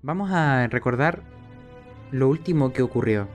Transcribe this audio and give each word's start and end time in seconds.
Vamos 0.00 0.30
a 0.30 0.68
recordar 0.68 1.24
lo 2.12 2.28
último 2.28 2.72
que 2.72 2.82
ocurrió. 2.82 3.26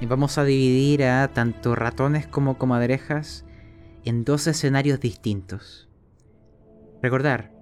Y 0.00 0.06
vamos 0.06 0.38
a 0.38 0.44
dividir 0.44 1.04
a 1.04 1.28
tanto 1.28 1.74
ratones 1.74 2.26
como 2.26 2.56
comadrejas 2.56 3.44
en 4.04 4.24
dos 4.24 4.46
escenarios 4.46 4.98
distintos. 4.98 5.90
Recordar, 7.02 7.52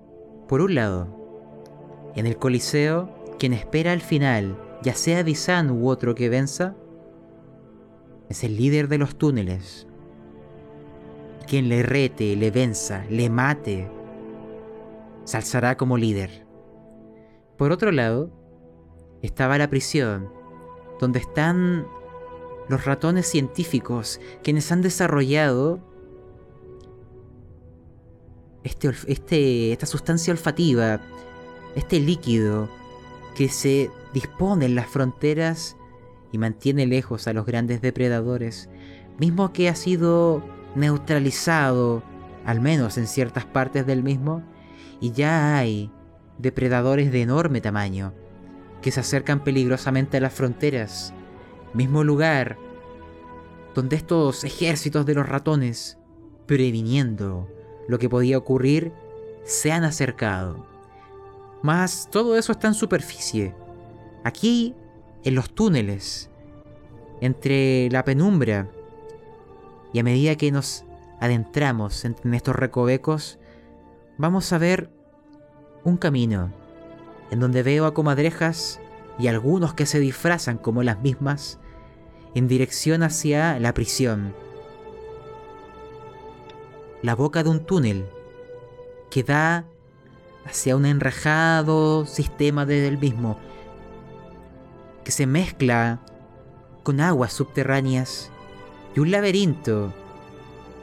por 0.46 0.61
un 0.61 0.77
lado, 0.77 2.13
en 2.15 2.27
el 2.27 2.37
Coliseo, 2.37 3.13
quien 3.40 3.53
espera 3.53 3.90
al 3.90 4.01
final, 4.01 4.57
ya 4.83 4.95
sea 4.95 5.25
Visan 5.25 5.71
u 5.73 5.88
otro 5.88 6.15
que 6.15 6.29
venza, 6.29 6.77
es 8.29 8.45
el 8.45 8.57
líder 8.57 8.87
de 8.87 8.99
los 8.99 9.19
túneles. 9.19 9.88
Quien 11.49 11.69
le 11.69 11.83
rete, 11.83 12.37
le 12.37 12.53
venza, 12.53 13.04
le 13.11 13.31
mate, 13.31 13.91
se 15.25 15.37
alzará 15.37 15.77
como 15.77 15.97
líder. 15.97 16.45
Por 17.56 17.73
otro 17.73 17.91
lado, 17.92 18.30
estaba 19.23 19.59
la 19.59 19.70
prisión, 19.70 20.30
donde 21.01 21.19
están 21.19 21.87
los 22.69 22.84
ratones 22.84 23.27
científicos, 23.27 24.20
quienes 24.42 24.70
han 24.73 24.83
desarrollado 24.83 25.80
este, 28.64 28.91
este, 29.06 29.73
esta 29.73 29.87
sustancia 29.87 30.33
olfativa, 30.33 31.00
este 31.77 32.00
líquido 32.00 32.69
que 33.37 33.48
se 33.48 33.91
dispone 34.12 34.66
en 34.66 34.75
las 34.75 34.88
fronteras 34.88 35.77
y 36.33 36.38
mantiene 36.38 36.86
lejos 36.86 37.28
a 37.28 37.33
los 37.33 37.47
grandes 37.47 37.80
depredadores, 37.80 38.69
mismo 39.19 39.52
que 39.52 39.69
ha 39.69 39.77
sido 39.77 40.42
neutralizado, 40.75 42.02
al 42.45 42.61
menos 42.61 42.98
en 42.98 43.06
ciertas 43.06 43.45
partes 43.45 43.86
del 43.86 44.02
mismo, 44.02 44.42
y 45.00 45.12
ya 45.12 45.56
hay 45.56 45.91
depredadores 46.38 47.12
de 47.12 47.22
enorme 47.22 47.60
tamaño, 47.60 48.12
que 48.82 48.90
se 48.90 49.00
acercan 49.00 49.42
peligrosamente 49.42 50.16
a 50.16 50.20
las 50.20 50.33
fronteras, 50.33 51.12
mismo 51.74 52.05
lugar 52.05 52.58
donde 53.74 53.97
estos 53.97 54.44
ejércitos 54.44 55.05
de 55.05 55.14
los 55.14 55.28
ratones, 55.28 55.98
previniendo 56.46 57.46
lo 57.88 57.98
que 57.98 58.08
podía 58.08 58.38
ocurrir, 58.38 58.92
se 59.44 59.70
han 59.70 59.84
acercado. 59.84 60.66
Mas 61.62 62.08
todo 62.11 62.39
eso 62.39 62.52
está 62.52 62.68
en 62.68 62.74
superficie. 62.74 63.55
Aquí, 64.24 64.74
en 65.24 65.34
los 65.34 65.50
túneles, 65.50 66.30
entre 67.20 67.91
la 67.91 68.02
penumbra, 68.02 68.70
y 69.92 69.98
a 69.98 70.02
medida 70.02 70.36
que 70.36 70.50
nos 70.50 70.84
adentramos 71.20 72.05
en 72.05 72.34
estos 72.34 72.56
recovecos, 72.56 73.39
vamos 74.16 74.52
a 74.55 74.58
ver 74.58 74.91
un 75.87 75.97
camino 75.97 76.53
en 77.31 77.39
donde 77.41 77.62
veo 77.62 77.87
a 77.87 77.95
comadrejas 77.95 78.81
y 79.19 79.29
algunos 79.29 79.73
que 79.73 79.87
se 79.87 80.01
disfrazan 80.01 80.59
como 80.59 80.83
las 80.83 81.01
mismas 81.01 81.61
en 82.34 82.48
dirección 82.48 83.03
hacia 83.03 83.59
la 83.61 83.73
prisión. 83.73 84.34
La 87.03 87.14
boca 87.14 87.45
de 87.45 87.51
un 87.51 87.61
túnel 87.61 88.07
que 89.11 89.23
da 89.23 89.64
hacia 90.45 90.77
un 90.77 90.87
enrejado 90.87 92.05
sistema 92.05 92.67
del 92.67 92.98
mismo 92.98 93.39
que 95.05 95.12
se 95.12 95.27
mezcla 95.27 96.01
con 96.83 97.01
aguas 97.01 97.33
subterráneas 97.33 98.33
y 98.97 99.01
un 99.01 99.12
laberinto 99.12 99.95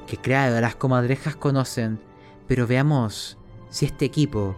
que 0.08 0.16
claro 0.16 0.62
las 0.62 0.76
comadrejas 0.76 1.36
conocen, 1.36 2.00
pero 2.48 2.68
veamos 2.68 3.38
si 3.70 3.86
este 3.86 4.06
equipo 4.06 4.56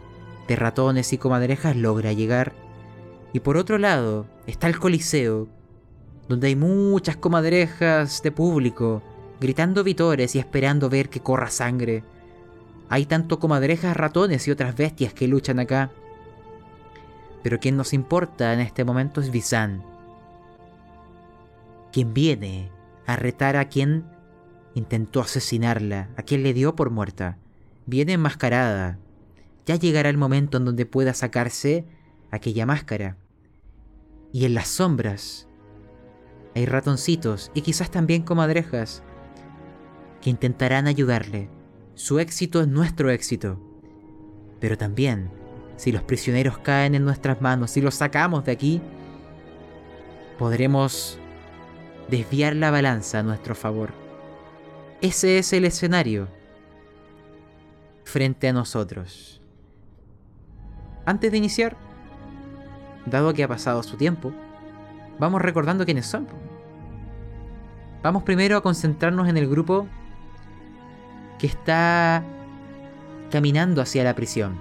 de 0.47 0.55
ratones 0.55 1.13
y 1.13 1.17
comadrejas 1.17 1.75
logra 1.75 2.13
llegar. 2.13 2.53
Y 3.33 3.39
por 3.39 3.57
otro 3.57 3.77
lado 3.77 4.25
está 4.47 4.67
el 4.67 4.79
Coliseo, 4.79 5.47
donde 6.27 6.47
hay 6.47 6.55
muchas 6.55 7.17
comadrejas 7.17 8.21
de 8.23 8.31
público 8.31 9.01
gritando 9.39 9.83
vitores 9.83 10.35
y 10.35 10.39
esperando 10.39 10.89
ver 10.89 11.09
que 11.09 11.19
corra 11.19 11.49
sangre. 11.49 12.03
Hay 12.89 13.05
tanto 13.05 13.39
comadrejas, 13.39 13.97
ratones 13.97 14.47
y 14.47 14.51
otras 14.51 14.75
bestias 14.75 15.13
que 15.13 15.27
luchan 15.27 15.59
acá. 15.59 15.91
Pero 17.43 17.59
quien 17.59 17.77
nos 17.77 17.93
importa 17.93 18.53
en 18.53 18.59
este 18.59 18.83
momento 18.83 19.21
es 19.21 19.31
Visan, 19.31 19.83
quien 21.91 22.13
viene 22.13 22.69
a 23.05 23.15
retar 23.15 23.55
a 23.55 23.65
quien 23.65 24.05
intentó 24.73 25.21
asesinarla, 25.21 26.09
a 26.17 26.23
quien 26.23 26.43
le 26.43 26.53
dio 26.53 26.75
por 26.75 26.89
muerta. 26.89 27.37
Viene 27.85 28.13
enmascarada, 28.13 28.97
ya 29.65 29.75
llegará 29.75 30.09
el 30.09 30.17
momento 30.17 30.57
en 30.57 30.65
donde 30.65 30.85
pueda 30.85 31.13
sacarse 31.13 31.85
aquella 32.31 32.65
máscara. 32.65 33.17
Y 34.31 34.45
en 34.45 34.53
las 34.53 34.67
sombras 34.67 35.47
hay 36.55 36.65
ratoncitos 36.65 37.51
y 37.53 37.61
quizás 37.61 37.91
también 37.91 38.23
comadrejas 38.23 39.03
que 40.21 40.29
intentarán 40.29 40.87
ayudarle. 40.87 41.49
Su 41.95 42.19
éxito 42.19 42.61
es 42.61 42.67
nuestro 42.67 43.09
éxito. 43.09 43.59
Pero 44.59 44.77
también, 44.77 45.29
si 45.77 45.91
los 45.91 46.03
prisioneros 46.03 46.57
caen 46.57 46.95
en 46.95 47.05
nuestras 47.05 47.41
manos, 47.41 47.71
si 47.71 47.81
los 47.81 47.95
sacamos 47.95 48.45
de 48.45 48.51
aquí, 48.51 48.81
podremos 50.37 51.19
desviar 52.09 52.55
la 52.55 52.71
balanza 52.71 53.19
a 53.19 53.23
nuestro 53.23 53.55
favor. 53.55 53.91
Ese 55.01 55.37
es 55.37 55.53
el 55.53 55.65
escenario 55.65 56.27
frente 58.03 58.47
a 58.47 58.53
nosotros. 58.53 59.41
Antes 61.05 61.31
de 61.31 61.37
iniciar, 61.37 61.77
dado 63.05 63.33
que 63.33 63.43
ha 63.43 63.47
pasado 63.47 63.83
su 63.83 63.97
tiempo, 63.97 64.33
vamos 65.19 65.41
recordando 65.41 65.85
quiénes 65.85 66.05
son. 66.05 66.27
Vamos 68.01 68.23
primero 68.23 68.57
a 68.57 68.61
concentrarnos 68.61 69.27
en 69.27 69.37
el 69.37 69.47
grupo 69.47 69.87
que 71.39 71.47
está 71.47 72.23
caminando 73.31 73.81
hacia 73.81 74.03
la 74.03 74.15
prisión. 74.15 74.55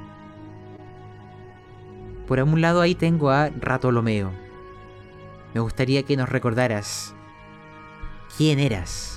Por 2.26 2.40
un 2.40 2.60
lado 2.60 2.80
ahí 2.80 2.94
tengo 2.94 3.30
a 3.30 3.50
Ratolomeo. 3.50 4.30
Me 5.52 5.60
gustaría 5.60 6.02
que 6.02 6.16
nos 6.16 6.28
recordaras 6.28 7.14
quién 8.36 8.58
eras. 8.58 9.13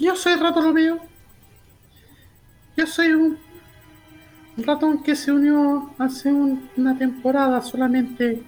Yo 0.00 0.16
soy 0.16 0.36
Ratolomeo. 0.36 0.98
Yo 2.74 2.86
soy 2.86 3.12
un, 3.12 3.38
ratón 4.56 5.02
que 5.02 5.14
se 5.14 5.30
unió 5.30 5.94
hace 5.98 6.32
una 6.32 6.96
temporada 6.96 7.60
solamente 7.60 8.42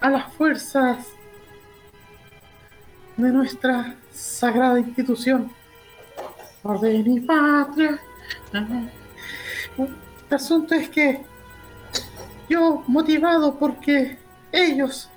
a 0.00 0.10
las 0.10 0.32
fuerzas 0.32 1.06
de 3.16 3.30
nuestra 3.30 3.94
sagrada 4.12 4.80
institución. 4.80 5.52
Orden 6.64 7.12
y 7.12 7.20
patria. 7.20 8.00
El 8.52 10.34
asunto 10.34 10.74
es 10.74 10.88
que 10.88 11.22
yo, 12.48 12.82
motivado 12.88 13.56
porque 13.56 14.18
ellos 14.50 15.08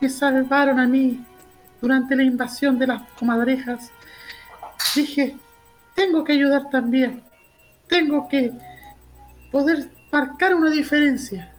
me 0.00 0.08
salvaron 0.08 0.78
a 0.78 0.86
mí 0.86 1.24
durante 1.80 2.14
la 2.14 2.22
invasión 2.22 2.78
de 2.78 2.86
las 2.86 3.02
comadrejas, 3.18 3.90
dije, 4.94 5.36
tengo 5.94 6.24
que 6.24 6.32
ayudar 6.32 6.70
también. 6.70 7.22
Tengo 7.88 8.28
que 8.28 8.52
poder 9.50 9.90
marcar 10.12 10.54
una 10.54 10.70
diferencia. 10.70 11.52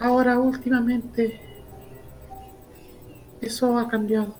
Ahora 0.00 0.38
últimamente 0.38 1.40
eso 3.40 3.78
ha 3.78 3.88
cambiado. 3.88 4.34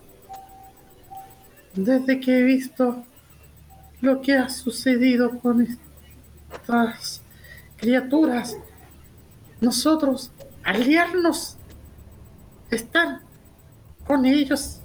Desde 1.74 2.18
que 2.20 2.38
he 2.38 2.42
visto 2.42 3.04
lo 4.00 4.20
que 4.22 4.34
ha 4.34 4.48
sucedido 4.48 5.38
con 5.38 5.78
estas 6.52 7.22
criaturas, 7.76 8.56
nosotros 9.60 10.32
aliarnos, 10.64 11.56
estar 12.70 13.20
con 14.06 14.24
ellos 14.24 14.79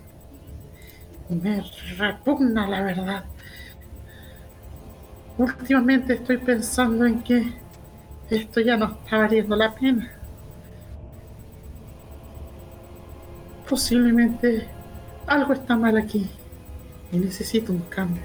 me 1.30 1.63
repugna 1.98 2.68
la 2.68 2.81
verdad. 2.81 3.25
Últimamente 5.38 6.13
estoy 6.13 6.38
pensando 6.38 7.06
en 7.06 7.22
que 7.24 7.54
esto 8.30 8.62
ya 8.62 8.77
no 8.77 8.86
está 8.86 9.18
valiendo 9.18 9.56
la 9.56 9.74
pena. 9.74 10.12
Posiblemente 13.68 14.68
algo 15.27 15.54
está 15.54 15.75
mal 15.75 15.98
aquí 15.98 16.30
y 17.12 17.18
necesito 17.18 17.74
un 17.74 17.81
cambio. 17.81 18.24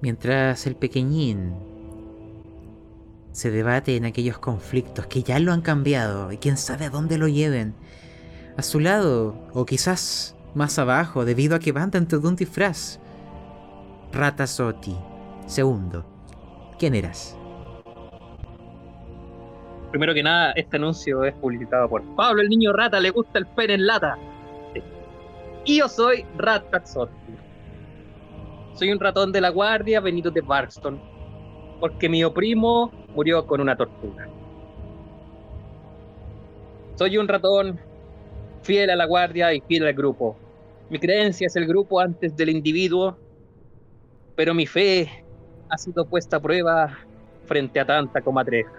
Mientras 0.00 0.66
el 0.66 0.76
pequeñín 0.76 1.54
se 3.32 3.50
debate 3.50 3.96
en 3.96 4.04
aquellos 4.04 4.38
conflictos 4.38 5.06
que 5.06 5.22
ya 5.22 5.38
lo 5.38 5.52
han 5.52 5.62
cambiado 5.62 6.30
y 6.30 6.38
quién 6.38 6.56
sabe 6.56 6.84
a 6.84 6.90
dónde 6.90 7.18
lo 7.18 7.26
lleven, 7.26 7.74
a 8.58 8.62
su 8.62 8.80
lado, 8.80 9.36
o 9.54 9.64
quizás 9.64 10.36
más 10.52 10.80
abajo 10.80 11.24
debido 11.24 11.54
a 11.54 11.60
que 11.60 11.70
van 11.70 11.92
dentro 11.92 12.18
de 12.18 12.26
un 12.26 12.34
disfraz. 12.34 12.98
Ratazotti. 14.12 14.96
Segundo. 15.46 16.04
¿Quién 16.76 16.96
eras? 16.96 17.38
Primero 19.92 20.12
que 20.12 20.24
nada, 20.24 20.50
este 20.56 20.76
anuncio 20.76 21.22
es 21.22 21.34
publicitado 21.34 21.88
por 21.88 22.02
Pablo, 22.16 22.42
el 22.42 22.48
niño 22.48 22.72
rata, 22.72 22.98
le 22.98 23.10
gusta 23.10 23.38
el 23.38 23.46
pene 23.46 23.74
en 23.74 23.86
lata. 23.86 24.18
Y 25.64 25.78
yo 25.78 25.88
soy 25.88 26.26
Ratazotti. 26.36 27.12
Soy 28.74 28.90
un 28.90 28.98
ratón 28.98 29.30
de 29.30 29.40
la 29.40 29.50
guardia 29.50 30.00
venido 30.00 30.32
de 30.32 30.40
Barkston. 30.40 31.00
Porque 31.78 32.08
mi 32.08 32.28
primo 32.30 32.90
murió 33.14 33.46
con 33.46 33.60
una 33.60 33.76
tortura. 33.76 34.28
Soy 36.96 37.18
un 37.18 37.28
ratón 37.28 37.78
fiel 38.62 38.90
a 38.90 38.96
la 38.96 39.06
guardia 39.06 39.52
y 39.54 39.60
fiel 39.60 39.86
al 39.86 39.94
grupo. 39.94 40.36
Mi 40.90 40.98
creencia 40.98 41.46
es 41.46 41.56
el 41.56 41.66
grupo 41.66 42.00
antes 42.00 42.36
del 42.36 42.48
individuo, 42.48 43.16
pero 44.34 44.54
mi 44.54 44.66
fe 44.66 45.24
ha 45.68 45.76
sido 45.76 46.06
puesta 46.06 46.36
a 46.36 46.40
prueba 46.40 46.98
frente 47.46 47.80
a 47.80 47.86
tanta 47.86 48.20
comadreja. 48.20 48.72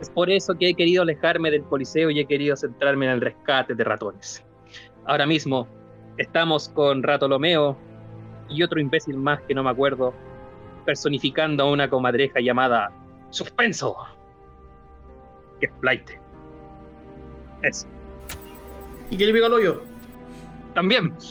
Es 0.00 0.10
por 0.10 0.30
eso 0.30 0.54
que 0.54 0.70
he 0.70 0.74
querido 0.74 1.02
alejarme 1.02 1.50
del 1.50 1.62
Coliseo 1.64 2.10
y 2.10 2.20
he 2.20 2.26
querido 2.26 2.56
centrarme 2.56 3.06
en 3.06 3.12
el 3.12 3.20
rescate 3.20 3.74
de 3.74 3.84
ratones. 3.84 4.44
Ahora 5.04 5.26
mismo 5.26 5.68
estamos 6.16 6.68
con 6.68 7.02
Ratolomeo 7.02 7.76
y 8.48 8.62
otro 8.62 8.80
imbécil 8.80 9.16
más 9.16 9.40
que 9.42 9.54
no 9.54 9.62
me 9.62 9.70
acuerdo, 9.70 10.14
personificando 10.84 11.64
a 11.64 11.70
una 11.70 11.88
comadreja 11.88 12.40
llamada 12.40 12.92
Suspenso. 13.30 13.96
Que 15.60 15.66
es. 15.66 16.20
Eso. 17.62 17.93
¿Y 19.10 19.16
qué 19.16 19.26
le 19.26 19.32
pega 19.32 19.46
al 19.46 19.54
hoyo? 19.54 19.82
También. 20.74 21.14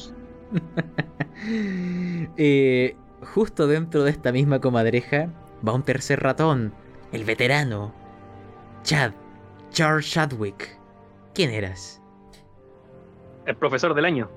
Eh, 2.38 2.96
justo 3.34 3.68
dentro 3.68 4.04
de 4.04 4.12
esta 4.12 4.32
misma 4.32 4.62
comadreja 4.62 5.28
va 5.68 5.74
un 5.74 5.84
tercer 5.84 6.22
ratón, 6.22 6.74
el 7.12 7.26
veterano, 7.26 7.94
Chad, 8.84 9.12
Charles 9.72 10.10
Chadwick. 10.10 10.80
¿Quién 11.34 11.50
eras? 11.50 12.02
El 13.46 13.58
profesor 13.58 13.94
del 13.94 14.06
año. 14.06 14.30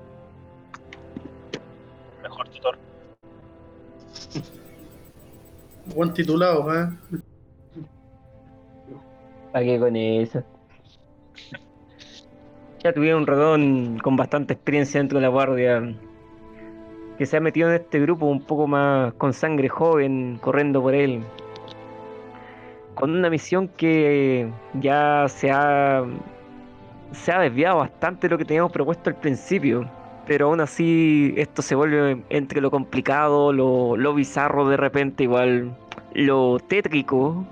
Mejor 2.23 2.49
tutor. 2.49 2.77
Buen 5.95 6.13
titulado, 6.13 6.75
¿eh? 6.75 6.89
¿Para 9.53 9.65
qué 9.65 9.79
con 9.79 9.95
eso? 9.95 10.43
Ya 12.87 12.93
tuvieron 12.93 13.23
un 13.23 13.27
ratón 13.27 13.99
con 14.01 14.15
bastante 14.15 14.53
experiencia 14.53 15.01
dentro 15.01 15.19
de 15.19 15.23
la 15.23 15.27
guardia 15.27 15.93
que 17.17 17.25
se 17.25 17.35
ha 17.35 17.41
metido 17.41 17.67
en 17.67 17.75
este 17.75 17.99
grupo 17.99 18.27
un 18.27 18.39
poco 18.39 18.65
más 18.65 19.11
con 19.15 19.33
sangre 19.33 19.67
joven, 19.67 20.39
corriendo 20.41 20.81
por 20.81 20.95
él. 20.95 21.21
Con 22.95 23.11
una 23.11 23.29
misión 23.29 23.67
que 23.67 24.49
ya 24.75 25.25
se 25.27 25.51
ha, 25.51 26.05
se 27.11 27.33
ha 27.33 27.41
desviado 27.41 27.79
bastante 27.79 28.29
lo 28.29 28.37
que 28.37 28.45
teníamos 28.45 28.71
propuesto 28.71 29.09
al 29.09 29.17
principio. 29.17 29.85
Pero 30.25 30.45
aún 30.45 30.61
así 30.61 31.33
esto 31.35 31.61
se 31.61 31.75
vuelve 31.75 32.23
entre 32.29 32.61
lo 32.61 32.71
complicado, 32.71 33.51
lo, 33.51 33.97
lo 33.97 34.13
bizarro 34.13 34.65
de 34.69 34.77
repente, 34.77 35.23
igual 35.23 35.75
lo 36.13 36.57
tétrico. 36.59 37.45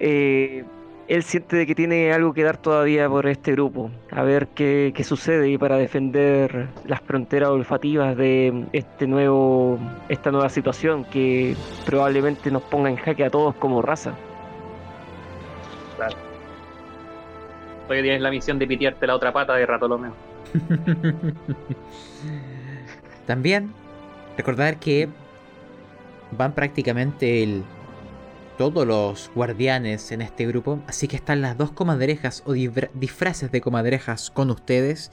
Eh, 0.00 0.64
él 1.12 1.22
siente 1.24 1.56
de 1.56 1.66
que 1.66 1.74
tiene 1.74 2.10
algo 2.10 2.32
que 2.32 2.42
dar 2.42 2.56
todavía 2.56 3.06
por 3.06 3.26
este 3.26 3.52
grupo, 3.52 3.90
a 4.10 4.22
ver 4.22 4.48
qué, 4.48 4.94
qué 4.96 5.04
sucede 5.04 5.50
y 5.50 5.58
para 5.58 5.76
defender 5.76 6.68
las 6.86 7.02
fronteras 7.02 7.50
olfativas 7.50 8.16
de 8.16 8.64
este 8.72 9.06
nuevo, 9.06 9.78
esta 10.08 10.30
nueva 10.30 10.48
situación 10.48 11.04
que 11.04 11.54
probablemente 11.84 12.50
nos 12.50 12.62
ponga 12.62 12.88
en 12.88 12.96
jaque 12.96 13.26
a 13.26 13.28
todos 13.28 13.54
como 13.56 13.82
raza. 13.82 14.14
Hoy 17.90 18.00
tienes 18.00 18.22
la 18.22 18.30
misión 18.30 18.58
de 18.58 18.66
pitearte 18.66 19.06
la 19.06 19.14
otra 19.14 19.34
pata 19.34 19.54
de 19.54 19.66
Ratolomeo. 19.66 20.14
También 23.26 23.70
recordar 24.38 24.78
que 24.78 25.10
van 26.30 26.52
prácticamente 26.52 27.42
el, 27.42 27.64
todos 28.58 28.86
los 28.86 29.30
guardianes 29.34 30.12
en 30.12 30.22
este 30.22 30.46
grupo, 30.46 30.80
así 30.86 31.08
que 31.08 31.16
están 31.16 31.40
las 31.40 31.56
dos 31.58 31.72
comadrejas 31.72 32.42
o 32.46 32.52
disfra- 32.52 32.90
disfraces 32.94 33.50
de 33.50 33.60
comadrejas 33.60 34.30
con 34.30 34.50
ustedes. 34.50 35.10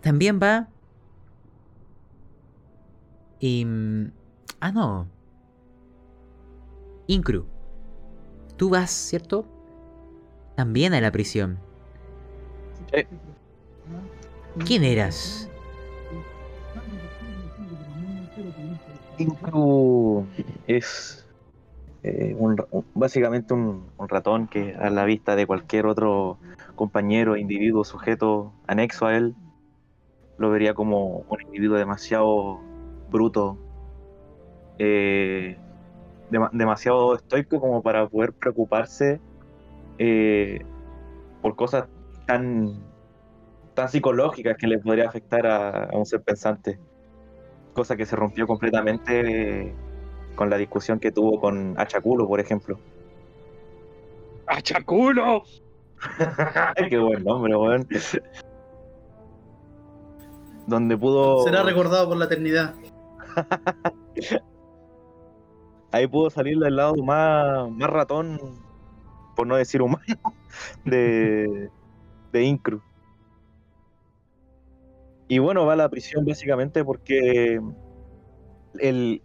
También 0.00 0.40
va... 0.42 0.68
Y... 3.38 3.66
Ah, 4.60 4.72
no. 4.72 5.08
Incru. 7.06 7.46
Tú 8.56 8.70
vas, 8.70 8.90
¿cierto? 8.90 9.46
También 10.56 10.92
a 10.94 11.00
la 11.00 11.10
prisión. 11.10 11.58
Sí. 12.92 13.06
¿Quién 14.66 14.84
eras? 14.84 15.48
Incru 19.18 20.26
es 20.66 21.26
eh, 22.02 22.34
un 22.38 22.56
básicamente 22.94 23.54
un, 23.54 23.90
ratón 24.08 24.48
que 24.48 24.74
a 24.74 24.90
la 24.90 25.04
vista 25.04 25.36
de 25.36 25.46
cualquier 25.46 25.86
otro 25.86 26.38
compañero, 26.74 27.36
individuo, 27.36 27.84
sujeto 27.84 28.52
anexo 28.66 29.06
a 29.06 29.16
él, 29.16 29.34
lo 30.38 30.50
vería 30.50 30.74
como 30.74 31.24
un 31.28 31.42
individuo 31.42 31.76
demasiado 31.76 32.60
bruto, 33.10 33.58
eh, 34.78 35.58
dema- 36.30 36.50
demasiado 36.52 37.14
estoico 37.14 37.60
como 37.60 37.82
para 37.82 38.08
poder 38.08 38.32
preocuparse 38.32 39.20
eh, 39.98 40.64
por 41.42 41.56
cosas 41.56 41.86
tan, 42.26 42.82
tan 43.74 43.88
psicológicas 43.90 44.56
que 44.56 44.66
le 44.66 44.78
podría 44.78 45.08
afectar 45.08 45.46
a, 45.46 45.90
un 45.92 46.06
ser 46.06 46.22
pensante 46.22 46.78
cosa 47.74 47.96
que 47.96 48.06
se 48.06 48.16
rompió 48.16 48.46
completamente 48.46 49.74
con 50.40 50.48
la 50.48 50.56
discusión 50.56 50.98
que 50.98 51.12
tuvo 51.12 51.38
con 51.38 51.78
Achaculo, 51.78 52.26
por 52.26 52.40
ejemplo. 52.40 52.78
¡Achaculo! 54.46 55.42
Qué 56.88 56.96
buen 56.96 57.22
nombre, 57.24 57.54
weón. 57.54 57.86
Donde 60.66 60.96
pudo. 60.96 61.44
Será 61.44 61.62
recordado 61.62 62.08
por 62.08 62.16
la 62.16 62.24
eternidad. 62.24 62.74
Ahí 65.92 66.06
pudo 66.06 66.30
salir 66.30 66.58
del 66.58 66.76
lado 66.76 66.94
más, 67.04 67.70
más 67.72 67.90
ratón, 67.90 68.40
por 69.36 69.46
no 69.46 69.56
decir 69.56 69.82
humano, 69.82 70.00
de, 70.86 71.68
de 72.32 72.42
Incru. 72.42 72.80
Y 75.28 75.38
bueno, 75.38 75.66
va 75.66 75.74
a 75.74 75.76
la 75.76 75.90
prisión 75.90 76.24
básicamente 76.24 76.82
porque 76.82 77.60
el, 78.78 79.20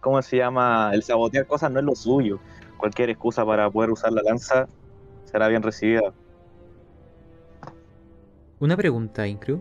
¿cómo 0.00 0.20
se 0.22 0.36
llama? 0.36 0.90
El 0.92 1.02
sabotear 1.02 1.46
cosas 1.46 1.70
no 1.70 1.78
es 1.78 1.84
lo 1.84 1.94
suyo. 1.94 2.38
Cualquier 2.76 3.10
excusa 3.10 3.44
para 3.44 3.70
poder 3.70 3.90
usar 3.90 4.12
la 4.12 4.22
lanza 4.22 4.66
será 5.24 5.48
bien 5.48 5.62
recibida. 5.62 6.12
Una 8.58 8.76
pregunta, 8.76 9.26
Incru. 9.26 9.60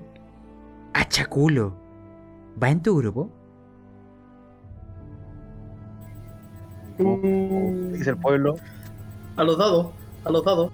Achaculo. 0.94 1.76
¿Va 2.62 2.70
en 2.70 2.82
tu 2.82 2.98
grupo? 2.98 3.30
Dice 6.98 8.12
el 8.12 8.18
pueblo. 8.18 8.56
A 9.36 9.44
los 9.44 9.58
dados, 9.58 9.88
a 10.24 10.30
los 10.30 10.46
dados. 10.46 10.72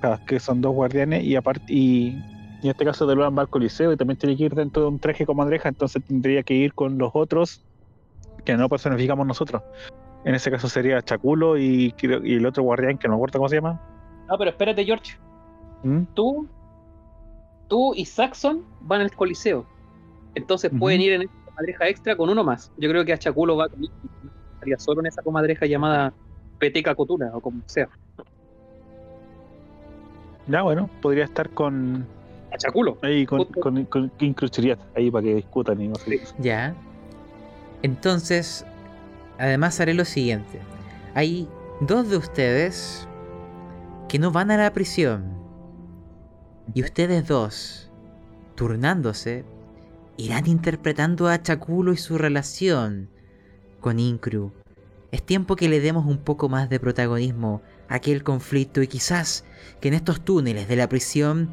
Claro, 0.00 0.20
que 0.26 0.38
son 0.38 0.60
dos 0.60 0.74
guardianes 0.74 1.24
y 1.24 1.36
aparte 1.36 1.64
y 1.68 2.22
en 2.66 2.70
este 2.72 2.84
caso 2.84 3.06
de 3.06 3.14
Luan 3.14 3.36
va 3.36 3.42
al 3.42 3.48
Coliseo 3.48 3.92
y 3.92 3.96
también 3.96 4.18
tiene 4.18 4.36
que 4.36 4.44
ir 4.44 4.54
dentro 4.54 4.82
de 4.82 4.88
un 4.88 4.98
traje 4.98 5.26
comadreja, 5.26 5.68
entonces 5.68 6.02
tendría 6.04 6.42
que 6.42 6.54
ir 6.54 6.74
con 6.74 6.98
los 6.98 7.10
otros 7.14 7.62
que 8.44 8.56
no 8.56 8.68
personificamos 8.68 9.26
nosotros. 9.26 9.62
En 10.24 10.34
ese 10.34 10.50
caso 10.50 10.68
sería 10.68 11.02
Chaculo 11.02 11.56
y, 11.56 11.94
el 12.02 12.46
otro 12.46 12.62
guardián 12.62 12.98
que 12.98 13.08
no 13.08 13.14
me 13.14 13.16
acuerdo 13.18 13.38
cómo 13.38 13.48
se 13.48 13.56
llama. 13.56 13.80
No, 14.28 14.36
pero 14.38 14.50
espérate, 14.50 14.84
George. 14.84 15.16
¿Mm? 15.82 16.02
Tú, 16.14 16.48
tú 17.68 17.94
y 17.94 18.04
Saxon 18.04 18.64
van 18.80 19.02
al 19.02 19.12
Coliseo. 19.12 19.66
Entonces 20.34 20.70
pueden 20.78 21.00
ir 21.00 21.12
en 21.12 21.22
esta 21.22 21.34
comadreja 21.44 21.88
extra 21.88 22.16
con 22.16 22.28
uno 22.28 22.44
más. 22.44 22.72
Yo 22.76 22.88
creo 22.90 23.04
que 23.04 23.12
Achaculo 23.12 23.56
va 23.56 23.68
con 23.68 23.82
estaría 24.54 24.78
solo 24.78 25.00
en 25.00 25.06
esa 25.06 25.22
comadreja 25.22 25.66
llamada 25.66 26.12
Peteca 26.58 26.94
Cotuna 26.94 27.30
o 27.34 27.40
como 27.40 27.62
sea. 27.66 27.88
Ya 30.48 30.62
bueno, 30.62 30.88
podría 31.02 31.24
estar 31.24 31.50
con 31.50 32.06
Achaculo. 32.52 32.98
ahí 33.02 33.26
con, 33.26 33.44
con, 33.44 33.84
con 33.86 34.10
King 34.10 34.32
Crucheriat, 34.32 34.78
ahí 34.96 35.10
para 35.10 35.24
que 35.24 35.34
discutan 35.34 35.80
y 35.80 35.88
no 35.88 35.96
sé. 35.96 36.20
Ya. 36.38 36.74
Entonces, 37.82 38.64
además 39.38 39.80
haré 39.80 39.94
lo 39.94 40.04
siguiente. 40.04 40.60
Hay 41.14 41.48
dos 41.80 42.08
de 42.08 42.16
ustedes 42.16 43.06
que 44.08 44.18
no 44.18 44.30
van 44.30 44.50
a 44.50 44.56
la 44.56 44.72
prisión. 44.72 45.36
Y 46.74 46.82
ustedes 46.82 47.26
dos, 47.26 47.90
turnándose, 48.54 49.44
irán 50.16 50.46
interpretando 50.46 51.28
a 51.28 51.42
Chaculo 51.42 51.92
y 51.92 51.96
su 51.96 52.18
relación 52.18 53.08
con 53.80 54.00
Incru. 54.00 54.52
Es 55.12 55.22
tiempo 55.22 55.56
que 55.56 55.68
le 55.68 55.80
demos 55.80 56.06
un 56.06 56.18
poco 56.18 56.48
más 56.48 56.68
de 56.68 56.80
protagonismo 56.80 57.62
a 57.88 57.96
aquel 57.96 58.24
conflicto 58.24 58.82
y 58.82 58.88
quizás 58.88 59.44
que 59.80 59.88
en 59.88 59.94
estos 59.94 60.24
túneles 60.24 60.68
de 60.68 60.76
la 60.76 60.88
prisión 60.88 61.50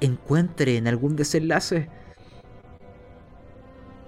encuentren 0.00 0.86
algún 0.86 1.16
desenlace. 1.16 1.88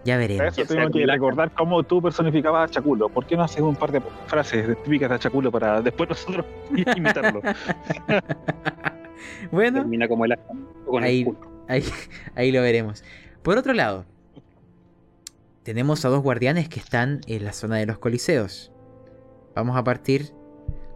Ya 0.04 0.16
veremos. 0.16 0.56
Eso 0.56 0.74
tengo 0.74 0.90
que 0.90 1.06
recordar 1.06 1.52
cómo 1.52 1.82
tú 1.82 2.00
personificabas 2.00 2.70
a 2.70 2.72
Chaculo. 2.72 3.08
¿Por 3.08 3.26
qué 3.26 3.36
no 3.36 3.42
haces 3.42 3.60
un 3.60 3.76
par 3.76 3.92
de 3.92 4.00
frases 4.26 4.82
típicas 4.82 5.10
de 5.10 5.18
Chaculo 5.18 5.50
para 5.50 5.82
después 5.82 6.08
nosotros 6.08 6.46
imitarlo? 6.96 7.42
bueno, 9.50 9.80
Termina 9.80 10.08
como 10.08 10.24
el 10.24 10.38
con 10.86 11.04
Ahí, 11.04 11.26
ahí, 11.68 11.84
ahí 12.34 12.52
lo 12.52 12.62
veremos. 12.62 13.04
Por 13.42 13.58
otro 13.58 13.72
lado, 13.72 14.06
tenemos 15.62 16.04
a 16.04 16.08
dos 16.08 16.22
guardianes 16.22 16.68
que 16.68 16.80
están 16.80 17.20
en 17.26 17.44
la 17.44 17.52
zona 17.52 17.76
de 17.76 17.86
los 17.86 17.98
coliseos. 17.98 18.72
Vamos 19.54 19.76
a 19.76 19.84
partir 19.84 20.32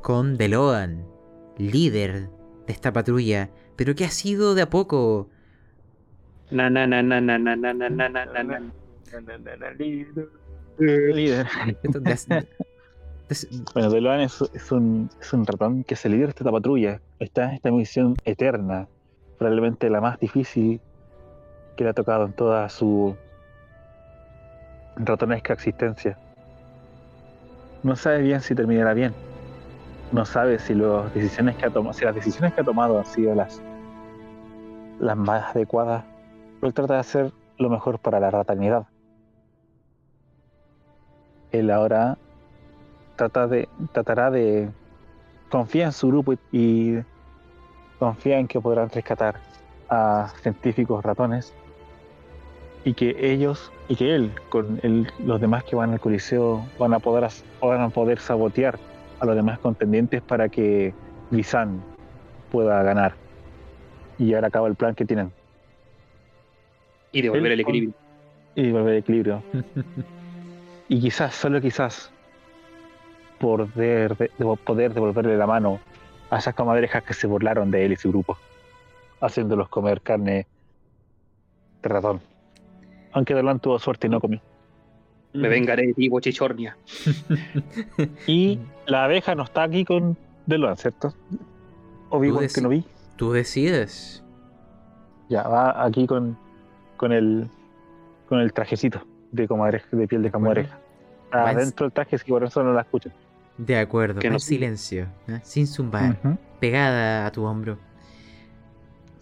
con 0.00 0.38
Deloan, 0.38 1.04
líder 1.58 2.30
de 2.66 2.72
esta 2.72 2.92
patrulla, 2.92 3.50
pero 3.76 3.95
que 3.95 4.05
ha 4.05 4.11
sido 4.11 4.55
de 4.55 4.62
a 4.62 4.71
poco 4.71 5.29
Na, 6.50 6.69
na, 6.69 6.87
na, 6.87 7.02
na, 7.02 7.21
na, 7.21 7.38
na, 7.38 7.57
na, 7.57 7.73
na, 7.73 7.88
na, 7.88 8.09
na, 8.09 8.43
na. 8.43 8.73
líder. 9.59 11.47
de- 11.83 12.19
de- 12.29 12.47
Bueno, 13.75 13.91
Deloan 13.91 14.21
es, 14.21 14.43
es 14.52 14.71
un, 14.73 15.09
es 15.21 15.33
un 15.33 15.47
ratón 15.47 15.85
que 15.85 15.95
es 15.95 16.05
el 16.05 16.12
líder 16.12 16.26
de 16.26 16.31
esta 16.37 16.50
patrulla. 16.52 17.00
Está 17.19 17.45
en 17.45 17.50
esta 17.52 17.71
misión 17.71 18.14
eterna, 18.25 18.88
probablemente 19.38 19.88
la 19.88 20.00
más 20.00 20.19
difícil 20.19 20.81
que 21.76 21.85
le 21.85 21.91
ha 21.91 21.95
tocado 21.95 22.26
en 22.26 22.33
toda 22.35 22.69
su 22.69 23.17
ratonesca 24.97 25.55
existencia. 25.55 26.19
No 27.83 27.97
sabe 27.97 28.21
bien 28.23 28.41
si 28.43 28.55
terminará 28.55 28.93
bien. 28.93 29.14
No 30.12 30.26
sabe 30.26 30.59
si, 30.59 30.75
las 30.75 31.14
decisiones 31.14 31.57
que 31.57 31.64
ha 31.64 31.71
tomado, 31.71 32.99
han 32.99 33.07
sido 33.07 33.35
las, 33.35 33.62
las 35.00 35.16
más 35.16 35.57
adecuadas. 35.57 36.04
Pero 36.61 36.69
él 36.69 36.75
trata 36.75 36.95
de 36.95 37.00
hacer 37.00 37.33
lo 37.57 37.71
mejor 37.71 37.99
para 37.99 38.21
la 38.21 38.31
ratanidad. 38.31 38.87
Él 41.50 41.71
ahora 41.71 42.19
trata 43.16 43.47
de, 43.47 43.69
tratará 43.92 44.31
de 44.31 44.71
confía 45.50 45.87
en 45.87 45.92
su 45.92 46.09
grupo 46.09 46.35
y, 46.35 46.38
y 46.52 47.04
confía 47.99 48.38
en 48.38 48.49
que 48.49 48.61
podrán 48.61 48.90
rescatar 48.90 49.37
a 49.88 50.28
científicos 50.42 51.02
ratones 51.04 51.54
y 52.85 52.95
que 52.95 53.14
ellos 53.19 53.71
y 53.88 53.97
que 53.97 54.14
él 54.14 54.33
con 54.49 54.81
los 55.25 55.40
demás 55.40 55.64
que 55.64 55.76
van 55.76 55.92
al 55.92 56.00
coliseo 56.00 56.64
van 56.78 56.95
a 56.95 56.99
poder 56.99 57.28
van 57.61 57.81
a 57.83 57.88
poder 57.90 58.19
sabotear 58.19 58.78
a 59.23 59.26
los 59.26 59.37
demás 59.37 59.59
contendientes 59.61 60.21
para 60.23 60.49
que 60.49 60.93
Lisan 61.31 61.81
pueda 62.50 62.83
ganar 62.83 63.14
y 64.19 64.26
llevar 64.26 64.45
a 64.45 64.50
cabo 64.50 64.67
el 64.67 64.75
plan 64.75 64.95
que 64.97 65.05
tienen 65.05 65.31
Y 67.12 67.23
devolver 67.23 67.52
el 67.52 67.62
con- 67.64 67.75
equilibrio. 67.75 67.95
y 68.57 68.71
volver 68.73 68.93
al 68.95 68.99
equilibrio 68.99 69.45
y 70.88 71.00
quizás 71.00 71.35
solo 71.37 71.61
quizás 71.61 72.12
poder, 73.38 74.17
de- 74.17 74.31
de- 74.37 74.57
poder 74.64 74.93
devolverle 74.93 75.37
la 75.37 75.47
mano 75.47 75.79
a 76.31 76.38
esas 76.38 76.55
comadrejas 76.55 77.05
que 77.05 77.14
se 77.14 77.26
burlaron 77.29 77.71
de 77.71 77.85
él 77.85 77.93
y 77.93 77.97
su 77.97 78.09
grupo, 78.11 78.37
haciéndolos 79.21 79.69
comer 79.69 80.00
carne 80.02 80.47
de 81.83 81.88
ratón. 81.88 82.21
Aunque 83.12 83.35
Dolan 83.35 83.61
tuvo 83.61 83.79
suerte 83.79 84.07
y 84.07 84.11
no 84.11 84.21
comió. 84.21 84.41
Me 85.35 85.49
vengaré 85.49 85.87
de 85.87 85.95
ti, 85.95 86.09
bochichornia. 86.09 86.77
Y 88.27 88.59
la 88.87 89.05
abeja 89.05 89.35
no 89.35 89.45
está 89.45 89.62
aquí 89.65 89.85
con 89.85 90.17
Deloan, 90.47 90.77
¿cierto? 90.77 91.15
O 92.11 92.21
vivo 92.21 92.41
Tú 92.41 92.47
que 92.55 92.61
no 92.61 92.69
vi. 92.69 92.85
Tú 93.17 93.33
decides. 93.33 94.23
Ya, 95.29 95.43
va 95.49 95.85
aquí 95.85 96.07
con, 96.07 96.37
con 96.97 97.12
el 97.12 97.49
con 98.29 98.41
el 98.41 98.53
trajecito 98.53 99.03
de 99.31 99.47
comadreja, 99.49 99.87
de 99.97 100.07
piel 100.09 100.23
de 100.23 100.31
comadreja. 100.31 100.79
Va 101.35 101.51
en- 101.53 101.59
Adentro 101.59 101.87
del 101.87 101.93
traje, 101.93 102.17
es 102.17 102.25
que 102.25 102.33
por 102.33 102.45
eso 102.45 102.62
no 102.62 102.73
la 102.73 102.83
escucho. 102.83 103.11
De 103.59 103.79
acuerdo, 103.79 104.21
Que 104.21 104.27
en 104.29 104.35
no- 104.35 104.39
silencio, 104.39 105.07
¿eh? 105.29 105.41
sin 105.43 105.67
zumbar, 105.67 106.17
pegada 106.61 107.27
a 107.27 107.33
tu 107.33 107.45
hombro. 107.45 107.77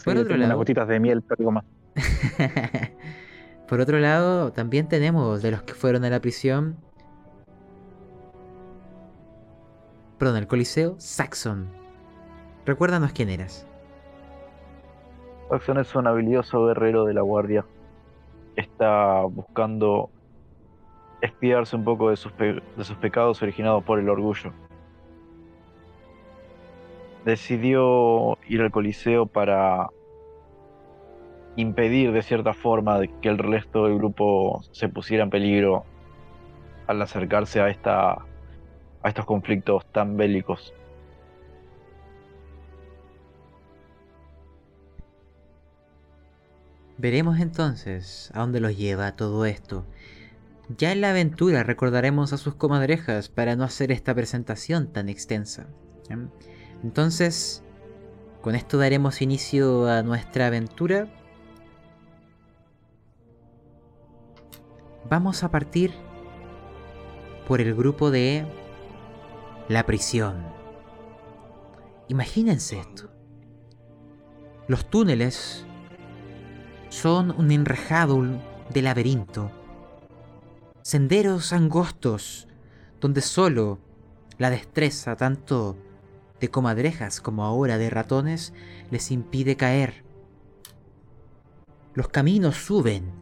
Por 0.05 0.15
Sí, 0.15 0.19
otro 0.21 0.23
tengo 0.25 0.35
unas 0.37 0.49
lado, 0.49 0.59
gotitas 0.59 0.89
de 0.89 0.99
miel, 1.01 1.23
pero 1.23 1.37
digo 1.39 1.53
más. 1.53 1.65
Por 3.71 3.81
otro 3.81 4.01
lado, 4.01 4.51
también 4.51 4.89
tenemos 4.89 5.43
de 5.43 5.53
los 5.53 5.63
que 5.63 5.75
fueron 5.75 6.05
a 6.05 6.11
la 6.11 6.19
prisión. 6.19 6.77
Perdón, 10.19 10.39
el 10.39 10.49
Coliseo, 10.49 10.97
Saxon. 10.99 11.69
Recuérdanos 12.67 13.13
quién 13.13 13.29
eras. 13.29 13.69
Saxon 15.49 15.79
es 15.79 15.95
un 15.95 16.09
habilidoso 16.09 16.67
guerrero 16.67 17.05
de 17.05 17.15
la 17.15 17.21
guardia. 17.21 17.65
Está 18.57 19.23
buscando 19.23 20.11
expiarse 21.21 21.77
un 21.77 21.85
poco 21.85 22.11
de 22.11 22.17
sus, 22.17 22.37
de 22.37 22.61
sus 22.83 22.97
pecados 22.97 23.41
originados 23.41 23.85
por 23.85 24.01
el 24.01 24.09
orgullo. 24.09 24.53
Decidió 27.25 28.37
ir 28.49 28.63
al 28.63 28.73
Coliseo 28.73 29.27
para 29.27 29.91
impedir 31.57 32.13
de 32.13 32.23
cierta 32.23 32.55
forma 32.55 33.01
que 33.21 33.29
el 33.29 33.39
resto 33.39 33.87
del 33.87 33.97
grupo 33.97 34.63
se 34.73 34.89
pusiera 34.89 35.25
en 35.25 35.31
peligro 35.31 35.85
al 36.87 37.03
acercarse 37.03 37.61
a 37.61 37.69
esta 37.69 38.25
a 39.03 39.09
estos 39.09 39.25
conflictos 39.25 39.87
tan 39.93 40.17
bélicos. 40.17 40.75
Veremos 46.99 47.41
entonces 47.41 48.31
a 48.35 48.41
dónde 48.41 48.61
los 48.61 48.77
lleva 48.77 49.17
todo 49.17 49.47
esto. 49.47 49.87
Ya 50.77 50.93
en 50.93 51.01
la 51.01 51.11
aventura 51.11 51.63
recordaremos 51.63 52.35
a 52.35 52.37
sus 52.37 52.55
comadrejas 52.55 53.31
para 53.31 53.57
no 53.57 53.65
hacer 53.65 53.91
esta 53.91 54.15
presentación 54.15 54.93
tan 54.93 55.09
extensa. 55.09 55.67
Entonces, 56.85 57.63
con 58.43 58.55
esto 58.55 58.77
daremos 58.77 59.23
inicio 59.23 59.89
a 59.89 60.03
nuestra 60.03 60.49
aventura. 60.49 61.09
Vamos 65.09 65.43
a 65.43 65.51
partir 65.51 65.93
por 67.49 67.61
el 67.61 67.75
grupo 67.75 68.11
de 68.11 68.47
la 69.69 69.85
prisión. 69.87 70.45
Imagínense 72.09 72.79
esto. 72.79 73.11
Los 74.69 74.89
túneles 74.89 75.65
son 76.91 77.31
un 77.31 77.51
enrejado 77.51 78.23
de 78.73 78.83
laberinto. 78.83 79.51
Senderos 80.83 81.53
angostos 81.53 82.47
donde 83.01 83.21
solo 83.21 83.79
la 84.39 84.51
destreza 84.51 85.17
tanto 85.17 85.77
de 86.41 86.49
comadrejas 86.49 87.21
como 87.21 87.45
ahora 87.45 87.79
de 87.79 87.91
ratones 87.91 88.53
les 88.91 89.11
impide 89.11 89.57
caer. 89.57 90.05
Los 91.95 92.09
caminos 92.09 92.57
suben, 92.57 93.13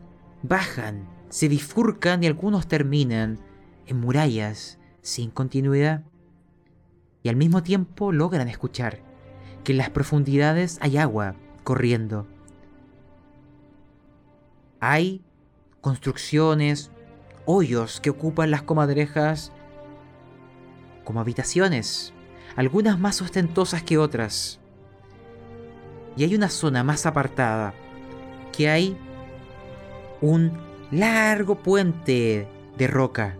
bajan, 0.42 1.08
se 1.28 1.48
bifurcan 1.48 2.22
y 2.22 2.26
algunos 2.26 2.66
terminan 2.68 3.38
en 3.86 4.00
murallas 4.00 4.78
sin 5.02 5.30
continuidad. 5.30 6.04
Y 7.22 7.28
al 7.28 7.36
mismo 7.36 7.62
tiempo 7.62 8.12
logran 8.12 8.48
escuchar 8.48 9.00
que 9.64 9.72
en 9.72 9.78
las 9.78 9.90
profundidades 9.90 10.78
hay 10.80 10.96
agua 10.96 11.34
corriendo. 11.64 12.26
Hay 14.80 15.22
construcciones, 15.80 16.90
hoyos 17.44 18.00
que 18.00 18.10
ocupan 18.10 18.50
las 18.50 18.62
comadrejas 18.62 19.52
como 21.04 21.20
habitaciones, 21.20 22.12
algunas 22.56 22.98
más 22.98 23.20
ostentosas 23.22 23.82
que 23.82 23.98
otras. 23.98 24.60
Y 26.16 26.24
hay 26.24 26.34
una 26.34 26.48
zona 26.48 26.84
más 26.84 27.06
apartada, 27.06 27.74
que 28.52 28.68
hay 28.68 28.96
un 30.20 30.67
largo 30.90 31.62
puente 31.62 32.48
de 32.76 32.86
roca, 32.86 33.36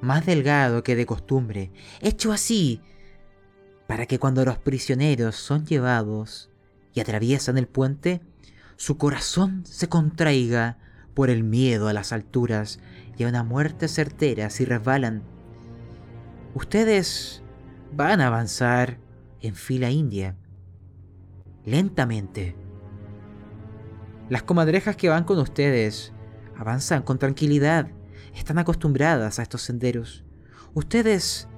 más 0.00 0.26
delgado 0.26 0.82
que 0.82 0.96
de 0.96 1.06
costumbre, 1.06 1.70
hecho 2.00 2.32
así 2.32 2.80
para 3.86 4.06
que 4.06 4.18
cuando 4.18 4.44
los 4.44 4.58
prisioneros 4.58 5.36
son 5.36 5.66
llevados 5.66 6.50
y 6.92 7.00
atraviesan 7.00 7.58
el 7.58 7.66
puente, 7.66 8.20
su 8.76 8.96
corazón 8.96 9.64
se 9.66 9.88
contraiga 9.88 10.78
por 11.14 11.30
el 11.30 11.44
miedo 11.44 11.88
a 11.88 11.92
las 11.92 12.12
alturas 12.12 12.80
y 13.16 13.24
a 13.24 13.28
una 13.28 13.44
muerte 13.44 13.88
certera 13.88 14.50
si 14.50 14.64
resbalan. 14.64 15.22
Ustedes 16.54 17.42
van 17.92 18.20
a 18.20 18.28
avanzar 18.28 18.98
en 19.40 19.54
fila 19.54 19.90
india 19.90 20.36
lentamente. 21.64 22.56
Las 24.28 24.42
comadrejas 24.42 24.96
que 24.96 25.08
van 25.08 25.24
con 25.24 25.38
ustedes 25.38 26.13
avanzan 26.56 27.02
con 27.02 27.18
tranquilidad, 27.18 27.88
están 28.34 28.58
acostumbradas 28.58 29.38
a 29.38 29.42
estos 29.42 29.62
senderos. 29.62 30.24
Ustedes 30.74 31.48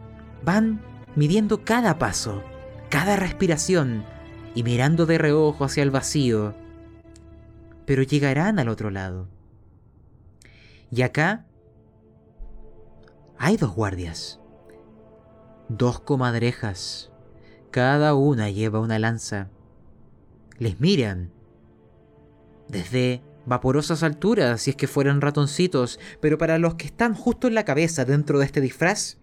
van 0.44 0.80
midiendo 1.14 1.64
cada 1.64 1.98
paso, 1.98 2.42
cada 2.90 3.16
respiración 3.16 4.04
y 4.54 4.62
mirando 4.62 5.06
de 5.06 5.18
reojo 5.18 5.64
hacia 5.64 5.82
el 5.82 5.90
vacío. 5.90 6.54
Pero 7.86 8.02
llegarán 8.02 8.58
al 8.58 8.68
otro 8.68 8.90
lado. 8.90 9.28
Y 10.90 11.02
acá 11.02 11.46
hay 13.38 13.56
dos 13.56 13.74
guardias. 13.74 14.40
Dos 15.68 16.00
comadrejas. 16.00 17.10
Cada 17.70 18.14
una 18.14 18.50
lleva 18.50 18.80
una 18.80 18.98
lanza. 18.98 19.50
Les 20.58 20.80
miran. 20.80 21.32
Desde 22.68 23.22
vaporosas 23.46 24.02
alturas, 24.02 24.60
si 24.60 24.70
es 24.70 24.76
que 24.76 24.86
fueran 24.86 25.20
ratoncitos, 25.20 25.98
pero 26.20 26.36
para 26.36 26.58
los 26.58 26.74
que 26.74 26.86
están 26.86 27.14
justo 27.14 27.46
en 27.46 27.54
la 27.54 27.64
cabeza 27.64 28.04
dentro 28.04 28.38
de 28.38 28.44
este 28.44 28.60
disfraz, 28.60 29.18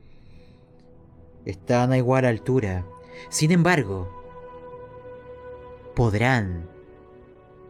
están 1.46 1.92
a 1.92 1.98
igual 1.98 2.26
altura. 2.26 2.86
Sin 3.30 3.52
embargo, 3.52 4.10
¿podrán 5.96 6.70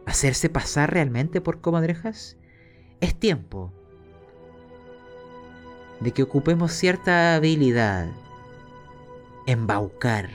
hacerse 0.06 0.48
pasar 0.48 0.92
realmente 0.92 1.40
por 1.40 1.60
comadrejas? 1.60 2.36
Es 3.00 3.14
tiempo 3.14 3.72
de 6.00 6.12
que 6.12 6.22
ocupemos 6.22 6.72
cierta 6.72 7.34
habilidad. 7.34 8.08
Embaucar. 9.46 10.30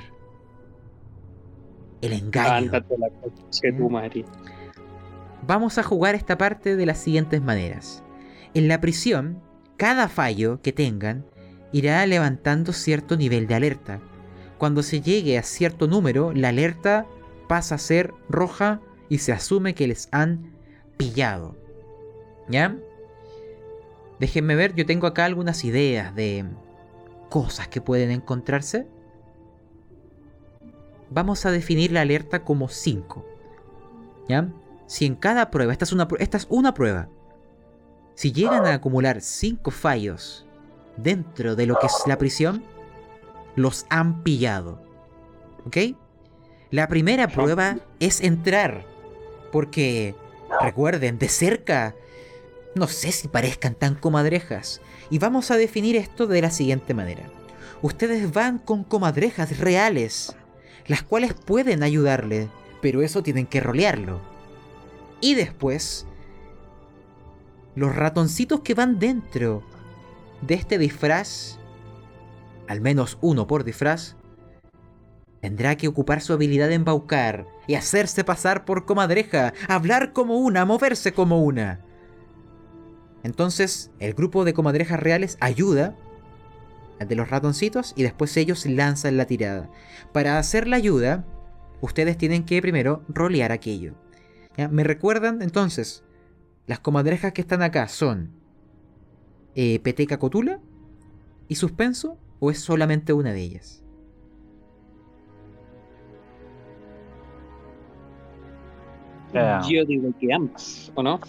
El 2.01 2.13
engaño. 2.13 2.51
Ándate 2.51 2.97
la 2.97 3.09
coche 3.09 3.73
tu 3.73 3.89
madre. 3.89 4.25
Vamos 5.45 5.77
a 5.77 5.83
jugar 5.83 6.15
esta 6.15 6.37
parte 6.37 6.75
de 6.75 6.85
las 6.85 6.99
siguientes 6.99 7.41
maneras. 7.41 8.03
En 8.53 8.67
la 8.67 8.81
prisión, 8.81 9.41
cada 9.77 10.07
fallo 10.07 10.61
que 10.61 10.73
tengan 10.73 11.25
irá 11.71 12.05
levantando 12.05 12.73
cierto 12.73 13.15
nivel 13.15 13.47
de 13.47 13.55
alerta. 13.55 13.99
Cuando 14.57 14.83
se 14.83 15.01
llegue 15.01 15.37
a 15.37 15.43
cierto 15.43 15.87
número, 15.87 16.33
la 16.33 16.49
alerta 16.49 17.05
pasa 17.47 17.75
a 17.75 17.79
ser 17.79 18.13
roja 18.27 18.81
y 19.07 19.19
se 19.19 19.31
asume 19.31 19.73
que 19.73 19.87
les 19.87 20.09
han 20.11 20.53
pillado. 20.97 21.55
¿Ya? 22.49 22.77
Déjenme 24.19 24.55
ver, 24.55 24.75
yo 24.75 24.85
tengo 24.85 25.07
acá 25.07 25.25
algunas 25.25 25.63
ideas 25.63 26.13
de 26.13 26.45
cosas 27.29 27.67
que 27.67 27.79
pueden 27.79 28.11
encontrarse. 28.11 28.87
Vamos 31.09 31.45
a 31.45 31.51
definir 31.51 31.91
la 31.91 32.01
alerta 32.01 32.43
como 32.43 32.67
5. 32.67 33.25
¿Ya? 34.27 34.49
Si 34.89 35.05
en 35.05 35.15
cada 35.15 35.51
prueba, 35.51 35.71
esta 35.71 35.85
es 35.85 35.91
una, 35.91 36.07
esta 36.17 36.37
es 36.37 36.47
una 36.49 36.73
prueba, 36.73 37.09
si 38.15 38.31
llegan 38.31 38.65
a 38.65 38.73
acumular 38.73 39.21
5 39.21 39.69
fallos 39.69 40.47
dentro 40.97 41.55
de 41.55 41.67
lo 41.67 41.77
que 41.77 41.85
es 41.85 41.93
la 42.07 42.17
prisión, 42.17 42.63
los 43.55 43.85
han 43.89 44.23
pillado. 44.23 44.81
¿Ok? 45.67 45.77
La 46.71 46.87
primera 46.87 47.27
prueba 47.27 47.77
es 47.99 48.19
entrar. 48.19 48.83
Porque, 49.51 50.15
recuerden, 50.59 51.19
de 51.19 51.29
cerca, 51.29 51.93
no 52.73 52.87
sé 52.87 53.11
si 53.11 53.27
parezcan 53.27 53.75
tan 53.75 53.93
comadrejas. 53.93 54.81
Y 55.11 55.19
vamos 55.19 55.51
a 55.51 55.57
definir 55.57 55.97
esto 55.97 56.25
de 56.25 56.41
la 56.41 56.49
siguiente 56.49 56.95
manera. 56.95 57.29
Ustedes 57.83 58.33
van 58.33 58.57
con 58.57 58.83
comadrejas 58.83 59.59
reales, 59.59 60.35
las 60.87 61.03
cuales 61.03 61.35
pueden 61.35 61.83
ayudarle, 61.83 62.49
pero 62.81 63.03
eso 63.03 63.21
tienen 63.21 63.45
que 63.45 63.61
rolearlo. 63.61 64.28
Y 65.21 65.35
después, 65.35 66.05
los 67.75 67.95
ratoncitos 67.95 68.61
que 68.61 68.73
van 68.73 68.99
dentro 68.99 69.63
de 70.41 70.55
este 70.55 70.77
disfraz, 70.77 71.59
al 72.67 72.81
menos 72.81 73.17
uno 73.21 73.47
por 73.47 73.63
disfraz, 73.63 74.15
tendrá 75.41 75.75
que 75.75 75.87
ocupar 75.87 76.21
su 76.21 76.33
habilidad 76.33 76.67
de 76.67 76.75
embaucar 76.75 77.45
y 77.67 77.75
hacerse 77.75 78.23
pasar 78.23 78.65
por 78.65 78.85
comadreja, 78.85 79.53
hablar 79.67 80.13
como 80.13 80.37
una, 80.37 80.65
moverse 80.65 81.13
como 81.13 81.43
una. 81.43 81.81
Entonces, 83.23 83.91
el 83.99 84.13
grupo 84.13 84.45
de 84.45 84.53
comadrejas 84.53 84.99
reales 84.99 85.37
ayuda 85.41 85.95
al 86.99 87.07
de 87.07 87.15
los 87.15 87.29
ratoncitos 87.29 87.93
y 87.95 88.03
después 88.03 88.35
ellos 88.37 88.65
lanzan 88.65 89.17
la 89.17 89.25
tirada. 89.25 89.69
Para 90.11 90.37
hacer 90.37 90.67
la 90.67 90.77
ayuda, 90.77 91.25
ustedes 91.81 92.17
tienen 92.17 92.43
que 92.43 92.61
primero 92.61 93.03
rolear 93.07 93.51
aquello. 93.51 93.95
¿Ya? 94.59 94.67
¿Me 94.67 94.83
recuerdan 94.83 95.41
entonces? 95.41 96.03
Las 96.67 96.79
comadrejas 96.79 97.31
que 97.31 97.39
están 97.39 97.61
acá 97.61 97.87
son 97.87 98.31
eh, 99.55 99.79
Peteca 99.79 100.19
Cotula 100.19 100.59
y 101.47 101.55
Suspenso 101.55 102.17
o 102.41 102.51
es 102.51 102.59
solamente 102.59 103.13
una 103.13 103.31
de 103.31 103.41
ellas? 103.41 103.85
Ya. 109.33 109.61
Yo 109.65 109.85
digo 109.85 110.11
que 110.19 110.33
ambas, 110.33 110.91
¿o 110.93 111.03
no? 111.03 111.21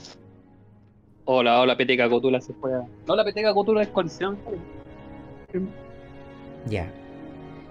O 1.24 1.44
la, 1.44 1.60
o 1.60 1.66
la 1.66 1.76
peteca 1.76 2.10
cotula 2.10 2.40
se 2.40 2.52
juega. 2.54 2.84
No, 3.06 3.14
la 3.14 3.22
peteca 3.22 3.54
cotula 3.54 3.82
es 3.82 3.88
colisión. 3.90 4.38
Ya. 6.66 6.92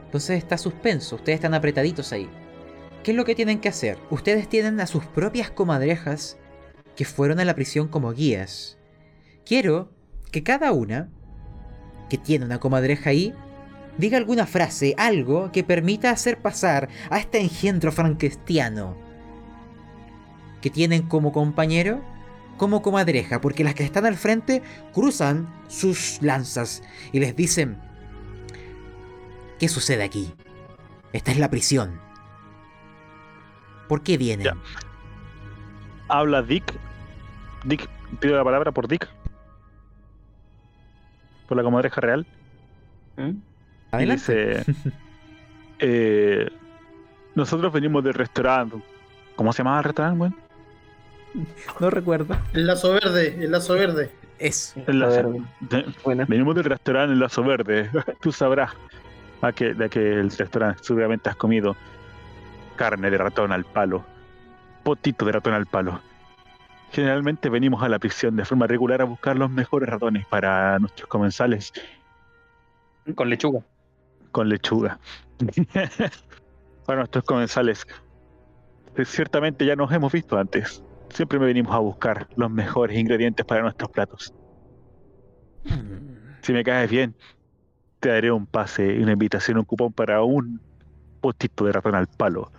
Entonces 0.06 0.38
está 0.38 0.58
suspenso, 0.58 1.18
ustedes 1.18 1.36
están 1.36 1.54
apretaditos 1.54 2.14
ahí. 2.14 2.30
¿Qué 3.04 3.12
es 3.12 3.18
lo 3.18 3.26
que 3.26 3.36
tienen 3.36 3.60
que 3.60 3.70
hacer? 3.70 3.98
Ustedes 4.10 4.50
tienen 4.50 4.80
a 4.80 4.88
sus 4.88 5.06
propias 5.06 5.50
comadrejas 5.50 6.38
que 6.96 7.06
fueron 7.06 7.40
a 7.40 7.46
la 7.46 7.56
prisión 7.56 7.88
como 7.88 8.12
guías. 8.12 8.78
Quiero 9.46 9.92
que 10.32 10.44
cada 10.44 10.74
una 10.74 11.10
que 12.10 12.18
tiene 12.18 12.46
una 12.46 12.60
comadreja 12.60 13.12
ahí 13.12 13.34
diga 13.98 14.18
alguna 14.18 14.46
frase, 14.46 14.96
algo 14.98 15.52
que 15.52 15.64
permita 15.64 16.12
hacer 16.12 16.42
pasar 16.42 16.90
a 17.10 17.20
este 17.20 17.40
engendro 17.40 17.92
franquestiano 17.92 18.98
que 20.62 20.70
tienen 20.70 21.04
como 21.04 21.32
compañero 21.32 22.04
como 22.58 22.82
comadreja, 22.82 23.40
porque 23.40 23.64
las 23.64 23.74
que 23.74 23.86
están 23.86 24.06
al 24.06 24.18
frente 24.18 24.62
cruzan 24.94 25.48
sus 25.70 26.22
lanzas 26.22 26.84
y 27.14 27.20
les 27.20 27.34
dicen, 27.34 27.78
¿qué 29.58 29.70
sucede 29.70 30.04
aquí? 30.04 30.34
Esta 31.14 31.32
es 31.32 31.40
la 31.40 31.50
prisión. 31.50 32.09
¿Por 33.90 34.02
qué 34.04 34.18
vienen? 34.18 34.46
Ya. 34.46 34.56
Habla 36.08 36.42
Dick. 36.42 36.64
Dick, 37.66 37.90
pido 38.22 38.38
la 38.38 38.44
palabra 38.46 38.72
por 38.72 38.88
Dick. 38.88 39.06
Por 41.48 41.58
la 41.58 41.64
comadreja 41.64 42.00
real. 42.00 42.26
¿Mm? 43.18 44.00
Y 44.02 44.06
dice, 44.06 44.64
eh, 45.80 46.48
nosotros 47.36 47.74
venimos 47.74 48.04
del 48.04 48.14
restaurante. 48.14 48.78
¿Cómo 49.36 49.52
se 49.52 49.58
llamaba 49.60 49.80
el 49.80 49.84
restaurante, 49.86 50.20
weón? 50.22 50.36
No 51.80 51.90
recuerdo. 51.90 52.36
El 52.54 52.68
lazo 52.68 52.94
verde, 52.94 53.36
el 53.44 53.52
lazo 53.52 53.74
verde. 53.74 54.12
Eso. 54.40 54.80
El 54.88 55.00
lazo- 55.00 55.32
ver, 55.62 55.84
de- 55.86 55.94
buena. 56.04 56.26
Venimos 56.26 56.56
del 56.56 56.64
restaurante 56.66 57.14
El 57.14 57.20
Lazo 57.20 57.44
Verde. 57.44 57.90
Tú 58.22 58.32
sabrás 58.32 58.72
a 59.42 59.52
que, 59.52 59.74
de 59.74 59.90
que 59.90 60.00
el 60.14 60.32
restaurante 60.32 60.80
seguramente 60.84 61.30
has 61.30 61.36
comido 61.36 61.76
carne 62.80 63.12
de 63.12 63.18
ratón 63.18 63.52
al 63.52 63.66
palo, 63.66 64.06
potito 64.84 65.26
de 65.26 65.34
ratón 65.34 65.54
al 65.54 65.66
palo. 65.66 66.00
Generalmente 66.94 67.50
venimos 67.50 67.84
a 67.84 67.90
la 67.90 68.00
prisión 68.00 68.38
de 68.38 68.46
forma 68.46 68.68
regular 68.68 69.02
a 69.02 69.04
buscar 69.04 69.36
los 69.38 69.50
mejores 69.52 69.90
ratones 69.90 70.26
para 70.28 70.80
nuestros 70.80 71.10
comensales 71.10 71.74
Con 73.16 73.30
lechuga. 73.30 73.60
con 74.32 74.48
lechuga. 74.48 74.98
para 76.86 77.00
nuestros 77.00 77.26
comensales. 77.26 77.86
Eh, 78.96 79.04
Ciertamente 79.04 79.66
ya 79.66 79.76
nos 79.76 79.92
hemos 79.92 80.12
visto 80.14 80.38
antes. 80.38 80.82
Siempre 81.10 81.38
me 81.38 81.48
venimos 81.48 81.76
a 81.76 81.80
buscar 81.80 82.28
los 82.38 82.50
mejores 82.50 82.98
ingredientes 82.98 83.46
para 83.46 83.62
nuestros 83.62 83.92
platos. 83.92 84.34
Mm, 85.66 86.38
Si 86.42 86.54
me 86.54 86.64
caes 86.64 86.90
bien, 86.90 87.14
te 88.00 88.08
daré 88.10 88.32
un 88.32 88.46
pase, 88.46 89.00
una 89.02 89.12
invitación, 89.12 89.58
un 89.58 89.66
cupón 89.66 89.92
para 89.92 90.24
un 90.24 90.62
potito 91.20 91.66
de 91.66 91.74
ratón 91.74 91.96
al 91.96 92.08
palo 92.08 92.50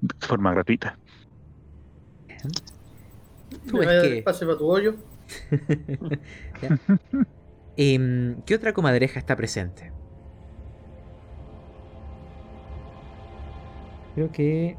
de 0.00 0.26
forma 0.26 0.52
gratuita. 0.52 0.98
Tú 3.68 3.78
dar 3.78 4.02
que- 4.02 4.22
para 4.22 4.58
tu 4.58 4.66
hoyo. 4.66 4.94
Ya. 6.62 6.78
Em, 7.76 8.42
¿Qué 8.42 8.54
otra 8.54 8.72
comadreja 8.72 9.18
está 9.18 9.36
presente? 9.36 9.92
Creo 14.14 14.30
que... 14.30 14.76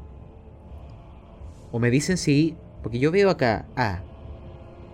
O 1.72 1.78
me 1.78 1.90
dicen 1.90 2.16
si... 2.16 2.56
Porque 2.82 2.98
yo 2.98 3.10
veo 3.10 3.30
acá 3.30 3.66
a 3.76 4.02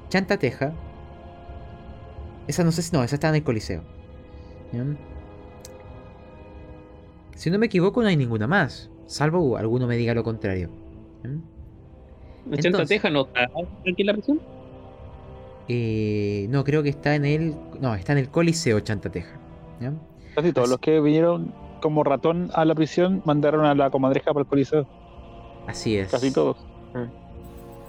Chanta 0.08 0.38
Teja. 0.38 0.72
Esa 2.46 2.64
no 2.64 2.72
sé 2.72 2.82
si 2.82 2.92
no, 2.96 3.02
esa 3.02 3.16
está 3.16 3.28
en 3.28 3.34
el 3.36 3.44
Coliseo. 3.44 3.82
Si 7.36 7.50
no 7.50 7.58
me 7.58 7.66
equivoco 7.66 8.00
no 8.02 8.08
hay 8.08 8.16
ninguna 8.16 8.46
más. 8.46 8.90
Salvo 9.08 9.56
alguno 9.56 9.86
me 9.88 9.96
diga 9.96 10.14
lo 10.14 10.22
contrario. 10.22 10.68
¿Mm? 11.24 11.38
¿La 12.50 12.56
chanta 12.56 12.68
Entonces- 12.68 12.88
teja 12.88 13.10
no 13.10 13.22
está 13.26 13.42
aquí 13.44 13.94
en 14.02 14.06
la 14.06 14.12
prisión? 14.12 14.40
Eh, 15.68 16.46
no, 16.50 16.62
creo 16.64 16.82
que 16.82 16.88
está 16.90 17.14
en 17.14 17.24
el. 17.24 17.54
No, 17.80 17.94
está 17.94 18.12
en 18.12 18.18
el 18.18 18.28
Coliseo 18.30 18.80
Chantateja. 18.80 19.38
¿ya? 19.80 19.92
Casi 20.34 20.52
todos 20.52 20.66
Así- 20.66 20.70
los 20.72 20.80
que 20.80 21.00
vinieron 21.00 21.52
como 21.82 22.04
ratón 22.04 22.50
a 22.54 22.64
la 22.64 22.74
prisión 22.74 23.22
mandaron 23.24 23.64
a 23.66 23.74
la 23.74 23.90
comadreja 23.90 24.32
para 24.32 24.42
el 24.42 24.46
coliseo. 24.46 24.86
Así 25.66 25.96
es. 25.98 26.10
Casi 26.10 26.30
todos. 26.32 26.56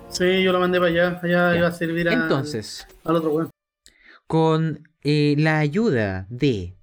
Sí, 0.10 0.42
yo 0.44 0.52
lo 0.52 0.60
mandé 0.60 0.80
para 0.80 0.90
allá. 0.92 1.20
Allá 1.24 1.52
Ya. 1.54 1.58
iba 1.58 1.68
a 1.68 1.72
servir 1.72 2.10
a- 2.10 2.14
Entonces, 2.14 2.88
al 3.06 3.16
otro 3.18 3.32
weón. 3.32 3.50
con 4.28 4.88
eh, 5.04 5.36
la 5.38 5.60
ayuda 5.60 6.26
de 6.30 6.76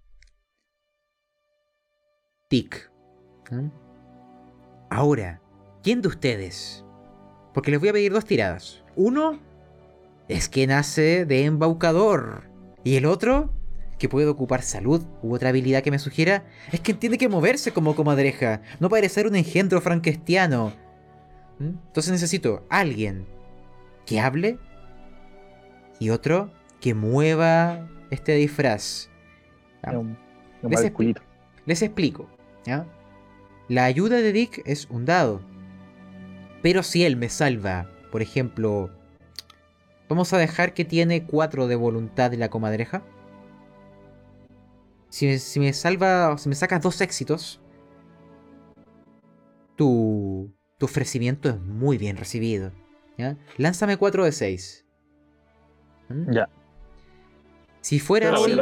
Tic. 2.48 2.90
¿eh? 3.52 3.70
Ahora, 4.90 5.40
¿quién 5.82 6.02
de 6.02 6.08
ustedes? 6.08 6.84
Porque 7.54 7.70
les 7.70 7.80
voy 7.80 7.88
a 7.88 7.92
pedir 7.92 8.12
dos 8.12 8.24
tiradas. 8.24 8.82
Uno 8.94 9.38
es 10.28 10.48
que 10.48 10.66
nace 10.66 11.24
de 11.24 11.44
embaucador. 11.44 12.44
Y 12.84 12.96
el 12.96 13.06
otro, 13.06 13.50
que 13.98 14.08
puede 14.08 14.26
ocupar 14.28 14.62
salud 14.62 15.02
u 15.22 15.34
otra 15.34 15.48
habilidad 15.48 15.82
que 15.82 15.90
me 15.90 15.98
sugiera, 15.98 16.44
es 16.72 16.80
que 16.80 16.94
tiene 16.94 17.18
que 17.18 17.28
moverse 17.28 17.72
como 17.72 17.94
comadreja, 17.96 18.60
no 18.80 18.88
parecer 18.88 19.26
un 19.26 19.36
engendro 19.36 19.80
franquestiano. 19.80 20.72
¿Mm? 21.58 21.64
Entonces 21.86 22.12
necesito 22.12 22.64
alguien 22.68 23.26
que 24.04 24.20
hable 24.20 24.58
y 25.98 26.10
otro 26.10 26.50
que 26.80 26.94
mueva 26.94 27.88
este 28.10 28.32
disfraz. 28.34 29.08
Es 29.82 29.94
un- 29.98 30.18
un 30.62 30.70
Les. 30.70 30.84
Les 31.64 31.82
explico. 31.82 32.28
¿ya? 32.64 32.86
La 33.68 33.84
ayuda 33.84 34.16
de 34.18 34.32
Dick 34.32 34.62
es 34.64 34.86
un 34.90 35.04
dado. 35.04 35.40
Pero 36.62 36.82
si 36.82 37.04
él 37.04 37.16
me 37.16 37.28
salva, 37.28 37.90
por 38.10 38.22
ejemplo, 38.22 38.90
vamos 40.08 40.32
a 40.32 40.38
dejar 40.38 40.74
que 40.74 40.84
tiene 40.84 41.24
4 41.26 41.66
de 41.66 41.76
voluntad 41.76 42.30
de 42.30 42.36
la 42.36 42.48
comadreja. 42.48 43.02
Si, 45.08 45.26
me- 45.26 45.38
si 45.38 45.60
me 45.60 45.72
salva, 45.72 46.36
si 46.38 46.48
me 46.48 46.54
sacas 46.54 46.82
dos 46.82 47.00
éxitos, 47.00 47.60
tu, 49.76 50.52
tu 50.78 50.86
ofrecimiento 50.86 51.48
es 51.48 51.60
muy 51.60 51.98
bien 51.98 52.16
recibido. 52.16 52.72
¿ya? 53.18 53.36
Lánzame 53.56 53.96
4 53.96 54.24
de 54.24 54.32
6. 54.32 54.86
¿Mm? 56.08 56.32
Ya. 56.32 56.48
Si 57.80 58.00
fuera 58.00 58.32
así, 58.34 58.56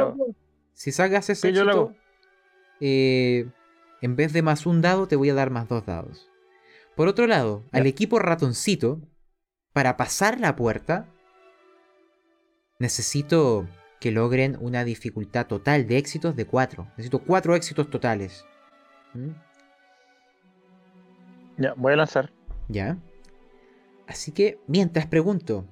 si 0.73 0.91
sacas 0.91 1.29
ese 1.29 1.41
Sí, 1.41 1.47
éxito, 1.47 1.93
eh, 2.79 3.47
en 4.01 4.15
vez 4.15 4.33
de 4.33 4.41
más 4.41 4.65
un 4.65 4.81
dado, 4.81 5.07
te 5.07 5.15
voy 5.15 5.29
a 5.29 5.33
dar 5.33 5.49
más 5.49 5.67
dos 5.67 5.85
dados. 5.85 6.29
Por 6.95 7.07
otro 7.07 7.27
lado, 7.27 7.63
Ya. 7.73 7.79
al 7.79 7.87
equipo 7.87 8.19
ratoncito, 8.19 9.01
para 9.73 9.97
pasar 9.97 10.39
la 10.39 10.55
puerta, 10.55 11.07
necesito 12.79 13.67
que 13.99 14.11
logren 14.11 14.57
una 14.61 14.83
dificultad 14.83 15.47
total 15.47 15.87
de 15.87 15.97
éxitos 15.97 16.35
de 16.35 16.45
4. 16.45 16.85
Necesito 16.91 17.19
4 17.19 17.55
éxitos 17.55 17.89
totales. 17.89 18.45
¿Mm? 19.13 19.29
Ya, 21.57 21.73
voy 21.75 21.93
a 21.93 21.95
lanzar. 21.97 22.31
¿Ya? 22.67 22.97
Así 24.07 24.31
que, 24.31 24.59
mientras 24.67 25.07
pregunto, 25.07 25.65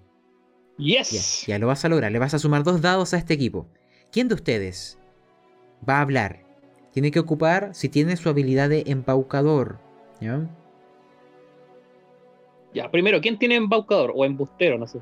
ya, 0.78 1.02
Yes. 1.04 1.46
ya 1.46 1.60
lo 1.60 1.68
vas 1.68 1.86
a 1.86 1.90
lograr, 1.90 2.12
le 2.12 2.20
vas 2.20 2.34
a 2.34 2.40
sumar 2.40 2.64
dos 2.64 2.82
dados 2.82 3.14
a 3.14 3.18
este 3.18 3.34
equipo. 3.34 3.68
¿Quién 4.12 4.28
de 4.28 4.36
ustedes 4.36 4.98
va 5.88 5.98
a 5.98 6.02
hablar? 6.02 6.42
Tiene 6.93 7.12
que 7.12 7.19
ocupar 7.19 7.73
si 7.73 7.89
tiene 7.89 8.15
su 8.15 8.29
habilidad 8.29 8.69
de 8.69 8.84
embaucador. 8.86 9.79
¿Ya? 10.21 10.47
Ya, 12.73 12.89
primero, 12.89 13.19
¿quién 13.19 13.38
tiene 13.38 13.56
embaucador 13.56 14.13
o 14.15 14.25
embustero? 14.25 14.77
No 14.77 14.88
sé. 14.88 14.99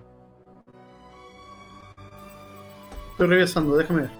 Estoy 3.11 3.27
revisando, 3.27 3.77
déjame 3.77 4.03
ver. 4.03 4.11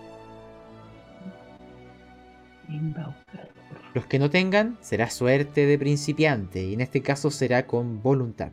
Los 3.94 4.06
que 4.06 4.20
no 4.20 4.30
tengan 4.30 4.78
será 4.82 5.10
suerte 5.10 5.66
de 5.66 5.78
principiante 5.78 6.64
y 6.64 6.74
en 6.74 6.82
este 6.82 7.02
caso 7.02 7.32
será 7.32 7.68
con 7.68 8.02
voluntad. 8.02 8.52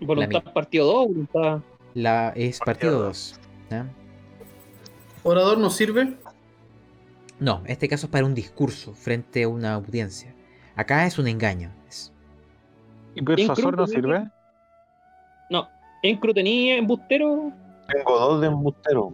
Voluntad 0.00 0.52
partido 0.52 0.86
2, 0.86 1.08
voluntad. 1.08 1.60
La 1.94 2.32
es 2.36 2.58
Partido 2.58 2.92
partido 2.92 3.02
2. 3.04 3.40
Orador 5.22 5.58
nos 5.58 5.74
sirve. 5.76 6.16
No, 7.38 7.62
este 7.66 7.88
caso 7.88 8.06
es 8.06 8.12
para 8.12 8.24
un 8.24 8.34
discurso 8.34 8.94
frente 8.94 9.42
a 9.44 9.48
una 9.48 9.74
audiencia. 9.74 10.34
Acá 10.74 11.06
es 11.06 11.18
un 11.18 11.26
engaño. 11.28 11.70
es- 11.88 12.12
¿Y 13.14 13.22
persuasor 13.22 13.76
no 13.76 13.86
sirve? 13.86 14.28
No. 15.50 15.68
¿Encru 16.02 16.32
tenía 16.34 16.76
embustero? 16.76 17.52
Tengo 17.88 18.18
dos 18.18 18.40
de 18.40 18.46
embustero. 18.48 19.12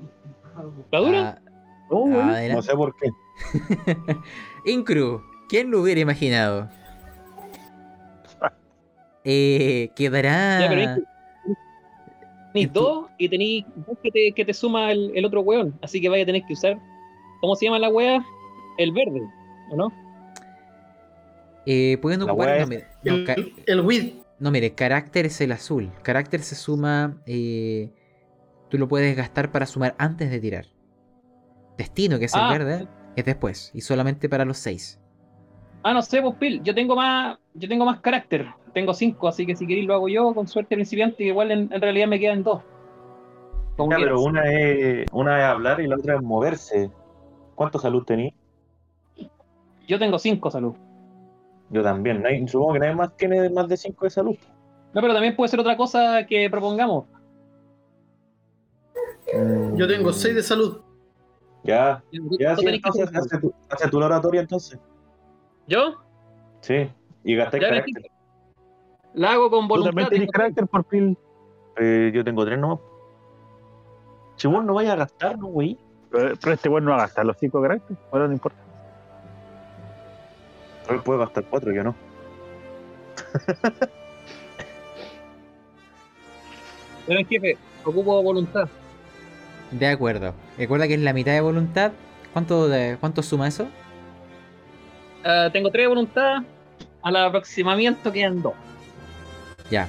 ¿La 0.90 0.98
dura? 0.98 1.38
Ah, 1.38 1.38
Oh, 1.94 2.06
bueno. 2.08 2.54
No 2.54 2.62
sé 2.62 2.72
por 2.74 2.94
qué. 2.96 3.10
Incru, 4.64 5.22
¿quién 5.50 5.70
lo 5.70 5.82
hubiera 5.82 6.00
imaginado? 6.00 6.68
Eh, 9.24 9.90
quedará. 9.94 10.58
Ya, 10.74 10.98
dos 12.72 13.06
y 13.18 13.28
tenéis 13.28 13.64
dos 13.86 13.96
que 14.02 14.10
te, 14.10 14.32
que 14.32 14.44
te 14.44 14.52
suma 14.52 14.90
el, 14.90 15.12
el 15.14 15.24
otro 15.24 15.42
weón. 15.42 15.78
Así 15.80 16.00
que 16.00 16.08
vaya 16.08 16.24
a 16.24 16.26
tener 16.26 16.42
que 16.44 16.54
usar. 16.54 16.78
¿Cómo 17.42 17.54
se 17.56 17.66
llama 17.66 17.78
la 17.78 17.90
wea? 17.90 18.24
El 18.78 18.92
verde, 18.92 19.20
¿o 19.70 19.76
no? 19.76 19.92
Eh, 21.66 21.98
pueden 22.00 22.22
ocupar. 22.22 22.48
wea 22.48 22.56
No, 22.56 22.62
es- 22.62 22.68
mire, 22.68 22.86
no, 23.04 23.14
El, 23.34 23.52
el 23.66 23.80
weed. 23.82 24.12
no, 24.38 24.50
mire, 24.50 24.74
carácter 24.74 25.26
es 25.26 25.40
el 25.40 25.52
azul. 25.52 25.90
Carácter 26.02 26.40
se 26.40 26.54
suma. 26.54 27.18
eh, 27.26 27.90
tú 28.70 28.78
lo 28.78 28.88
puedes 28.88 29.14
gastar 29.16 29.52
para 29.52 29.66
sumar 29.66 29.94
antes 29.98 30.30
de 30.30 30.40
tirar. 30.40 30.64
Destino, 31.76 32.18
que 32.18 32.24
es 32.26 32.34
Ah. 32.34 32.48
el 32.50 32.58
verde, 32.58 32.88
es 33.16 33.24
después. 33.26 33.70
Y 33.74 33.82
solamente 33.82 34.28
para 34.30 34.44
los 34.46 34.56
seis. 34.56 34.98
Ah, 35.82 35.92
no 35.92 36.00
sé, 36.00 36.22
pues 36.22 36.36
Phil, 36.38 36.62
yo 36.62 36.74
tengo 36.74 36.94
más, 36.96 37.38
yo 37.54 37.68
tengo 37.68 37.84
más 37.84 38.00
carácter. 38.00 38.46
Tengo 38.72 38.94
cinco, 38.94 39.28
así 39.28 39.44
que 39.44 39.54
si 39.56 39.66
queréis 39.66 39.86
lo 39.86 39.94
hago 39.94 40.08
yo 40.08 40.32
con 40.34 40.46
suerte 40.46 40.74
principiante, 40.76 41.24
igual 41.24 41.50
en, 41.50 41.72
en 41.72 41.80
realidad 41.80 42.06
me 42.06 42.18
quedan 42.20 42.42
dos. 42.44 42.62
Como 43.76 43.90
Ya, 43.90 43.96
pero 43.98 44.20
una 44.22 44.50
es, 44.50 45.06
una 45.12 45.38
es 45.40 45.44
hablar 45.44 45.80
y 45.80 45.86
la 45.88 45.96
otra 45.96 46.14
es 46.16 46.22
moverse. 46.22 46.90
¿Cuánto 47.54 47.78
salud 47.78 48.04
tenés? 48.04 48.34
Yo 49.86 49.98
tengo 49.98 50.18
cinco 50.18 50.50
salud. 50.50 50.74
Yo 51.70 51.82
también. 51.82 52.22
Nadie- 52.22 52.46
supongo 52.48 52.74
que 52.74 52.78
nadie 52.80 52.94
más 52.94 53.16
tiene 53.16 53.48
más 53.50 53.66
de 53.68 53.76
5 53.76 54.04
de 54.04 54.10
salud. 54.10 54.36
No, 54.92 55.00
pero 55.00 55.14
también 55.14 55.34
puede 55.34 55.48
ser 55.48 55.58
otra 55.60 55.76
cosa 55.76 56.26
que 56.26 56.48
propongamos. 56.50 57.06
Mm, 59.34 59.76
Yo 59.76 59.88
tengo 59.88 60.12
6 60.12 60.34
de 60.34 60.42
salud. 60.42 60.80
Ya, 61.64 62.02
ya, 62.40 62.56
¿Tú 62.56 62.62
sí, 62.62 62.68
entonces 62.68 63.08
hace 63.14 63.38
tu, 63.38 63.54
hace 63.70 63.88
tu 63.88 63.98
oratoria 63.98 64.40
entonces. 64.40 64.78
¿Yo? 65.68 65.94
Sí, 66.60 66.90
y 67.22 67.36
gastáis 67.36 67.62
Ya, 67.62 67.68
carácter. 67.68 68.02
La 69.14 69.32
hago 69.32 69.48
con 69.48 69.62
Tú 69.62 69.68
voluntad. 69.68 69.90
también 69.90 70.08
tienes 70.08 70.26
tengo- 70.28 70.32
carácter 70.32 70.66
por 70.66 70.84
Phil. 70.84 71.16
Eh, 71.78 72.10
yo 72.12 72.24
tengo 72.24 72.44
tres 72.44 72.58
nomás. 72.58 72.80
Si 74.36 74.48
vos 74.48 74.64
no 74.64 74.74
vayas 74.74 74.94
a 74.94 74.96
gastar, 74.96 75.38
no, 75.38 75.46
güey. 75.46 75.78
Pero, 76.12 76.36
pero 76.40 76.52
este 76.54 76.68
weón 76.68 76.84
no 76.84 76.90
va 76.92 76.98
a 76.98 77.00
gastar 77.02 77.24
los 77.26 77.36
cinco 77.38 77.60
caracteres. 77.62 77.98
Ahora 78.12 78.26
no 78.26 78.32
importa. 78.34 78.58
Él 80.90 81.00
puede 81.00 81.20
gastar 81.20 81.44
cuatro, 81.44 81.72
yo 81.72 81.82
no. 81.84 81.94
Pero 87.06 87.26
jefe, 87.28 87.56
ocupo 87.84 88.22
voluntad. 88.22 88.68
De 89.70 89.86
acuerdo. 89.88 90.34
Recuerda 90.58 90.86
que 90.86 90.94
es 90.94 91.00
la 91.00 91.12
mitad 91.12 91.32
de 91.32 91.40
voluntad. 91.40 91.92
¿Cuánto, 92.32 92.68
de- 92.68 92.96
cuánto 93.00 93.22
suma 93.22 93.48
eso? 93.48 93.68
Ah, 95.24 95.48
tengo 95.52 95.70
tres 95.70 95.84
de 95.84 95.88
voluntad. 95.88 96.42
Al 97.02 97.16
aproximamiento 97.16 98.12
quedan 98.12 98.42
dos. 98.42 98.54
Ya. 99.70 99.88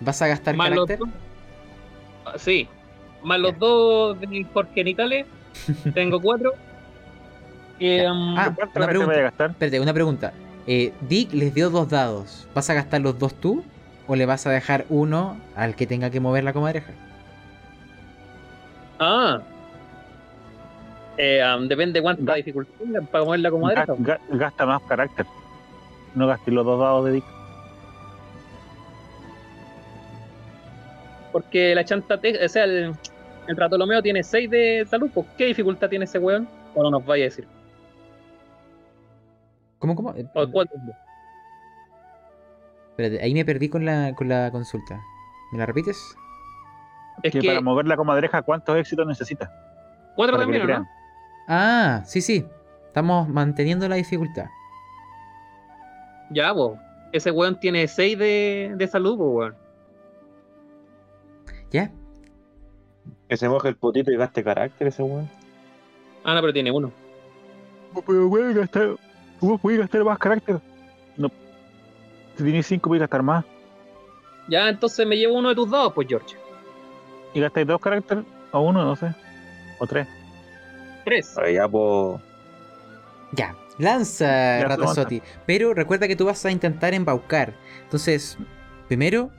¿Vas 0.00 0.22
a 0.22 0.26
gastar 0.28 0.56
Más 0.56 0.70
los 0.70 0.86
carácter? 0.86 0.98
dos. 0.98 1.08
Sí. 2.36 2.68
Más 3.22 3.38
los 3.38 3.58
dos 3.58 4.18
de 4.20 4.46
por 4.52 4.68
genitales. 4.72 5.26
Tengo 5.94 6.20
cuatro. 6.20 6.52
Eh, 7.78 8.08
um, 8.10 8.36
Ah, 8.38 8.52
¿Cuánto 8.54 8.78
una 8.78 8.86
pregunta. 8.88 9.12
a 9.18 9.22
gastar? 9.22 9.50
Espérate, 9.50 9.80
una 9.80 9.92
pregunta. 9.94 10.32
Eh, 10.66 10.92
Dick 11.08 11.32
les 11.32 11.52
dio 11.54 11.70
dos 11.70 11.88
dados. 11.88 12.46
¿Vas 12.54 12.70
a 12.70 12.74
gastar 12.74 13.00
los 13.00 13.18
dos 13.18 13.34
tú? 13.34 13.64
¿O 14.06 14.16
le 14.16 14.26
vas 14.26 14.46
a 14.46 14.50
dejar 14.50 14.84
uno 14.88 15.36
al 15.56 15.74
que 15.76 15.86
tenga 15.86 16.10
que 16.10 16.20
mover 16.20 16.44
la 16.44 16.52
comadreja? 16.52 16.92
Ah. 18.98 19.40
Eh, 21.18 21.40
um, 21.56 21.68
depende 21.68 21.98
de 21.98 22.02
cuánta 22.02 22.34
dificultad 22.34 22.72
para 23.10 23.24
Ga- 23.68 23.86
derecha. 23.86 23.94
ga- 23.98 24.20
Gasta 24.38 24.66
más 24.66 24.82
carácter. 24.82 25.26
No 26.14 26.26
gastes 26.26 26.52
los 26.54 26.64
dos 26.64 26.80
dados 26.80 27.04
de 27.06 27.12
Dick. 27.12 27.24
Porque 31.32 31.74
la 31.74 31.84
chanta, 31.84 32.18
te- 32.20 32.44
o 32.44 32.48
sea, 32.48 32.64
el, 32.64 32.92
el 33.48 33.56
ratolomeo 33.56 34.02
tiene 34.02 34.22
6 34.22 34.50
de 34.50 34.86
salud. 34.88 35.10
pues, 35.12 35.26
¿Qué 35.36 35.46
dificultad 35.46 35.88
tiene 35.88 36.04
ese 36.04 36.18
weón? 36.18 36.46
O 36.74 36.82
no 36.82 36.90
nos 36.90 37.04
vaya 37.04 37.24
a 37.24 37.26
decir. 37.26 37.46
¿Cómo, 39.78 39.94
cómo? 39.96 40.14
Eh, 40.14 40.26
¿O 40.34 40.48
cuál? 40.50 40.68
espérate, 42.90 43.22
ahí 43.22 43.34
me 43.34 43.44
perdí 43.44 43.68
con 43.68 43.84
la, 43.84 44.14
con 44.14 44.28
la 44.28 44.50
consulta. 44.50 45.00
¿Me 45.50 45.58
la 45.58 45.66
repites? 45.66 45.98
Es 47.22 47.32
que, 47.32 47.40
que 47.40 47.46
para 47.48 47.60
mover 47.60 47.86
la 47.86 47.96
comadreja, 47.96 48.42
¿cuántos 48.42 48.76
éxitos 48.76 49.06
necesita? 49.06 49.50
cuatro 50.14 50.38
también, 50.38 50.62
¿o 50.70 50.78
no? 50.78 50.86
Ah, 51.48 52.02
sí, 52.04 52.20
sí. 52.20 52.46
Estamos 52.86 53.28
manteniendo 53.28 53.88
la 53.88 53.96
dificultad. 53.96 54.46
Ya, 56.30 56.52
vos. 56.52 56.78
Ese 57.12 57.30
weón 57.30 57.58
tiene 57.58 57.88
seis 57.88 58.18
de, 58.18 58.72
de 58.76 58.86
salud, 58.86 59.16
weón. 59.18 59.56
¿Ya? 61.72 61.90
Que 63.28 63.36
se 63.36 63.48
moje 63.48 63.68
el 63.68 63.76
potito 63.76 64.10
y 64.10 64.16
gaste 64.16 64.44
carácter 64.44 64.88
ese 64.88 65.02
weón. 65.02 65.28
Ah, 66.24 66.34
no, 66.34 66.40
pero 66.40 66.52
tiene 66.52 66.70
uno. 66.70 66.92
Pero 68.06 68.28
puedes 68.28 68.54
gastar, 68.54 68.96
vos 69.40 69.60
podés 69.60 69.78
gastar 69.78 70.04
más 70.04 70.18
carácter. 70.18 70.60
No. 71.16 71.30
Si 72.36 72.44
tienes 72.44 72.66
5, 72.66 72.88
puedes 72.88 73.00
gastar 73.00 73.22
más. 73.22 73.44
Ya, 74.48 74.68
entonces 74.68 75.06
me 75.06 75.16
llevo 75.16 75.34
uno 75.34 75.50
de 75.50 75.54
tus 75.54 75.70
dados, 75.70 75.92
pues, 75.94 76.08
George. 76.08 76.36
Y 77.34 77.40
gastáis 77.40 77.66
dos 77.66 77.80
carácter 77.80 78.24
o 78.50 78.60
uno, 78.60 78.84
no 78.84 78.96
sé. 78.96 79.14
O 79.78 79.86
tres. 79.86 80.06
Tres. 81.04 81.36
Ahora 81.36 81.50
ya, 81.50 81.68
pues. 81.68 82.20
Ya. 83.32 83.56
Lanza, 83.78 84.60
Ya, 84.60 84.68
Ratazotti. 84.68 85.22
Pero 85.46 85.72
recuerda 85.72 86.06
que 86.06 86.16
tú 86.16 86.26
vas 86.26 86.44
a 86.44 86.50
intentar 86.50 86.92
embaucar. 86.92 87.54
Entonces, 87.84 88.36
primero, 88.86 89.30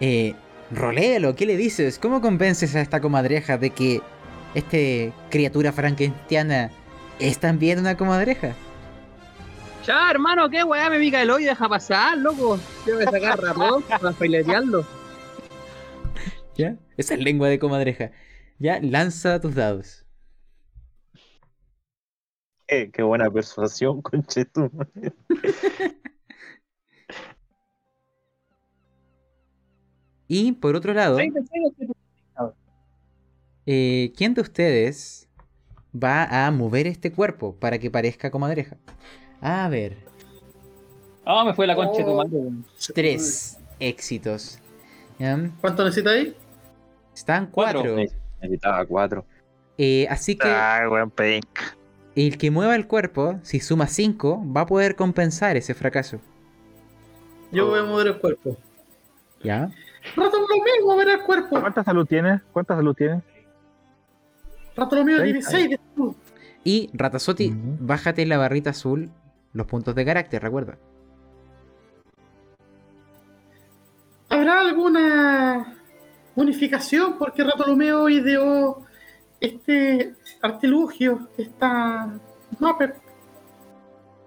eh, 0.00 0.34
roléalo. 0.70 1.34
¿Qué 1.34 1.46
le 1.46 1.56
dices? 1.56 1.98
¿Cómo 1.98 2.20
convences 2.20 2.74
a 2.74 2.80
esta 2.80 3.00
comadreja 3.00 3.58
de 3.58 3.70
que 3.70 4.00
este 4.54 5.12
criatura 5.30 5.72
frankensteana 5.72 6.70
es 7.18 7.38
también 7.38 7.78
una 7.78 7.96
comadreja? 7.96 8.54
Ya, 9.86 10.10
hermano, 10.10 10.48
qué 10.50 10.62
weá 10.62 10.90
me 10.90 10.98
pica 10.98 11.22
el 11.22 11.30
hoyo, 11.30 11.48
deja 11.48 11.68
pasar, 11.68 12.18
loco. 12.18 12.58
Yo 12.86 12.96
voy 12.96 13.04
a 13.04 13.10
sacar 13.10 13.40
rapón 13.40 13.82
para 13.82 14.12
filetearlo. 14.12 14.84
¿Ya? 16.54 16.76
Esa 16.96 17.14
es 17.14 17.20
lengua 17.20 17.48
de 17.48 17.58
comadreja. 17.58 18.10
Ya, 18.58 18.78
lanza 18.82 19.40
tus 19.40 19.54
dados. 19.54 20.04
Eh, 22.68 22.90
qué 22.92 23.02
buena 23.02 23.30
persuasión, 23.30 24.02
conchetum. 24.02 24.70
Y 30.32 30.52
por 30.52 30.76
otro 30.76 30.94
lado, 30.94 31.18
eh, 33.66 34.12
¿quién 34.16 34.32
de 34.34 34.40
ustedes 34.40 35.28
va 35.92 36.46
a 36.46 36.48
mover 36.52 36.86
este 36.86 37.10
cuerpo 37.10 37.56
para 37.56 37.80
que 37.80 37.90
parezca 37.90 38.30
comadreja? 38.30 38.76
A 39.40 39.68
ver, 39.68 39.96
Ah, 41.26 41.44
me 41.44 41.52
fue 41.52 41.66
la 41.66 41.74
concha 41.74 41.98
de 41.98 42.04
tu 42.04 42.14
madre, 42.14 42.30
weón. 42.32 42.64
tres 42.94 43.58
éxitos. 43.80 44.60
¿Ya? 45.18 45.50
¿Cuánto 45.60 45.84
necesita 45.84 46.10
ahí? 46.10 46.34
Están 47.12 47.46
Cuatro. 47.50 47.82
cuatro. 47.82 47.96
Necesitaba 48.40 48.86
cuatro. 48.86 49.24
Eh, 49.78 50.06
así 50.10 50.36
que 50.36 50.46
Ay, 50.48 50.86
weón, 50.86 51.10
pink. 51.10 51.44
el 52.14 52.38
que 52.38 52.52
mueva 52.52 52.76
el 52.76 52.86
cuerpo, 52.86 53.40
si 53.42 53.58
suma 53.58 53.88
cinco, 53.88 54.40
va 54.56 54.60
a 54.60 54.66
poder 54.66 54.94
compensar 54.94 55.56
ese 55.56 55.74
fracaso. 55.74 56.20
Yo 57.50 57.66
voy 57.66 57.80
a 57.80 57.82
mover 57.82 58.06
el 58.08 58.18
cuerpo. 58.20 58.56
¿Ya? 59.42 59.70
Rato 60.16 60.38
lo 60.38 60.46
mismo, 60.46 60.92
mover 60.92 61.08
el 61.08 61.20
cuerpo. 61.22 61.60
¿Cuánta 61.60 61.84
salud 61.84 62.06
tienes? 62.06 62.40
¿Cuánta 62.52 62.76
salud 62.76 62.94
tienes? 62.94 63.22
Rato 64.76 64.96
lo 64.96 65.04
Seis. 65.04 65.22
tiene 65.22 65.42
6 65.42 65.70
de 65.70 65.80
salud. 65.94 66.14
Y 66.64 66.90
Ratazotti, 66.92 67.52
bájate 67.54 68.22
en 68.22 68.28
la 68.28 68.38
barrita 68.38 68.70
azul 68.70 69.10
los 69.52 69.66
puntos 69.66 69.94
de 69.94 70.04
carácter, 70.04 70.42
recuerda. 70.42 70.78
¿Habrá 74.28 74.60
alguna 74.60 75.74
unificación? 76.36 77.18
Porque 77.18 77.42
Ratolomeo 77.42 78.08
ideó 78.08 78.82
este 79.40 80.14
artilugio, 80.40 81.28
esta 81.36 82.14
mapper. 82.58 82.94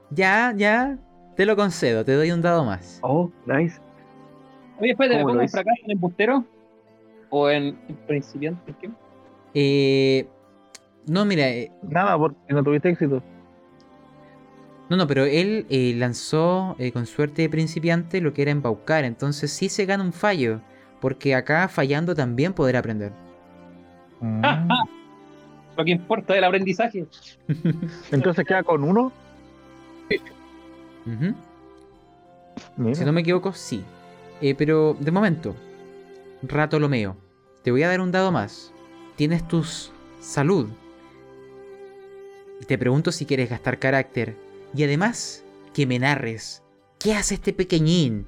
Ya, 0.09 0.53
ya, 0.55 0.97
te 1.35 1.45
lo 1.45 1.55
concedo, 1.55 2.03
te 2.03 2.13
doy 2.13 2.31
un 2.31 2.41
dado 2.41 2.65
más. 2.65 2.99
Oh, 3.01 3.31
nice. 3.45 3.79
Oye, 4.79 4.91
espérate, 4.91 5.17
¿me 5.17 5.23
¿Cómo 5.23 5.33
lo 5.33 5.39
pongo 5.39 5.41
en 5.41 5.45
hice? 5.45 5.51
fracaso 5.51 5.81
en 5.85 5.91
embustero? 5.91 6.45
¿O 7.29 7.49
en 7.49 7.75
principiante? 8.07 8.73
¿Qué? 8.79 8.89
Eh, 9.53 10.27
no, 11.07 11.25
mira, 11.25 11.49
eh, 11.49 11.71
Nada, 11.83 12.17
porque 12.17 12.37
no 12.49 12.63
tuviste 12.63 12.89
éxito. 12.89 13.21
no, 14.89 14.97
no, 14.97 15.07
pero 15.07 15.25
él 15.25 15.65
eh, 15.69 15.93
lanzó 15.95 16.75
eh, 16.79 16.91
con 16.91 17.05
suerte 17.05 17.41
de 17.43 17.49
principiante 17.49 18.21
lo 18.21 18.33
que 18.33 18.43
era 18.43 18.51
embaucar, 18.51 19.03
entonces 19.05 19.51
sí 19.51 19.69
se 19.69 19.85
gana 19.85 20.03
un 20.03 20.13
fallo, 20.13 20.61
porque 21.01 21.35
acá 21.35 21.67
fallando 21.67 22.15
también 22.15 22.53
podrá 22.53 22.79
aprender. 22.79 23.11
Mm. 24.21 24.41
Lo 25.75 25.83
que 25.83 25.89
importa 25.89 26.35
del 26.35 26.43
aprendizaje. 26.43 27.07
Entonces 28.11 28.45
queda 28.45 28.61
con 28.61 28.83
uno. 28.83 29.11
Si 32.93 33.03
no 33.03 33.11
me 33.11 33.21
equivoco, 33.21 33.53
sí. 33.53 33.83
Eh, 34.43 34.55
pero 34.55 34.97
de 34.99 35.09
momento, 35.09 35.55
Ratolomeo, 36.41 37.15
te 37.63 37.71
voy 37.71 37.81
a 37.83 37.87
dar 37.87 38.01
un 38.01 38.11
dado 38.11 38.29
más. 38.29 38.73
Tienes 39.15 39.47
tu 39.47 39.63
salud. 40.19 40.67
Y 42.59 42.65
te 42.65 42.77
pregunto 42.77 43.13
si 43.13 43.25
quieres 43.25 43.49
gastar 43.49 43.79
carácter. 43.79 44.35
Y 44.75 44.83
además, 44.83 45.45
que 45.73 45.87
me 45.87 45.97
narres. 45.97 46.61
¿Qué 46.99 47.13
hace 47.13 47.35
este 47.35 47.53
pequeñín? 47.53 48.27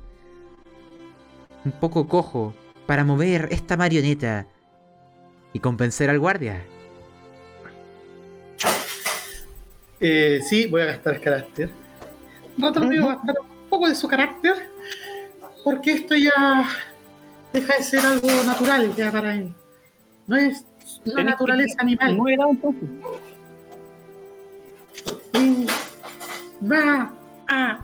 Un 1.66 1.74
poco 1.74 2.08
cojo 2.08 2.54
para 2.86 3.04
mover 3.04 3.50
esta 3.52 3.76
marioneta 3.76 4.48
y 5.52 5.60
convencer 5.60 6.10
al 6.10 6.20
guardia. 6.20 6.64
Eh, 10.00 10.40
sí, 10.48 10.68
voy 10.68 10.84
a 10.84 10.86
gastar 10.86 11.20
carácter. 11.20 11.70
Va 12.64 12.70
a 12.70 12.72
gastar 12.72 13.36
un 13.42 13.70
poco 13.70 13.90
de 13.90 13.96
su 13.96 14.08
carácter. 14.08 14.75
Porque 15.66 15.94
esto 15.94 16.16
ya 16.16 16.70
deja 17.52 17.76
de 17.76 17.84
ser 17.84 18.06
algo 18.06 18.28
natural 18.46 18.96
ya 18.96 19.12
para 19.12 19.34
él. 19.34 19.52
No 20.28 20.36
es 20.36 20.64
una 21.06 21.16
Tenés 21.16 21.26
naturaleza 21.26 21.76
animal. 21.80 22.18
Dados 22.38 22.52
entonces. 22.52 22.90
y 25.34 25.66
va 26.64 27.12
a 27.48 27.84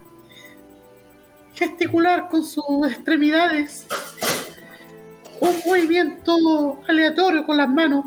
gesticular 1.56 2.30
con 2.30 2.46
sus 2.46 2.88
extremidades 2.88 3.88
un 5.40 5.60
movimiento 5.66 6.80
aleatorio 6.88 7.44
con 7.48 7.58
las 7.58 7.68
manos, 7.68 8.06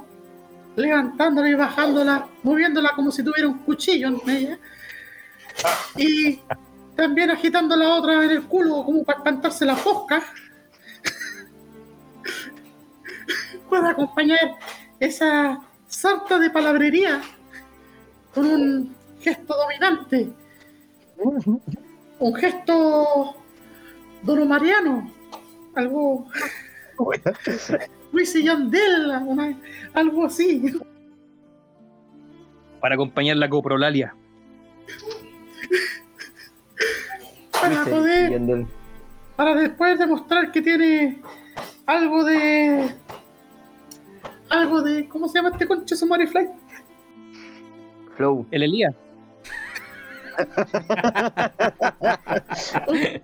levantándola 0.76 1.50
y 1.50 1.54
bajándola, 1.54 2.28
moviéndola 2.44 2.92
como 2.94 3.10
si 3.10 3.24
tuviera 3.24 3.48
un 3.48 3.58
cuchillo 3.58 4.06
en 4.06 4.30
ella, 4.30 4.58
y 5.96 6.38
también 6.96 7.30
agitando 7.30 7.76
la 7.76 7.94
otra 7.94 8.24
en 8.24 8.30
el 8.30 8.42
culo 8.44 8.84
como 8.84 9.04
para 9.04 9.18
espantarse 9.18 9.64
la 9.64 9.76
fosca, 9.76 10.22
para 13.70 13.90
acompañar 13.90 14.56
esa 15.00 15.58
sarta 15.86 16.38
de 16.38 16.50
palabrería 16.50 17.20
con 18.34 18.46
un 18.46 18.94
gesto 19.20 19.54
dominante, 19.56 20.28
un 22.18 22.34
gesto 22.34 23.36
donomariano, 24.22 25.10
algo 25.74 26.26
Luis 28.12 28.34
y 28.36 28.44
Yandel, 28.44 29.10
una- 29.26 29.58
algo 29.94 30.26
así. 30.26 30.78
Para 32.80 32.94
acompañar 32.94 33.36
la 33.38 33.48
coprolalia. 33.48 34.14
Para 37.64 37.84
poder, 37.86 38.66
para 39.36 39.54
después 39.54 39.98
demostrar 39.98 40.52
que 40.52 40.60
tiene 40.60 41.22
algo 41.86 42.22
de, 42.24 42.94
algo 44.50 44.82
de, 44.82 45.08
¿cómo 45.08 45.28
se 45.28 45.38
llama 45.38 45.48
este 45.48 45.66
concha 45.66 45.96
su 45.96 46.06
Fly? 46.06 46.50
Flow. 48.16 48.46
El 48.50 48.64
Elías. 48.64 48.94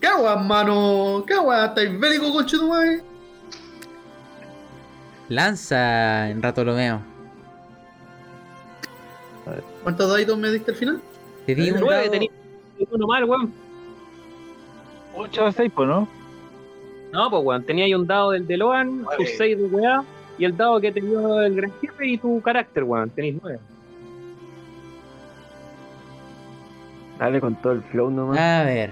¿Qué 0.00 0.06
agua, 0.06 0.36
mano? 0.36 1.24
¿Qué 1.26 1.34
agua? 1.34 1.66
¿Estáis 1.66 1.98
bélico, 1.98 2.32
concha 2.32 2.56
tu 2.58 2.68
madre? 2.68 3.02
Lanza 5.30 6.28
en 6.28 6.42
Ratolomeo. 6.42 7.00
¿Cuántos 9.82 10.10
daditos 10.10 10.38
me 10.38 10.50
diste 10.50 10.72
al 10.72 10.76
final? 10.76 11.00
Te 11.46 11.54
di 11.54 11.70
un 11.70 11.80
Nueve, 11.80 12.08
dado. 12.08 12.41
Uno 12.90 13.06
mal, 13.06 13.24
weón. 13.24 13.52
8 15.14 15.46
a 15.46 15.52
6, 15.52 15.72
pues, 15.74 15.88
¿no? 15.88 16.08
No, 17.12 17.30
pues 17.30 17.44
weón, 17.44 17.64
tenía 17.64 17.84
ahí 17.84 17.94
un 17.94 18.06
dado 18.06 18.30
del 18.30 18.46
DeLoan, 18.46 19.04
tus 19.18 19.28
seis 19.36 19.58
de 19.58 19.64
weá, 19.64 20.02
y 20.38 20.46
el 20.46 20.56
dado 20.56 20.80
que 20.80 20.90
te 20.90 21.00
dio 21.00 21.42
el 21.42 21.54
gran 21.54 21.72
jefe 21.80 22.06
y 22.06 22.18
tu 22.18 22.40
carácter, 22.40 22.84
weón. 22.84 23.10
Tenéis 23.10 23.36
nueve. 23.42 23.58
Dale 27.18 27.40
con 27.40 27.54
todo 27.56 27.74
el 27.74 27.82
flow 27.82 28.10
nomás. 28.10 28.38
A 28.38 28.64
ver. 28.64 28.90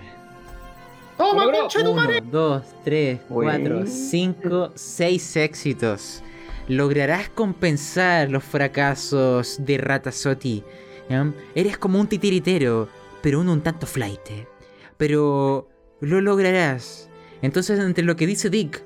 ¡Toma, 1.17 1.51
concha 1.51 1.79
de 1.81 1.85
tu 1.85 1.95
madre! 1.95 2.21
1, 2.21 2.31
2, 2.31 2.63
3, 2.85 3.21
4, 3.29 3.35
Bueno. 3.35 3.87
5, 3.87 4.73
6 4.75 5.37
éxitos. 5.37 6.23
Lograrás 6.69 7.29
compensar 7.31 8.31
los 8.31 8.45
fracasos 8.45 9.57
de 9.65 9.79
Ratasotti. 9.79 10.63
¿ya? 11.09 11.31
Eres 11.55 11.77
como 11.77 11.99
un 11.99 12.07
titiritero, 12.07 12.89
pero 13.23 13.41
uno 13.41 13.53
un 13.53 13.63
tanto 13.63 13.87
flight. 13.87 14.21
Pero 14.97 15.69
lo 16.01 16.21
lograrás. 16.21 17.09
Entonces, 17.43 17.79
entre 17.79 18.05
lo 18.05 18.17
que 18.17 18.27
dice 18.27 18.51
Dick 18.51 18.85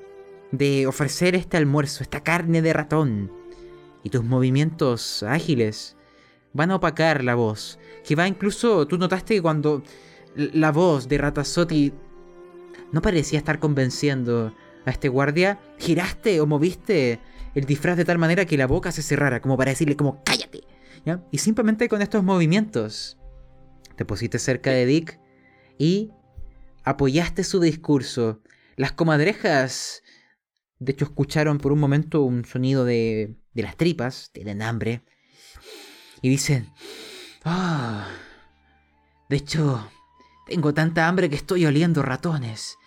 de 0.51 0.87
ofrecer 0.87 1.35
este 1.35 1.57
almuerzo, 1.57 2.03
esta 2.03 2.23
carne 2.23 2.61
de 2.61 2.73
ratón, 2.73 3.31
y 4.03 4.09
tus 4.09 4.23
movimientos 4.23 5.23
ágiles, 5.23 5.97
van 6.53 6.71
a 6.71 6.75
opacar 6.75 7.23
la 7.23 7.35
voz. 7.35 7.79
Que 8.05 8.15
va 8.15 8.27
incluso, 8.27 8.87
tú 8.87 8.97
notaste 8.97 9.35
que 9.35 9.41
cuando 9.41 9.83
la 10.35 10.71
voz 10.71 11.07
de 11.09 11.17
Ratasotti 11.17 11.91
no 12.91 13.01
parecía 13.01 13.39
estar 13.39 13.59
convenciendo 13.59 14.53
a 14.85 14.91
este 14.91 15.09
guardia, 15.09 15.59
giraste 15.79 16.39
o 16.39 16.45
moviste 16.45 17.19
el 17.55 17.65
disfraz 17.65 17.97
de 17.97 18.05
tal 18.05 18.19
manera 18.19 18.45
que 18.45 18.57
la 18.57 18.67
boca 18.67 18.91
se 18.91 19.01
cerrara, 19.01 19.41
como 19.41 19.57
para 19.57 19.71
decirle 19.71 19.95
como 19.95 20.23
cállate. 20.23 20.61
Y 21.31 21.37
simplemente 21.39 21.89
con 21.89 22.01
estos 22.01 22.23
movimientos 22.23 23.17
te 23.95 24.05
pusiste 24.05 24.39
cerca 24.39 24.71
de 24.71 24.85
Dick 24.85 25.19
y 25.77 26.11
apoyaste 26.83 27.43
su 27.43 27.59
discurso. 27.59 28.41
Las 28.75 28.91
comadrejas, 28.91 30.03
de 30.79 30.91
hecho, 30.91 31.05
escucharon 31.05 31.57
por 31.57 31.71
un 31.71 31.79
momento 31.79 32.21
un 32.21 32.45
sonido 32.45 32.85
de, 32.85 33.35
de 33.53 33.63
las 33.63 33.77
tripas, 33.77 34.31
tienen 34.33 34.61
hambre, 34.61 35.03
y 36.21 36.29
dicen, 36.29 36.71
ah, 37.43 38.07
de 39.29 39.37
hecho, 39.37 39.89
tengo 40.45 40.73
tanta 40.73 41.07
hambre 41.07 41.29
que 41.29 41.35
estoy 41.35 41.65
oliendo 41.65 42.01
ratones. 42.01 42.77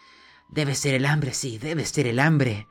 Debe 0.50 0.74
ser 0.74 0.94
el 0.94 1.04
hambre, 1.06 1.34
sí, 1.34 1.58
debe 1.58 1.84
ser 1.84 2.06
el 2.06 2.20
hambre. 2.20 2.66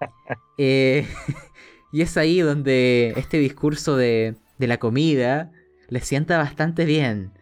Eh, 0.58 1.06
y 1.92 2.00
es 2.00 2.16
ahí 2.16 2.40
donde 2.40 3.12
este 3.16 3.38
discurso 3.38 3.96
de, 3.96 4.36
de 4.58 4.66
la 4.66 4.78
comida 4.78 5.52
les 5.88 6.06
sienta 6.06 6.38
bastante 6.38 6.86
bien. 6.86 7.35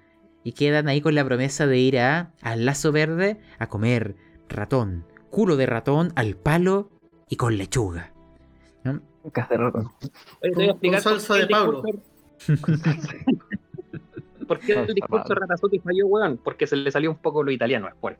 Y 0.45 0.53
quedan 0.53 0.89
ahí 0.89 1.01
con 1.01 1.15
la 1.15 1.25
promesa 1.25 1.67
de 1.67 1.79
ir 1.79 1.99
a, 1.99 2.33
al 2.43 2.65
lazo 2.67 2.93
verde 2.93 3.41
a 3.59 3.67
comer 3.69 4.15
ratón. 4.49 5.07
Culo 5.31 5.57
de 5.57 5.67
ratón 5.67 6.13
al 6.17 6.37
palo 6.37 6.91
y 7.29 7.37
con 7.37 7.57
lechuga. 7.57 8.13
¿no? 8.85 9.01
De 9.25 9.57
ratón. 9.57 9.91
Oye, 10.43 10.75
te 10.81 10.87
voy 10.89 10.95
a 10.95 11.01
salsa 11.01 11.35
de 11.35 11.47
Pablo. 11.47 11.83
¿Por 14.47 14.59
qué 14.61 14.75
el 14.75 14.95
discurso 14.95 15.29
de 15.29 15.35
Ratazotti 15.37 15.79
falló, 15.79 16.07
weón? 16.07 16.37
Porque 16.37 16.67
se 16.67 16.77
le 16.77 16.91
salió 16.91 17.11
un 17.11 17.17
poco 17.17 17.43
lo 17.43 17.51
italiano 17.51 17.87
después. 17.87 18.19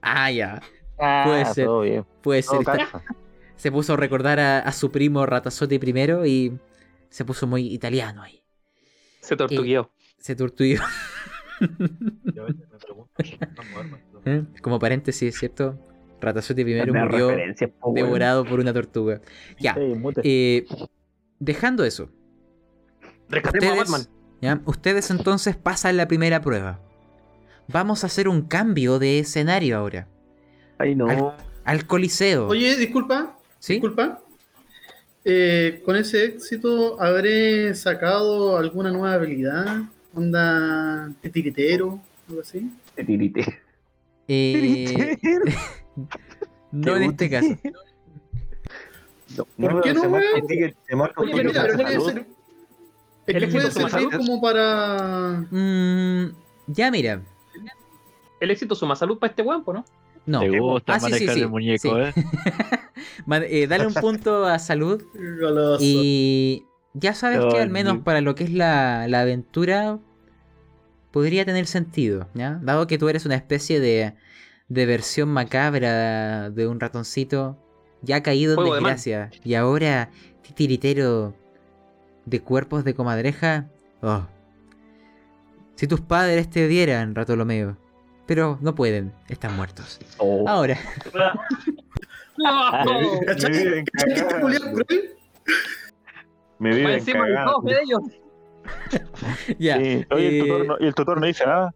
Ah, 0.00 0.30
ya. 0.30 0.62
Ah, 0.98 1.24
Puede 1.26 1.44
ser. 1.46 1.64
todo 1.66 1.80
bien. 1.80 2.06
Puede 2.22 2.42
Todo 2.42 2.56
ser. 2.58 2.64
calza. 2.64 3.02
Se 3.56 3.72
puso 3.72 3.94
a 3.94 3.96
recordar 3.96 4.38
a, 4.38 4.58
a 4.60 4.70
su 4.70 4.92
primo 4.92 5.24
Ratazotti 5.24 5.78
primero 5.78 6.26
y 6.26 6.58
se 7.08 7.24
puso 7.24 7.46
muy 7.46 7.66
italiano 7.72 8.22
ahí. 8.22 8.42
Se 9.20 9.34
tortugueó. 9.34 9.90
Se 10.18 10.36
tortuguió. 10.36 10.82
Yo 12.34 12.42
a 12.42 12.46
veces 12.46 12.68
me 12.70 12.78
pregunto, 12.78 13.10
¿están 13.18 13.70
muertos? 13.72 14.00
¿Eh? 14.24 14.44
Como 14.60 14.78
paréntesis, 14.78 15.38
¿cierto? 15.38 15.78
Ratazotti 16.20 16.64
primero 16.64 16.92
murió 16.94 17.30
po, 17.80 17.92
devorado 17.94 18.44
por 18.44 18.60
una 18.60 18.72
tortuga. 18.72 19.20
Ya. 19.60 19.74
Sí, 19.74 19.94
eh, 20.24 20.66
dejando 21.38 21.84
eso, 21.84 22.10
Rescatemos 23.28 23.68
a 23.68 23.72
ustedes, 23.72 23.90
Batman. 23.90 24.14
¿ya? 24.40 24.62
ustedes 24.64 25.10
entonces 25.10 25.56
pasan 25.56 25.96
la 25.96 26.08
primera 26.08 26.40
prueba. 26.40 26.80
Vamos 27.68 28.04
a 28.04 28.06
hacer 28.06 28.28
un 28.28 28.42
cambio 28.42 28.98
de 28.98 29.18
escenario 29.18 29.76
ahora. 29.76 30.08
Ay, 30.78 30.94
no. 30.94 31.34
Al 31.64 31.86
Coliseo. 31.86 32.46
Oye, 32.46 32.76
disculpa, 32.76 33.36
¿Sí? 33.58 33.74
disculpa. 33.74 34.20
Eh, 35.24 35.82
con 35.84 35.96
ese 35.96 36.24
éxito, 36.24 37.00
¿habré 37.02 37.74
sacado 37.74 38.56
alguna 38.56 38.92
nueva 38.92 39.14
habilidad? 39.14 39.82
¿Onda 40.16 41.12
titiritero? 41.20 42.00
¿Algo 42.28 42.40
así? 42.40 42.70
Te 42.94 43.04
tirité. 43.04 43.60
Eh, 44.28 45.16
no 46.72 46.96
en 46.96 47.02
este 47.04 47.30
caso. 47.30 47.48
No, 49.36 49.44
¿Por 49.44 49.74
no, 49.74 49.80
qué 49.82 49.92
no, 49.94 50.00
se 50.00 50.08
que 50.48 50.74
Oye, 51.16 51.32
pero- 51.34 51.52
pero- 51.52 51.76
puede 51.76 52.00
ser- 52.00 52.26
es 53.26 53.34
¿El 53.34 53.40
que 53.40 53.48
puede 53.48 53.70
servir 53.70 53.90
salud? 53.90 54.12
como 54.16 54.40
para... 54.40 55.44
Mm, 55.50 56.32
ya 56.68 56.90
mira. 56.90 57.22
El 58.40 58.50
éxito 58.50 58.74
suma 58.74 58.94
salud 58.96 59.18
para 59.18 59.30
este 59.30 59.42
weón, 59.42 59.64
po, 59.64 59.72
¿no? 59.74 59.84
No. 60.26 60.40
Te 60.40 60.58
gusta 60.58 60.94
Ah, 60.94 61.00
sí, 61.00 61.10
manejar 61.10 61.34
sí, 61.34 61.40
el 61.42 61.48
muñeco, 61.48 61.88
sí. 61.96 62.00
¿eh? 62.00 62.12
Eh, 63.48 63.66
dale 63.66 63.86
un 63.86 63.94
punto 63.94 64.44
a 64.46 64.58
salud. 64.58 65.02
Y 65.80 66.64
ya 66.98 67.14
sabes 67.14 67.40
que 67.52 67.60
al 67.60 67.68
menos 67.68 67.98
para 67.98 68.22
lo 68.22 68.34
que 68.34 68.44
es 68.44 68.52
la, 68.52 69.06
la 69.06 69.20
aventura 69.20 69.98
podría 71.10 71.44
tener 71.44 71.66
sentido, 71.66 72.28
¿ya? 72.32 72.58
Dado 72.62 72.86
que 72.86 72.96
tú 72.96 73.10
eres 73.10 73.26
una 73.26 73.34
especie 73.34 73.80
de, 73.80 74.14
de 74.68 74.86
versión 74.86 75.28
macabra 75.28 76.48
de 76.50 76.66
un 76.66 76.80
ratoncito 76.80 77.58
ya 78.00 78.22
caído 78.22 78.52
en 78.52 78.56
Juego 78.56 78.74
de 78.76 78.80
man. 78.80 78.94
desgracia 78.94 79.30
y 79.44 79.54
ahora 79.54 80.08
titiritero 80.42 81.34
de 82.24 82.40
cuerpos 82.40 82.82
de 82.84 82.94
comadreja. 82.94 83.68
Oh. 84.00 84.26
Si 85.74 85.86
tus 85.86 86.00
padres 86.00 86.48
te 86.48 86.66
dieran, 86.66 87.14
Ratolomeo. 87.14 87.76
Pero 88.26 88.58
no 88.62 88.74
pueden, 88.74 89.12
están 89.28 89.54
muertos. 89.54 90.00
Oh. 90.16 90.48
Ahora. 90.48 90.78
Me 96.58 96.74
viven 96.74 96.98
¿Cachai 96.98 97.04
que 97.04 97.10
este 97.10 97.12
cagando. 97.12 97.62
encima 97.62 97.76
de 97.76 97.82
ellos. 97.82 98.02
ya. 99.58 99.76
Sí. 99.78 100.06
Oye, 100.10 100.28
el 100.28 100.34
eh, 100.34 100.40
tutor, 100.40 100.66
no, 100.66 100.76
y 100.80 100.86
el 100.86 100.94
tutor 100.94 101.20
no 101.20 101.26
dice 101.26 101.46
nada. 101.46 101.74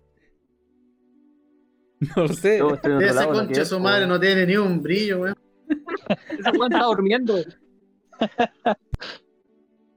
no 2.17 2.23
lo 2.23 2.29
sé. 2.29 2.59
Lado, 2.59 3.33
concha 3.33 3.61
¿no? 3.61 3.67
su 3.67 3.81
madre 3.81 4.07
no 4.07 4.19
tiene 4.19 4.47
ni 4.47 4.57
un 4.57 4.83
brillo, 4.83 5.21
weón. 5.21 5.37
Ese 6.29 6.51
weón 6.51 6.73
está 6.73 6.85
durmiendo. 6.85 7.37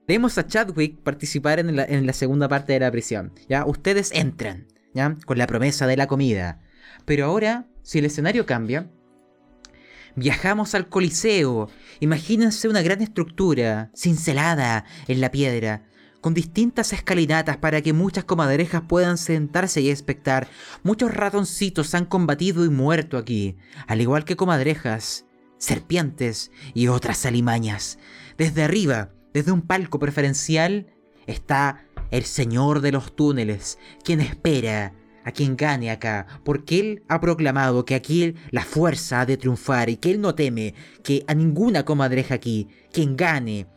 Vemos 0.08 0.38
a 0.38 0.46
Chadwick 0.46 1.02
participar 1.02 1.60
en 1.60 1.76
la, 1.76 1.86
en 1.86 2.06
la 2.06 2.14
segunda 2.14 2.50
parte 2.50 2.74
de 2.74 2.82
la 2.82 2.92
prisión. 2.92 3.34
¿ya? 3.48 3.66
Ustedes 3.66 4.12
entran, 4.14 4.68
¿ya? 4.94 5.16
Con 5.26 5.38
la 5.38 5.48
promesa 5.48 5.88
de 5.88 5.96
la 5.96 6.08
comida. 6.08 6.62
Pero 7.06 7.26
ahora, 7.26 7.68
si 7.84 8.00
el 8.00 8.06
escenario 8.06 8.46
cambia, 8.46 8.92
viajamos 10.16 10.76
al 10.76 10.90
Coliseo. 10.90 11.70
Imagínense 12.00 12.68
una 12.68 12.82
gran 12.82 13.02
estructura, 13.02 13.92
cincelada 13.96 14.86
en 15.08 15.22
la 15.22 15.32
piedra, 15.32 15.86
con 16.22 16.34
distintas 16.34 16.94
escalinatas 16.94 17.58
para 17.58 17.82
que 17.82 17.94
muchas 17.94 18.24
comadrejas 18.24 18.84
puedan 18.88 19.18
sentarse 19.18 19.82
y 19.82 19.90
espectar. 19.90 20.48
Muchos 20.84 21.14
ratoncitos 21.14 21.94
han 21.96 22.06
combatido 22.06 22.64
y 22.66 22.70
muerto 22.70 23.18
aquí, 23.18 23.58
al 23.88 24.02
igual 24.02 24.24
que 24.26 24.36
comadrejas, 24.36 25.26
serpientes 25.58 26.52
y 26.74 26.88
otras 26.88 27.26
alimañas. 27.26 28.00
Desde 28.38 28.64
arriba, 28.64 29.10
desde 29.34 29.52
un 29.52 29.62
palco 29.62 30.00
preferencial, 30.00 30.88
está 31.28 31.86
el 32.12 32.24
señor 32.24 32.82
de 32.82 32.92
los 32.92 33.16
túneles, 33.16 33.80
quien 34.04 34.22
espera 34.22 34.94
a 35.24 35.32
quien 35.32 35.56
gane 35.56 35.92
acá, 35.92 36.28
porque 36.44 36.80
él 36.80 37.04
ha 37.08 37.20
proclamado 37.20 37.86
que 37.86 37.96
aquí 37.96 38.36
la 38.52 38.64
fuerza 38.64 39.22
ha 39.22 39.26
de 39.26 39.38
triunfar 39.38 39.90
y 39.90 39.98
que 39.98 40.12
él 40.12 40.22
no 40.22 40.36
teme 40.36 40.74
que 41.04 41.24
a 41.28 41.34
ninguna 41.34 41.86
comadreja 41.86 42.36
aquí, 42.36 42.68
quien 42.92 43.16
gane, 43.16 43.68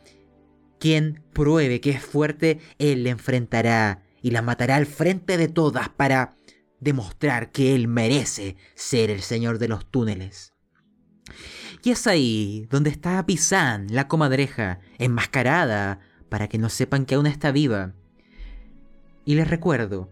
quien 0.79 1.23
pruebe 1.33 1.81
que 1.81 1.91
es 1.91 2.01
fuerte, 2.01 2.59
él 2.77 3.03
le 3.03 3.09
enfrentará 3.09 4.03
y 4.21 4.31
la 4.31 4.41
matará 4.41 4.75
al 4.75 4.85
frente 4.85 5.37
de 5.37 5.47
todas 5.47 5.89
para 5.89 6.35
demostrar 6.79 7.51
que 7.51 7.75
él 7.75 7.87
merece 7.87 8.55
ser 8.75 9.09
el 9.09 9.21
señor 9.21 9.57
de 9.57 9.67
los 9.67 9.89
túneles. 9.89 10.53
Y 11.83 11.91
es 11.91 12.07
ahí 12.07 12.67
donde 12.69 12.89
está 12.89 13.25
Pisan, 13.25 13.87
la 13.89 14.07
comadreja, 14.07 14.79
enmascarada, 14.97 15.99
para 16.29 16.47
que 16.47 16.57
no 16.57 16.69
sepan 16.69 17.05
que 17.05 17.15
aún 17.15 17.27
está 17.27 17.51
viva. 17.51 17.93
Y 19.25 19.35
les 19.35 19.47
recuerdo, 19.47 20.11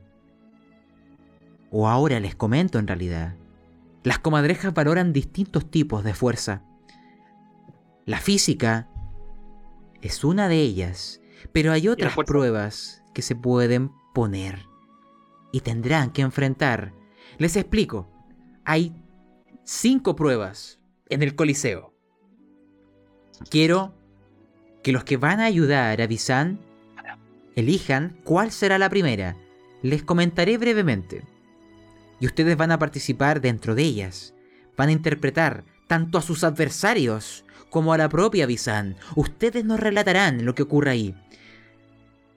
o 1.78 1.90
ahora 1.90 2.22
les 2.22 2.36
comento 2.36 2.80
en 2.80 2.88
realidad, 2.88 3.36
las 4.04 4.20
comadrejas 4.20 4.74
valoran 4.74 5.12
distintos 5.12 5.70
tipos 5.70 6.06
de 6.06 6.14
fuerza. 6.14 6.62
La 8.06 8.22
física 8.22 8.88
es 10.02 10.24
una 10.24 10.48
de 10.48 10.62
ellas, 10.62 11.20
pero 11.52 11.74
hay 11.74 11.90
otras 11.90 12.16
pruebas 12.16 13.04
que 13.14 13.22
se 13.22 13.36
pueden 13.36 13.92
poner 14.14 14.68
y 15.52 15.60
tendrán 15.60 16.12
que 16.12 16.22
enfrentar. 16.22 16.94
Les 17.40 17.58
explico, 17.58 18.10
hay 18.64 18.96
cinco 19.66 20.16
pruebas 20.16 20.80
en 21.10 21.24
el 21.24 21.36
Coliseo. 21.36 21.94
Quiero 23.50 23.94
que 24.82 24.94
los 24.94 25.04
que 25.04 25.18
van 25.18 25.42
a 25.42 25.46
ayudar 25.46 26.02
a 26.02 26.08
Bisan 26.08 26.58
elijan 27.58 28.18
cuál 28.24 28.52
será 28.52 28.78
la 28.78 28.90
primera. 28.90 29.36
Les 29.82 30.04
comentaré 30.04 30.58
brevemente. 30.58 31.35
Y 32.20 32.26
ustedes 32.26 32.56
van 32.58 32.72
a 32.72 32.80
participar 32.80 33.42
dentro 33.42 33.76
de 33.76 33.84
ellas. 33.84 34.34
Van 34.78 34.90
a 34.90 34.94
interpretar 34.94 35.64
tanto 35.88 36.18
a 36.18 36.22
sus 36.22 36.44
adversarios 36.44 37.46
como 37.70 37.94
a 37.94 37.98
la 37.98 38.10
propia 38.10 38.46
Visan. 38.46 38.96
Ustedes 39.16 39.66
nos 39.66 39.80
relatarán 39.80 40.46
lo 40.46 40.56
que 40.56 40.64
ocurre 40.64 40.92
ahí. 40.92 41.16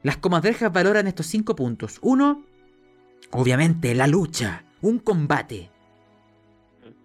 Las 0.02 0.16
comadrejas 0.16 0.72
valoran 0.72 1.06
estos 1.06 1.26
cinco 1.26 1.54
puntos. 1.56 1.98
Uno, 2.02 2.44
obviamente, 3.30 3.94
la 3.94 4.06
lucha, 4.06 4.64
un 4.80 4.98
combate. 4.98 5.70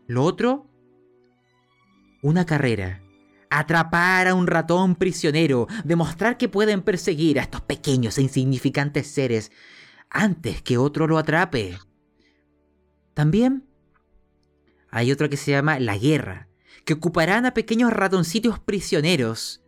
Lo 0.07 0.23
otro, 0.23 0.67
una 2.21 2.45
carrera. 2.45 3.01
Atrapar 3.49 4.27
a 4.27 4.33
un 4.33 4.47
ratón 4.47 4.95
prisionero, 4.95 5.67
demostrar 5.83 6.37
que 6.37 6.49
pueden 6.49 6.81
perseguir 6.81 7.39
a 7.39 7.43
estos 7.43 7.61
pequeños 7.61 8.17
e 8.17 8.23
insignificantes 8.23 9.07
seres 9.07 9.51
antes 10.09 10.61
que 10.61 10.77
otro 10.77 11.05
lo 11.07 11.17
atrape. 11.17 11.77
También 13.13 13.65
hay 14.89 15.11
otro 15.11 15.29
que 15.29 15.37
se 15.37 15.51
llama 15.51 15.79
la 15.79 15.97
guerra, 15.97 16.47
que 16.85 16.93
ocuparán 16.93 17.45
a 17.45 17.53
pequeños 17.53 17.93
ratoncitos 17.93 18.59
prisioneros 18.59 19.63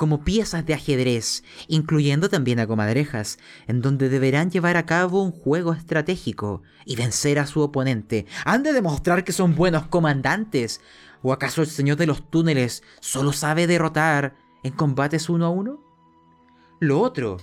como 0.00 0.24
piezas 0.24 0.64
de 0.64 0.72
ajedrez, 0.72 1.44
incluyendo 1.68 2.30
también 2.30 2.58
a 2.58 2.66
comadrejas, 2.66 3.38
en 3.66 3.82
donde 3.82 4.08
deberán 4.08 4.50
llevar 4.50 4.78
a 4.78 4.86
cabo 4.86 5.22
un 5.22 5.30
juego 5.30 5.74
estratégico 5.74 6.62
y 6.86 6.96
vencer 6.96 7.38
a 7.38 7.46
su 7.46 7.60
oponente. 7.60 8.24
¿Han 8.46 8.62
de 8.62 8.72
demostrar 8.72 9.24
que 9.24 9.32
son 9.32 9.54
buenos 9.54 9.88
comandantes? 9.88 10.80
¿O 11.20 11.34
acaso 11.34 11.60
el 11.60 11.68
señor 11.68 11.98
de 11.98 12.06
los 12.06 12.30
túneles 12.30 12.82
solo 13.00 13.34
sabe 13.34 13.66
derrotar 13.66 14.36
en 14.62 14.72
combates 14.72 15.28
uno 15.28 15.44
a 15.44 15.50
uno? 15.50 15.84
Lo 16.80 16.98
otro, 17.00 17.36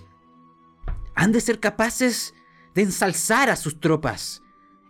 han 1.13 1.31
de 1.31 1.41
ser 1.41 1.59
capaces 1.59 2.33
de 2.73 2.81
ensalzar 2.81 3.51
a 3.51 3.55
sus 3.55 3.79
tropas. 3.79 4.41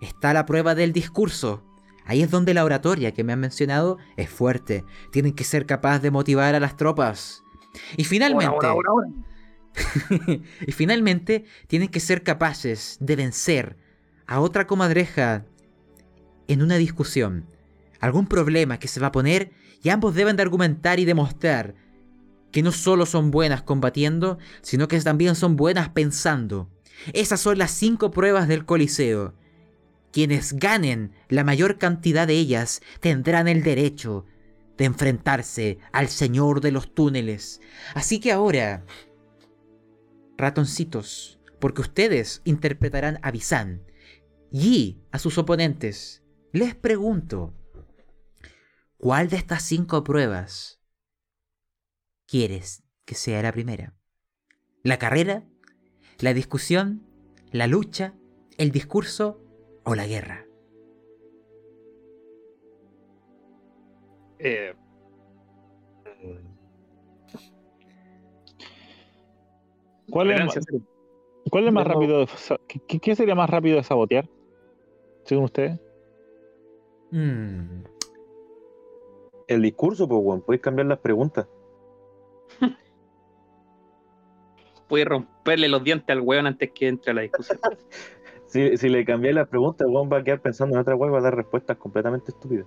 Está 0.02 0.34
la 0.34 0.46
prueba 0.46 0.76
del 0.76 0.94
discurso. 0.94 1.64
Ahí 2.06 2.22
es 2.22 2.32
donde 2.32 2.54
la 2.54 2.64
oratoria 2.64 3.14
que 3.14 3.24
me 3.24 3.34
han 3.34 3.40
mencionado 3.40 3.98
es 4.16 4.30
fuerte. 4.30 4.86
Tienen 5.12 5.34
que 5.34 5.44
ser 5.44 5.66
capaces 5.66 6.02
de 6.02 6.12
motivar 6.12 6.56
a 6.56 6.60
las 6.60 6.78
tropas. 6.78 7.44
Y 7.96 8.04
finalmente... 8.04 8.68
Y 10.68 10.72
finalmente 10.72 11.46
tienen 11.68 11.90
que 11.90 12.00
ser 12.00 12.24
capaces 12.24 12.98
de 13.00 13.16
vencer 13.16 13.78
a 14.26 14.40
otra 14.40 14.66
comadreja 14.66 15.46
en 16.48 16.62
una 16.62 16.78
discusión. 16.78 17.46
Algún 18.00 18.28
problema 18.28 18.80
que 18.80 18.88
se 18.88 19.00
va 19.00 19.08
a 19.08 19.12
poner 19.12 19.52
y 19.84 19.90
ambos 19.90 20.16
deben 20.16 20.36
de 20.36 20.44
argumentar 20.44 21.00
y 21.00 21.06
demostrar 21.06 21.76
que 22.52 22.64
no 22.64 22.72
solo 22.72 23.06
son 23.06 23.32
buenas 23.32 23.62
combatiendo, 23.62 24.38
sino 24.62 24.88
que 24.88 25.00
también 25.02 25.36
son 25.36 25.56
buenas 25.56 25.90
pensando. 25.90 26.70
Esas 27.14 27.40
son 27.40 27.58
las 27.58 27.72
cinco 27.72 28.12
pruebas 28.12 28.48
del 28.48 28.66
Coliseo. 28.66 29.34
Quienes 30.12 30.54
ganen 30.54 31.14
la 31.30 31.44
mayor 31.44 31.78
cantidad 31.78 32.28
de 32.28 32.34
ellas 32.34 32.82
tendrán 33.00 33.48
el 33.48 33.64
derecho 33.64 34.26
de 34.78 34.86
enfrentarse 34.86 35.80
al 35.92 36.08
Señor 36.08 36.62
de 36.62 36.72
los 36.72 36.94
túneles. 36.94 37.62
Así 37.94 38.20
que 38.20 38.32
ahora, 38.32 38.86
ratoncitos, 40.38 41.40
porque 41.60 41.82
ustedes 41.82 42.42
interpretarán 42.46 43.20
a 43.24 43.32
Bizan 43.32 43.84
y 44.52 45.02
a 45.12 45.20
sus 45.20 45.38
oponentes, 45.38 46.24
les 46.52 46.76
pregunto, 46.76 47.54
¿cuál 48.98 49.30
de 49.30 49.38
estas 49.38 49.64
cinco 49.64 50.04
pruebas 50.04 50.80
quieres 52.26 52.84
que 53.06 53.16
sea 53.16 53.42
la 53.42 53.52
primera? 53.52 53.96
¿La 54.84 54.98
carrera? 54.98 55.44
¿La 56.20 56.34
discusión? 56.34 57.06
¿La 57.52 57.68
lucha? 57.68 58.14
¿El 58.58 58.72
discurso? 58.72 59.44
¿O 59.88 59.96
la 59.96 60.06
guerra? 60.06 60.46
Eh, 64.40 64.74
¿Cuál 70.10 70.32
es, 70.32 70.60
cuál 71.50 71.72
más 71.72 71.88
rápido? 71.88 72.20
de 72.20 72.28
¿Qué, 72.68 73.00
qué 73.00 73.16
sería 73.16 73.34
más 73.34 73.50
rápido 73.50 73.78
de 73.78 73.84
sabotear? 73.84 74.30
Según 75.24 75.46
ustedes. 75.46 75.80
Mm, 77.12 77.84
El 79.48 79.62
discurso, 79.62 80.06
pues, 80.06 80.20
weón, 80.22 80.42
podéis 80.42 80.62
cambiar 80.64 80.88
las 80.88 81.00
preguntas. 81.00 81.48
Puede 84.90 85.06
romperle 85.06 85.70
los 85.70 85.82
dientes 85.82 86.10
al 86.10 86.20
weón 86.20 86.48
antes 86.48 86.72
que 86.74 86.90
entre 86.90 87.12
a 87.12 87.14
la 87.14 87.22
discusión. 87.22 87.58
Si, 88.48 88.90
le 88.90 89.06
cambié 89.06 89.34
la 89.34 89.46
pregunta, 89.46 89.86
Juan 89.88 90.10
va 90.12 90.20
a 90.20 90.24
quedar 90.24 90.42
pensando 90.42 90.76
en 90.76 90.82
otra 90.82 90.96
web 90.96 91.10
y 91.10 91.14
va 91.14 91.20
a 91.20 91.22
dar 91.22 91.36
respuestas 91.36 91.78
completamente 91.78 92.32
estúpidas. 92.32 92.66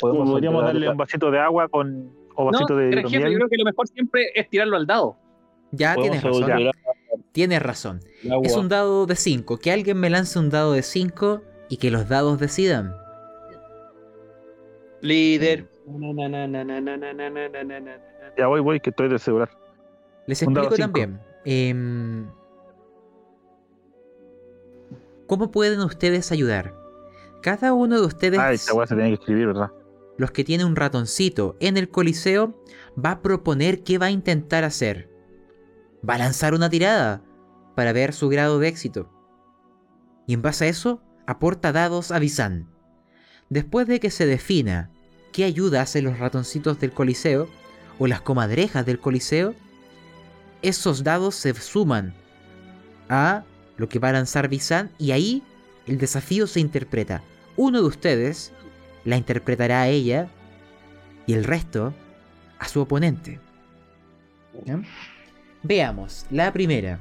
Podríamos 0.00 0.62
darle 0.62 0.88
un 0.88 0.96
vasito 0.96 1.30
de 1.30 1.40
agua 1.40 1.68
con, 1.68 2.12
o 2.36 2.44
vasito 2.44 2.74
no, 2.74 2.80
de 2.80 2.90
pero 2.90 3.08
Yo 3.08 3.20
creo 3.20 3.48
que 3.48 3.56
lo 3.56 3.64
mejor 3.64 3.88
siempre 3.88 4.26
es 4.34 4.48
tirarlo 4.48 4.76
al 4.76 4.86
dado. 4.86 5.16
Ya 5.72 5.96
tienes 5.96 6.22
razón. 6.22 6.70
Tienes 7.32 7.62
razón. 7.62 8.00
Es 8.42 8.56
un 8.56 8.68
dado 8.68 9.06
de 9.06 9.16
5. 9.16 9.58
Que 9.58 9.72
alguien 9.72 9.98
me 9.98 10.08
lance 10.08 10.38
un 10.38 10.50
dado 10.50 10.72
de 10.72 10.82
5 10.82 11.42
y 11.68 11.76
que 11.78 11.90
los 11.90 12.08
dados 12.08 12.38
decidan. 12.38 12.94
Líder. 15.00 15.68
Ya 18.36 18.46
voy, 18.46 18.60
voy, 18.60 18.80
que 18.80 18.90
estoy 18.90 19.08
de 19.08 19.16
asegurar. 19.16 19.50
Les 20.26 20.42
explico 20.42 20.76
también. 20.76 21.20
Eh, 21.44 21.74
¿Cómo 25.28 25.52
pueden 25.52 25.78
ustedes 25.80 26.32
ayudar? 26.32 26.74
Cada 27.42 27.72
uno 27.72 28.00
de 28.00 28.06
ustedes, 28.06 28.40
Ah, 28.40 28.52
esta 28.52 28.74
weá 28.74 28.86
se 28.86 28.94
tiene 28.96 29.10
que 29.10 29.14
escribir, 29.14 29.46
¿verdad? 29.46 29.70
los 30.16 30.32
que 30.32 30.42
tiene 30.42 30.64
un 30.64 30.74
ratoncito 30.74 31.56
en 31.60 31.76
el 31.76 31.90
coliseo, 31.90 32.60
va 33.02 33.12
a 33.12 33.22
proponer 33.22 33.84
qué 33.84 33.98
va 33.98 34.06
a 34.06 34.10
intentar 34.10 34.64
hacer. 34.64 35.08
Va 36.08 36.14
a 36.14 36.18
lanzar 36.18 36.54
una 36.54 36.68
tirada 36.68 37.22
para 37.76 37.92
ver 37.92 38.12
su 38.12 38.28
grado 38.28 38.58
de 38.58 38.66
éxito. 38.66 39.08
Y 40.26 40.34
en 40.34 40.42
base 40.42 40.64
a 40.64 40.68
eso, 40.68 41.00
aporta 41.26 41.70
dados 41.70 42.10
a 42.10 42.18
Bizan. 42.18 42.68
Después 43.48 43.86
de 43.86 44.00
que 44.00 44.10
se 44.10 44.26
defina 44.26 44.90
qué 45.32 45.44
ayuda 45.44 45.82
hacen 45.82 46.02
los 46.04 46.18
ratoncitos 46.18 46.80
del 46.80 46.90
coliseo 46.90 47.48
o 48.00 48.08
las 48.08 48.20
comadrejas 48.20 48.84
del 48.84 48.98
coliseo, 48.98 49.54
esos 50.62 51.04
dados 51.04 51.36
se 51.36 51.54
suman 51.54 52.12
a 53.08 53.44
lo 53.78 53.88
que 53.88 53.98
va 53.98 54.10
a 54.10 54.12
lanzar 54.12 54.48
Bizan 54.48 54.90
y 54.98 55.12
ahí 55.12 55.42
el 55.86 55.96
desafío 55.96 56.46
se 56.46 56.60
interpreta. 56.60 57.22
Uno 57.56 57.80
de 57.80 57.88
ustedes 57.88 58.52
la 59.04 59.16
interpretará 59.16 59.80
a 59.82 59.88
ella 59.88 60.28
y 61.26 61.32
el 61.32 61.44
resto 61.44 61.94
a 62.58 62.68
su 62.68 62.80
oponente. 62.80 63.40
¿Ya? 64.64 64.82
Veamos, 65.62 66.26
la 66.30 66.52
primera. 66.52 66.98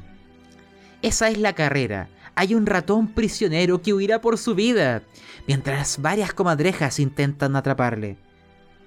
Esa 1.02 1.30
es 1.30 1.38
la 1.38 1.54
carrera. 1.54 2.10
Hay 2.36 2.54
un 2.54 2.66
ratón 2.66 3.08
prisionero 3.08 3.82
que 3.82 3.94
huirá 3.94 4.22
por 4.22 4.38
su 4.38 4.54
vida, 4.54 5.02
mientras 5.48 6.02
varias 6.02 6.34
comadrejas 6.34 7.00
intentan 7.00 7.56
atraparle. 7.56 8.18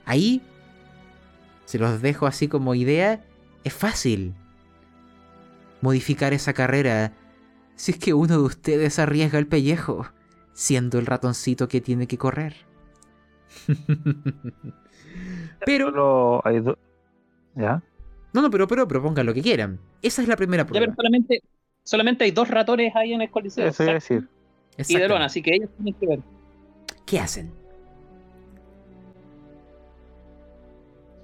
Ahí, 0.05 0.41
se 1.65 1.79
los 1.79 2.01
dejo 2.01 2.27
así 2.27 2.47
como 2.49 2.75
idea, 2.75 3.25
es 3.65 3.73
fácil 3.73 4.35
modificar 5.81 6.33
esa 6.33 6.53
carrera 6.53 7.13
si 7.81 7.93
es 7.93 7.99
que 7.99 8.13
uno 8.13 8.37
de 8.37 8.45
ustedes 8.45 8.99
arriesga 8.99 9.39
el 9.39 9.47
pellejo, 9.47 10.07
siendo 10.53 10.99
el 10.99 11.07
ratoncito 11.07 11.67
que 11.67 11.81
tiene 11.81 12.07
que 12.07 12.19
correr. 12.19 12.55
pero, 15.65 15.87
Solo 15.87 16.43
hay 16.45 16.61
dos. 16.61 16.77
¿Ya? 17.55 17.83
no, 18.35 18.43
no, 18.43 18.51
pero, 18.51 18.69
pero 18.69 18.87
propongan 18.87 19.25
lo 19.25 19.33
que 19.33 19.41
quieran. 19.41 19.81
Esa 20.03 20.21
es 20.21 20.29
la 20.29 20.37
primera 20.37 20.65
Ya, 20.65 20.67
pero 20.67 20.79
prueba. 20.93 20.95
solamente, 20.95 21.43
solamente 21.83 22.25
hay 22.25 22.33
dos 22.33 22.49
ratones 22.49 22.95
ahí 22.95 23.15
en 23.15 23.23
el 23.23 23.31
coliseo. 23.31 23.67
Eso 23.67 23.83
iba 23.85 23.93
a 23.93 23.95
decir. 23.95 24.19
Y 24.19 24.21
de 24.21 24.83
Exactamente. 24.83 25.09
lona, 25.09 25.25
así 25.25 25.41
que 25.41 25.55
ellos 25.55 25.71
tienen 25.75 25.95
que 25.95 26.07
ver. 26.07 26.21
¿Qué 27.07 27.19
hacen? 27.19 27.51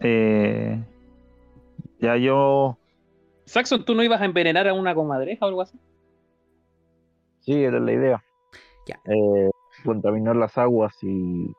Eh, 0.01 0.83
ya 2.01 2.17
yo. 2.17 2.79
Saxon, 3.45 3.85
¿tú 3.85 3.95
no 3.95 4.03
ibas 4.03 4.23
a 4.23 4.25
envenenar 4.25 4.67
a 4.69 4.73
una 4.73 4.95
comadreja 4.95 5.45
o 5.45 5.49
algo 5.49 5.61
así? 5.61 5.79
Sí, 7.47 7.65
es 7.65 7.73
la 7.73 7.93
idea. 7.93 8.25
Ya. 8.87 9.01
Eh, 9.05 9.51
contaminar 9.85 10.37
las 10.37 10.59
aguas 10.59 10.95
y 11.03 11.53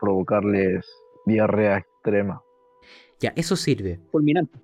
provocarles 0.00 0.86
diarrea 1.26 1.78
extrema. 1.78 2.42
Ya, 3.20 3.32
eso 3.36 3.56
sirve. 3.56 4.00
Fulminante. 4.10 4.58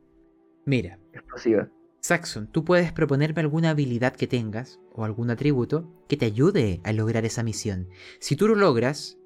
Mira, 0.65 0.99
Explosiva. 1.13 1.69
Saxon, 2.01 2.49
tú 2.49 2.65
puedes 2.65 2.93
proponerme 2.93 3.41
alguna 3.41 3.71
habilidad 3.71 4.15
que 4.15 4.27
tengas 4.27 4.81
o 4.93 5.05
algún 5.05 5.31
atributo 5.31 5.91
que 6.09 6.17
te 6.17 6.27
ayude 6.27 6.81
a 6.85 6.93
lograr 6.93 7.25
esa 7.25 7.43
misión. 7.43 7.89
Si 8.19 8.37
tú 8.37 8.49
lo 8.49 8.55
logras, 8.55 9.19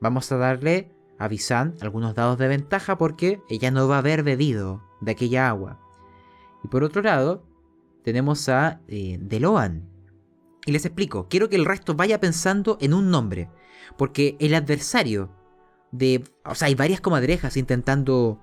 vamos 0.00 0.30
a 0.32 0.36
darle 0.36 0.92
a 1.18 1.28
Visan 1.28 1.74
algunos 1.80 2.14
dados 2.14 2.38
de 2.38 2.48
ventaja 2.48 2.98
porque 2.98 3.40
ella 3.48 3.70
no 3.70 3.88
va 3.88 3.96
a 3.96 3.98
haber 3.98 4.22
bebido 4.22 4.82
de 5.00 5.12
aquella 5.12 5.48
agua. 5.48 5.80
Y 6.64 6.68
por 6.68 6.84
otro 6.84 7.02
lado, 7.02 7.44
tenemos 8.02 8.48
a 8.48 8.80
eh, 8.88 9.18
Deloan. 9.20 9.91
Y 10.64 10.72
les 10.72 10.84
explico, 10.84 11.28
quiero 11.28 11.48
que 11.48 11.56
el 11.56 11.64
resto 11.64 11.94
vaya 11.94 12.20
pensando 12.20 12.78
en 12.80 12.94
un 12.94 13.10
nombre. 13.10 13.50
Porque 13.96 14.36
el 14.40 14.54
adversario 14.54 15.30
de... 15.90 16.24
O 16.44 16.54
sea, 16.54 16.68
hay 16.68 16.74
varias 16.74 17.00
comadrejas 17.00 17.56
intentando 17.56 18.40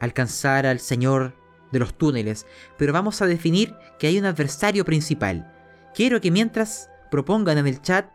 alcanzar 0.00 0.66
al 0.66 0.80
señor 0.80 1.34
de 1.72 1.78
los 1.78 1.96
túneles. 1.96 2.46
Pero 2.76 2.92
vamos 2.92 3.22
a 3.22 3.26
definir 3.26 3.74
que 3.98 4.06
hay 4.06 4.18
un 4.18 4.26
adversario 4.26 4.84
principal. 4.84 5.52
Quiero 5.94 6.20
que 6.20 6.30
mientras 6.30 6.90
propongan 7.10 7.58
en 7.58 7.66
el 7.66 7.80
chat 7.80 8.10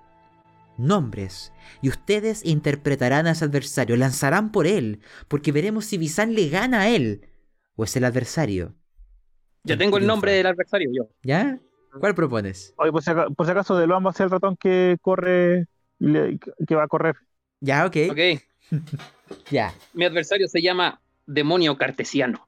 nombres. 0.77 1.51
Y 1.81 1.89
ustedes 1.89 2.45
interpretarán 2.45 3.27
a 3.27 3.31
ese 3.31 3.45
adversario, 3.45 3.95
lanzarán 3.95 4.51
por 4.51 4.67
él. 4.67 5.01
Porque 5.27 5.51
veremos 5.51 5.85
si 5.85 5.97
Bizan 5.97 6.35
le 6.35 6.49
gana 6.49 6.81
a 6.81 6.89
él. 6.89 7.27
O 7.75 7.83
es 7.83 7.95
el 7.95 8.05
adversario. 8.05 8.75
Ya 9.63 9.77
tengo 9.77 9.97
el 9.97 10.07
nombre 10.07 10.31
del 10.31 10.45
adversario 10.45 10.89
yo. 10.93 11.09
¿Ya? 11.23 11.59
¿Cuál 11.99 12.15
propones? 12.15 12.73
Oye, 12.77 12.91
por 12.91 13.01
si, 13.03 13.11
aca- 13.11 13.29
por 13.29 13.45
si 13.45 13.51
acaso, 13.51 13.77
de 13.77 13.87
lo 13.87 13.95
ser 14.13 14.25
el 14.25 14.31
ratón 14.31 14.55
que 14.57 14.97
corre, 15.01 15.65
que 16.67 16.75
va 16.75 16.83
a 16.83 16.87
correr. 16.87 17.15
Ya, 17.59 17.85
ok. 17.85 17.95
Ok. 18.11 18.19
Ya. 19.51 19.73
Mi 19.93 20.05
adversario 20.05 20.47
se 20.47 20.61
llama 20.61 21.01
Demonio 21.25 21.77
Cartesiano. 21.77 22.47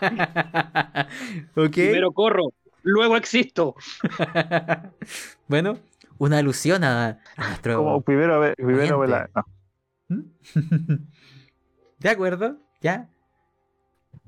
ok. 1.56 1.72
Primero 1.72 2.12
corro, 2.12 2.52
luego 2.82 3.16
existo. 3.16 3.74
bueno, 5.48 5.78
una 6.18 6.38
alusión 6.38 6.82
a, 6.84 7.20
a 7.36 7.46
nuestro. 7.48 7.76
Como 7.78 8.02
primero, 8.02 8.40
ve- 8.40 8.54
primero 8.56 8.98
ve 8.98 9.08
la- 9.08 9.28
Agente. 9.32 9.50
no. 10.08 10.98
de 11.98 12.08
acuerdo, 12.10 12.58
ya. 12.80 13.08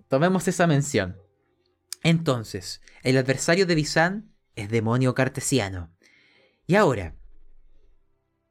Tomemos 0.09 0.47
esa 0.47 0.67
mención. 0.67 1.17
Entonces, 2.05 2.83
el 3.03 3.17
adversario 3.17 3.67
de 3.67 3.75
Bizan 3.75 4.31
es 4.57 4.69
demonio 4.69 5.15
cartesiano. 5.15 5.91
Y 6.67 6.77
ahora, 6.77 7.15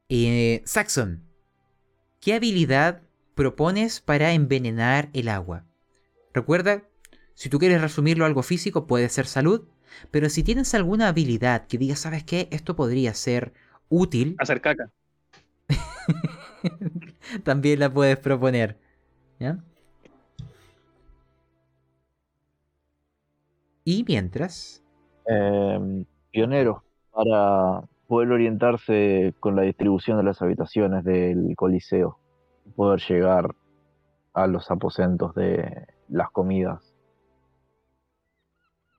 eh, 0.08 0.62
Saxon, 0.66 1.24
¿qué 2.20 2.34
habilidad 2.34 3.02
propones 3.34 4.00
para 4.00 4.32
envenenar 4.32 5.08
el 5.12 5.28
agua? 5.28 5.64
Recuerda, 6.32 6.82
si 7.34 7.48
tú 7.48 7.60
quieres 7.60 7.80
resumirlo 7.80 8.24
a 8.24 8.26
algo 8.26 8.42
físico, 8.42 8.88
puede 8.88 9.08
ser 9.08 9.26
salud, 9.26 9.68
pero 10.10 10.28
si 10.28 10.42
tienes 10.42 10.74
alguna 10.74 11.08
habilidad 11.08 11.68
que 11.68 11.78
digas, 11.78 12.00
¿sabes 12.00 12.24
qué? 12.24 12.48
Esto 12.50 12.74
podría 12.74 13.14
ser 13.14 13.52
útil, 13.88 14.34
Hacer 14.40 14.60
caca. 14.60 14.90
también 17.44 17.78
la 17.78 17.92
puedes 17.92 18.18
proponer. 18.18 18.78
¿Ya? 19.38 19.58
Y 23.84 24.04
mientras, 24.06 24.82
Eh, 25.26 26.04
pionero, 26.30 26.84
para 27.12 27.82
poder 28.06 28.32
orientarse 28.32 29.34
con 29.40 29.56
la 29.56 29.62
distribución 29.62 30.18
de 30.18 30.24
las 30.24 30.42
habitaciones 30.42 31.04
del 31.04 31.54
Coliseo, 31.56 32.18
poder 32.76 33.00
llegar 33.00 33.54
a 34.34 34.46
los 34.46 34.70
aposentos 34.70 35.34
de 35.34 35.86
las 36.08 36.30
comidas. 36.30 36.94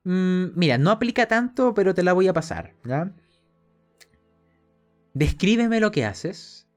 mm, 0.03 0.45
mira, 0.55 0.77
no 0.77 0.91
aplica 0.91 1.27
tanto, 1.27 1.73
pero 1.73 1.93
te 1.93 2.03
la 2.03 2.13
voy 2.13 2.27
a 2.27 2.33
pasar. 2.33 2.73
¿ya? 2.85 3.11
Descríbeme 5.13 5.79
lo 5.79 5.91
que 5.91 6.05
haces, 6.05 6.67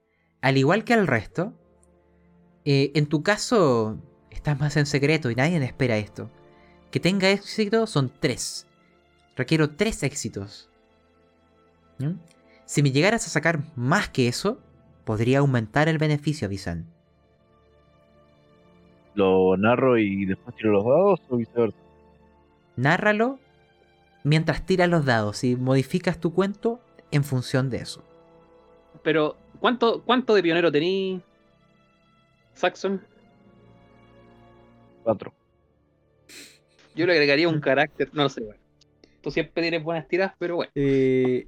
al 0.41 0.57
igual 0.57 0.85
que 0.85 0.95
al 0.95 1.07
resto. 1.07 1.53
Eh, 2.65 2.93
en 2.95 3.07
tu 3.07 3.23
caso, 3.23 3.99
estás 4.31 4.59
más 4.61 4.77
en 4.77 4.87
secreto 4.87 5.31
y 5.31 5.35
nadie 5.35 5.63
espera 5.65 5.97
esto. 5.99 6.31
Que 6.91 7.01
tenga 7.01 7.31
éxito 7.31 7.87
son 7.87 8.11
tres. 8.21 8.67
Requiero 9.37 9.71
tres 9.71 10.03
éxitos. 10.03 10.69
¿Mm? 11.99 12.15
Si 12.65 12.83
me 12.83 12.91
llegaras 12.91 13.27
a 13.27 13.31
sacar 13.31 13.61
más 13.77 14.09
que 14.09 14.29
eso, 14.29 14.59
podría 15.05 15.39
aumentar 15.39 15.89
el 15.89 15.99
beneficio 15.99 16.47
a 16.47 16.49
Bizan. 16.49 16.87
¿Lo 19.15 19.57
narro 19.57 19.99
y 19.99 20.27
después 20.27 20.55
tiro 20.57 20.73
los 20.73 20.85
dados 20.85 21.21
o 21.29 21.37
viceversa? 21.37 21.79
Nárralo 22.77 23.39
mientras 24.23 24.65
tiras 24.65 24.89
los 24.89 25.05
dados 25.05 25.43
y 25.45 25.57
modificas 25.57 26.21
tu 26.21 26.33
cuento 26.33 26.81
en 27.11 27.25
función 27.25 27.71
de 27.71 27.79
eso. 27.79 28.05
Pero, 29.03 29.37
¿cuánto, 29.61 30.03
cuánto 30.05 30.35
de 30.35 30.43
pionero 30.43 30.71
tení, 30.71 31.23
Saxon? 32.55 33.01
Cuatro. 35.03 35.33
Yo 36.99 37.07
le 37.07 37.13
agregaría 37.13 37.49
un 37.49 37.61
carácter, 37.61 38.11
no 38.13 38.29
sé, 38.29 38.41
bueno. 38.41 38.59
Tú 39.21 39.31
siempre 39.31 39.63
tienes 39.63 39.85
buenas 39.85 40.09
tiras, 40.09 40.33
pero 40.37 40.57
bueno. 40.57 40.73
Eh, 40.75 41.47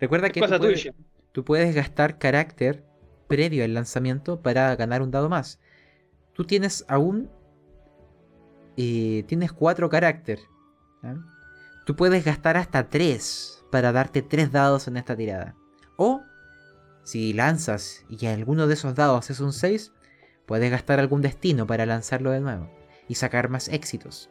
recuerda 0.00 0.30
que 0.30 0.40
tú 0.40 0.48
puedes, 0.48 0.82
tuya. 0.82 0.94
tú 1.30 1.44
puedes 1.44 1.72
gastar 1.72 2.18
carácter 2.18 2.84
previo 3.28 3.62
al 3.62 3.74
lanzamiento 3.74 4.42
para 4.42 4.74
ganar 4.74 5.02
un 5.02 5.12
dado 5.12 5.28
más. 5.28 5.60
Tú 6.32 6.44
tienes 6.44 6.84
aún... 6.88 7.30
eh, 8.76 9.22
tienes 9.28 9.52
cuatro 9.52 9.88
carácter. 9.88 10.40
Tú 11.86 11.94
puedes 11.94 12.24
gastar 12.24 12.56
hasta 12.56 12.88
tres 12.88 13.64
para 13.70 13.92
darte 13.92 14.20
tres 14.20 14.50
dados 14.50 14.88
en 14.88 14.96
esta 14.96 15.14
tirada. 15.14 15.54
O, 15.96 16.22
si 17.04 17.34
lanzas 17.34 18.04
y 18.08 18.26
alguno 18.26 18.66
de 18.66 18.74
esos 18.74 18.96
dados 18.96 19.30
es 19.30 19.38
un 19.38 19.52
6, 19.52 19.92
puedes 20.44 20.72
gastar 20.72 20.98
algún 20.98 21.22
destino 21.22 21.68
para 21.68 21.86
lanzarlo 21.86 22.32
de 22.32 22.40
nuevo 22.40 22.83
y 23.08 23.14
sacar 23.14 23.48
más 23.48 23.68
éxitos. 23.68 24.30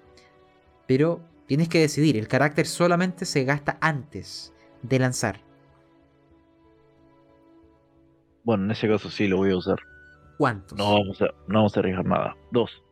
Pero 0.88 1.21
tienes 1.45 1.69
que 1.69 1.80
decidir, 1.80 2.17
el 2.17 2.28
carácter 2.28 2.65
solamente 2.65 3.26
se 3.26 3.43
gasta 3.43 3.78
antes 3.82 4.53
de 4.82 4.99
lanzar. 4.99 5.41
Bueno, 8.43 8.65
en 8.65 8.71
ese 8.71 8.88
caso 8.88 9.09
sí 9.09 9.28
lo 9.28 9.38
voy 9.38 9.51
a 9.51 9.57
usar. 9.57 9.80
¿Cuántos? 10.38 10.78
No 10.78 10.93
vamos 10.93 11.21
a, 11.21 11.26
no 11.47 11.59
vamos 11.59 11.78
a 11.78 11.80
arriesgar 11.80 12.05
nada. 12.05 12.36
Dos. 12.51 12.84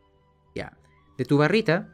Ya. 0.54 0.76
De 1.18 1.24
tu 1.24 1.36
barrita, 1.36 1.88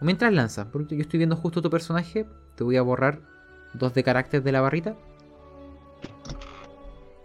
mientras 0.00 0.32
lanzas, 0.32 0.66
porque 0.66 0.96
yo 0.96 1.02
estoy 1.02 1.18
viendo 1.18 1.36
justo 1.36 1.62
tu 1.62 1.70
personaje, 1.70 2.26
te 2.56 2.64
voy 2.64 2.76
a 2.76 2.82
borrar 2.82 3.20
dos 3.74 3.94
de 3.94 4.04
carácter 4.04 4.42
de 4.42 4.52
la 4.52 4.60
barrita. 4.60 4.96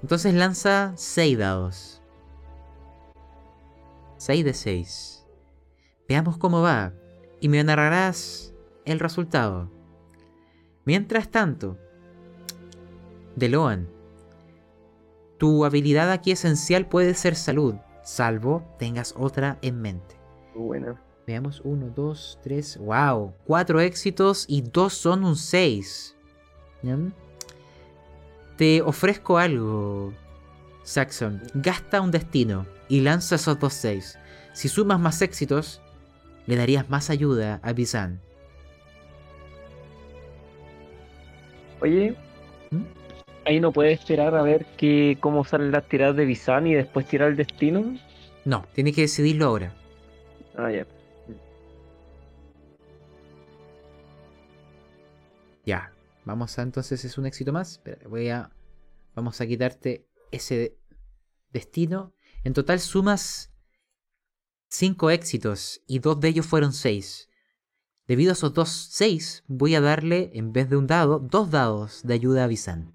Entonces 0.01 0.33
lanza 0.33 0.93
6 0.95 1.37
dados. 1.37 2.01
6 4.17 4.45
de 4.45 4.53
6. 4.53 5.16
Veamos 6.07 6.37
cómo 6.37 6.61
va. 6.61 6.93
Y 7.39 7.49
me 7.49 7.63
narrarás 7.63 8.53
el 8.85 8.99
resultado. 8.99 9.69
Mientras 10.85 11.29
tanto, 11.29 11.77
Deloan, 13.35 13.87
tu 15.37 15.65
habilidad 15.65 16.11
aquí 16.11 16.31
esencial 16.31 16.87
puede 16.87 17.13
ser 17.13 17.35
salud, 17.35 17.75
salvo 18.03 18.63
tengas 18.79 19.13
otra 19.17 19.59
en 19.61 19.81
mente. 19.81 20.15
Buena. 20.55 21.01
Veamos, 21.27 21.61
1, 21.65 21.91
2, 21.93 22.39
3, 22.41 22.77
wow, 22.77 23.33
4 23.45 23.81
éxitos 23.81 24.45
y 24.47 24.61
2 24.61 24.93
son 24.93 25.25
un 25.25 25.35
6. 25.35 26.15
Te 28.55 28.81
ofrezco 28.81 29.37
algo, 29.37 30.13
Saxon. 30.83 31.41
Gasta 31.53 31.99
un 31.99 32.11
destino 32.11 32.65
y 32.87 33.01
lanza 33.01 33.35
esos 33.35 33.59
dos 33.59 33.73
6. 33.73 34.17
Si 34.53 34.69
sumas 34.69 34.99
más 34.99 35.21
éxitos, 35.21 35.81
le 36.47 36.55
darías 36.55 36.89
más 36.89 37.09
ayuda 37.09 37.59
a 37.61 37.73
Bizan. 37.73 38.21
Oye, 41.81 42.15
¿Mm? 42.71 42.83
ahí 43.45 43.59
no 43.59 43.71
puedes 43.71 43.99
esperar 43.99 44.33
a 44.35 44.41
ver 44.41 44.65
que, 44.77 45.17
cómo 45.19 45.45
salen 45.45 45.71
las 45.71 45.87
tiradas 45.87 46.15
de 46.15 46.25
Bizan 46.25 46.65
y 46.65 46.73
después 46.73 47.05
tirar 47.05 47.29
el 47.29 47.37
destino. 47.37 47.97
No, 48.45 48.65
tienes 48.73 48.95
que 48.95 49.01
decidirlo 49.01 49.45
ahora. 49.45 49.75
Ah, 50.55 50.71
ya. 50.71 50.87
Ya, 55.65 55.91
vamos 56.23 56.57
a 56.57 56.61
entonces, 56.61 57.03
es 57.03 57.17
un 57.17 57.25
éxito 57.25 57.51
más. 57.51 57.73
Espera, 57.73 58.07
voy 58.07 58.29
a. 58.29 58.49
Vamos 59.13 59.41
a 59.41 59.47
quitarte 59.47 60.07
ese 60.31 60.77
destino. 61.51 62.13
En 62.45 62.53
total 62.53 62.79
sumas 62.79 63.51
5 64.69 65.11
éxitos 65.11 65.81
y 65.87 65.99
dos 65.99 66.19
de 66.19 66.29
ellos 66.29 66.45
fueron 66.45 66.73
6. 66.73 67.29
Debido 68.07 68.31
a 68.31 68.33
esos 68.33 68.53
dos 68.53 68.69
6, 68.91 69.43
voy 69.47 69.75
a 69.75 69.81
darle, 69.81 70.31
en 70.33 70.53
vez 70.53 70.69
de 70.69 70.77
un 70.77 70.87
dado, 70.87 71.19
dos 71.19 71.51
dados 71.51 72.03
de 72.03 72.13
ayuda 72.13 72.43
a 72.43 72.47
Bizan. 72.47 72.91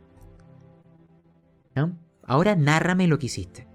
Ahora 2.24 2.54
nárrame 2.56 3.08
lo 3.08 3.18
que 3.18 3.26
hiciste. 3.26 3.66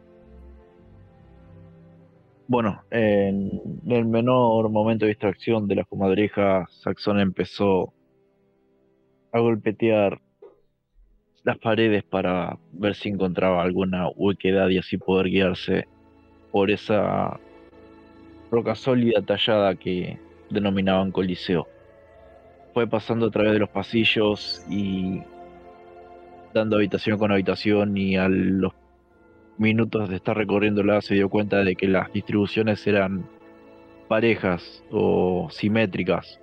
Bueno, 2.48 2.82
en 2.92 3.62
el 3.88 4.06
menor 4.06 4.70
momento 4.70 5.06
de 5.06 5.10
distracción 5.10 5.68
de 5.68 5.76
la 5.76 5.84
comadreja, 5.84 6.66
Saxon 6.70 7.20
empezó 7.20 7.94
a 9.34 9.40
golpetear 9.40 10.22
las 11.44 11.58
paredes 11.60 12.04
para 12.04 12.58
ver 12.72 12.96
si 12.96 13.10
encontraba 13.10 13.62
alguna 13.62 14.08
huequedad 14.10 14.70
y 14.70 14.78
así 14.78 14.98
poder 14.98 15.28
guiarse 15.28 15.88
por 16.52 16.72
esa 16.72 17.40
roca 18.52 18.76
sólida 18.76 19.22
tallada 19.22 19.76
que 19.76 20.20
denominaban 20.50 21.12
Coliseo. 21.12 21.68
Fue 22.74 22.88
pasando 22.88 23.28
a 23.28 23.32
través 23.32 23.54
de 23.54 23.60
los 23.60 23.70
pasillos 23.70 24.64
y 24.70 25.22
dando 26.54 26.78
habitación 26.78 27.18
con 27.18 27.32
habitación 27.32 27.98
y 27.98 28.18
a 28.18 28.28
los 28.30 28.74
minutos 29.58 30.10
de 30.10 30.18
estar 30.18 30.38
recorriéndola 30.38 31.02
se 31.02 31.16
dio 31.16 31.30
cuenta 31.30 31.64
de 31.64 31.76
que 31.76 31.88
las 31.88 32.12
distribuciones 32.14 32.86
eran 32.86 33.28
parejas 34.08 34.84
o 34.92 35.48
simétricas 35.50 36.40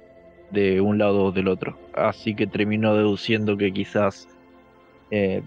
de 0.50 0.80
un 0.80 0.98
lado 0.98 1.26
o 1.26 1.32
del 1.32 1.48
otro. 1.48 1.78
Así 1.94 2.34
que 2.34 2.46
terminó 2.46 2.94
deduciendo 2.96 3.57
que 3.57 3.72
quizás 3.72 4.28
eh, 5.11 5.42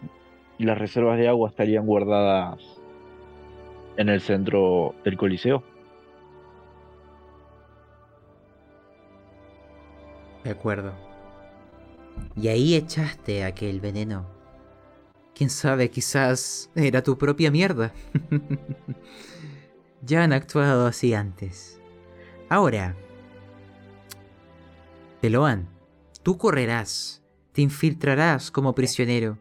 las 0.57 0.77
reservas 0.77 1.17
de 1.17 1.27
agua 1.27 1.49
estarían 1.49 1.85
guardadas 1.85 2.59
en 3.97 4.09
el 4.09 4.21
centro 4.21 4.95
del 5.03 5.17
Coliseo. 5.17 5.63
De 10.47 10.53
acuerdo. 10.53 10.93
Y 12.37 12.47
ahí 12.47 12.75
echaste 12.75 13.43
aquel 13.43 13.81
veneno. 13.81 14.25
Quién 15.35 15.49
sabe, 15.49 15.91
quizás 15.91 16.71
era 16.73 17.03
tu 17.03 17.17
propia 17.17 17.51
mierda. 17.51 17.91
ya 20.01 20.23
han 20.23 20.31
actuado 20.31 20.87
así 20.87 21.13
antes. 21.13 21.81
Ahora, 22.47 22.95
Teloan, 25.19 25.67
tú 26.23 26.37
correrás, 26.37 27.21
te 27.51 27.61
infiltrarás 27.61 28.49
como 28.49 28.73
prisionero. 28.73 29.37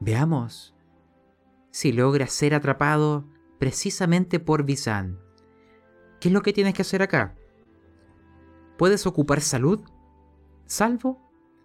Veamos 0.00 0.74
si 1.70 1.92
logras 1.92 2.32
ser 2.32 2.56
atrapado 2.56 3.28
precisamente 3.60 4.40
por 4.40 4.64
Visan. 4.64 5.20
¿Qué 6.18 6.30
es 6.30 6.34
lo 6.34 6.42
que 6.42 6.52
tienes 6.52 6.74
que 6.74 6.82
hacer 6.82 7.00
acá? 7.00 7.36
¿Puedes 8.76 9.06
ocupar 9.06 9.40
salud? 9.40 9.80
Salvo, 10.70 11.18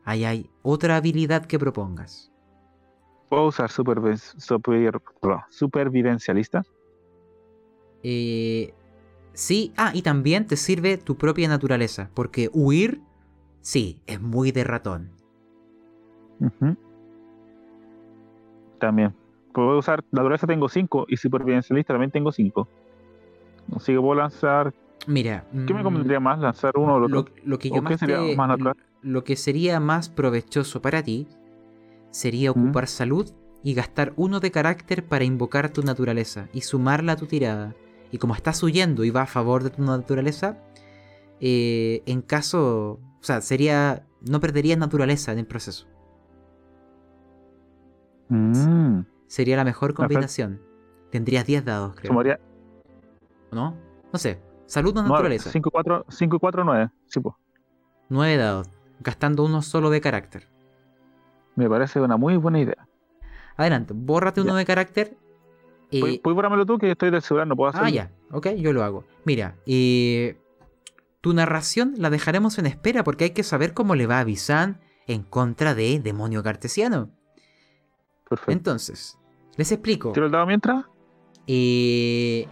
ahí 0.04 0.26
hay 0.26 0.50
otra 0.64 0.96
habilidad 0.96 1.46
que 1.46 1.60
propongas. 1.60 2.32
¿Puedo 3.30 3.46
usar 3.46 3.70
supervi- 3.70 4.18
super- 4.18 5.00
supervivencialista? 5.52 6.64
Eh, 8.02 8.74
sí, 9.34 9.72
ah, 9.78 9.92
y 9.94 10.02
también 10.02 10.48
te 10.48 10.56
sirve 10.56 10.98
tu 10.98 11.18
propia 11.18 11.48
naturaleza, 11.48 12.10
porque 12.16 12.50
huir, 12.52 13.00
sí, 13.62 14.02
es 14.08 14.20
muy 14.20 14.52
de 14.52 14.64
ratón. 14.64 15.12
Ujú. 16.40 16.76
También. 18.80 19.14
Puedo 19.54 19.78
usar 19.78 20.04
naturaleza 20.12 20.48
tengo 20.48 20.68
5 20.68 21.06
y 21.08 21.18
supervivencialista 21.18 21.94
también 21.94 22.10
tengo 22.10 22.32
5. 22.32 22.68
Así 23.76 23.94
que 23.94 24.00
puedo 24.00 24.16
lanzar. 24.16 24.74
Mira, 25.08 25.46
¿Qué 25.68 25.74
me 25.74 25.82
mm, 25.82 25.84
convendría 25.84 26.20
más? 26.20 26.40
¿Lanzar 26.40 26.74
uno 26.76 26.96
o 26.96 26.98
el 26.98 27.04
otro? 27.04 27.16
lo, 27.20 27.26
lo 27.44 27.60
que 27.60 27.70
¿O 27.70 27.76
yo 27.76 27.84
qué 27.84 27.90
más 27.92 28.00
sería 28.00 28.18
te- 28.18 28.36
más 28.36 28.48
natural? 28.48 28.76
Lo 29.06 29.24
que 29.24 29.36
sería 29.36 29.80
más 29.80 30.10
provechoso 30.10 30.82
para 30.82 31.04
ti 31.04 31.28
sería 32.10 32.52
¿Mm? 32.52 32.60
ocupar 32.60 32.88
salud 32.88 33.32
y 33.64 33.76
gastar 33.76 34.14
uno 34.16 34.40
de 34.40 34.50
carácter 34.52 35.06
para 35.06 35.24
invocar 35.24 35.70
tu 35.70 35.84
naturaleza 35.84 36.50
y 36.54 36.62
sumarla 36.62 37.14
a 37.14 37.16
tu 37.16 37.28
tirada. 37.28 37.76
Y 38.12 38.18
como 38.18 38.34
estás 38.34 38.62
huyendo 38.64 39.04
y 39.04 39.12
va 39.12 39.22
a 39.22 39.28
favor 39.28 39.64
de 39.64 39.70
tu 39.70 39.84
naturaleza, 39.84 40.58
eh, 41.40 42.02
en 42.06 42.22
caso, 42.22 43.00
o 43.20 43.24
sea, 43.24 43.42
sería 43.42 44.06
no 44.22 44.40
perderías 44.40 44.80
naturaleza 44.80 45.32
en 45.32 45.40
el 45.40 45.46
proceso. 45.46 45.88
Mm. 48.30 49.02
Sería 49.28 49.58
la 49.58 49.66
mejor 49.66 49.94
combinación. 49.94 50.62
Tendrías 51.12 51.46
10 51.46 51.64
dados, 51.64 51.96
creo. 51.96 52.10
Sumaría 52.10 52.40
¿No? 53.52 53.76
No 54.12 54.20
sé. 54.20 54.42
Salud 54.66 54.98
o 54.98 55.02
9, 55.02 55.10
naturaleza. 55.10 55.52
5, 55.52 55.70
4, 55.70 56.06
5, 56.10 56.40
4, 56.40 56.64
9. 56.64 56.90
Sí, 57.06 57.20
pues. 57.20 57.36
9 58.10 58.38
dados. 58.38 58.75
Gastando 59.00 59.44
uno 59.44 59.62
solo 59.62 59.90
de 59.90 60.02
carácter. 60.02 60.48
Me 61.56 61.70
parece 61.70 62.00
una 62.02 62.18
muy 62.18 62.38
buena 62.38 62.60
idea. 62.60 62.88
Adelante, 63.58 63.94
bórrate 63.96 64.42
uno 64.42 64.52
Ya. 64.54 64.58
de 64.58 64.66
carácter. 64.66 65.18
eh, 65.92 66.00
¿Puedes 66.22 66.22
bórramelo 66.36 66.66
tú 66.66 66.78
que 66.78 66.92
estoy 66.92 67.12
del 67.12 67.22
celular, 67.22 67.48
no 67.48 67.56
puedo 67.56 67.70
hacerlo? 67.70 67.88
ah, 67.88 67.92
ya. 67.92 68.12
Ok, 68.32 68.48
yo 68.58 68.74
lo 68.74 68.84
hago. 68.84 69.06
Mira, 69.24 69.56
eh, 69.66 70.38
tu 71.22 71.34
narración 71.34 71.94
la 71.98 72.10
dejaremos 72.10 72.58
en 72.58 72.66
espera 72.66 73.04
porque 73.04 73.26
hay 73.26 73.30
que 73.32 73.44
saber 73.44 73.74
cómo 73.74 73.96
le 73.96 74.08
va 74.08 74.20
a 74.20 74.24
Visan 74.24 74.82
en 75.08 75.24
contra 75.24 75.74
de 75.76 76.00
Demonio 76.00 76.44
Cartesiano. 76.44 77.10
Perfecto. 78.28 78.52
Entonces, 78.52 79.18
les 79.56 79.72
explico. 79.72 80.12
¿Tiro 80.12 80.26
el 80.26 80.32
dado 80.32 80.48
mientras? 80.48 80.86
Eh, 81.48 82.48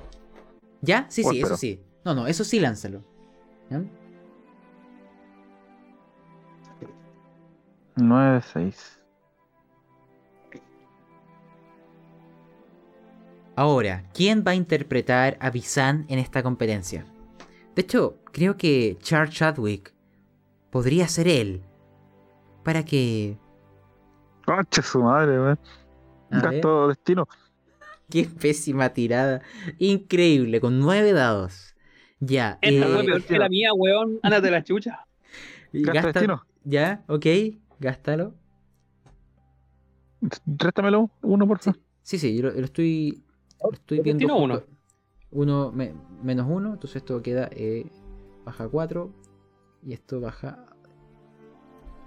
¿Ya? 0.82 1.08
Sí, 1.10 1.24
O 1.26 1.32
sí, 1.32 1.38
eso 1.39 1.46
espero. 1.54 1.58
sí. 1.58 1.82
No, 2.06 2.14
no, 2.14 2.28
eso 2.28 2.44
sí, 2.44 2.60
lánzalo. 2.60 3.04
¿Ya? 3.70 3.82
9, 7.96 8.41
6. 8.54 9.00
Ahora, 13.56 14.04
¿quién 14.14 14.44
va 14.46 14.52
a 14.52 14.56
interpretar 14.56 15.38
a 15.39 15.52
Visan 15.52 16.06
en 16.10 16.18
esta 16.18 16.41
competencia? 16.41 17.06
De 17.76 17.84
hecho, 17.84 18.18
creo 18.32 18.58
que 18.58 18.98
Charles 19.02 19.36
Chadwick 19.36 19.94
podría 20.72 21.08
ser 21.08 21.28
él. 21.28 21.62
Para 22.64 22.84
que. 22.84 23.38
Concha 24.46 24.82
su 24.82 25.04
madre, 25.04 25.39
weón. 25.39 25.60
Gasto 26.32 26.88
destino. 26.88 27.28
qué 28.10 28.24
pésima 28.26 28.89
tirada. 28.89 29.41
Increíble, 29.78 30.60
con 30.60 30.80
nueve 30.80 31.14
dados. 31.14 31.76
Ya. 32.20 32.58
Esta 32.62 32.88
eh, 32.88 33.06
peor 33.06 33.24
que 33.24 33.38
la 33.38 33.50
mía, 33.50 33.70
weón. 33.76 34.20
Ándate 34.24 34.50
la 34.50 34.64
chucha. 34.64 35.06
Gasta- 35.74 36.12
destino. 36.12 36.44
Ya, 36.66 37.04
ok, 37.08 37.26
gástalo. 37.84 38.34
Réstamelo 40.46 41.12
uno, 41.22 41.48
por 41.48 41.60
favor. 41.60 41.80
Sí, 42.02 42.18
sí, 42.18 42.36
yo 42.36 42.44
lo, 42.44 42.52
lo 42.52 42.66
estoy. 42.66 43.24
Lo 43.62 43.72
estoy 43.74 43.98
¿Qué 43.98 44.04
viendo. 44.04 44.36
uno? 44.38 44.62
Uno 45.32 45.72
me- 45.72 45.94
menos 46.22 46.48
uno, 46.50 46.74
entonces 46.74 46.98
esto 46.98 47.22
queda. 47.22 47.50
eh, 47.52 47.86
baja 48.46 48.68
4. 48.68 49.12
Y 49.86 49.94
esto 49.94 50.22
baja. 50.22 50.66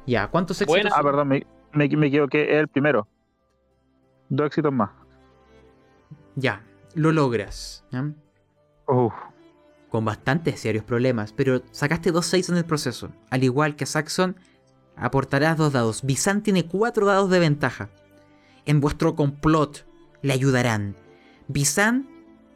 Ya, 0.07 0.29
¿cuántos 0.31 0.61
éxitos? 0.61 0.83
Buena. 0.83 0.97
Ah, 0.97 1.03
perdón, 1.03 1.29
me, 1.29 1.47
me, 1.73 1.89
me 1.89 2.07
equivoqué. 2.07 2.43
Es 2.55 2.61
el 2.61 2.69
primero. 2.69 3.07
Dos 4.29 4.47
éxitos 4.47 4.73
más. 4.73 4.91
Ya, 6.37 6.65
lo 6.95 7.13
logras. 7.13 7.85
Con 9.91 10.05
bastantes 10.05 10.61
serios 10.61 10.85
problemas, 10.85 11.33
pero 11.33 11.63
sacaste 11.71 12.13
dos 12.13 12.27
6 12.27 12.49
en 12.51 12.57
el 12.57 12.65
proceso. 12.65 13.11
Al 13.31 13.45
igual 13.45 13.77
que 13.77 13.87
Saxon, 13.87 14.37
aportarás 14.97 15.57
dos 15.57 15.73
dados. 15.73 16.03
Visan 16.03 16.43
tiene 16.43 16.67
cuatro 16.67 17.07
dados 17.07 17.31
de 17.31 17.39
ventaja. 17.39 17.91
En 18.65 18.81
vuestro 18.81 19.15
complot 19.15 19.87
le 20.23 20.33
ayudarán. 20.33 20.97
Visan 21.49 22.09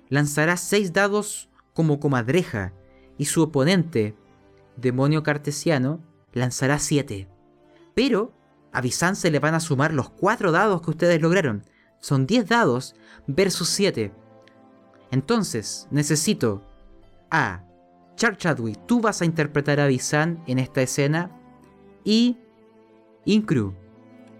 lanzará 0.08 0.56
seis 0.56 0.92
dados 0.92 1.48
como 1.74 2.00
comadreja 2.00 2.72
y 3.16 3.26
su 3.26 3.42
oponente, 3.42 4.16
demonio 4.76 5.22
cartesiano, 5.22 6.00
lanzará 6.32 6.78
siete. 6.78 7.28
Pero 7.94 8.32
a 8.72 8.80
Visan 8.80 9.16
se 9.16 9.30
le 9.30 9.38
van 9.38 9.54
a 9.54 9.60
sumar 9.60 9.92
los 9.92 10.10
cuatro 10.10 10.52
dados 10.52 10.82
que 10.82 10.90
ustedes 10.90 11.20
lograron. 11.20 11.64
Son 11.98 12.26
10 12.26 12.48
dados 12.48 12.94
versus 13.26 13.68
7. 13.68 14.12
Entonces, 15.10 15.86
necesito 15.90 16.62
a 17.30 17.64
Char 18.16 18.36
Chadwick, 18.36 18.86
tú 18.86 19.00
vas 19.00 19.22
a 19.22 19.24
interpretar 19.24 19.80
a 19.80 19.86
Visan 19.86 20.42
en 20.46 20.58
esta 20.58 20.82
escena 20.82 21.30
y 22.04 22.36
Incru 23.24 23.74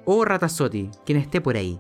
o 0.04 0.24
Ratasotti, 0.24 0.90
quien 1.04 1.18
esté 1.18 1.40
por 1.40 1.56
ahí, 1.56 1.78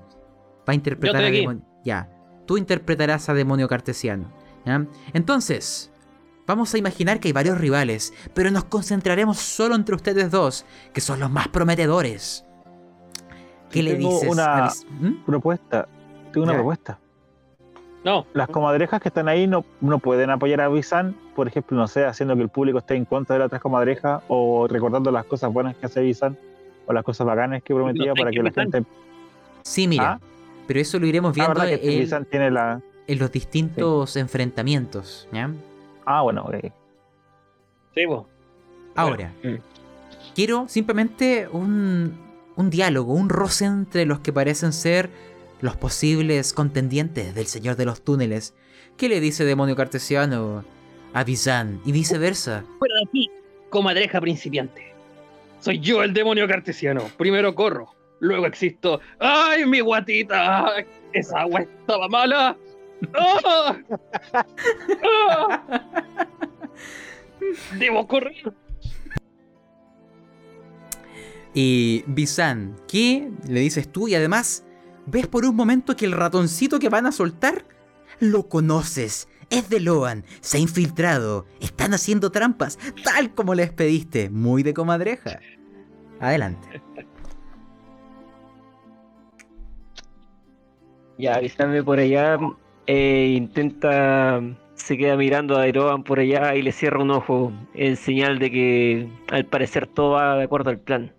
va 0.68 0.72
a 0.72 0.74
interpretar 0.74 1.24
a. 1.24 1.30
Demonio. 1.30 1.62
Ya, 1.84 2.08
tú 2.46 2.58
interpretarás 2.58 3.28
a 3.28 3.34
Demonio 3.34 3.66
Cartesiano. 3.68 4.30
¿ya? 4.66 4.86
Entonces, 5.14 5.90
vamos 6.46 6.72
a 6.74 6.78
imaginar 6.78 7.18
que 7.20 7.28
hay 7.28 7.32
varios 7.32 7.58
rivales, 7.58 8.12
pero 8.34 8.50
nos 8.50 8.64
concentraremos 8.64 9.38
solo 9.38 9.74
entre 9.74 9.94
ustedes 9.94 10.30
dos, 10.30 10.66
que 10.92 11.00
son 11.00 11.20
los 11.20 11.30
más 11.30 11.48
prometedores. 11.48 12.44
¿Qué 13.70 13.82
le 13.82 13.94
Tengo 13.94 14.10
dices? 14.10 14.28
a 14.28 14.32
una- 14.32 14.70
¿Mm? 15.00 15.24
Propuesta. 15.24 15.88
Tengo 16.32 16.44
una 16.44 16.52
Ya. 16.52 16.58
propuesta. 16.58 16.98
No. 18.04 18.26
Las 18.32 18.48
comadrejas 18.48 19.00
que 19.02 19.08
están 19.08 19.28
ahí 19.28 19.46
no, 19.46 19.64
no 19.82 19.98
pueden 19.98 20.30
apoyar 20.30 20.60
a 20.62 20.68
Visan, 20.68 21.14
por 21.36 21.46
ejemplo, 21.48 21.76
no 21.76 21.86
sé, 21.86 22.06
haciendo 22.06 22.34
que 22.34 22.42
el 22.42 22.48
público 22.48 22.78
esté 22.78 22.94
en 22.94 23.04
contra 23.04 23.34
de 23.34 23.40
las 23.40 23.46
otras 23.46 23.60
comadrejas 23.60 24.22
o 24.28 24.66
recordando 24.68 25.10
las 25.10 25.24
cosas 25.26 25.52
buenas 25.52 25.76
que 25.76 25.84
hace 25.86 26.00
Visan 26.00 26.38
o 26.86 26.92
las 26.94 27.04
cosas 27.04 27.26
bacanas 27.26 27.62
que 27.62 27.74
prometía 27.74 28.06
No 28.08 28.14
para 28.14 28.30
que 28.30 28.42
la 28.42 28.50
gente. 28.52 28.84
Sí, 29.62 29.86
mira, 29.86 30.12
Ah. 30.14 30.20
pero 30.66 30.80
eso 30.80 30.98
lo 30.98 31.06
iremos 31.06 31.30
Ah, 31.38 31.52
viendo 31.52 31.60
que 31.60 31.74
en- 31.94 32.00
Visan 32.00 32.24
tiene 32.24 32.50
la. 32.50 32.80
en 33.06 33.18
los 33.18 33.30
distintos 33.30 34.16
enfrentamientos. 34.16 35.28
¿ya? 35.32 35.50
Ah, 36.06 36.22
bueno, 36.22 36.44
ok. 36.44 36.72
Sí, 37.94 38.06
po. 38.06 38.26
Ahora, 38.96 39.32
Mm. 39.42 39.56
quiero 40.34 40.68
simplemente 40.68 41.48
un, 41.52 42.14
un 42.56 42.70
diálogo, 42.70 43.12
un 43.12 43.28
roce 43.28 43.66
entre 43.66 44.06
los 44.06 44.20
que 44.20 44.32
parecen 44.32 44.72
ser 44.72 45.10
los 45.60 45.76
posibles 45.76 46.52
contendientes 46.52 47.34
del 47.34 47.46
Señor 47.46 47.76
de 47.76 47.86
los 47.86 48.02
Túneles. 48.02 48.54
¿Qué 48.96 49.08
le 49.08 49.20
dice 49.20 49.44
Demonio 49.44 49.76
Cartesiano 49.76 50.64
a 51.12 51.24
Bizan 51.24 51.80
y 51.84 51.92
viceversa. 51.92 52.64
Fuera 52.78 52.94
de 52.96 53.02
aquí, 53.08 53.30
comadreja 53.68 54.20
principiante. 54.20 54.92
Soy 55.60 55.80
yo 55.80 56.02
el 56.02 56.14
demonio 56.14 56.48
cartesiano. 56.48 57.04
Primero 57.18 57.54
corro, 57.54 57.94
luego 58.20 58.46
existo. 58.46 59.00
¡Ay, 59.18 59.66
mi 59.66 59.80
guatita! 59.80 60.72
Esa 61.12 61.40
agua 61.40 61.60
estaba 61.62 62.08
mala. 62.08 62.56
¡Ah! 63.14 63.76
¡Ah! 65.04 65.80
Debo 67.78 68.06
correr. 68.06 68.52
Y 71.52 72.04
Bizan, 72.06 72.76
¿qué 72.86 73.28
le 73.48 73.60
dices 73.60 73.90
tú? 73.90 74.06
Y 74.06 74.14
además, 74.14 74.64
ves 75.10 75.26
por 75.26 75.44
un 75.44 75.56
momento 75.56 75.96
que 75.96 76.06
el 76.06 76.12
ratoncito 76.12 76.78
que 76.78 76.88
van 76.88 77.06
a 77.06 77.12
soltar, 77.12 77.64
lo 78.20 78.48
conoces. 78.48 79.28
Es 79.50 79.68
de 79.68 79.80
Loan, 79.80 80.24
se 80.40 80.58
ha 80.58 80.60
infiltrado, 80.60 81.44
están 81.60 81.92
haciendo 81.92 82.30
trampas, 82.30 82.78
tal 83.02 83.34
como 83.34 83.54
les 83.54 83.72
pediste, 83.72 84.30
muy 84.30 84.62
de 84.62 84.72
comadreja. 84.74 85.40
Adelante. 86.20 86.80
Ya, 91.18 91.34
avísame 91.34 91.82
por 91.82 91.98
allá. 91.98 92.38
eh, 92.86 93.34
intenta. 93.36 94.40
Se 94.74 94.96
queda 94.96 95.16
mirando 95.16 95.58
a 95.58 95.68
Iroban 95.68 96.02
por 96.04 96.18
allá 96.20 96.54
y 96.54 96.62
le 96.62 96.72
cierra 96.72 97.02
un 97.02 97.10
ojo. 97.10 97.52
En 97.74 97.96
señal 97.96 98.38
de 98.38 98.50
que 98.50 99.08
al 99.30 99.44
parecer 99.44 99.86
todo 99.86 100.12
va 100.12 100.36
de 100.36 100.44
acuerdo 100.44 100.70
al 100.70 100.78
plan. 100.78 101.12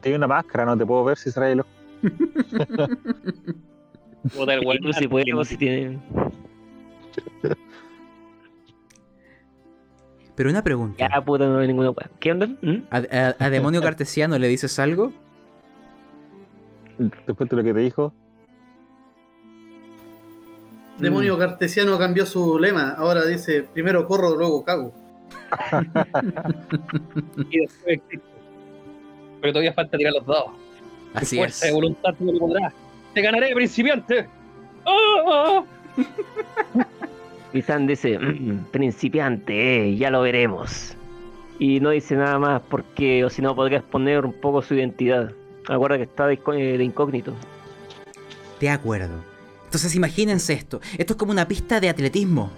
Tiene 0.00 0.16
una 0.16 0.26
máscara, 0.26 0.64
no 0.64 0.76
te 0.76 0.86
puedo 0.86 1.04
ver 1.04 1.18
si 1.18 1.30
trae 1.32 1.52
el 1.52 1.60
ojo. 1.60 1.68
Puta, 4.34 4.54
el 4.54 4.80
tú 4.80 4.92
si 4.92 5.08
podemos, 5.08 5.48
si 5.48 5.56
tiene. 5.56 5.98
Pero 10.34 10.50
una 10.50 10.62
pregunta. 10.62 11.08
Ya, 11.08 11.20
puta, 11.22 11.46
no 11.46 11.58
hay 11.58 11.66
ninguna. 11.68 11.92
¿Qué 12.20 12.32
onda? 12.32 12.46
¿Mm? 12.46 12.84
¿A, 12.90 12.96
a- 12.98 13.36
a 13.38 13.50
demonio 13.50 13.82
cartesiano 13.82 14.38
le 14.38 14.48
dices 14.48 14.78
algo? 14.78 15.12
Después 17.26 17.48
de 17.50 17.56
lo 17.56 17.62
que 17.64 17.74
te 17.74 17.80
dijo. 17.80 18.12
Demonio 20.98 21.38
cartesiano 21.38 21.98
cambió 21.98 22.24
su 22.26 22.58
lema. 22.58 22.90
Ahora 22.92 23.24
dice: 23.24 23.64
primero 23.72 24.06
corro, 24.06 24.36
luego 24.36 24.64
cago. 24.64 24.92
y 27.50 27.58
después 27.60 27.86
existo. 27.96 28.26
Pero 29.40 29.52
todavía 29.52 29.72
falta 29.72 29.98
tirar 29.98 30.12
los 30.14 30.26
dados. 30.26 30.52
Así 31.14 31.36
fuerza 31.36 31.66
es. 31.66 31.70
de 31.72 31.74
voluntad 31.74 32.14
me 32.18 32.32
lo 32.32 32.38
podrás. 32.38 32.72
Te 33.14 33.20
ganaré, 33.22 33.54
principiante. 33.54 34.26
¡Ah! 34.86 35.62
Bizan 37.52 37.86
dice, 37.86 38.18
"Mm, 38.18 38.64
principiante, 38.70 39.88
eh, 39.90 39.96
ya 39.96 40.10
lo 40.10 40.22
veremos. 40.22 40.94
Y 41.58 41.80
no 41.80 41.90
dice 41.90 42.16
nada 42.16 42.38
más 42.38 42.62
porque, 42.68 43.24
o 43.24 43.30
si 43.30 43.42
no, 43.42 43.54
podría 43.54 43.78
exponer 43.78 44.24
un 44.24 44.32
poco 44.32 44.62
su 44.62 44.74
identidad. 44.74 45.32
Acuerda 45.68 45.98
que 45.98 46.04
está 46.04 46.32
eh, 46.32 46.78
de 46.78 46.84
incógnito. 46.84 47.34
De 48.58 48.70
acuerdo. 48.70 49.14
Entonces 49.66 49.94
imagínense 49.94 50.54
esto. 50.54 50.80
Esto 50.98 51.12
es 51.12 51.18
como 51.18 51.32
una 51.32 51.46
pista 51.46 51.78
de 51.80 51.88
atletismo. 51.88 52.50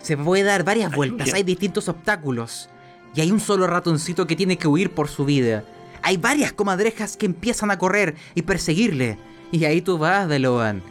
Se 0.00 0.16
puede 0.16 0.44
dar 0.44 0.62
varias 0.62 0.94
vueltas, 0.94 1.32
hay 1.34 1.42
distintos 1.42 1.88
obstáculos. 1.88 2.68
Y 3.14 3.20
hay 3.22 3.32
un 3.32 3.40
solo 3.40 3.66
ratoncito 3.66 4.26
que 4.26 4.36
tiene 4.36 4.56
que 4.56 4.68
huir 4.68 4.90
por 4.90 5.08
su 5.08 5.24
vida. 5.24 5.64
Hay 6.02 6.16
varias 6.16 6.52
comadrejas 6.52 7.16
que 7.16 7.26
empiezan 7.26 7.70
a 7.70 7.78
correr 7.78 8.14
y 8.34 8.42
perseguirle. 8.42 9.18
Y 9.50 9.64
ahí 9.64 9.80
tú 9.80 9.98
vas, 9.98 10.28
Deloan. 10.28 10.82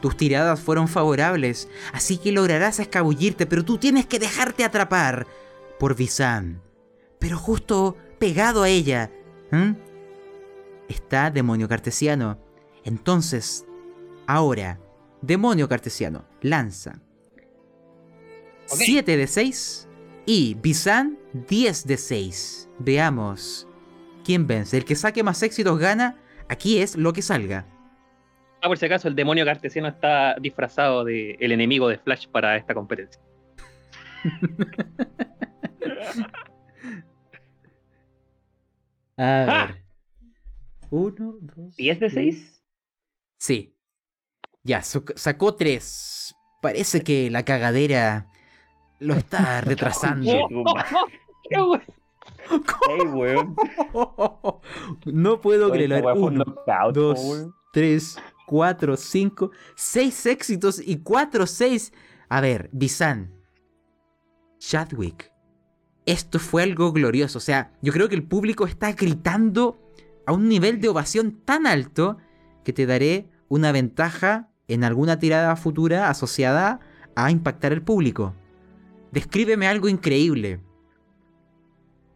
Tus 0.00 0.16
tiradas 0.16 0.60
fueron 0.60 0.86
favorables, 0.86 1.68
así 1.92 2.18
que 2.18 2.30
lograrás 2.30 2.78
escabullirte, 2.78 3.46
pero 3.46 3.64
tú 3.64 3.78
tienes 3.78 4.06
que 4.06 4.20
dejarte 4.20 4.62
atrapar 4.62 5.26
por 5.78 5.96
Visan. 5.96 6.62
Pero 7.18 7.36
justo 7.36 7.96
pegado 8.20 8.62
a 8.62 8.68
ella, 8.68 9.10
está 10.88 11.30
Demonio 11.30 11.68
Cartesiano. 11.68 12.38
Entonces, 12.84 13.64
ahora, 14.28 14.78
Demonio 15.20 15.68
Cartesiano 15.68 16.24
lanza 16.42 17.00
Ok. 18.70 18.80
7 18.84 19.16
de 19.16 19.26
6 19.26 19.88
y 20.26 20.54
Bizan 20.54 21.18
10 21.48 21.86
de 21.86 21.96
6. 21.96 22.68
Veamos 22.78 23.66
quién 24.28 24.46
vence. 24.46 24.76
El 24.76 24.84
que 24.84 24.94
saque 24.94 25.22
más 25.22 25.42
éxitos 25.42 25.78
gana. 25.78 26.18
Aquí 26.50 26.80
es 26.80 26.96
lo 26.96 27.14
que 27.14 27.22
salga. 27.22 27.64
Ah, 28.60 28.68
por 28.68 28.76
si 28.76 28.84
acaso, 28.84 29.08
el 29.08 29.14
demonio 29.14 29.46
cartesiano 29.46 29.88
está 29.88 30.36
disfrazado 30.38 31.02
de 31.02 31.38
el 31.40 31.50
enemigo 31.50 31.88
de 31.88 31.96
Flash 31.96 32.28
para 32.28 32.58
esta 32.58 32.74
competencia. 32.74 33.22
A 39.16 39.46
¡Ah! 39.48 39.66
ver. 39.68 39.82
1, 40.90 41.38
2. 41.40 41.76
¿10 41.78 41.98
de 41.98 42.10
6? 42.10 42.62
Sí. 43.38 43.74
Ya, 44.62 44.82
sacó 44.82 45.54
3. 45.54 46.34
Parece 46.60 47.00
que 47.00 47.30
la 47.30 47.46
cagadera 47.46 48.26
lo 48.98 49.14
está 49.14 49.60
retrasando. 49.62 50.30
No 55.04 55.40
puedo 55.40 55.70
creerlo. 55.70 56.14
Uno, 56.14 56.44
knockout, 56.44 56.94
dos, 56.94 57.20
weón. 57.22 57.54
3, 57.72 58.18
4, 58.46 58.96
5, 58.96 59.50
6 59.76 60.26
éxitos 60.26 60.82
y 60.84 60.98
4, 60.98 61.46
6. 61.46 61.92
A 62.28 62.40
ver, 62.40 62.70
Bizan. 62.72 63.32
Chadwick. 64.58 65.32
Esto 66.06 66.38
fue 66.38 66.62
algo 66.62 66.92
glorioso. 66.92 67.38
O 67.38 67.40
sea, 67.40 67.72
yo 67.82 67.92
creo 67.92 68.08
que 68.08 68.14
el 68.14 68.26
público 68.26 68.66
está 68.66 68.92
gritando 68.92 69.78
a 70.26 70.32
un 70.32 70.48
nivel 70.48 70.80
de 70.80 70.88
ovación 70.88 71.42
tan 71.44 71.66
alto 71.66 72.16
que 72.64 72.72
te 72.72 72.86
daré 72.86 73.28
una 73.48 73.72
ventaja 73.72 74.50
en 74.68 74.84
alguna 74.84 75.18
tirada 75.18 75.54
futura 75.56 76.10
asociada 76.10 76.80
a 77.14 77.30
impactar 77.30 77.72
el 77.72 77.82
público. 77.82 78.34
Descríbeme 79.12 79.66
algo 79.66 79.88
increíble. 79.88 80.60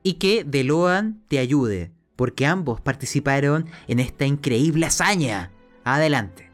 Y 0.03 0.15
que 0.15 0.45
Deloan 0.45 1.23
te 1.29 1.39
ayude, 1.39 1.93
porque 2.17 2.47
ambos 2.47 2.81
participaron 2.81 3.67
en 3.89 4.01
esta 4.01 4.27
increíble 4.27 4.87
hazaña. 4.87 5.51
Adelante. 5.85 6.51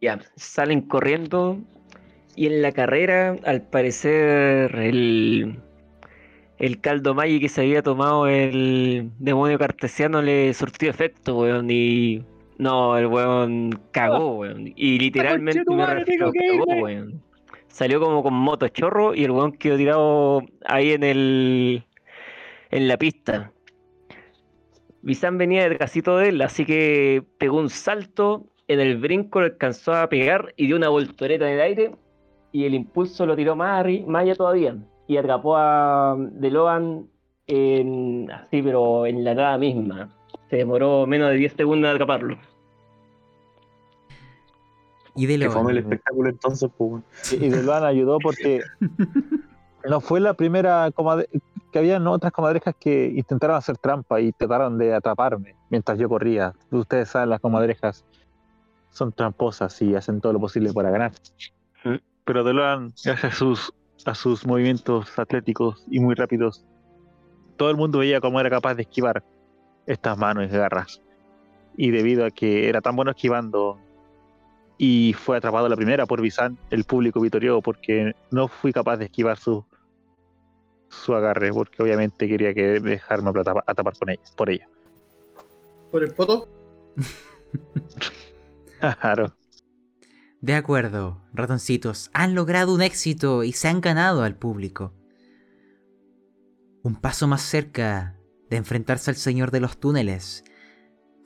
Ya, 0.00 0.20
salen 0.36 0.82
corriendo 0.82 1.58
y 2.36 2.46
en 2.46 2.62
la 2.62 2.72
carrera, 2.72 3.36
al 3.44 3.62
parecer, 3.62 4.74
el, 4.76 5.60
el 6.58 6.80
caldo 6.80 7.14
Maggi 7.14 7.40
que 7.40 7.48
se 7.48 7.62
había 7.62 7.82
tomado 7.82 8.26
el 8.26 9.10
demonio 9.18 9.58
cartesiano 9.58 10.20
le 10.20 10.52
surtió 10.52 10.90
efecto, 10.90 11.38
weón, 11.38 11.70
y 11.70 12.24
no, 12.58 12.96
el 12.98 13.06
weón 13.06 13.80
cagó, 13.90 14.36
weón, 14.36 14.72
y 14.76 14.98
literalmente 14.98 15.62
me 15.68 15.86
refiero, 15.86 16.30
tengo 16.30 16.32
que 16.32 16.38
cagó, 16.58 16.70
irme. 16.70 16.82
weón. 16.82 17.22
Salió 17.68 18.00
como 18.00 18.22
con 18.22 18.34
moto 18.34 18.68
chorro 18.68 19.14
y 19.14 19.24
el 19.24 19.32
weón 19.32 19.52
quedó 19.52 19.76
tirado 19.76 20.42
ahí 20.64 20.92
en 20.92 21.02
el 21.02 21.84
en 22.70 22.88
la 22.88 22.96
pista. 22.96 23.50
Bizan 25.02 25.36
venía 25.38 25.68
detrásito 25.68 26.16
de 26.16 26.30
él, 26.30 26.40
así 26.42 26.64
que 26.64 27.22
pegó 27.38 27.58
un 27.58 27.68
salto, 27.68 28.46
en 28.68 28.80
el 28.80 28.96
brinco 28.96 29.40
lo 29.40 29.46
alcanzó 29.46 29.92
a 29.94 30.08
pegar 30.08 30.54
y 30.56 30.66
dio 30.66 30.76
una 30.76 30.88
voltoreta 30.88 31.46
en 31.46 31.54
el 31.56 31.60
aire 31.60 31.90
y 32.52 32.64
el 32.64 32.74
impulso 32.74 33.26
lo 33.26 33.36
tiró 33.36 33.54
más, 33.56 33.84
arri- 33.84 34.06
más 34.06 34.22
allá 34.22 34.34
todavía 34.34 34.76
y 35.06 35.16
atrapó 35.18 35.56
a 35.56 36.16
DeLoan 36.18 37.06
en, 37.46 38.30
así, 38.30 38.62
pero 38.62 39.04
en 39.04 39.22
la 39.24 39.34
nada 39.34 39.58
misma. 39.58 40.08
Se 40.54 40.58
demoró 40.58 41.04
menos 41.04 41.30
de 41.30 41.34
10 41.34 41.54
segundos 41.54 41.88
en 41.90 41.94
atraparlo. 41.96 42.38
Y 45.16 45.26
Que 45.26 45.50
fome 45.50 45.72
el 45.72 45.76
Deloan. 45.78 45.92
espectáculo 45.92 46.28
entonces, 46.30 46.70
pues. 46.78 47.02
Y 47.32 47.48
Deluan 47.48 47.82
ayudó 47.82 48.18
porque 48.20 48.62
no 49.88 50.00
fue 50.00 50.20
la 50.20 50.34
primera 50.34 50.88
comadre- 50.92 51.28
que 51.72 51.78
habían 51.80 52.06
otras 52.06 52.32
comadrejas 52.32 52.72
que 52.78 53.06
intentaron 53.16 53.56
hacer 53.56 53.78
trampa 53.78 54.20
y 54.20 54.30
trataron 54.30 54.78
de 54.78 54.94
atraparme 54.94 55.56
mientras 55.70 55.98
yo 55.98 56.08
corría. 56.08 56.52
Ustedes 56.70 57.08
saben, 57.08 57.30
las 57.30 57.40
comadrejas 57.40 58.04
son 58.90 59.10
tramposas 59.10 59.82
y 59.82 59.96
hacen 59.96 60.20
todo 60.20 60.34
lo 60.34 60.38
posible 60.38 60.72
para 60.72 60.90
ganar. 60.90 61.10
¿Mm? 61.82 61.96
Pero 62.24 62.44
Deluan, 62.44 62.92
gracias 63.04 63.24
a 63.24 63.36
sus, 63.36 63.74
a 64.06 64.14
sus 64.14 64.46
movimientos 64.46 65.18
atléticos 65.18 65.84
y 65.90 65.98
muy 65.98 66.14
rápidos, 66.14 66.64
todo 67.56 67.70
el 67.70 67.76
mundo 67.76 67.98
veía 67.98 68.20
cómo 68.20 68.38
era 68.38 68.50
capaz 68.50 68.76
de 68.76 68.82
esquivar 68.82 69.24
estas 69.86 70.16
manos 70.18 70.44
y 70.44 70.48
garras. 70.48 71.00
Y 71.76 71.90
debido 71.90 72.24
a 72.24 72.30
que 72.30 72.68
era 72.68 72.80
tan 72.80 72.96
bueno 72.96 73.10
esquivando 73.10 73.78
y 74.78 75.14
fue 75.14 75.36
atrapado 75.36 75.68
la 75.68 75.76
primera 75.76 76.06
por 76.06 76.20
Bizan, 76.20 76.58
el 76.70 76.84
público 76.84 77.20
vitorió 77.20 77.60
porque 77.60 78.14
no 78.30 78.48
fui 78.48 78.72
capaz 78.72 78.96
de 78.96 79.06
esquivar 79.06 79.38
su 79.38 79.64
su 80.88 81.14
agarre, 81.14 81.52
porque 81.52 81.82
obviamente 81.82 82.28
quería 82.28 82.54
que 82.54 82.80
dejarme 82.80 83.30
atrapar 83.30 83.98
con 83.98 84.10
ella, 84.10 84.22
por 84.36 84.50
ella. 84.50 84.68
Por 85.90 86.02
el 86.02 86.14
poto. 86.14 86.48
Claro. 89.00 89.32
De 90.42 90.54
acuerdo, 90.54 91.22
ratoncitos, 91.32 92.10
han 92.12 92.34
logrado 92.34 92.74
un 92.74 92.82
éxito 92.82 93.44
y 93.44 93.52
se 93.52 93.68
han 93.68 93.80
ganado 93.80 94.22
al 94.22 94.36
público. 94.36 94.92
Un 96.82 96.96
paso 96.96 97.26
más 97.26 97.40
cerca 97.40 98.14
de 98.50 98.56
enfrentarse 98.56 99.10
al 99.10 99.16
Señor 99.16 99.50
de 99.50 99.60
los 99.60 99.78
Túneles. 99.78 100.44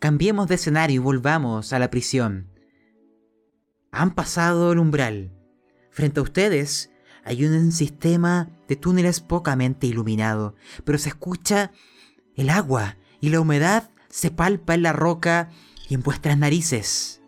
Cambiemos 0.01 0.49
de 0.49 0.55
escenario 0.57 0.97
y 0.97 0.99
volvamos 0.99 1.73
a 1.73 1.79
la 1.79 1.91
prisión. 1.91 2.51
Han 3.91 4.14
pasado 4.14 4.73
el 4.73 4.79
umbral. 4.79 5.33
Frente 5.91 6.21
a 6.21 6.23
ustedes 6.23 6.91
hay 7.25 7.45
un 7.45 7.73
sistema 7.73 8.51
de 8.69 8.77
túneles 8.77 9.21
pocamente 9.21 9.87
iluminado, 9.87 10.55
pero 10.85 10.99
se 10.99 11.09
escucha 11.09 11.73
el 12.37 12.51
agua 12.51 12.97
y 13.21 13.31
la 13.31 13.41
humedad 13.41 13.91
se 14.09 14.31
palpa 14.31 14.75
en 14.75 14.83
la 14.83 14.93
roca 14.93 15.51
y 15.89 15.95
en 15.95 16.03
vuestras 16.03 16.39
narices. 16.39 17.21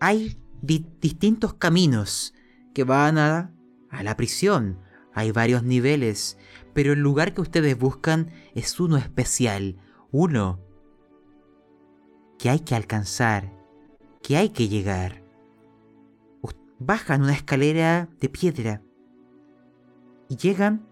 Hay 0.00 0.38
di- 0.62 0.86
distintos 1.00 1.54
caminos 1.54 2.32
que 2.74 2.84
van 2.84 3.18
a, 3.18 3.52
a 3.90 4.02
la 4.02 4.16
prisión. 4.16 4.80
Hay 5.12 5.30
varios 5.32 5.62
niveles, 5.62 6.38
pero 6.76 6.92
el 6.92 7.00
lugar 7.00 7.32
que 7.32 7.40
ustedes 7.40 7.78
buscan 7.78 8.30
es 8.54 8.78
uno 8.80 8.98
especial, 8.98 9.78
uno 10.10 10.60
que 12.38 12.50
hay 12.50 12.60
que 12.60 12.74
alcanzar, 12.74 13.50
que 14.22 14.36
hay 14.36 14.50
que 14.50 14.68
llegar. 14.68 15.24
Bajan 16.78 17.22
una 17.22 17.32
escalera 17.32 18.10
de 18.20 18.28
piedra 18.28 18.82
y 20.28 20.36
llegan 20.36 20.86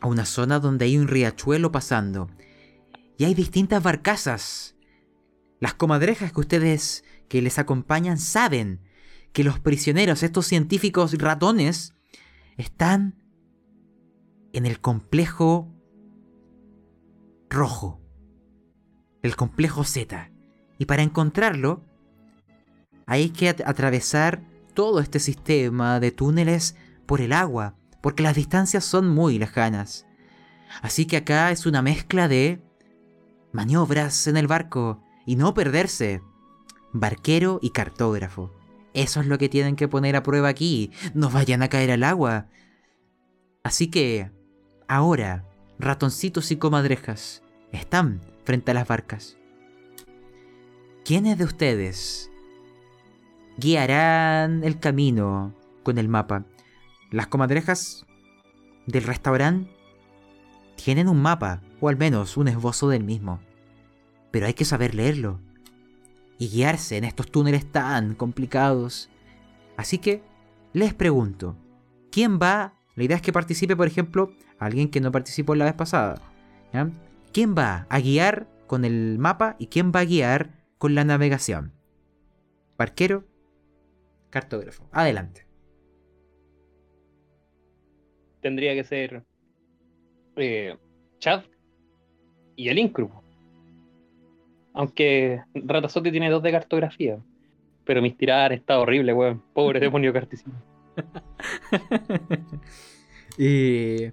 a 0.00 0.06
una 0.06 0.24
zona 0.24 0.58
donde 0.58 0.86
hay 0.86 0.96
un 0.96 1.08
riachuelo 1.08 1.70
pasando 1.70 2.30
y 3.18 3.24
hay 3.24 3.34
distintas 3.34 3.82
barcazas. 3.82 4.76
Las 5.60 5.74
comadrejas 5.74 6.32
que 6.32 6.40
ustedes 6.40 7.04
que 7.28 7.42
les 7.42 7.58
acompañan 7.58 8.16
saben 8.16 8.80
que 9.34 9.44
los 9.44 9.60
prisioneros, 9.60 10.22
estos 10.22 10.46
científicos 10.46 11.12
ratones, 11.18 11.92
están 12.56 13.21
en 14.52 14.66
el 14.66 14.80
complejo 14.80 15.68
rojo. 17.48 18.00
El 19.22 19.36
complejo 19.36 19.84
Z. 19.84 20.30
Y 20.78 20.86
para 20.86 21.02
encontrarlo, 21.02 21.82
hay 23.06 23.30
que 23.30 23.48
at- 23.50 23.62
atravesar 23.66 24.42
todo 24.74 25.00
este 25.00 25.18
sistema 25.18 26.00
de 26.00 26.10
túneles 26.10 26.76
por 27.06 27.20
el 27.20 27.32
agua, 27.32 27.76
porque 28.00 28.22
las 28.22 28.34
distancias 28.34 28.84
son 28.84 29.08
muy 29.08 29.38
lejanas. 29.38 30.06
Así 30.80 31.06
que 31.06 31.18
acá 31.18 31.50
es 31.50 31.66
una 31.66 31.82
mezcla 31.82 32.26
de 32.28 32.62
maniobras 33.52 34.26
en 34.26 34.36
el 34.36 34.46
barco 34.46 35.02
y 35.26 35.36
no 35.36 35.54
perderse. 35.54 36.22
Barquero 36.94 37.58
y 37.62 37.70
cartógrafo. 37.70 38.52
Eso 38.94 39.20
es 39.20 39.26
lo 39.26 39.38
que 39.38 39.48
tienen 39.48 39.76
que 39.76 39.88
poner 39.88 40.16
a 40.16 40.22
prueba 40.22 40.48
aquí. 40.48 40.90
No 41.14 41.30
vayan 41.30 41.62
a 41.62 41.68
caer 41.68 41.90
al 41.90 42.02
agua. 42.04 42.48
Así 43.62 43.88
que, 43.88 44.30
ahora, 44.92 45.42
ratoncitos 45.78 46.50
y 46.50 46.56
comadrejas 46.56 47.42
están 47.72 48.20
frente 48.44 48.72
a 48.72 48.74
las 48.74 48.86
barcas. 48.86 49.38
¿Quiénes 51.02 51.38
de 51.38 51.44
ustedes 51.44 52.30
guiarán 53.56 54.64
el 54.64 54.78
camino 54.78 55.54
con 55.82 55.96
el 55.96 56.10
mapa? 56.10 56.44
Las 57.10 57.28
comadrejas 57.28 58.04
del 58.86 59.04
restaurante 59.04 59.74
tienen 60.76 61.08
un 61.08 61.22
mapa, 61.22 61.62
o 61.80 61.88
al 61.88 61.96
menos 61.96 62.36
un 62.36 62.48
esbozo 62.48 62.90
del 62.90 63.02
mismo. 63.02 63.40
Pero 64.30 64.44
hay 64.44 64.52
que 64.52 64.66
saber 64.66 64.94
leerlo 64.94 65.40
y 66.36 66.50
guiarse 66.50 66.98
en 66.98 67.04
estos 67.04 67.30
túneles 67.30 67.64
tan 67.64 68.14
complicados. 68.14 69.08
Así 69.78 69.96
que 69.96 70.22
les 70.74 70.92
pregunto, 70.92 71.56
¿quién 72.10 72.38
va? 72.38 72.74
La 72.94 73.04
idea 73.04 73.16
es 73.16 73.22
que 73.22 73.32
participe, 73.32 73.74
por 73.74 73.86
ejemplo, 73.86 74.34
alguien 74.66 74.90
que 74.90 75.00
no 75.00 75.12
participó 75.12 75.54
la 75.54 75.64
vez 75.64 75.74
pasada. 75.74 76.20
¿ya? 76.72 76.90
¿Quién 77.32 77.54
va 77.56 77.86
a 77.88 78.00
guiar 78.00 78.46
con 78.66 78.84
el 78.84 79.18
mapa 79.18 79.56
y 79.58 79.66
quién 79.66 79.92
va 79.94 80.00
a 80.00 80.04
guiar 80.04 80.50
con 80.78 80.94
la 80.94 81.04
navegación? 81.04 81.72
Barquero, 82.76 83.24
cartógrafo. 84.30 84.88
Adelante. 84.92 85.46
Tendría 88.40 88.74
que 88.74 88.84
ser 88.84 89.22
eh, 90.36 90.76
Chad 91.18 91.42
y 92.56 92.68
el 92.68 92.78
Incru. 92.78 93.10
Aunque 94.74 95.42
Ratazote 95.54 96.10
tiene 96.10 96.30
dos 96.30 96.42
de 96.42 96.50
cartografía. 96.50 97.18
Pero 97.84 98.00
mis 98.00 98.16
tiradas 98.16 98.46
han 98.46 98.52
estado 98.52 98.82
horribles, 98.82 99.14
weón. 99.14 99.42
Pobre 99.52 99.80
demonio 99.80 100.12
cartesino. 100.12 100.54
Eh, 103.38 104.12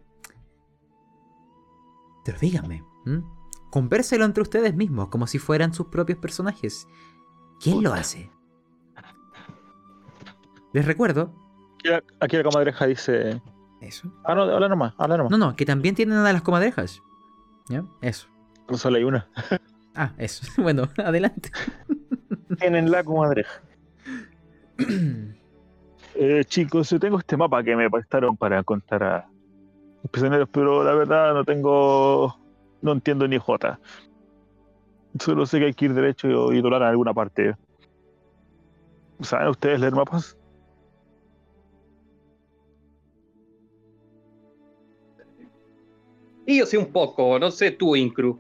Pero 2.29 2.41
díganme, 2.41 2.83
¿m? 3.07 3.23
convérselo 3.71 4.23
entre 4.23 4.43
ustedes 4.43 4.75
mismos, 4.75 5.07
como 5.07 5.25
si 5.25 5.39
fueran 5.39 5.73
sus 5.73 5.87
propios 5.87 6.19
personajes. 6.19 6.87
¿Quién 7.59 7.81
lo 7.81 7.91
hace? 7.91 8.29
Les 10.71 10.85
recuerdo. 10.85 11.33
Aquí 11.79 11.89
la, 11.89 12.03
aquí 12.19 12.37
la 12.37 12.43
comadreja 12.43 12.85
dice. 12.85 13.41
Eso. 13.81 14.13
Ah, 14.23 14.35
no, 14.35 14.43
habla 14.43 14.69
nomás, 14.69 14.93
habla 14.99 15.17
nomás. 15.17 15.31
No, 15.31 15.39
no, 15.39 15.55
que 15.55 15.65
también 15.65 15.95
tienen 15.95 16.19
a 16.19 16.31
las 16.31 16.43
comadrejas. 16.43 17.01
¿Ya? 17.67 17.83
Eso. 18.01 18.27
Solo 18.73 18.97
hay 18.97 19.03
una. 19.03 19.27
Ah, 19.95 20.13
eso. 20.19 20.45
Bueno, 20.61 20.87
adelante. 21.03 21.49
Tienen 22.59 22.91
la 22.91 23.03
comadreja. 23.03 23.61
Eh, 26.21 26.43
chicos, 26.43 26.89
yo 26.89 26.99
tengo 26.99 27.17
este 27.17 27.37
mapa 27.37 27.63
que 27.63 27.77
me 27.77 27.89
prestaron 27.89 28.35
para 28.35 28.61
contar 28.63 29.03
a 29.03 29.29
prisioneros, 30.11 30.49
pero 30.51 30.83
la 30.83 30.93
verdad 30.93 31.33
no 31.33 31.43
tengo. 31.43 32.35
No 32.81 32.93
entiendo 32.93 33.27
ni 33.27 33.37
J. 33.37 33.79
Solo 35.19 35.45
sé 35.45 35.59
que 35.59 35.65
hay 35.65 35.73
que 35.73 35.85
ir 35.85 35.93
derecho 35.93 36.53
y 36.53 36.61
doblar 36.61 36.83
a 36.83 36.89
alguna 36.89 37.13
parte. 37.13 37.55
¿Saben 39.21 39.49
ustedes 39.49 39.81
leer 39.81 39.93
mapas? 39.93 40.37
Y 46.45 46.59
yo 46.59 46.65
sé 46.65 46.77
un 46.77 46.91
poco, 46.91 47.37
no 47.37 47.51
sé 47.51 47.71
tú, 47.71 47.95
Incru. 47.95 48.39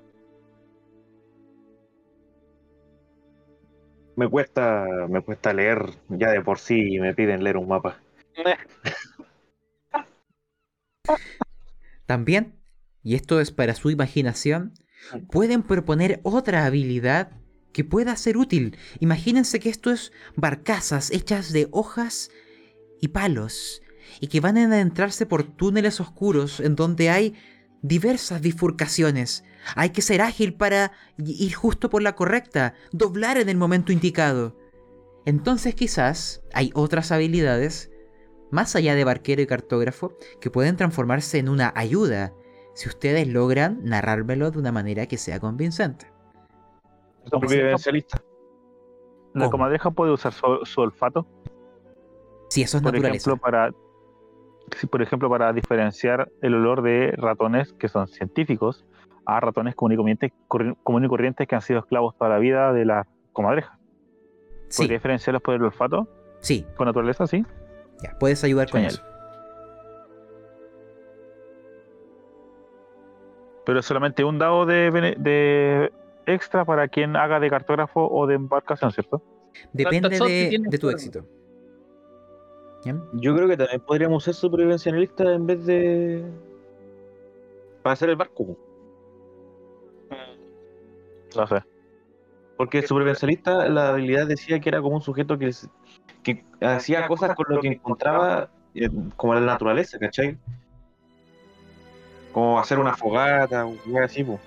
Me 4.15 4.27
cuesta, 4.27 4.85
me 5.07 5.21
cuesta 5.21 5.53
leer 5.53 5.93
ya 6.09 6.31
de 6.31 6.41
por 6.41 6.59
sí 6.59 6.95
y 6.95 6.99
me 6.99 7.13
piden 7.13 7.43
leer 7.43 7.57
un 7.57 7.67
mapa. 7.67 7.99
También, 12.09 12.55
y 13.03 13.13
esto 13.13 13.39
es 13.39 13.51
para 13.51 13.75
su 13.75 13.91
imaginación, 13.91 14.73
pueden 15.31 15.61
proponer 15.61 16.21
otra 16.23 16.65
habilidad 16.65 17.33
que 17.71 17.83
pueda 17.83 18.15
ser 18.15 18.35
útil. 18.35 18.75
Imagínense 18.99 19.59
que 19.59 19.69
esto 19.69 19.91
es 19.91 20.11
barcazas 20.35 21.11
hechas 21.11 21.53
de 21.53 21.67
hojas 21.69 22.31
y 22.99 23.09
palos, 23.09 23.83
y 24.19 24.25
que 24.25 24.39
van 24.39 24.57
a 24.57 24.65
adentrarse 24.65 25.27
por 25.27 25.43
túneles 25.43 25.99
oscuros 25.99 26.59
en 26.59 26.75
donde 26.75 27.11
hay 27.11 27.35
diversas 27.83 28.41
bifurcaciones. 28.41 29.43
Hay 29.75 29.91
que 29.91 30.01
ser 30.01 30.23
ágil 30.23 30.55
para 30.55 30.93
ir 31.19 31.53
justo 31.53 31.91
por 31.91 32.01
la 32.01 32.15
correcta, 32.15 32.73
doblar 32.91 33.37
en 33.37 33.49
el 33.49 33.57
momento 33.57 33.91
indicado. 33.91 34.57
Entonces 35.27 35.75
quizás 35.75 36.41
hay 36.53 36.71
otras 36.73 37.11
habilidades, 37.11 37.91
más 38.51 38.75
allá 38.75 38.95
de 38.95 39.03
barquero 39.03 39.41
y 39.41 39.47
cartógrafo, 39.47 40.13
que 40.41 40.49
pueden 40.51 40.75
transformarse 40.77 41.37
en 41.39 41.49
una 41.49 41.71
ayuda 41.75 42.33
si 42.73 42.87
ustedes 42.87 43.27
logran 43.27 43.79
narrármelo 43.83 44.51
de 44.51 44.59
una 44.59 44.71
manera 44.71 45.05
que 45.07 45.17
sea 45.17 45.39
convincente. 45.39 46.07
Supervivencialista. 47.31 48.21
La 49.33 49.45
¿Cómo? 49.45 49.51
comadreja 49.51 49.91
puede 49.91 50.11
usar 50.11 50.33
su, 50.33 50.59
su 50.63 50.81
olfato, 50.81 51.27
Si 52.49 52.61
eso 52.63 52.77
es 52.77 52.83
por 52.83 52.93
naturaleza. 52.93 53.29
ejemplo, 53.29 53.37
para. 53.37 53.71
sí, 54.75 54.87
por 54.87 55.01
ejemplo, 55.01 55.29
para 55.29 55.53
diferenciar 55.53 56.31
el 56.41 56.55
olor 56.55 56.81
de 56.81 57.11
ratones 57.17 57.73
que 57.73 57.87
son 57.89 58.07
científicos 58.07 58.85
a 59.25 59.39
ratones 59.39 59.75
común 59.75 59.93
y 59.93 61.07
corrientes, 61.07 61.47
que 61.47 61.55
han 61.55 61.61
sido 61.61 61.79
esclavos 61.81 62.17
toda 62.17 62.31
la 62.31 62.39
vida 62.39 62.73
de 62.73 62.85
la 62.85 63.05
comadreja. 63.33 63.77
sí, 64.69 64.83
¿Podría 64.83 64.97
diferenciarlos 64.97 65.43
por 65.43 65.53
el 65.53 65.63
olfato? 65.63 66.07
sí, 66.39 66.65
Con 66.75 66.85
naturaleza, 66.87 67.27
sí. 67.27 67.45
Ya, 68.01 68.15
puedes 68.19 68.43
ayudar 68.43 68.69
con 68.69 68.81
eso. 68.81 69.01
Pero 73.65 73.79
es 73.79 73.85
solamente 73.85 74.23
un 74.23 74.39
dado 74.39 74.65
de, 74.65 74.89
de 75.17 75.91
extra 76.25 76.65
para 76.65 76.87
quien 76.87 77.15
haga 77.15 77.39
de 77.39 77.49
cartógrafo 77.49 78.07
o 78.09 78.25
de 78.27 78.35
embarcación, 78.35 78.91
¿cierto? 78.91 79.21
Depende 79.73 80.09
de, 80.09 80.57
de 80.59 80.77
tu 80.77 80.89
éxito. 80.89 81.25
¿Ya? 82.83 82.95
Yo 83.13 83.35
creo 83.35 83.47
que 83.47 83.57
también 83.57 83.81
podríamos 83.81 84.23
ser 84.23 84.33
supervivencialistas 84.33 85.27
en 85.27 85.45
vez 85.45 85.65
de. 85.65 86.23
para 87.83 87.93
hacer 87.93 88.09
el 88.09 88.15
barco. 88.15 88.57
No 91.35 91.47
sé. 91.47 91.63
Porque 92.57 92.79
el 92.79 92.85
supervivencialista, 92.87 93.69
la 93.69 93.89
habilidad 93.89 94.27
decía 94.27 94.59
que 94.59 94.69
era 94.69 94.81
como 94.81 94.95
un 94.95 95.01
sujeto 95.01 95.37
que, 95.37 95.51
que 96.23 96.43
hacía 96.61 97.07
cosas 97.07 97.35
con 97.35 97.45
lo 97.49 97.61
que 97.61 97.69
encontraba, 97.69 98.49
eh, 98.75 98.89
como 99.15 99.33
la 99.33 99.41
naturaleza, 99.41 99.97
¿cachai? 99.99 100.37
Como 102.31 102.59
hacer 102.59 102.79
una 102.79 102.95
fogata, 102.95 103.65
o 103.65 103.75
algo 103.85 103.99
así, 104.03 104.23
pues. 104.23 104.39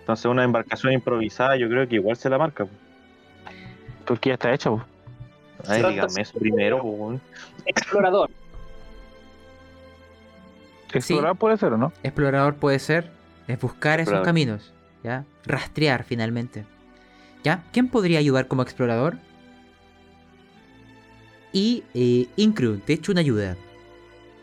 Entonces, 0.00 0.26
una 0.26 0.44
embarcación 0.44 0.92
improvisada, 0.92 1.56
yo 1.56 1.68
creo 1.68 1.86
que 1.88 1.96
igual 1.96 2.16
se 2.16 2.28
la 2.30 2.38
marca. 2.38 2.64
po. 2.64 2.70
Porque 4.06 4.30
ya 4.30 4.34
está 4.34 4.52
hecho. 4.52 4.84
Ay, 5.66 5.80
Exacto. 5.80 5.88
dígame 5.88 6.22
eso 6.22 6.38
primero. 6.38 7.20
Explorador. 7.66 8.30
Explorar 10.92 11.36
puede 11.36 11.56
ser, 11.58 11.72
¿o 11.74 11.76
no? 11.76 11.92
Explorador 12.02 12.54
puede 12.54 12.78
ser, 12.78 13.10
es 13.46 13.60
buscar 13.60 14.00
esos 14.00 14.12
Explorador. 14.12 14.24
caminos, 14.26 14.72
¿ya? 15.04 15.24
Rastrear 15.44 16.04
finalmente. 16.04 16.64
¿Ya? 17.44 17.62
¿Quién 17.72 17.88
podría 17.88 18.18
ayudar 18.18 18.48
como 18.48 18.62
explorador? 18.62 19.16
Y 21.52 21.84
eh, 21.94 22.26
Incru, 22.36 22.78
te 22.78 22.94
echo 22.94 23.12
una 23.12 23.20
ayuda. 23.20 23.56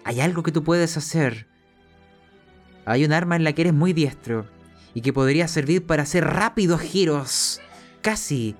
Hay 0.04 0.22
algo 0.22 0.44
que 0.44 0.52
tú 0.52 0.64
puedes 0.64 0.98
hacer. 0.98 1.48
Hay 2.86 3.06
un 3.06 3.14
arma 3.14 3.36
en 3.36 3.44
la 3.44 3.54
que 3.54 3.62
eres 3.62 3.74
muy 3.74 3.94
diestro 3.94 4.46
y 4.94 5.02
que 5.02 5.14
podría 5.14 5.48
servir 5.48 5.86
para 5.86 6.04
hacer 6.04 6.24
rápidos 6.24 6.82
giros, 6.82 7.62
casi 8.02 8.56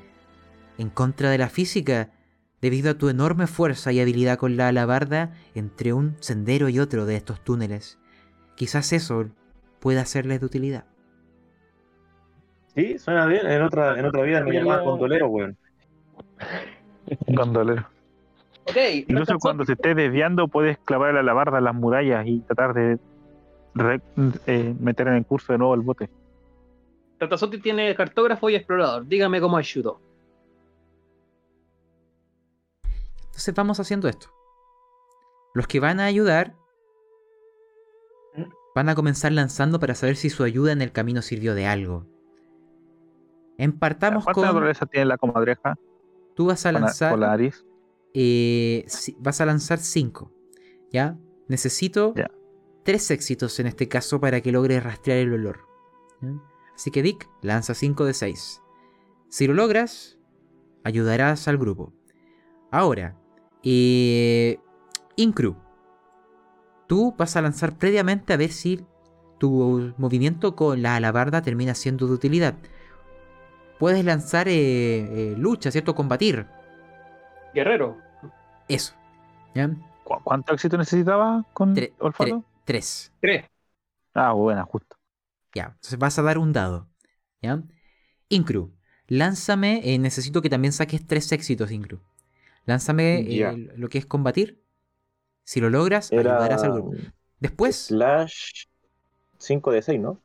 en 0.78 0.90
contra 0.90 1.30
de 1.30 1.38
la 1.38 1.50
física, 1.50 2.12
debido 2.62 2.92
a 2.92 2.98
tu 2.98 3.10
enorme 3.10 3.48
fuerza 3.48 3.92
y 3.92 4.00
habilidad 4.00 4.38
con 4.38 4.58
la 4.58 4.68
alabarda 4.68 5.34
entre 5.54 5.94
un 5.94 6.18
sendero 6.20 6.68
y 6.70 6.80
otro 6.80 7.06
de 7.06 7.16
estos 7.16 7.44
túneles. 7.44 8.00
Quizás 8.56 8.92
eso 8.94 9.30
pueda 9.80 10.06
serles 10.06 10.40
de 10.40 10.46
utilidad. 10.46 10.86
Sí, 12.76 12.98
suena 12.98 13.26
bien. 13.28 13.46
En 13.46 13.62
otra, 13.62 13.98
en 13.98 14.06
otra 14.06 14.24
vida 14.24 14.42
me 14.42 14.52
llamaban 14.52 14.84
condolero, 14.84 15.28
weón. 15.28 15.58
Gondolero. 17.28 17.88
Incluso 19.08 19.38
cuando 19.40 19.64
se 19.66 19.74
esté 19.74 19.94
desviando, 19.94 20.48
puedes 20.48 20.78
clavar 20.80 21.14
la 21.14 21.20
alabarda 21.20 21.60
a 21.60 21.62
las 21.62 21.76
murallas 21.76 22.26
y 22.26 22.40
tratar 22.42 22.74
de 22.74 23.00
re- 23.76 24.02
eh, 24.48 24.76
meter 24.80 25.08
en 25.08 25.14
el 25.16 25.26
curso 25.26 25.52
de 25.54 25.60
nuevo 25.60 25.76
el 25.76 25.82
bote. 25.82 26.10
Ratazotti 27.20 27.60
tiene 27.60 27.94
cartógrafo 27.96 28.50
y 28.50 28.56
explorador. 28.56 29.06
Dígame 29.08 29.40
cómo 29.40 29.58
ayudó. 29.58 30.02
Entonces 33.26 33.54
vamos 33.54 33.80
haciendo 33.80 34.08
esto. 34.08 34.28
Los 35.54 35.68
que 35.68 35.80
van 35.80 36.00
a 36.00 36.06
ayudar 36.06 36.56
van 38.76 38.90
a 38.90 38.96
comenzar 38.96 39.32
lanzando 39.32 39.80
para 39.80 39.96
saber 39.96 40.16
si 40.18 40.30
su 40.30 40.44
ayuda 40.44 40.72
en 40.74 40.82
el 40.82 40.92
camino 40.92 41.22
sirvió 41.22 41.54
de 41.56 41.66
algo. 41.66 42.06
Empartamos 43.58 44.26
¿Cuánta 44.26 44.42
con... 44.42 44.48
naturaleza 44.48 44.86
tiene 44.86 45.06
la 45.06 45.18
comadreja 45.18 45.76
Tú 46.36 46.48
vas 46.48 46.66
a 46.66 46.70
con 46.74 46.82
la- 46.82 46.88
lanzar... 46.88 47.12
con 47.12 47.20
la 47.22 47.32
Aris? 47.32 47.66
Eh, 48.18 48.86
si- 48.88 49.16
vas 49.20 49.42
a 49.42 49.46
lanzar 49.46 49.78
5. 49.80 50.32
¿Ya? 50.92 51.18
Necesito 51.50 52.14
Ya. 52.16 52.32
tres 52.84 53.12
éxitos 53.12 53.60
en 53.60 53.68
este 53.68 53.88
caso 53.90 54.20
para 54.22 54.40
que 54.42 54.52
logres 54.52 54.82
rastrear 54.84 55.20
el 55.20 55.34
olor. 55.34 55.60
¿ya? 56.22 56.30
Así 56.74 56.90
que 56.92 57.02
Dick, 57.04 57.30
lanza 57.42 57.74
5 57.74 58.06
de 58.06 58.14
6. 58.14 58.62
Si 59.30 59.46
lo 59.48 59.54
logras, 59.54 60.18
ayudarás 60.84 61.48
al 61.48 61.58
grupo. 61.58 61.94
Ahora, 62.72 63.18
eh, 63.64 64.60
Incru, 65.18 65.56
tú 66.88 67.14
vas 67.18 67.36
a 67.36 67.42
lanzar 67.42 67.78
previamente 67.78 68.34
a 68.34 68.38
ver 68.38 68.52
si 68.52 68.86
tu 69.40 69.94
movimiento 69.98 70.56
con 70.56 70.82
la 70.82 70.96
alabarda 70.96 71.42
termina 71.42 71.74
siendo 71.76 72.08
de 72.08 72.14
utilidad. 72.14 72.56
Puedes 73.80 74.06
lanzar 74.06 74.48
eh, 74.48 74.54
eh, 75.32 75.36
lucha, 75.38 75.72
¿cierto? 75.72 75.96
Combatir. 75.96 76.48
Guerrero. 77.54 77.98
Eso. 78.68 78.94
¿Ya? 79.54 79.70
¿Cu- 80.04 80.22
¿Cuánto 80.24 80.54
éxito 80.54 80.78
necesitaba 80.78 81.46
con 81.54 81.76
Tre- 81.76 81.94
olfato? 82.00 82.40
tre- 82.40 82.44
tres. 82.66 83.12
Tres. 83.22 83.46
Ah, 84.14 84.34
buena, 84.34 84.64
justo. 84.64 84.98
Ya. 85.54 85.66
Entonces 85.76 85.98
vas 86.00 86.18
a 86.20 86.22
dar 86.22 86.38
un 86.38 86.54
dado. 86.54 86.88
¿Ya? 87.42 87.62
Incru, 88.30 88.74
lánzame. 89.08 89.82
eh, 89.84 90.00
necesito 90.00 90.42
que 90.42 90.50
también 90.50 90.72
saques 90.74 91.06
tres 91.06 91.32
éxitos, 91.32 91.72
Incru. 91.72 92.02
Lánzame 92.66 93.20
eh, 93.20 93.70
lo 93.76 93.90
que 93.90 94.00
es 94.00 94.06
combatir. 94.06 94.64
Si 95.44 95.62
lo 95.62 95.70
logras, 95.70 96.12
Era 96.12 96.38
ayudarás 96.38 96.64
al 96.64 96.72
grupo. 96.74 96.94
Después, 97.40 97.76
slash 97.76 98.66
5 99.38 99.72
de 99.72 99.84
6, 99.84 100.00
¿no? 100.00 100.20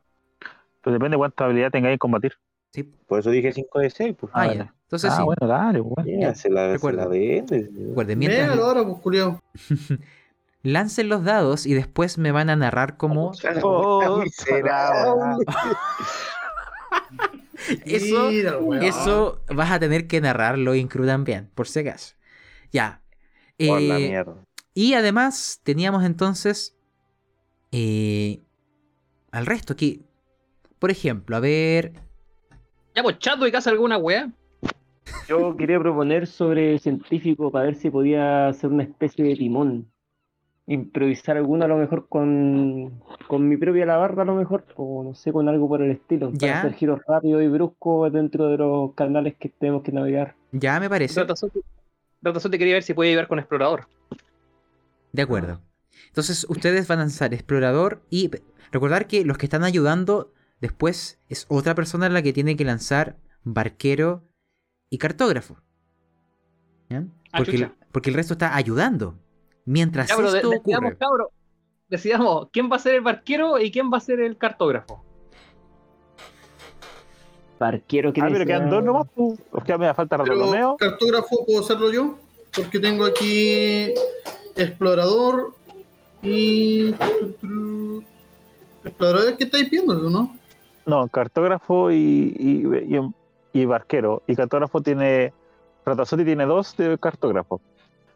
Pero 0.83 0.95
depende 0.95 1.17
de 1.17 1.19
cuánta 1.19 1.45
habilidad 1.45 1.71
tengáis 1.71 1.93
en 1.95 1.99
combatir. 1.99 2.33
Sí. 2.73 2.83
Por 3.07 3.21
eso 3.21 3.31
dije 3.31 3.53
5 3.53 3.79
de 3.81 3.91
6, 3.91 4.17
pues. 4.19 4.33
Ah, 4.35 4.43
Ah, 4.43 4.55
ya. 4.55 4.75
Entonces 4.83 5.11
ah, 5.13 5.17
sí. 5.19 5.23
bueno, 5.23 5.47
dale, 5.47 5.81
bueno. 5.81 6.11
Ya, 6.21 6.35
se 6.35 6.51
la, 6.51 6.67
se 6.67 6.73
Recuerda. 6.73 7.03
la 7.05 7.09
vende. 7.09 7.71
Recuerden, 7.89 8.19
mientras 8.19 8.47
Véalo 8.49 8.65
ahora, 8.65 8.85
pues, 8.85 8.99
culiao. 8.99 9.41
lancen 10.63 11.09
los 11.09 11.25
dados 11.25 11.67
y 11.67 11.75
después 11.75 12.19
me 12.19 12.33
van 12.33 12.51
a 12.51 12.57
narrar 12.57 12.97
cómo 12.97 13.33
Oh, 13.63 14.19
miserable. 14.23 15.45
eso, 17.85 18.31
Mira, 18.31 18.59
eso 18.87 19.41
vas 19.49 19.71
a 19.71 19.79
tener 19.79 20.07
que 20.07 20.21
narrarlo, 20.21 20.75
Incru, 20.75 21.07
también, 21.07 21.51
por 21.55 21.69
si 21.69 21.81
acaso. 21.81 22.15
Ya. 22.73 23.03
Por 23.59 23.81
la 23.83 23.99
Eh, 23.99 24.09
mierda. 24.09 24.45
Y 24.75 24.95
además 24.95 25.61
teníamos 25.65 26.05
entonces 26.05 26.77
eh, 27.73 28.41
al 29.33 29.47
resto 29.47 29.73
aquí. 29.73 30.05
Por 30.79 30.91
ejemplo, 30.91 31.37
a 31.37 31.41
ver. 31.41 31.93
Ya, 32.95 33.03
pues 33.03 33.19
Chadwick 33.19 33.55
hace 33.55 33.71
alguna 33.71 33.99
weá. 33.99 34.31
Yo 35.29 35.57
quería 35.57 35.79
proponer 35.79 36.27
sobre 36.27 36.73
el 36.73 36.81
científico 36.81 37.51
para 37.51 37.67
ver 37.67 37.75
si 37.77 37.91
podía 37.91 38.49
hacer 38.49 38.71
una 38.71 38.83
especie 38.83 39.25
de 39.25 39.37
timón. 39.37 39.91
Improvisar 40.67 41.37
alguno 41.37 41.65
a 41.65 41.69
lo 41.69 41.77
mejor 41.77 42.09
con, 42.09 43.03
con 43.27 43.49
mi 43.49 43.57
propia 43.57 43.85
alabarda 43.85 44.23
a 44.23 44.25
lo 44.25 44.35
mejor, 44.35 44.65
o 44.77 45.03
no 45.03 45.15
sé, 45.15 45.33
con 45.33 45.49
algo 45.49 45.69
por 45.69 45.83
el 45.83 45.91
estilo. 45.91 46.31
Ya. 46.33 46.49
Para 46.49 46.59
hacer 46.61 46.75
giros 46.75 47.01
rápidos 47.07 47.43
y 47.43 47.49
bruscos 47.49 48.13
dentro 48.13 48.49
de 48.49 48.59
los 48.59 48.95
canales 48.95 49.35
que 49.39 49.49
tenemos 49.49 49.83
que 49.83 49.93
navegar. 49.93 50.35
Ya 50.53 50.79
me 50.79 50.89
parece. 50.89 51.25
Ratazotti 52.23 52.59
quería 52.59 52.75
ver 52.75 52.83
si 52.83 52.95
puede 52.95 53.11
ayudar 53.11 53.29
con 53.29 53.39
explorador. 53.39 53.89
De 55.13 55.23
acuerdo. 55.23 55.61
Entonces 56.07 56.47
ustedes 56.49 56.87
van 56.87 56.99
a 56.99 57.03
lanzar 57.03 57.35
explorador 57.35 58.03
y 58.11 58.31
recordar 58.71 59.07
que 59.07 59.25
los 59.25 59.39
que 59.39 59.47
están 59.47 59.65
ayudando 59.65 60.33
después 60.61 61.19
es 61.29 61.47
otra 61.49 61.75
persona 61.75 62.09
la 62.09 62.23
que 62.23 62.33
tiene 62.33 62.57
que 62.57 62.65
lanzar 62.65 63.17
barquero 63.45 64.25
y 64.91 64.99
cartógrafo. 64.99 65.57
¿Ya? 66.89 67.05
Ah, 67.33 67.39
Porque, 67.39 67.53
el, 67.57 67.63
chucha. 67.69 67.75
porque 67.93 68.11
el 68.11 68.17
resto 68.17 68.35
está 68.35 68.55
ayudando. 68.57 69.19
Mientras 69.65 70.09
Ya, 70.09 70.17
pero 70.17 70.33
de- 70.33 70.39
esto 70.39 70.51
decidamos, 70.51 70.91
ocurre. 70.93 70.99
cabro. 70.99 71.31
Decidamos 71.89 72.49
quién 72.53 72.71
va 72.71 72.77
a 72.77 72.81
ser 72.81 72.95
el 72.97 73.01
barquero 73.01 73.59
y 73.61 73.71
quién 73.71 73.91
va 73.93 73.99
a 73.99 74.01
ser 74.01 74.21
el 74.21 74.37
cartógrafo. 74.37 75.05
Barquero 77.59 78.13
que 78.13 78.21
Ah, 78.23 78.29
pero 78.33 78.47
quedan 78.47 78.71
dos 78.71 78.83
nomás. 78.83 79.07
Os 79.17 79.65
queda 79.65 79.77
media 79.79 79.95
falta 79.95 80.17
Bartolomeo. 80.17 80.77
cartógrafo 80.79 81.45
puedo 81.45 81.61
hacerlo 81.61 81.93
yo, 81.93 82.19
porque 82.57 82.79
tengo 82.81 83.05
aquí 83.05 83.93
explorador 84.57 85.55
y 86.23 86.95
explorador 88.85 89.31
es 89.33 89.37
que 89.37 89.45
estáis 89.45 89.69
viendo, 89.71 89.95
¿no? 90.09 90.37
No, 90.91 91.07
cartógrafo 91.09 91.91
y, 91.93 92.35
y, 92.37 92.97
y- 92.97 93.15
y 93.53 93.65
barquero. 93.65 94.23
Y 94.27 94.35
cartógrafo 94.35 94.81
tiene. 94.81 95.33
Ratazotti 95.87 96.25
tiene 96.25 96.45
dos 96.47 96.77
de 96.77 96.99
cartógrafo. 96.99 97.61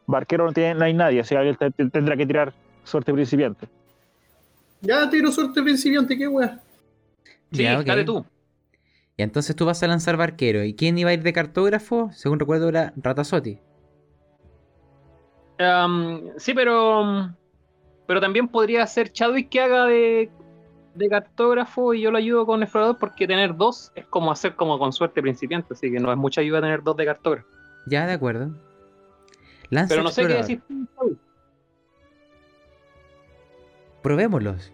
Barquero 0.07 0.45
no 0.47 0.53
tiene, 0.53 0.75
no 0.75 0.85
hay 0.85 0.93
nadie, 0.93 1.20
o 1.20 1.25
sea, 1.25 1.43
él 1.43 1.57
te- 1.57 1.70
te- 1.70 1.89
tendrá 1.89 2.16
que 2.16 2.27
tirar 2.27 2.53
suerte 2.83 3.12
principiante. 3.12 3.68
Ya 4.83 5.09
tiro 5.09 5.31
suerte 5.33 5.62
principiante, 5.62 6.18
qué 6.18 6.29
wea. 6.29 6.61
Sí, 7.53 7.62
Ya, 7.62 7.83
dale 7.83 8.05
tú. 8.05 8.25
Y 9.16 9.22
entonces 9.22 9.55
tú 9.55 9.64
vas 9.64 9.83
a 9.83 9.87
lanzar 9.87 10.16
barquero. 10.16 10.64
¿Y 10.64 10.75
quién 10.75 10.99
iba 10.99 11.11
a 11.11 11.14
ir 11.14 11.22
de 11.22 11.33
cartógrafo? 11.33 12.11
Según 12.12 12.41
recuerdo 12.41 12.68
era 12.68 12.93
Ratazotti. 12.97 13.61
Sí, 16.37 16.55
pero. 16.55 17.31
Pero 18.07 18.20
también 18.20 18.49
podría 18.49 18.87
ser 18.87 19.11
Chadwick 19.12 19.49
que 19.49 19.61
haga 19.62 19.87
de, 19.87 20.31
de 20.95 21.09
cartógrafo 21.09 21.95
y 21.95 22.03
yo 22.03 22.11
lo 22.11 22.19
ayudo 22.19 22.47
con 22.47 22.63
explorador 22.63 22.99
porque 22.99 23.27
tener 23.27 23.57
dos 23.57 23.93
es 23.95 24.07
como 24.07 24.31
hacer 24.31 24.55
como 24.55 24.79
con 24.79 24.93
suerte 24.93 25.21
principiante, 25.21 25.75
así 25.75 25.91
que 25.91 25.99
no 26.01 26.11
es 26.13 26.17
mucha 26.19 26.41
ayuda 26.41 26.61
tener 26.61 26.83
dos 26.83 26.97
de 26.97 27.05
cartógrafo. 27.07 27.49
Ya, 27.87 28.07
de 28.07 28.13
acuerdo. 28.13 28.51
Lanza 29.71 29.95
Pero 29.95 30.03
no 30.03 30.11
sé 30.11 30.27
qué 30.27 30.39
explorador. 30.39 30.61
decir. 31.09 31.19
Probémoslos. 34.03 34.73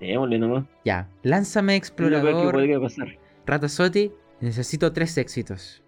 Démosle 0.00 0.38
nomás. 0.38 0.64
Ya, 0.84 1.08
lánzame 1.22 1.74
lo 1.74 1.80
peor 1.80 1.80
que 1.82 1.86
explorador. 1.86 2.52
podría 2.52 2.80
pasar. 2.80 3.08
Ratazotti, 3.46 4.12
necesito 4.40 4.92
tres 4.92 5.18
éxitos. 5.18 5.82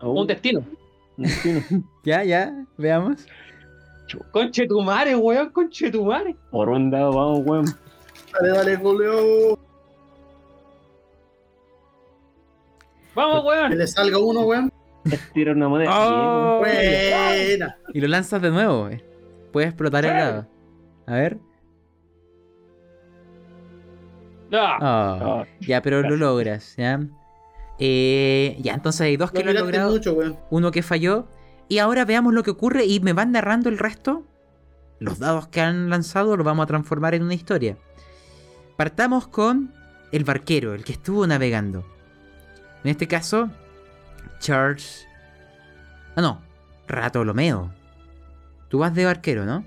Oh, 0.00 0.12
un 0.12 0.26
destino. 0.26 0.64
Ya, 2.04 2.24
ya, 2.24 2.52
veamos. 2.78 3.26
Conche 4.32 4.66
tu 4.66 4.80
madre, 4.80 5.14
weón, 5.14 5.50
conche 5.50 5.90
tu 5.90 6.04
madre. 6.04 6.34
Por 6.50 6.68
un 6.68 6.90
dado, 6.90 7.12
vamos, 7.12 7.40
weón. 7.44 7.64
Dale, 8.32 8.48
dale, 8.56 8.76
goleo. 8.76 9.58
¡Vamos, 13.14 13.42
Que 13.42 13.48
weón! 13.48 13.78
le 13.78 13.86
salga 13.86 14.18
uno, 14.18 14.40
weón. 14.42 14.72
Tira 15.32 15.52
una 15.52 15.68
moneda. 15.68 15.90
Oh. 15.92 16.58
Buena. 16.58 17.76
Y 17.92 18.00
lo 18.00 18.08
lanzas 18.08 18.40
de 18.42 18.50
nuevo. 18.50 18.88
eh. 18.88 19.04
Puede 19.52 19.66
explotar 19.68 20.04
el 20.04 20.12
lado. 20.14 20.46
A 21.06 21.14
ver. 21.14 21.38
¡Ah! 24.52 24.78
Ah, 24.80 25.44
Ya, 25.60 25.80
pero 25.82 26.02
lo 26.02 26.16
logras, 26.16 26.74
¿ya? 26.76 27.00
Eh, 27.80 28.58
ya, 28.60 28.74
entonces 28.74 29.00
hay 29.00 29.16
dos 29.16 29.32
que 29.32 29.42
Lo 29.42 29.50
han 29.50 29.56
logrado, 29.56 29.90
mucho, 29.90 30.16
uno 30.50 30.70
que 30.70 30.82
falló. 30.82 31.26
Y 31.68 31.78
ahora 31.78 32.04
veamos 32.04 32.34
lo 32.34 32.42
que 32.42 32.50
ocurre 32.50 32.84
y 32.84 33.00
me 33.00 33.14
van 33.14 33.32
narrando 33.32 33.68
el 33.68 33.78
resto. 33.78 34.24
Los 34.98 35.18
dados 35.18 35.48
que 35.48 35.62
han 35.62 35.88
lanzado 35.88 36.36
los 36.36 36.44
vamos 36.44 36.64
a 36.64 36.66
transformar 36.66 37.14
en 37.14 37.22
una 37.22 37.34
historia. 37.34 37.78
Partamos 38.76 39.26
con 39.26 39.72
el 40.12 40.24
barquero, 40.24 40.74
el 40.74 40.84
que 40.84 40.92
estuvo 40.92 41.26
navegando. 41.26 41.84
En 42.84 42.90
este 42.90 43.08
caso, 43.08 43.50
Charles... 44.40 45.06
Ah, 46.16 46.20
no, 46.20 46.42
Ratolomeo. 46.86 47.70
Tú 48.68 48.78
vas 48.78 48.94
de 48.94 49.04
barquero, 49.04 49.46
¿no? 49.46 49.64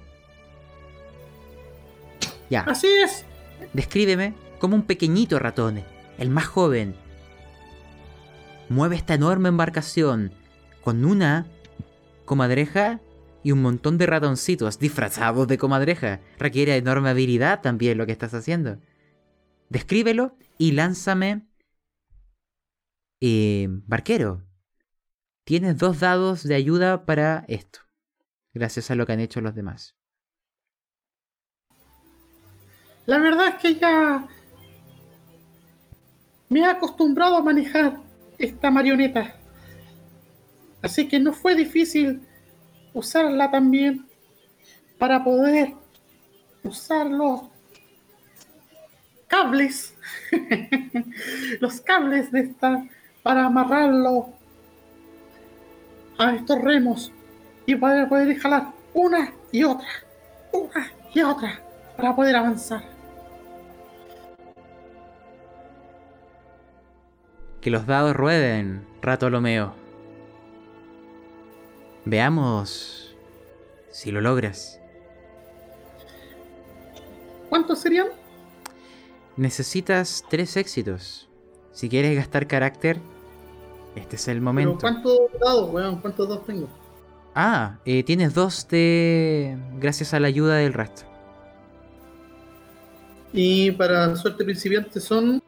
Ya. 2.49 2.61
Así 2.61 2.88
es. 2.88 3.26
Descríbeme 3.74 4.34
como 4.59 4.76
un 4.76 4.84
pequeñito 4.84 5.39
ratón, 5.39 5.84
el 6.18 6.30
más 6.30 6.45
joven. 6.45 6.95
Mueve 8.70 8.95
esta 8.95 9.14
enorme 9.14 9.49
embarcación 9.49 10.32
con 10.84 11.05
una 11.05 11.45
comadreja 12.26 12.99
y 13.43 13.51
un 13.51 13.61
montón 13.61 13.97
de 13.97 14.05
ratoncitos 14.05 14.80
disfrazados 14.80 15.47
de 15.47 15.57
comadreja. 15.57 16.22
Requiere 16.39 16.78
enorme 16.78 17.09
habilidad 17.09 17.61
también 17.61 17.97
lo 17.97 18.05
que 18.05 18.14
estás 18.14 18.34
haciendo. 18.34 18.80
Descríbelo 19.70 20.38
y 20.57 20.72
lánzame... 20.72 21.47
Eh, 23.26 23.68
barquero. 23.88 24.43
Tienes 25.45 25.78
dos 25.78 26.01
dados 26.01 26.43
de 26.43 26.55
ayuda 26.55 27.05
para 27.05 27.45
esto. 27.47 27.80
Gracias 28.53 28.91
a 28.91 28.95
lo 28.95 29.05
que 29.05 29.14
han 29.14 29.20
hecho 29.22 29.39
los 29.39 29.55
demás. 29.55 29.95
La 33.05 33.18
verdad 33.20 33.47
es 33.49 33.55
que 33.55 33.76
ya 33.76 34.28
me 36.49 36.59
he 36.59 36.66
acostumbrado 36.66 37.38
a 37.38 37.43
manejar 37.43 38.02
esta 38.43 38.69
marioneta. 38.69 39.35
Así 40.81 41.07
que 41.07 41.19
no 41.19 41.33
fue 41.33 41.55
difícil 41.55 42.21
usarla 42.93 43.49
también 43.49 44.05
para 44.97 45.23
poder 45.23 45.73
usar 46.63 47.07
los 47.07 47.43
cables, 49.27 49.95
los 51.59 51.81
cables 51.81 52.31
de 52.31 52.41
esta 52.41 52.85
para 53.23 53.45
amarrarlo 53.45 54.33
a 56.17 56.35
estos 56.35 56.61
remos 56.61 57.11
y 57.65 57.75
para 57.75 58.07
poder 58.09 58.37
jalar 58.37 58.73
una 58.93 59.33
y 59.51 59.63
otra, 59.63 59.87
una 60.51 60.91
y 61.13 61.21
otra 61.21 61.61
para 61.95 62.13
poder 62.13 62.35
avanzar. 62.35 62.92
Que 67.64 67.70
los 67.70 67.88
dados 67.88 68.14
rueden, 68.14 68.86
Ratolomeo. 69.01 69.74
Veamos 72.03 73.16
si 73.89 74.11
lo 74.11 74.20
logras. 74.20 74.82
¿Cuántos 77.47 77.80
serían? 77.80 78.07
Necesitas 79.38 80.26
tres 80.30 80.57
éxitos. 80.57 81.30
Si 81.72 81.88
quieres 81.88 82.18
gastar 82.18 82.47
carácter, 82.47 82.99
este 83.95 84.18
es 84.18 84.28
el 84.28 84.36
Pero 84.36 84.43
momento. 84.43 84.78
¿cuántos 84.82 85.20
dados, 85.39 85.70
weón? 85.72 86.01
¿Cuántos 86.01 86.28
dados 86.28 86.45
tengo? 86.45 86.68
Ah, 87.34 87.78
eh, 87.86 88.03
tienes 88.03 88.34
dos 88.34 88.68
de... 88.68 89.57
gracias 89.80 90.14
a 90.14 90.20
la 90.20 90.28
ayuda 90.28 90.55
del 90.55 90.74
resto. 90.74 91.03
Y 93.32 93.72
para 93.72 94.18
suerte 94.18 94.43
principiante 94.43 94.99
son. 94.99 95.41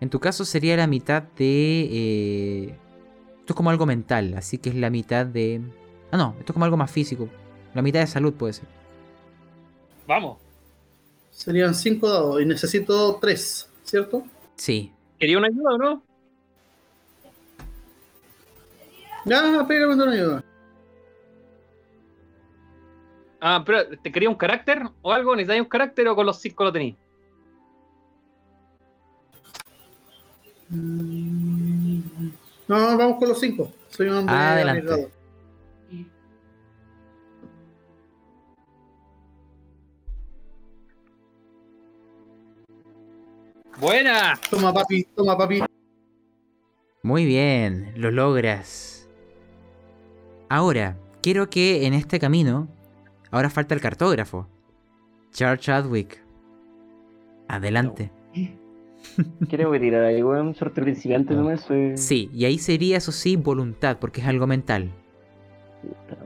En 0.00 0.10
tu 0.10 0.20
caso 0.20 0.44
sería 0.44 0.76
la 0.76 0.86
mitad 0.86 1.22
de... 1.22 1.88
eh, 1.90 2.78
Esto 3.40 3.52
es 3.52 3.54
como 3.56 3.70
algo 3.70 3.86
mental, 3.86 4.34
así 4.34 4.58
que 4.58 4.68
es 4.70 4.74
la 4.74 4.90
mitad 4.90 5.24
de... 5.26 5.60
Ah, 6.10 6.16
no, 6.16 6.34
esto 6.38 6.52
es 6.52 6.54
como 6.54 6.64
algo 6.64 6.76
más 6.76 6.90
físico. 6.90 7.28
La 7.74 7.82
mitad 7.82 8.00
de 8.00 8.06
salud 8.06 8.34
puede 8.34 8.52
ser. 8.54 8.66
¡Vamos! 10.06 10.38
Serían 11.30 11.74
cinco 11.74 12.08
dados 12.08 12.40
y 12.40 12.46
necesito 12.46 13.16
tres, 13.20 13.68
¿cierto? 13.84 14.24
Sí. 14.56 14.92
¿Quería 15.18 15.38
una 15.38 15.48
ayuda 15.48 15.74
o 15.74 15.78
no? 15.78 16.02
Ya, 19.24 19.64
pégame 19.66 19.94
una 19.94 20.12
ayuda. 20.12 20.44
Ah, 23.40 23.62
pero 23.66 23.98
¿te 23.98 24.10
quería 24.12 24.28
un 24.28 24.34
carácter 24.36 24.82
o 25.02 25.12
algo? 25.12 25.34
¿Necesitáis 25.36 25.62
un 25.62 25.68
carácter 25.68 26.08
o 26.08 26.16
con 26.16 26.26
los 26.26 26.40
cinco 26.40 26.64
lo 26.64 26.72
tenéis? 26.72 26.96
No, 30.68 32.18
vamos 32.68 33.18
con 33.18 33.28
los 33.28 33.38
cinco. 33.40 33.72
Soy 33.88 34.08
un 34.08 34.16
hombre 34.18 34.34
Adelante. 34.34 35.08
¡Buena! 43.78 44.40
Toma, 44.50 44.72
papi, 44.72 45.04
toma, 45.14 45.36
papi. 45.36 45.62
Muy 47.02 47.26
bien, 47.26 47.92
lo 47.96 48.10
logras. 48.10 49.08
Ahora, 50.48 50.96
quiero 51.22 51.50
que 51.50 51.86
en 51.86 51.92
este 51.92 52.18
camino, 52.18 52.68
ahora 53.30 53.50
falta 53.50 53.74
el 53.74 53.80
cartógrafo. 53.80 54.48
Charles 55.30 55.60
Chadwick. 55.60 56.22
Adelante. 57.48 58.10
Quiero 59.48 59.70
que 59.72 59.80
tirar 59.80 60.04
ahí, 60.04 60.22
weón. 60.22 60.54
Suerte 60.54 60.82
principiante 60.82 61.34
Ah. 61.34 61.36
nomás. 61.36 61.60
Soy... 61.62 61.96
Sí, 61.96 62.30
y 62.32 62.44
ahí 62.44 62.58
sería, 62.58 62.96
eso 62.98 63.12
sí, 63.12 63.36
voluntad, 63.36 63.98
porque 64.00 64.20
es 64.20 64.26
algo 64.26 64.46
mental. 64.46 64.90
Puta. 65.82 66.16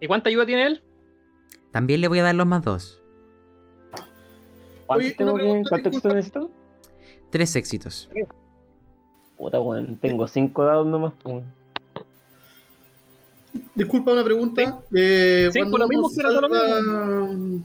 ¿Y 0.00 0.06
cuánta 0.06 0.28
ayuda 0.28 0.46
tiene 0.46 0.66
él? 0.66 0.82
También 1.70 2.00
le 2.00 2.08
voy 2.08 2.18
a 2.18 2.24
dar 2.24 2.34
los 2.34 2.46
más 2.46 2.62
dos. 2.62 3.02
¿Cuántos 4.86 5.06
Oye, 5.06 5.14
tengo 5.14 5.34
que- 5.34 5.42
pregunta, 5.42 5.68
¿Cuántos 5.70 5.92
disculpa. 5.92 6.16
necesito? 6.16 6.50
Tres 7.30 7.56
éxitos. 7.56 8.10
Puta, 9.36 9.60
weón. 9.60 9.96
Tengo 9.98 10.26
cinco 10.28 10.64
dados 10.64 10.86
nomás. 10.86 11.14
weón. 11.24 11.44
Disculpa 13.74 14.12
una 14.12 14.24
pregunta. 14.24 14.80
Eh, 14.94 15.48
Sí, 15.52 15.58
cuando 15.58 15.72
por 15.72 15.80
lo 15.80 15.86
uno 15.86 16.08
mismo 16.08 16.14
que 16.14 16.20
era 16.20 16.28
todo 16.30 16.40
lo 16.42 16.48
salva- 16.48 17.60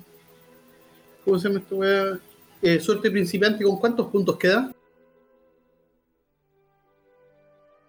¿Cómo 1.26 1.40
se 1.40 1.48
llama 1.48 1.60
esto, 1.60 1.76
weá? 1.76 2.20
Eh, 2.62 2.80
suerte 2.80 3.12
principiante, 3.12 3.64
¿con 3.64 3.78
cuántos 3.78 4.08
puntos 4.08 4.38
queda? 4.38 4.72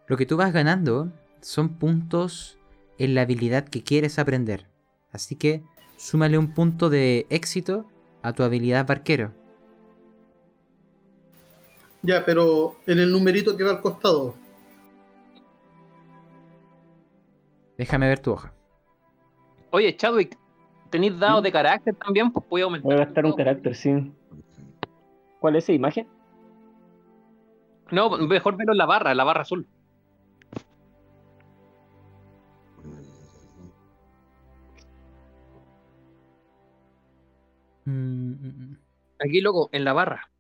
Lo 0.07 0.17
que 0.17 0.27
tú 0.27 0.37
vas 0.37 0.53
ganando 0.53 1.13
son 1.41 1.79
puntos 1.79 2.59
en 2.99 3.15
la 3.15 3.23
habilidad 3.23 3.69
que 3.69 3.83
quieres 3.83 4.19
aprender. 4.19 4.67
Así 5.13 5.37
que 5.37 5.63
súmale 5.97 6.39
un 6.39 6.55
punto 6.55 6.91
de 6.91 7.27
éxito 7.31 7.87
a 8.23 8.33
tu 8.33 8.43
habilidad 8.43 8.87
barquero. 8.87 9.33
Ya, 12.03 12.25
pero 12.25 12.77
en 12.87 12.99
el 13.01 13.11
numerito 13.13 13.57
que 13.57 13.65
va 13.65 13.71
al 13.73 13.81
costado. 13.81 14.35
Déjame 17.79 18.09
ver 18.09 18.19
tu 18.19 18.33
hoja. 18.33 18.53
Oye, 19.71 19.97
Chadwick, 19.97 20.37
¿tenéis 20.91 21.17
dados 21.19 21.45
de 21.45 21.53
carácter 21.53 21.95
también? 21.95 22.33
Pues 22.33 22.45
voy 22.49 22.61
a 22.61 22.65
aumentar. 22.65 22.85
Voy 22.85 22.95
a 22.95 23.05
gastar 23.05 23.25
un 23.25 23.33
carácter, 23.33 23.75
sí. 23.77 24.13
¿Cuál 25.39 25.57
es 25.57 25.65
esa 25.65 25.73
imagen? 25.73 26.09
No, 27.93 28.11
mejor 28.19 28.57
verlo 28.57 28.73
en 28.73 28.79
la 28.79 28.87
barra, 28.87 29.13
en 29.13 29.17
la 29.17 29.25
barra 29.25 29.43
azul. 29.43 29.67
Mm, 37.85 38.33
mm, 38.33 38.47
mm. 38.47 38.79
Aquí, 39.21 39.41
loco, 39.41 39.71
en 39.73 39.85
la 39.85 39.93
barra. 39.93 40.31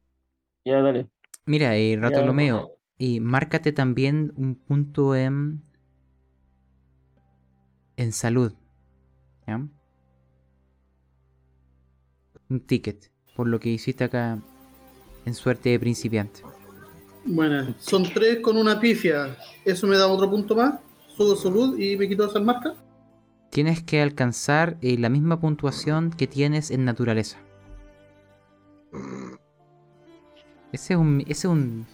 Ya, 0.65 0.82
dale. 0.82 1.06
Mira, 1.47 1.78
Ya, 1.78 2.01
Ratolomeo, 2.01 2.73
y 2.98 3.20
márcate 3.20 3.73
también 3.73 4.32
un 4.36 4.56
punto 4.56 5.15
en. 5.15 5.62
En 7.99 8.12
salud. 8.12 8.53
¿Ya? 9.47 9.61
Un 12.49 12.61
ticket, 12.61 13.11
por 13.37 13.47
lo 13.47 13.61
que 13.61 13.69
hiciste 13.69 14.05
acá 14.05 14.39
en 15.27 15.35
suerte 15.35 15.69
de 15.69 15.79
principiante. 15.79 16.41
Bueno, 17.27 17.75
son 17.79 18.05
tres 18.05 18.39
con 18.39 18.57
una 18.57 18.81
pifia. 18.81 19.37
¿Eso 19.65 19.87
me 19.87 19.99
da 19.99 20.07
otro 20.07 20.31
punto 20.31 20.55
más? 20.55 20.81
Subo 21.15 21.37
salud 21.37 21.79
y 21.79 21.97
me 21.97 22.09
quito 22.09 22.25
esas 22.25 22.43
marcas. 22.43 22.75
tienes 23.51 23.83
que 23.83 24.01
alcanzar 24.01 24.79
eh, 24.81 24.97
la 24.97 25.09
misma 25.09 25.41
puntuación 25.41 26.11
que 26.11 26.27
tienes 26.27 26.70
en 26.70 26.85
naturaleza. 26.85 27.39
Ese 30.73 30.95
es 30.95 30.99
un. 30.99 31.20
Ese 31.23 31.33
es 31.33 31.45
un. 31.47 31.87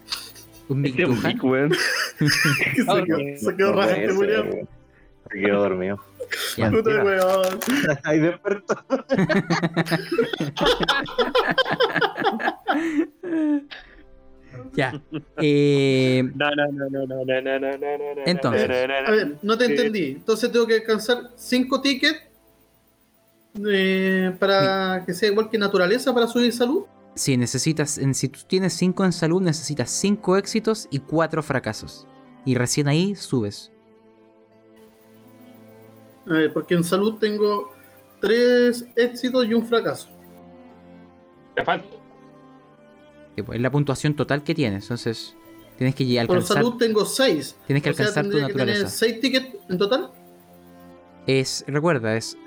Un 0.69 0.83
Big 0.83 0.93
Este 0.93 1.03
es 1.03 1.09
un 1.09 1.17
Tuhan. 1.17 1.33
Big, 1.33 1.45
weón. 1.45 1.73
se 2.19 3.05
quedó, 3.05 3.19
se 3.39 3.57
quedó 3.57 3.75
puede 3.75 4.45
este. 4.45 4.69
Se 5.31 5.39
quedó 5.41 5.61
dormido. 5.63 5.97
Puta 6.57 7.05
weón. 7.05 7.61
Ahí 8.05 8.19
despertó. 8.21 8.77
Ya. 14.75 15.01
Eh, 15.39 16.23
No, 16.35 16.47
no, 16.55 16.67
no, 16.73 16.89
no, 16.91 17.07
no, 17.07 17.25
no, 17.25 17.43
no, 17.43 17.59
no, 17.59 17.79
no, 17.79 18.23
Entonces. 18.25 18.65
A 18.65 19.11
ver, 19.11 19.39
no 19.43 19.59
te 19.59 19.65
entendí. 19.67 20.07
Entonces 20.13 20.51
tengo 20.53 20.67
que 20.67 20.75
alcanzar 20.75 21.31
5 21.37 21.81
tickets 21.81 22.19
eh, 23.69 24.33
para 24.39 25.03
que 25.07 25.13
sea 25.15 25.31
igual 25.31 25.49
que 25.51 25.59
naturaleza 25.59 26.13
para 26.15 26.27
subir 26.27 26.53
salud. 26.53 26.85
si 27.17 27.37
necesitas. 27.37 27.99
en- 27.99 28.15
si 28.15 28.29
tú 28.29 28.41
tienes 28.47 28.73
5 28.75 29.05
en 29.05 29.13
salud, 29.13 29.41
necesitas 29.41 29.91
5 29.91 30.37
éxitos 30.37 30.89
y 30.91 30.99
4 31.01 31.43
fracasos. 31.43 32.07
Y 32.45 32.55
recién 32.57 32.89
ahí 32.89 33.15
subes. 33.15 33.71
A 36.27 36.33
ver, 36.33 36.53
porque 36.53 36.75
en 36.75 36.85
salud 36.85 37.15
tengo 37.19 37.73
3 38.21 38.87
éxitos 38.97 39.47
y 39.47 39.55
un 39.55 39.67
fracaso. 39.67 40.09
Te 41.55 41.65
falta. 41.65 41.89
Que, 43.37 43.45
pues, 43.45 43.57
Es 43.57 43.63
la 43.63 43.71
puntuación 43.71 44.15
total 44.15 44.43
que 44.43 44.55
tienes. 44.55 44.85
Entonces. 44.85 45.35
Tienes 45.77 45.97
que 45.97 46.05
Por 46.05 46.37
alcanzar. 46.37 46.59
salud 46.59 46.77
tengo 46.77 47.05
6. 47.05 47.57
Tienes 47.67 47.83
que 47.83 47.91
o 47.91 47.95
sea, 47.95 48.07
alcanzar 48.07 48.25
tu 48.25 48.31
tendría 48.31 48.47
que 48.47 48.53
tener 48.53 48.67
naturaleza. 48.69 48.97
6 48.97 49.21
tickets 49.21 49.57
en 49.69 49.79
total. 49.79 50.11
Es. 51.27 51.65
Recuerda, 51.67 52.17
es. 52.17 52.39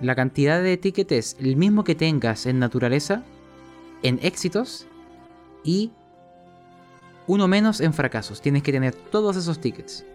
La 0.00 0.14
cantidad 0.14 0.62
de 0.62 0.76
tickets 0.76 1.12
es 1.12 1.36
el 1.40 1.56
mismo 1.56 1.82
que 1.82 1.96
tengas 1.96 2.46
en 2.46 2.60
naturaleza, 2.60 3.24
en 4.04 4.20
éxitos 4.22 4.86
y 5.64 5.90
uno 7.26 7.48
menos 7.48 7.80
en 7.80 7.92
fracasos. 7.92 8.40
Tienes 8.40 8.62
que 8.62 8.70
tener 8.70 8.94
todos 8.94 9.36
esos 9.36 9.58
tickets. 9.60 10.06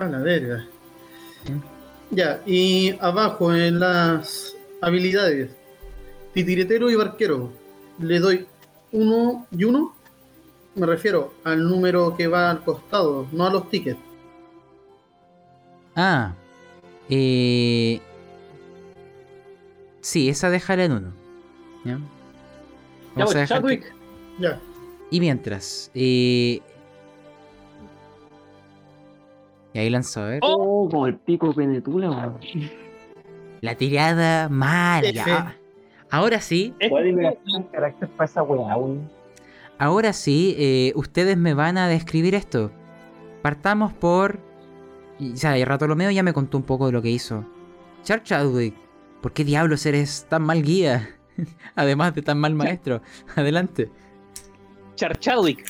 A 0.00 0.06
la 0.06 0.18
verga. 0.18 0.66
Ya, 2.10 2.42
y 2.46 2.96
abajo 3.00 3.54
en 3.54 3.78
las 3.78 4.56
habilidades, 4.80 5.50
titiritero 6.34 6.90
y 6.90 6.96
barquero, 6.96 7.52
le 7.98 8.18
doy 8.18 8.46
uno 8.92 9.46
y 9.56 9.64
uno. 9.64 9.94
Me 10.74 10.86
refiero 10.86 11.34
al 11.44 11.68
número 11.68 12.16
que 12.16 12.26
va 12.28 12.50
al 12.50 12.64
costado, 12.64 13.26
no 13.32 13.46
a 13.46 13.50
los 13.50 13.68
tickets. 13.70 14.00
Ah. 15.94 16.32
Eh... 17.10 18.00
Sí, 20.00 20.28
esa 20.30 20.48
déjala 20.48 20.84
en 20.84 20.92
uno. 20.92 21.12
¿Ya? 21.84 21.90
Ya, 21.92 21.98
Vamos 23.16 23.30
a 23.30 23.34
pues, 23.34 23.34
dejar 23.34 23.62
que- 23.66 23.92
Ya, 24.38 24.60
Y 25.10 25.20
mientras... 25.20 25.90
Eh... 25.94 26.62
Y 29.72 29.78
ahí 29.78 29.90
lanzó, 29.90 30.22
a 30.22 30.26
ver. 30.26 30.40
Oh, 30.42 30.88
como 30.90 31.06
el 31.06 31.16
pico 31.16 31.52
penetula, 31.54 32.10
weón. 32.10 32.38
La 33.60 33.74
tirada 33.74 34.48
mal. 34.48 35.04
F. 35.04 35.14
ya. 35.14 35.56
Ahora 36.10 36.40
sí, 36.40 36.74
¿Cuál 36.88 37.06
es 37.06 37.14
la 37.14 37.34
un 37.56 37.62
carácter 37.64 38.08
para 38.08 38.24
esa 38.24 38.42
weá, 38.42 38.76
weón? 38.76 39.08
ahora 39.78 40.12
sí, 40.12 40.54
eh, 40.58 40.92
ustedes 40.94 41.36
me 41.38 41.54
van 41.54 41.78
a 41.78 41.88
describir 41.88 42.34
esto. 42.34 42.70
Partamos 43.42 43.92
por... 43.92 44.38
O 45.20 45.36
sea, 45.36 45.56
y 45.56 45.64
Ratolomeo 45.64 46.10
ya 46.10 46.22
me 46.22 46.32
contó 46.32 46.58
un 46.58 46.64
poco 46.64 46.86
de 46.86 46.92
lo 46.92 47.00
que 47.00 47.10
hizo. 47.10 47.46
Char 48.02 48.22
Chadwick, 48.22 48.74
¿por 49.22 49.32
qué 49.32 49.44
diablos 49.44 49.86
eres 49.86 50.26
tan 50.28 50.42
mal 50.42 50.62
guía? 50.62 51.16
Además 51.74 52.14
de 52.14 52.22
tan 52.22 52.38
mal 52.38 52.54
maestro. 52.54 53.00
Adelante. 53.36 53.90
Char 54.96 55.18
Chadwick. 55.18 55.64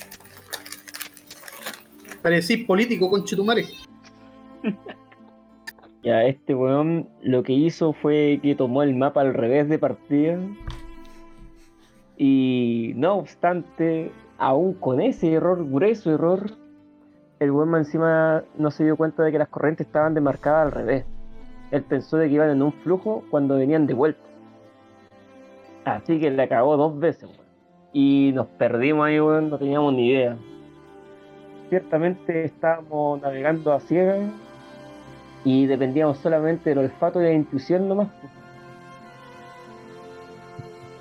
parecí 2.22 2.58
político 2.58 3.08
con 3.10 3.24
Chitumare. 3.24 3.66
Ya, 6.02 6.24
este 6.24 6.54
weón 6.54 7.08
lo 7.22 7.42
que 7.42 7.52
hizo 7.52 7.92
fue 7.92 8.40
que 8.42 8.54
tomó 8.54 8.82
el 8.82 8.94
mapa 8.94 9.20
al 9.20 9.34
revés 9.34 9.68
de 9.68 9.78
partida. 9.78 10.38
Y 12.16 12.92
no 12.96 13.16
obstante, 13.16 14.10
aún 14.38 14.74
con 14.74 15.00
ese 15.00 15.32
error, 15.32 15.66
grueso 15.68 16.10
error, 16.12 16.52
el 17.38 17.50
weón 17.50 17.74
encima 17.76 18.44
no 18.56 18.70
se 18.70 18.84
dio 18.84 18.96
cuenta 18.96 19.22
de 19.22 19.32
que 19.32 19.38
las 19.38 19.48
corrientes 19.48 19.86
estaban 19.86 20.14
demarcadas 20.14 20.66
al 20.66 20.72
revés. 20.72 21.04
Él 21.70 21.82
pensó 21.82 22.16
de 22.16 22.28
que 22.28 22.34
iban 22.34 22.50
en 22.50 22.62
un 22.62 22.72
flujo 22.72 23.24
cuando 23.30 23.56
venían 23.56 23.86
de 23.86 23.94
vuelta. 23.94 24.20
Así 25.84 26.18
que 26.18 26.30
le 26.30 26.42
acabó 26.42 26.78
dos 26.78 26.98
veces, 26.98 27.24
weón. 27.24 27.50
Y 27.92 28.32
nos 28.34 28.46
perdimos 28.46 29.06
ahí, 29.06 29.20
weón, 29.20 29.50
no 29.50 29.58
teníamos 29.58 29.92
ni 29.92 30.08
idea. 30.10 30.36
Ciertamente 31.68 32.44
estábamos 32.44 33.20
navegando 33.20 33.72
a 33.72 33.80
ciegas 33.80 34.30
y 35.44 35.66
dependíamos 35.66 36.18
solamente 36.18 36.70
del 36.70 36.78
olfato 36.78 37.20
y 37.20 37.24
la 37.24 37.32
intuición 37.32 37.88
nomás. 37.88 38.08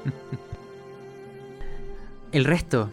El 2.31 2.45
resto. 2.45 2.89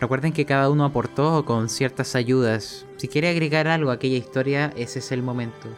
Recuerden 0.00 0.32
que 0.32 0.44
cada 0.44 0.68
uno 0.70 0.84
aportó 0.84 1.44
con 1.44 1.68
ciertas 1.68 2.16
ayudas. 2.16 2.84
Si 2.96 3.06
quiere 3.08 3.28
agregar 3.28 3.68
algo 3.68 3.90
a 3.90 3.94
aquella 3.94 4.18
historia, 4.18 4.72
ese 4.76 4.98
es 4.98 5.12
el 5.12 5.22
momento. 5.22 5.68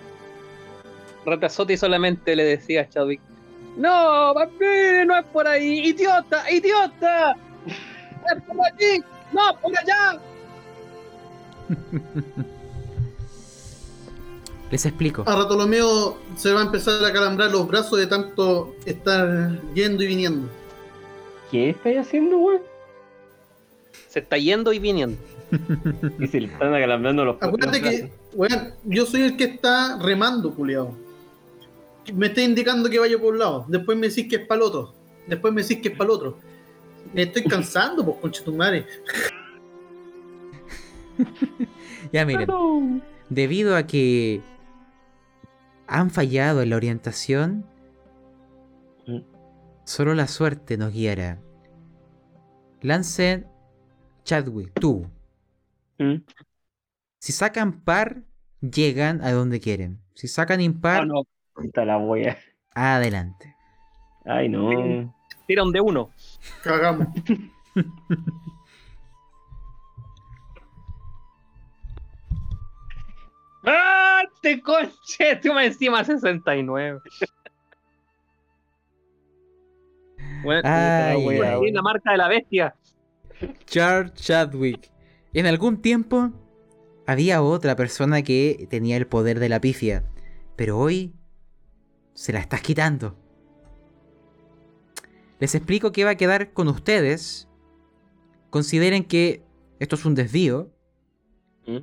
Ratazotti 1.24 1.76
solamente 1.76 2.34
le 2.34 2.44
decía 2.44 2.80
a 2.82 2.88
Chadwick: 2.88 3.20
¡No, 3.76 4.32
papi, 4.34 5.06
no 5.06 5.18
es 5.18 5.24
por 5.26 5.46
ahí! 5.46 5.90
¡Idiota, 5.90 6.50
idiota! 6.50 7.36
¡Es 7.66 8.42
por 8.42 8.56
aquí! 8.66 9.04
¡No, 9.32 9.42
por 9.60 9.72
allá! 9.78 10.18
Les 14.70 14.84
explico. 14.84 15.22
A 15.26 15.36
Ratolomeo 15.36 16.18
se 16.36 16.52
va 16.52 16.60
a 16.60 16.64
empezar 16.64 17.04
a 17.04 17.12
calambrar 17.12 17.50
los 17.52 17.68
brazos 17.68 17.98
de 17.98 18.06
tanto 18.06 18.74
estar 18.84 19.60
yendo 19.74 20.02
y 20.02 20.06
viniendo. 20.08 20.48
¿Qué 21.50 21.70
estáis 21.70 21.98
haciendo, 21.98 22.38
weón? 22.38 22.62
Se 24.08 24.18
está 24.18 24.38
yendo 24.38 24.72
y 24.72 24.78
viniendo. 24.78 25.16
Y 26.18 26.26
se 26.26 26.40
le 26.40 26.48
están 26.48 26.74
acalambrando 26.74 27.24
los 27.24 27.36
Acuérdate 27.40 27.80
los 27.80 27.90
que, 27.90 28.12
weón, 28.34 28.72
yo 28.84 29.06
soy 29.06 29.22
el 29.22 29.36
que 29.36 29.44
está 29.44 29.98
remando, 29.98 30.52
culiao. 30.52 30.92
Me 32.12 32.26
está 32.26 32.42
indicando 32.42 32.90
que 32.90 32.98
vaya 32.98 33.18
por 33.18 33.34
un 33.34 33.38
lado, 33.38 33.64
después 33.68 33.96
me 33.96 34.08
decís 34.08 34.26
que 34.28 34.36
es 34.36 34.46
para 34.46 34.60
el 34.60 34.66
otro, 34.66 34.94
después 35.26 35.52
me 35.52 35.62
decís 35.62 35.78
que 35.80 35.88
es 35.88 35.96
para 35.96 36.10
el 36.10 36.16
otro. 36.16 36.38
Me 37.14 37.22
estoy 37.22 37.44
cansando, 37.48 38.04
pues, 38.04 38.16
conchetumare. 38.20 38.86
Ya 42.12 42.24
miren, 42.24 42.46
brazos. 42.46 42.82
debido 43.28 43.74
a 43.74 43.84
que 43.84 44.40
han 45.88 46.10
fallado 46.10 46.62
en 46.62 46.70
la 46.70 46.76
orientación, 46.76 47.66
Mm. 49.06 49.20
solo 49.84 50.14
la 50.14 50.26
suerte 50.26 50.76
nos 50.76 50.92
guiará. 50.92 51.38
Lancen 52.82 53.46
Chadwick, 54.24 54.72
tú. 54.80 55.06
¿Mm? 55.98 56.16
Si 57.18 57.32
sacan 57.32 57.80
par, 57.80 58.22
llegan 58.60 59.22
a 59.22 59.32
donde 59.32 59.60
quieren. 59.60 60.00
Si 60.14 60.28
sacan 60.28 60.60
impar, 60.60 61.02
Ah, 61.02 61.06
no, 61.06 61.22
Puta 61.54 61.84
la 61.84 61.98
wea. 61.98 62.36
adelante. 62.74 63.54
Ay, 64.24 64.48
no. 64.48 65.14
tira 65.46 65.62
un 65.62 65.72
de 65.72 65.80
uno. 65.80 66.10
Cagamos. 66.62 67.06
¡Ah! 73.66 74.22
Te 74.42 74.60
conche, 74.60 75.36
tú 75.42 75.52
me 75.52 75.66
encima 75.66 76.04
69. 76.04 77.00
Bueno, 80.42 80.62
Ay, 80.64 81.16
puta 81.24 81.38
la 81.38 81.54
ay. 81.54 81.58
wea, 81.58 81.72
la 81.72 81.82
marca 81.82 82.12
de 82.12 82.16
la 82.18 82.28
bestia. 82.28 82.74
Charles 83.64 84.14
Chadwick. 84.14 84.90
En 85.32 85.46
algún 85.46 85.82
tiempo 85.82 86.30
había 87.06 87.42
otra 87.42 87.76
persona 87.76 88.22
que 88.22 88.66
tenía 88.70 88.96
el 88.96 89.06
poder 89.06 89.40
de 89.40 89.48
la 89.48 89.60
pifia, 89.60 90.04
pero 90.56 90.78
hoy 90.78 91.12
se 92.14 92.32
la 92.32 92.38
estás 92.40 92.62
quitando. 92.62 93.16
Les 95.38 95.54
explico 95.54 95.92
qué 95.92 96.04
va 96.04 96.10
a 96.10 96.16
quedar 96.16 96.52
con 96.52 96.68
ustedes. 96.68 97.48
Consideren 98.50 99.04
que 99.04 99.42
esto 99.80 99.96
es 99.96 100.04
un 100.04 100.14
desvío. 100.14 100.70
¿Mm? 101.66 101.78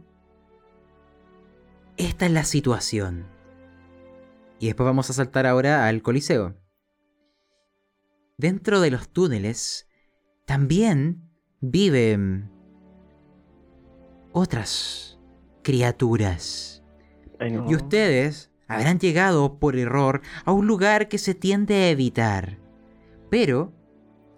Esta 1.97 2.25
es 2.25 2.31
la 2.31 2.43
situación. 2.43 3.25
Y 4.59 4.67
después 4.67 4.85
vamos 4.85 5.09
a 5.09 5.13
saltar 5.13 5.45
ahora 5.45 5.87
al 5.87 6.01
Coliseo. 6.01 6.55
Dentro 8.37 8.79
de 8.81 8.91
los 8.91 9.09
túneles 9.09 9.87
también 10.45 11.29
viven 11.61 12.49
otras 14.31 15.19
criaturas. 15.63 16.83
Y 17.69 17.75
ustedes 17.75 18.51
habrán 18.67 18.99
llegado 18.99 19.59
por 19.59 19.75
error 19.75 20.21
a 20.45 20.51
un 20.51 20.65
lugar 20.65 21.09
que 21.09 21.17
se 21.17 21.35
tiende 21.35 21.75
a 21.75 21.89
evitar. 21.89 22.57
Pero, 23.29 23.73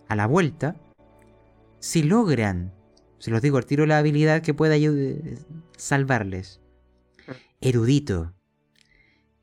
a 0.08 0.16
la 0.16 0.26
vuelta, 0.28 0.76
si 1.80 2.04
logran, 2.04 2.74
se 3.20 3.32
los 3.32 3.42
digo 3.42 3.58
al 3.58 3.66
tiro 3.66 3.86
la 3.86 4.00
habilidad 4.00 4.42
que 4.42 4.54
puede 4.54 4.78
ayu- 4.78 5.38
salvarles. 5.78 6.62
Erudito. 7.66 8.32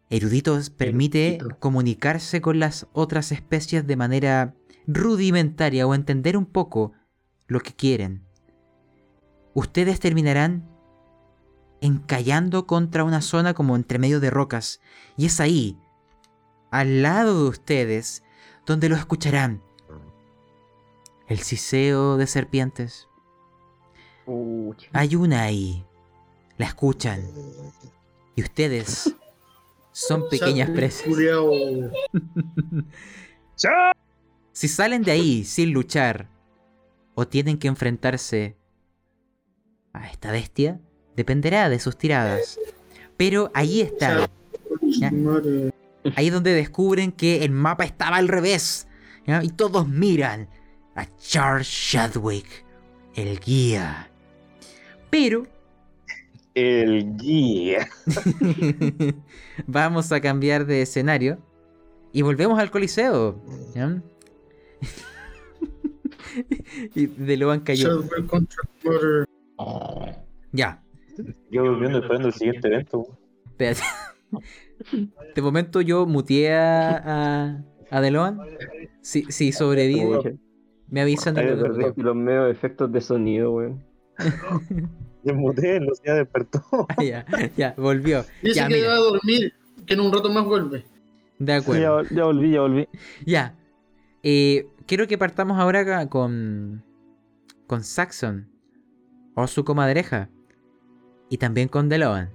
Erudito 0.09 0.55
os 0.55 0.70
permite 0.70 1.35
Erudito. 1.35 1.59
comunicarse 1.59 2.40
con 2.40 2.61
las 2.61 2.86
otras 2.93 3.32
especies 3.32 3.85
de 3.85 3.97
manera 3.97 4.55
rudimentaria 4.86 5.89
o 5.89 5.93
entender 5.93 6.36
un 6.36 6.47
poco 6.47 6.93
lo 7.49 7.59
que 7.59 7.74
quieren. 7.74 8.24
Ustedes 9.55 9.99
terminarán 9.99 10.70
encallando 11.81 12.69
contra 12.69 13.03
una 13.03 13.23
zona 13.23 13.55
como 13.55 13.74
entre 13.74 13.99
medio 13.99 14.20
de 14.20 14.31
rocas. 14.31 14.81
Y 15.16 15.27
es 15.27 15.40
ahí, 15.40 15.77
al 16.70 17.03
lado 17.03 17.43
de 17.43 17.49
ustedes, 17.49 18.23
donde 18.65 18.89
lo 18.89 18.94
escucharán. 18.94 19.65
El 21.27 21.40
siseo 21.40 22.19
de 22.19 22.28
serpientes. 22.28 23.09
Hay 24.93 25.16
una 25.16 25.43
ahí. 25.43 25.85
La 26.57 26.66
escuchan. 26.66 27.20
Y 28.34 28.42
ustedes 28.42 29.14
son 29.92 30.28
pequeñas 30.28 30.70
presas. 30.70 31.06
Si 34.52 34.68
salen 34.68 35.02
de 35.02 35.12
ahí 35.12 35.44
sin 35.44 35.72
luchar 35.72 36.28
o 37.14 37.26
tienen 37.26 37.59
que 37.59 37.68
enfrentarse 37.68 38.56
a 39.94 40.09
esta 40.10 40.30
bestia, 40.30 40.78
dependerá 41.16 41.68
de 41.70 41.78
sus 41.78 41.96
tiradas. 41.96 42.59
Pero 43.16 43.50
ahí. 43.54 43.90
Ya. 43.98 45.10
Madre. 45.10 45.72
Ahí 46.16 46.26
es 46.26 46.32
donde 46.32 46.52
descubren 46.52 47.12
que 47.12 47.44
el 47.44 47.50
mapa 47.50 47.84
estaba 47.84 48.16
al 48.16 48.28
revés. 48.28 48.86
¿ya? 49.26 49.42
Y 49.42 49.48
todos 49.48 49.88
miran 49.88 50.48
a 50.94 51.06
Charles 51.18 51.68
Shadwick, 51.68 52.64
el 53.14 53.38
guía. 53.40 54.10
Pero 55.09 55.46
El 56.55 57.16
guía. 57.16 57.89
vamos 59.66 60.12
a 60.12 60.20
cambiar 60.20 60.66
de 60.66 60.83
escenario 60.83 61.39
y 62.12 62.23
volvemos 62.23 62.59
al 62.59 62.70
Coliseo. 62.70 63.41
¿ya? 63.74 64.03
y 66.95 67.07
de 67.07 67.37
Loan 67.37 67.61
cayó. 67.61 68.03
Shadwell 68.03 68.27
contra 68.27 68.59
Mother. 68.85 69.29
Ya, 70.53 70.83
Yo 71.51 71.65
volviendo 71.65 71.99
esperando 71.99 72.29
el 72.29 72.35
siguiente 72.35 72.69
evento. 72.69 73.19
espérate. 73.47 73.83
De 75.35 75.41
momento 75.41 75.81
yo 75.81 76.07
muteé 76.07 76.55
a, 76.55 76.97
a, 76.97 77.65
a 77.91 78.01
Deloan. 78.01 78.41
Si, 79.01 79.23
si 79.31 79.53
sobrevive, 79.53 80.37
me 80.89 81.01
avisan 81.01 81.35
de 81.35 81.55
lo 81.55 81.95
los 81.97 82.16
medios 82.16 82.51
efectos 82.51 82.91
de 82.91 83.01
sonido, 83.01 83.53
weón. 83.53 83.85
Muté, 85.24 85.78
no 85.81 85.93
ya 86.05 86.15
despertó. 86.15 86.62
Ah, 86.89 87.03
ya, 87.05 87.24
ya, 87.57 87.74
volvió. 87.77 88.24
Dice 88.43 88.57
Ya, 88.57 88.69
que 88.69 88.74
mira, 88.74 88.89
va 88.89 88.94
a 88.94 88.99
dormir, 88.99 89.53
que 89.86 89.94
en 89.94 90.01
un 90.01 90.12
rato 90.12 90.31
más 90.31 90.44
vuelve. 90.44 90.85
de 91.39 91.53
Sí, 91.55 91.61
acuerdo. 91.62 92.03
ya, 92.03 92.15
ya 92.15 92.24
volví, 92.24 92.51
ya 92.53 92.61
volví. 92.61 92.89
Ya. 93.27 93.55
Eh, 94.23 94.66
quiero 94.86 95.07
que 95.07 95.19
partamos 95.19 95.59
ahora 95.59 96.09
con. 96.09 96.82
con 97.66 97.82
Saxon. 97.85 98.49
O 99.35 99.47
su 99.47 99.65
comadreja. 99.65 100.28
Y 101.31 101.39
también 101.39 101.69
con 101.69 101.89
Deloan. 101.89 102.31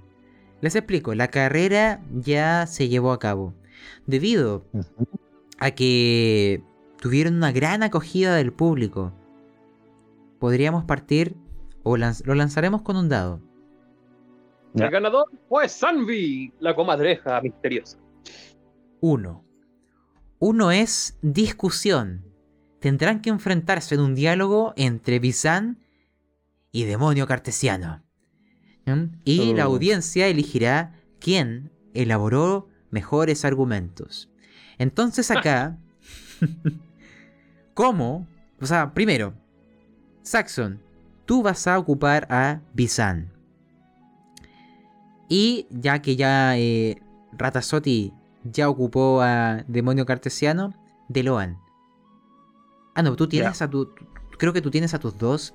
Les 0.61 0.75
explico, 0.75 1.13
la 1.13 1.27
carrera 1.27 2.01
ya 2.11 2.65
se 2.65 2.89
llevó 2.89 3.11
a 3.11 3.19
cabo. 3.19 3.53
Debido 4.07 4.65
a 5.59 5.69
que 5.71 6.63
tuvieron 6.99 7.35
una 7.35 7.51
gran 7.51 7.83
acogida 7.83 8.35
del 8.35 8.51
público. 8.51 9.13
Podríamos 10.39 10.85
partir. 10.85 11.35
O 11.89 11.95
lanz- 11.95 12.21
lo 12.25 12.35
lanzaremos 12.35 12.81
con 12.81 12.97
un 12.97 13.07
dado. 13.07 13.39
Ya. 14.73 14.85
El 14.87 14.91
ganador 14.91 15.25
fue 15.47 15.69
Sanvi, 15.69 16.51
la 16.59 16.75
comadreja 16.75 17.39
misteriosa. 17.39 17.97
Uno. 18.99 19.45
Uno 20.37 20.71
es 20.71 21.17
discusión. 21.21 22.25
Tendrán 22.81 23.21
que 23.21 23.29
enfrentarse 23.29 23.95
en 23.95 24.01
un 24.01 24.15
diálogo 24.15 24.73
entre 24.75 25.19
Bizan 25.19 25.79
y 26.73 26.83
demonio 26.83 27.25
cartesiano. 27.25 28.03
¿Mm? 28.85 29.03
Y 29.23 29.53
la 29.53 29.63
audiencia 29.63 30.27
elegirá 30.27 30.93
quién 31.21 31.71
elaboró 31.93 32.67
mejores 32.91 33.45
argumentos. 33.45 34.29
Entonces 34.77 35.31
acá, 35.31 35.77
¿cómo? 37.73 38.27
O 38.59 38.65
sea, 38.65 38.93
primero, 38.93 39.33
Saxon, 40.21 40.81
tú 41.27 41.43
vas 41.43 41.67
a 41.67 41.77
ocupar 41.77 42.25
a 42.31 42.61
Bizan. 42.73 43.31
Y 45.29 45.67
ya 45.69 46.01
que 46.01 46.15
ya 46.15 46.57
eh, 46.57 46.99
Ratazotti 47.33 48.13
ya 48.43 48.69
ocupó 48.69 49.21
a 49.21 49.63
Demonio 49.67 50.05
Cartesiano, 50.07 50.73
Deloan. 51.09 51.57
Ah, 52.95 53.03
no, 53.03 53.15
tú 53.15 53.27
tienes 53.27 53.61
a 53.61 53.69
tu. 53.69 53.93
Creo 54.39 54.53
que 54.53 54.61
tú 54.61 54.71
tienes 54.71 54.93
a 54.95 54.99
tus 54.99 55.15
dos 55.17 55.53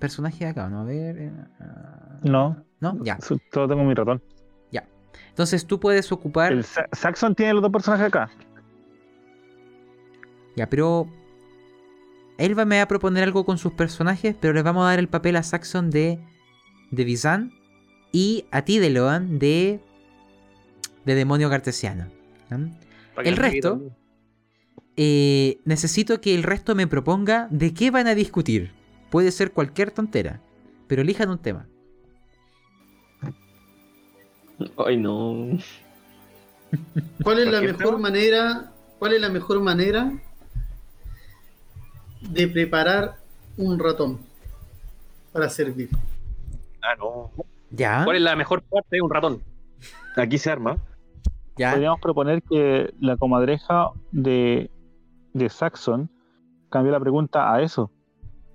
personajes 0.00 0.48
acá, 0.50 0.68
¿no? 0.68 0.80
A 0.80 0.84
ver. 0.84 1.18
eh, 1.18 1.32
ah, 1.60 2.18
No, 2.24 2.64
¿No? 2.80 2.98
Ya. 3.04 3.18
solo 3.20 3.68
tengo 3.68 3.84
mi 3.84 3.94
ratón. 3.94 4.20
Entonces 5.28 5.66
tú 5.66 5.80
puedes 5.80 6.12
ocupar. 6.12 6.52
El 6.52 6.62
Sa- 6.62 6.88
Saxon 6.92 7.34
tiene 7.34 7.54
los 7.54 7.62
dos 7.62 7.72
personajes 7.72 8.06
acá. 8.06 8.30
Ya, 10.56 10.68
pero. 10.70 11.08
Él 12.38 12.58
va, 12.58 12.64
me 12.64 12.76
va 12.76 12.82
a 12.82 12.88
proponer 12.88 13.22
algo 13.22 13.44
con 13.44 13.58
sus 13.58 13.72
personajes, 13.72 14.34
pero 14.40 14.52
les 14.54 14.64
vamos 14.64 14.84
a 14.84 14.90
dar 14.90 14.98
el 14.98 15.08
papel 15.08 15.36
a 15.36 15.42
Saxon 15.42 15.90
de. 15.90 16.18
de 16.90 17.04
Bizan. 17.04 17.52
Y 18.12 18.46
a 18.50 18.62
ti, 18.62 18.78
Deloan, 18.78 19.38
de. 19.38 19.80
de 21.04 21.14
Demonio 21.14 21.50
Cartesiano. 21.50 22.06
El 23.16 23.36
resto-. 23.36 23.80
Eh, 24.96 25.58
necesito 25.64 26.20
que 26.20 26.34
el 26.34 26.44
resto 26.44 26.74
me 26.74 26.86
proponga 26.86 27.48
de 27.50 27.74
qué 27.74 27.90
van 27.90 28.06
a 28.06 28.14
discutir. 28.14 28.72
Puede 29.10 29.32
ser 29.32 29.52
cualquier 29.52 29.90
tontera, 29.90 30.40
pero 30.86 31.02
elijan 31.02 31.30
un 31.30 31.38
tema. 31.38 31.66
Ay, 34.86 34.96
no. 34.96 35.58
¿Cuál 37.22 37.40
es 37.40 37.46
la 37.46 37.50
¿Cualquier 37.52 37.72
mejor 37.72 37.86
tema? 37.86 37.98
manera? 37.98 38.72
¿Cuál 38.98 39.14
es 39.14 39.20
la 39.20 39.28
mejor 39.28 39.60
manera 39.60 40.12
de 42.30 42.48
preparar 42.48 43.16
un 43.56 43.78
ratón 43.78 44.18
para 45.32 45.48
servir? 45.48 45.90
Ah, 46.82 46.94
no. 46.98 47.30
¿Ya? 47.70 48.04
¿Cuál 48.04 48.16
es 48.16 48.22
la 48.22 48.36
mejor 48.36 48.62
parte 48.62 48.96
de 48.96 49.02
un 49.02 49.10
ratón? 49.10 49.42
Aquí 50.16 50.38
se 50.38 50.50
arma. 50.50 50.76
¿Ya? 51.56 51.72
Podríamos 51.72 52.00
proponer 52.00 52.42
que 52.42 52.92
la 53.00 53.16
comadreja 53.16 53.90
de, 54.12 54.70
de 55.32 55.48
Saxon 55.48 56.10
cambie 56.70 56.92
la 56.92 57.00
pregunta 57.00 57.52
a 57.52 57.62
eso. 57.62 57.90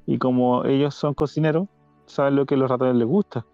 Y 0.06 0.18
como 0.18 0.66
ellos 0.66 0.96
son 0.96 1.14
cocineros, 1.14 1.68
saben 2.06 2.36
lo 2.36 2.46
que 2.46 2.56
a 2.56 2.58
los 2.58 2.70
ratones 2.70 2.96
les 2.96 3.08
gusta. 3.08 3.46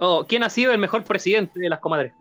Oh, 0.00 0.24
¿Quién 0.28 0.42
ha 0.42 0.50
sido 0.50 0.72
el 0.72 0.78
mejor 0.78 1.04
presidente 1.04 1.58
de 1.58 1.68
las 1.68 1.80
comadres? 1.80 2.12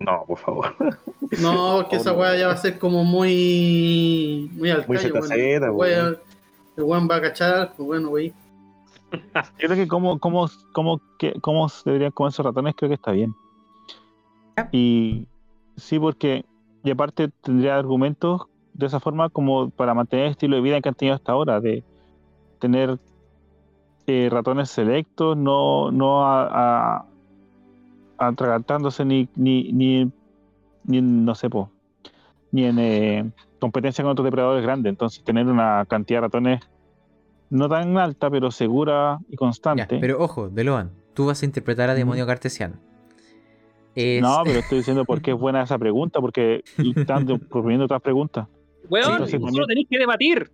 No, 0.00 0.24
por 0.26 0.38
favor. 0.38 0.74
No, 1.40 1.86
que 1.88 1.94
esa 1.94 2.12
no. 2.12 2.18
weá 2.18 2.36
ya 2.36 2.48
va 2.48 2.54
a 2.54 2.56
ser 2.56 2.76
como 2.80 3.04
muy. 3.04 4.50
Muy 4.54 4.70
al 4.70 4.84
Muy 4.88 4.98
ZZ, 4.98 5.12
weón. 5.70 6.18
El 6.76 6.82
weón 6.84 7.08
va 7.08 7.16
a 7.16 7.20
cachar, 7.20 7.72
pues 7.76 7.86
bueno, 7.86 8.08
wey. 8.08 8.32
Yo 9.12 9.68
creo 9.68 9.76
que 9.76 9.86
como, 9.86 10.18
como, 10.18 10.48
como, 10.72 11.00
que, 11.20 11.34
cómo 11.40 11.68
deberían 11.84 12.10
comer 12.10 12.30
esos 12.32 12.44
ratones, 12.44 12.74
creo 12.76 12.88
que 12.88 12.94
está 12.94 13.12
bien. 13.12 13.32
Y 14.72 15.26
sí, 15.76 16.00
porque, 16.00 16.44
y 16.82 16.90
aparte 16.90 17.28
tendría 17.42 17.76
argumentos 17.76 18.42
de 18.74 18.86
esa 18.86 18.98
forma 18.98 19.28
como 19.28 19.70
para 19.70 19.94
mantener 19.94 20.26
el 20.26 20.30
estilo 20.32 20.56
de 20.56 20.62
vida 20.62 20.80
que 20.80 20.88
han 20.88 20.94
tenido 20.96 21.14
hasta 21.14 21.32
ahora, 21.32 21.60
de 21.60 21.84
tener 22.58 22.98
eh, 24.08 24.28
ratones 24.32 24.70
selectos, 24.70 25.36
no, 25.36 25.90
no 25.92 26.26
a, 26.26 26.96
a- 26.96 27.04
atragantándose 28.20 29.04
ni, 29.04 29.28
ni, 29.34 29.72
ni, 29.72 30.10
ni 30.84 30.98
en, 30.98 31.24
no 31.24 31.34
sé, 31.34 31.48
po, 31.50 31.70
ni 32.52 32.64
en 32.66 32.78
eh, 32.78 33.30
competencia 33.58 34.04
con 34.04 34.12
otros 34.12 34.24
depredadores 34.26 34.62
grandes. 34.62 34.90
Entonces, 34.90 35.24
tener 35.24 35.46
una 35.46 35.84
cantidad 35.88 36.18
de 36.18 36.26
ratones 36.26 36.60
no 37.48 37.68
tan 37.68 37.96
alta, 37.98 38.30
pero 38.30 38.50
segura 38.50 39.18
y 39.28 39.32
Ya, 39.32 39.36
constante. 39.38 39.98
pero 40.00 40.22
ojo, 40.22 40.48
Deloan, 40.50 40.90
tú 41.14 41.26
vas 41.26 41.42
a 41.42 41.46
interpretar 41.46 41.88
a 41.90 41.94
Demonio 41.94 42.26
Cartesiano. 42.26 42.76
Es- 43.94 44.22
No, 44.22 44.42
pero 44.44 44.60
estoy 44.60 44.78
diciendo 44.78 45.04
por 45.04 45.20
qué 45.20 45.32
es 45.32 45.38
buena 45.38 45.62
esa 45.62 45.78
pregunta, 45.78 46.20
porque 46.20 46.62
están 46.78 47.26
proponiendo 47.26 47.86
otras 47.86 48.00
preguntas. 48.02 48.46
Weón, 48.88 49.18
también- 49.18 49.52
solo 49.52 49.66
tenéis 49.66 49.88
que 49.88 49.98
debatir. 49.98 50.50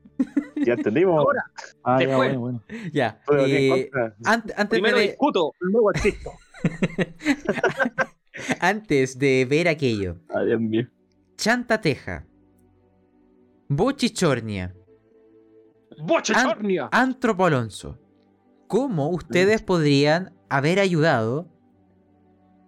Ya 0.65 0.75
entendimos. 0.75 1.19
Ahora, 1.19 1.45
Ah, 1.85 2.03
ya, 2.03 2.17
bueno, 2.17 2.41
bueno. 2.41 2.63
Ya. 2.93 3.21
Eh, 3.39 3.69
contra. 3.91 4.17
ant- 4.25 4.53
antes, 4.57 4.69
primero 4.69 4.97
de, 4.97 5.03
discuto, 5.09 5.53
luego 5.61 5.91
existo. 5.91 6.31
Antes 8.61 9.19
de 9.19 9.47
ver 9.49 9.69
aquello, 9.69 10.19
Ay, 10.29 10.47
Dios 10.47 10.61
mío. 10.61 10.89
Chantateja, 11.37 12.27
Bochichornia, 13.69 14.75
¡Bochechornia! 15.99 16.89
Antropo 16.93 17.47
Alonso, 17.47 17.99
¿cómo 18.67 19.09
ustedes 19.09 19.63
podrían 19.63 20.35
haber 20.49 20.79
ayudado 20.79 21.49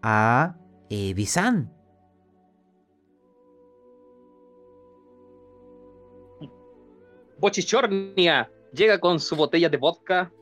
a 0.02 0.56
eh, 0.88 1.12
Bizan? 1.14 1.72
Bochichornia 7.38 8.50
llega 8.72 8.98
con 8.98 9.20
su 9.20 9.36
botella 9.36 9.68
de 9.68 9.76
vodka, 9.76 10.32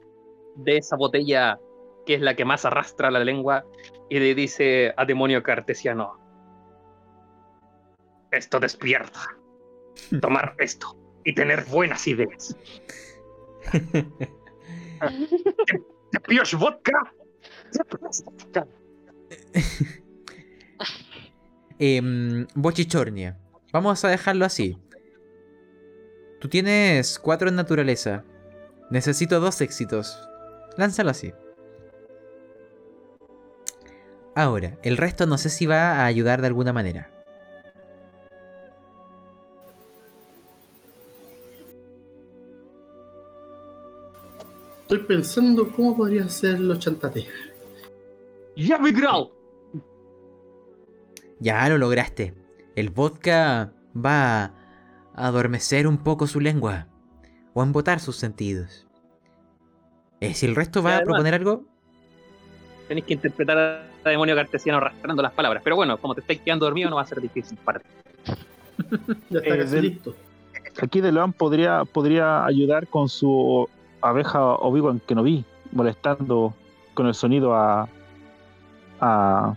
de 0.57 0.79
esa 0.79 0.97
botella 0.97 1.59
que 2.07 2.15
es 2.15 2.23
la 2.23 2.37
que 2.37 2.45
más 2.45 2.65
arrastra 2.65 3.11
la 3.11 3.25
lengua, 3.25 3.65
y 4.09 4.19
le 4.19 4.35
dice 4.35 4.95
a 4.97 5.05
demonio 5.05 5.43
cartesiano: 5.43 6.19
Esto 8.31 8.61
despierta. 8.61 9.37
Tomar 10.21 10.55
esto 10.59 10.97
y 11.25 11.35
tener 11.35 11.65
buenas 11.65 12.07
ideas. 12.07 12.57
¿Te, 13.73 14.07
vodka? 16.57 17.13
¿Te 17.73 17.85
pijos 17.85 18.25
vodka? 18.25 18.67
Bochichornia, 22.55 23.37
vamos 23.73 24.05
a 24.05 24.09
dejarlo 24.09 24.45
así. 24.45 24.79
Tú 26.41 26.49
tienes 26.49 27.19
cuatro 27.19 27.49
en 27.49 27.57
naturaleza. 27.57 28.23
Necesito 28.91 29.41
dos 29.41 29.61
éxitos. 29.61 30.17
Lánzalo 30.77 31.11
así. 31.11 31.33
Ahora, 34.37 34.77
el 34.83 34.99
resto 34.99 35.25
no 35.25 35.39
sé 35.39 35.49
si 35.49 35.65
va 35.65 35.93
a 35.93 36.05
ayudar 36.05 36.43
de 36.43 36.49
alguna 36.49 36.75
manera. 36.75 37.11
Estoy 44.83 44.99
pensando 44.99 45.73
cómo 45.73 45.97
podría 45.97 46.29
ser 46.29 46.61
los 46.61 46.79
chantatejas. 46.81 47.35
¡Ya 48.55 48.77
me 48.77 48.93
grau! 48.93 49.33
Ya 51.41 51.67
lo 51.71 51.79
lograste. 51.79 52.35
El 52.75 52.91
vodka 52.91 53.73
va 53.97 54.45
a 54.45 54.53
adormecer 55.15 55.87
un 55.87 55.97
poco 55.97 56.27
su 56.27 56.41
lengua 56.41 56.89
o 57.55 57.63
a 57.63 57.65
embotar 57.65 58.01
sus 58.01 58.17
sentidos. 58.17 58.87
Eh, 60.21 60.35
si 60.35 60.45
el 60.45 60.55
resto 60.55 60.83
va 60.83 60.99
a 60.99 61.03
proponer 61.03 61.33
algo, 61.33 61.65
Tenéis 62.89 63.07
que 63.07 63.15
interpretar 63.15 63.59
a 64.05 64.09
demonio 64.09 64.35
cartesiano 64.37 64.79
arrastrando 64.79 65.23
las 65.23 65.33
palabras. 65.33 65.63
Pero 65.65 65.77
bueno, 65.77 65.99
como 65.99 66.15
te 66.15 66.21
estáis 66.21 66.41
quedando 66.41 66.67
dormido, 66.67 66.89
no 66.91 66.97
va 66.97 67.03
a 67.03 67.07
ser 67.07 67.21
difícil 67.21 67.59
para 67.65 67.81
ti. 67.81 67.87
Ya 69.31 69.39
está 69.41 69.55
Eh, 69.55 69.59
casi 69.59 69.75
del- 69.75 69.85
listo. 69.91 70.15
Aquí 70.83 71.01
DeLoan 71.01 71.33
podría, 71.33 71.85
podría 71.85 72.45
ayudar 72.45 72.87
con 72.87 73.09
su 73.09 73.67
abeja 74.03 74.43
Obi-Wan 74.57 75.01
que 75.07 75.15
no 75.15 75.23
vi, 75.23 75.43
molestando 75.73 76.55
con 76.95 77.07
el 77.07 77.15
sonido 77.15 77.55
a, 77.55 77.89
a 79.01 79.55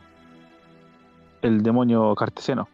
el 1.41 1.61
demonio 1.61 2.15
cartesiano. 2.15 2.67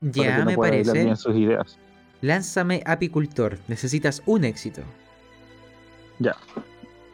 para 0.00 0.12
ya 0.12 0.38
no 0.38 0.44
me 0.44 0.56
parece. 0.58 0.92
bien 1.04 1.16
sus 1.16 1.34
ideas. 1.34 1.78
Lánzame 2.20 2.82
apicultor. 2.84 3.58
Necesitas 3.66 4.22
un 4.26 4.44
éxito. 4.44 4.82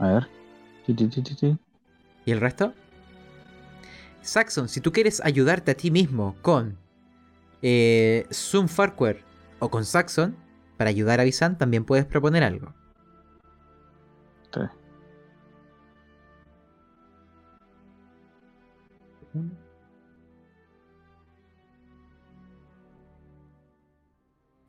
A 0.00 0.06
ver. 0.08 0.26
Ti, 0.86 0.94
ti, 0.94 1.06
ti. 1.22 1.56
¿Y 2.26 2.32
el 2.32 2.40
resto? 2.40 2.74
Saxon, 4.20 4.68
si 4.68 4.80
tú 4.80 4.92
quieres 4.92 5.22
ayudarte 5.24 5.70
a 5.70 5.74
ti 5.74 5.92
mismo 5.92 6.34
con 6.42 6.76
eh, 7.62 8.26
Zoom 8.32 8.66
Farquhar 8.66 9.18
o 9.60 9.70
con 9.70 9.84
Saxon 9.84 10.36
para 10.76 10.90
ayudar 10.90 11.20
a 11.20 11.24
Bizan, 11.24 11.56
también 11.56 11.84
puedes 11.84 12.04
proponer 12.04 12.42
algo. 12.42 12.74
Sí. 14.52 14.60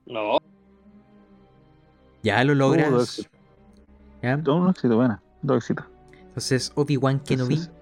No. 0.05 0.37
Ya 2.21 2.43
lo 2.43 2.53
logras. 2.53 2.91
dos 2.91 3.19
éxitos. 3.19 3.41
¿Ya? 4.21 4.41
Todo 4.43 4.57
un 4.57 4.69
éxito, 4.69 4.95
buena. 4.95 5.21
Dos 5.41 5.57
éxitos. 5.57 5.96
Entonces 6.37 6.71
Obi-Wan 6.75 7.19
Kenobi 7.21 7.55
Entonces, 7.55 7.75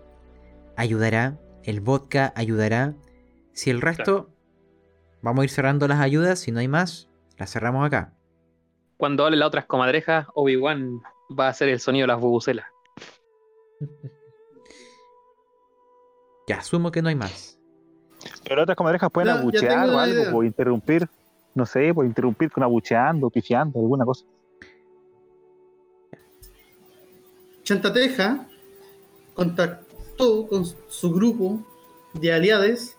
ayudará, 0.78 1.38
el 1.66 1.82
vodka 1.82 2.32
ayudará. 2.38 2.94
Si 3.52 3.70
el 3.70 3.82
resto, 3.82 4.30
vamos 5.22 5.42
a 5.42 5.44
ir 5.44 5.50
cerrando 5.50 5.90
las 5.90 6.00
ayudas, 6.00 6.40
si 6.40 6.54
no 6.54 6.62
hay 6.62 6.70
más, 6.70 7.10
las 7.38 7.52
cerramos 7.52 7.86
acá. 7.86 8.14
Cuando 8.96 9.26
hable 9.26 9.36
las 9.36 9.48
otras 9.50 9.66
comadrejas, 9.66 10.28
Obi-Wan 10.36 11.02
va 11.38 11.48
a 11.48 11.50
hacer 11.50 11.68
el 11.68 11.82
sonido 11.82 12.04
de 12.04 12.14
las 12.14 12.22
bubucelas. 12.22 12.66
Ya, 16.48 16.58
asumo 16.58 16.92
que 16.92 17.02
no 17.02 17.10
hay 17.10 17.16
más. 17.16 17.60
Pero 18.48 18.62
otras 18.62 18.78
comadrejas 18.78 19.10
pueden 19.10 19.32
abuchear 19.32 19.90
o 19.90 19.98
algo, 19.98 20.32
por 20.32 20.46
interrumpir. 20.46 21.10
No 21.56 21.66
sé, 21.66 21.92
por 21.92 22.06
interrumpir 22.06 22.52
con 22.52 22.62
abucheando, 22.62 23.32
pifiando, 23.32 23.80
alguna 23.80 24.06
cosa. 24.06 24.26
Chantateja 27.66 28.48
contactó 29.34 30.48
con 30.48 30.66
su 30.88 31.12
grupo 31.12 31.60
de 32.14 32.32
aliados 32.32 32.96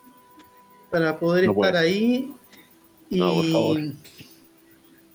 para 0.90 1.18
poder 1.18 1.46
No 1.46 1.52
estar 1.52 1.72
puede. 1.72 1.78
ahí 1.78 2.34
y 3.08 3.18
No, 3.18 3.32
por 3.34 3.46
favor. 3.52 3.78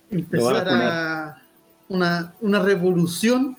empezar 0.09 0.67
a 0.69 1.43
una, 1.89 2.33
una 2.41 2.59
revolución 2.63 3.57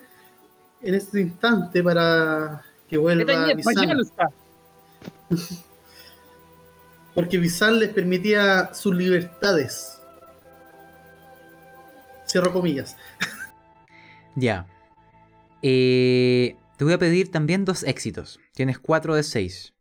en 0.81 0.94
este 0.94 1.20
instante 1.20 1.82
para 1.82 2.64
que 2.89 2.97
vuelva 2.97 3.52
Bizan. 3.55 4.02
Porque 7.14 7.36
Bizan 7.39 7.78
les 7.78 7.90
permitía 7.90 8.73
sus 8.73 8.94
libertades. 8.94 9.98
Cierro 12.27 12.52
comillas. 12.52 12.97
Ya. 14.35 14.66
Eh, 15.62 16.56
te 16.76 16.84
voy 16.84 16.93
a 16.93 16.98
pedir 16.98 17.30
también 17.30 17.64
dos 17.64 17.84
éxitos. 17.84 18.40
Tienes 18.55 18.78
cuatro 18.78 19.14
de 19.14 19.22
seis. 19.22 19.74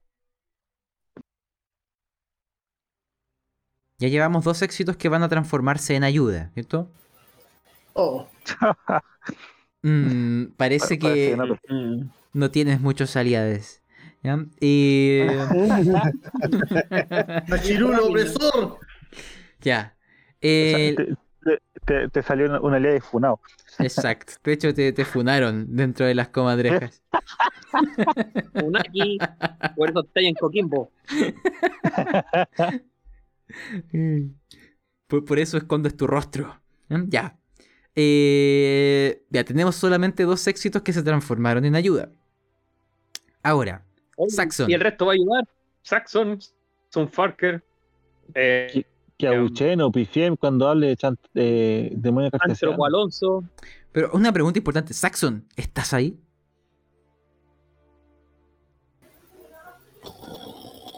Ya 4.00 4.08
llevamos 4.08 4.44
dos 4.44 4.62
éxitos 4.62 4.98
que 4.98 5.10
van 5.10 5.24
a 5.24 5.30
transformarse 5.30 5.96
en 5.96 6.04
ayuda, 6.04 6.52
¿cierto? 6.54 6.92
Oh, 7.94 8.28
Mm, 9.84 10.52
parece 10.58 11.00
Pa- 11.00 11.08
parece 11.08 11.32
que 11.32 11.38
no, 11.38 11.46
Mm. 11.70 12.10
no 12.34 12.52
tienes 12.52 12.82
muchos 12.82 13.16
aliados. 13.16 13.82
¿ya? 14.24 14.46
Eh, 14.60 15.28
opresor. 18.10 18.80
ya. 19.62 19.96
O 20.38 20.40
sea, 20.42 20.96
te, 20.96 21.16
te- 22.12 22.22
salió 22.24 22.46
una, 22.46 22.60
una 22.62 22.80
ley 22.80 22.94
de 22.94 23.02
funado. 23.02 23.40
exacto. 23.80 24.34
De 24.44 24.54
hecho, 24.54 24.74
te, 24.74 24.94
te 24.94 25.06
funaron 25.06 25.76
dentro 25.76 26.06
de 26.06 26.16
las 26.16 26.30
comadrejas. 26.30 27.02
Unagi, 28.64 29.18
por 29.76 29.90
eso 29.90 30.08
en 30.16 30.36
Coquimbo. 30.36 30.92
Por, 35.08 35.26
por 35.26 35.40
eso 35.40 35.58
escondes 35.58 35.98
tu 35.98 36.08
rostro. 36.08 36.62
¿Mm? 36.88 37.10
Ya. 37.10 37.38
Eh, 37.96 39.24
ya, 39.30 39.44
tenemos 39.44 39.76
solamente 39.76 40.24
dos 40.24 40.48
éxitos 40.48 40.82
que 40.82 40.94
se 40.94 41.04
transformaron 41.04 41.66
en 41.66 41.76
ayuda. 41.76 42.12
Ahora, 43.44 43.84
Saxon. 44.30 44.70
Y 44.70 44.74
el 44.74 44.80
resto 44.80 45.06
va 45.08 45.12
a 45.12 45.16
ayudar. 45.16 45.44
Saxon, 45.82 46.40
Son 46.90 47.10
Farker, 47.10 47.62
eh, 48.36 48.86
Que 49.22 49.36
abuchen 49.36 49.82
o 49.82 49.92
pifien 49.92 50.36
cuando 50.36 50.68
hable 50.68 50.88
de 50.88 50.98
chant- 50.98 51.20
eh, 51.36 51.92
demonio. 51.96 52.30
Antropo 52.40 52.86
Alonso. 52.86 53.44
pero 53.92 54.10
una 54.14 54.32
pregunta 54.32 54.60
importante. 54.60 54.94
Saxon, 54.94 55.46
¿estás 55.56 55.94
ahí? 55.94 56.20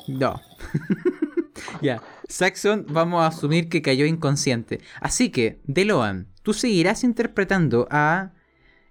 No. 0.07 0.41
ya. 1.81 2.01
Saxon, 2.27 2.85
vamos 2.89 3.21
a 3.21 3.27
asumir 3.27 3.69
que 3.69 3.81
cayó 3.81 4.05
inconsciente. 4.05 4.79
Así 4.99 5.29
que, 5.29 5.61
Deloan, 5.65 6.27
tú 6.41 6.53
seguirás 6.53 7.03
interpretando 7.03 7.87
a 7.91 8.33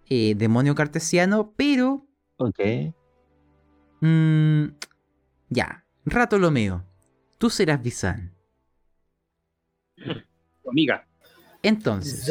eh, 0.09 0.35
Demonio 0.37 0.75
Cartesiano, 0.75 1.53
pero 1.57 2.07
Ok. 2.37 2.59
Mm, 4.01 4.65
ya, 5.49 5.85
Rato 6.05 6.39
Lomeo, 6.39 6.85
tú 7.39 7.51
serás 7.51 7.81
Bizan. 7.83 8.33
Tu 10.63 10.71
amiga. 10.71 11.07
Entonces, 11.63 12.31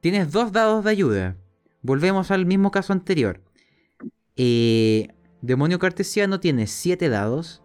tienes 0.00 0.30
dos 0.32 0.52
dados 0.52 0.84
de 0.84 0.90
ayuda. 0.90 1.36
Volvemos 1.82 2.30
al 2.30 2.46
mismo 2.46 2.70
caso 2.70 2.92
anterior. 2.92 3.40
Eh, 4.36 5.08
Demonio 5.42 5.78
Cartesiano 5.78 6.40
tiene 6.40 6.66
7 6.66 7.08
dados. 7.08 7.62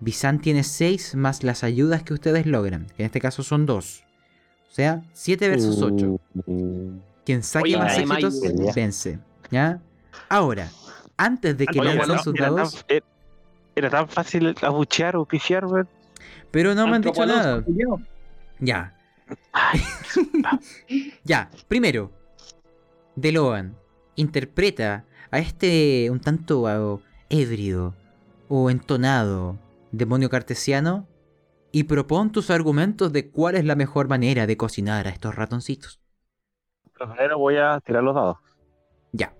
Bizan 0.00 0.40
tiene 0.40 0.64
6 0.64 1.14
más 1.14 1.42
las 1.44 1.62
ayudas 1.62 2.02
que 2.02 2.14
ustedes 2.14 2.46
logran, 2.46 2.86
que 2.96 3.02
en 3.02 3.06
este 3.06 3.20
caso 3.20 3.42
son 3.42 3.66
2. 3.66 4.04
O 4.70 4.72
sea, 4.72 5.02
7 5.12 5.48
versus 5.48 5.82
8. 5.82 6.20
Uh, 6.46 6.92
Quien 7.24 7.42
saque 7.42 7.76
Oye, 7.76 7.78
más 7.78 7.98
éxitos, 7.98 8.74
vence. 8.74 9.18
¿Ya? 9.50 9.80
Ahora, 10.28 10.70
antes 11.16 11.56
de 11.58 11.66
que 11.66 11.80
Oye, 11.80 11.94
lancen 11.94 12.18
sus 12.20 12.34
era, 12.34 12.46
tan, 12.46 12.56
dados, 12.56 12.84
era- 12.88 13.06
era 13.76 13.90
tan 13.90 14.08
fácil 14.08 14.54
abuchear 14.62 15.16
o 15.16 15.24
pifiar, 15.26 15.66
weón. 15.66 15.88
pero 16.50 16.74
no 16.74 16.86
me 16.86 16.96
han 16.96 17.02
dicho 17.02 17.24
nada. 17.26 17.62
Ya. 18.60 18.96
ya, 21.24 21.50
primero, 21.68 22.12
DeLoan 23.16 23.76
interpreta 24.16 25.04
a 25.30 25.38
este 25.38 26.10
un 26.10 26.20
tanto 26.20 26.66
ah, 26.66 26.98
ebrio 27.28 27.94
o 28.48 28.70
entonado 28.70 29.58
demonio 29.92 30.28
cartesiano 30.28 31.06
y 31.72 31.84
propon 31.84 32.32
tus 32.32 32.50
argumentos 32.50 33.12
de 33.12 33.30
cuál 33.30 33.54
es 33.54 33.64
la 33.64 33.76
mejor 33.76 34.08
manera 34.08 34.46
de 34.46 34.56
cocinar 34.56 35.06
a 35.06 35.10
estos 35.10 35.34
ratoncitos. 35.36 36.00
Primero 36.92 37.38
voy 37.38 37.56
a 37.56 37.80
tirar 37.80 38.02
los 38.02 38.14
dados. 38.14 38.38
Ya, 39.12 39.32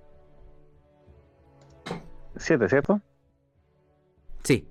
Siete, 2.37 2.69
¿cierto? 2.69 3.01
sí. 4.45 4.70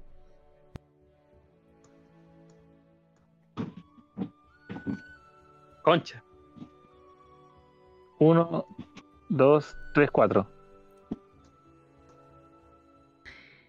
Concha. 5.89 6.23
Uno, 8.19 8.67
dos, 9.27 9.75
tres, 9.95 10.11
cuatro. 10.11 10.47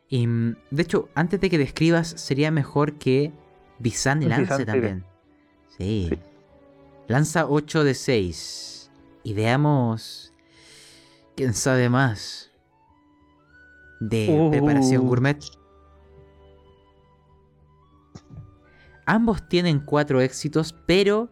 Y 0.06 0.26
mm, 0.26 0.56
de 0.70 0.82
hecho, 0.82 1.08
antes 1.14 1.40
de 1.40 1.48
que 1.48 1.56
describas, 1.56 2.08
sería 2.08 2.50
mejor 2.50 2.98
que 2.98 3.32
Bizan 3.78 4.18
Bizan 4.18 4.28
lance 4.28 4.52
tire. 4.54 4.64
también. 4.66 5.04
Sí. 5.78 6.08
Sí. 6.10 6.18
Lanza 7.08 7.46
8 7.46 7.84
de 7.84 7.94
6. 7.94 8.90
Y 9.22 9.32
veamos. 9.32 10.34
¿Quién 11.36 11.54
sabe 11.54 11.88
más? 11.88 12.52
De 13.98 14.28
Uh. 14.30 14.50
preparación 14.50 15.06
gourmet. 15.06 15.42
Ambos 19.06 19.48
tienen 19.48 19.80
4 19.80 20.20
éxitos, 20.20 20.74
pero 20.86 21.30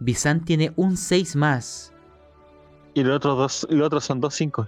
Bizan 0.00 0.44
tiene 0.44 0.72
un 0.76 0.96
6 0.96 1.36
más. 1.36 1.92
Y 2.94 3.02
los 3.04 3.16
otros 3.16 3.36
dos, 3.38 3.66
y 3.70 3.74
los 3.76 3.86
otros 3.86 4.04
son 4.04 4.20
dos 4.20 4.34
cinco. 4.34 4.66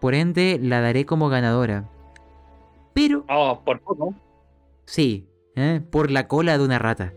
Por 0.00 0.14
ende, 0.14 0.58
la 0.62 0.80
daré 0.80 1.04
como 1.04 1.28
ganadora. 1.28 1.88
Pero 2.94 3.24
Oh, 3.28 3.60
por 3.64 3.80
poco. 3.80 4.14
Sí, 4.86 5.28
¿eh? 5.54 5.80
por 5.90 6.10
la 6.10 6.26
cola 6.28 6.56
de 6.58 6.64
una 6.64 6.78
rata. 6.78 7.12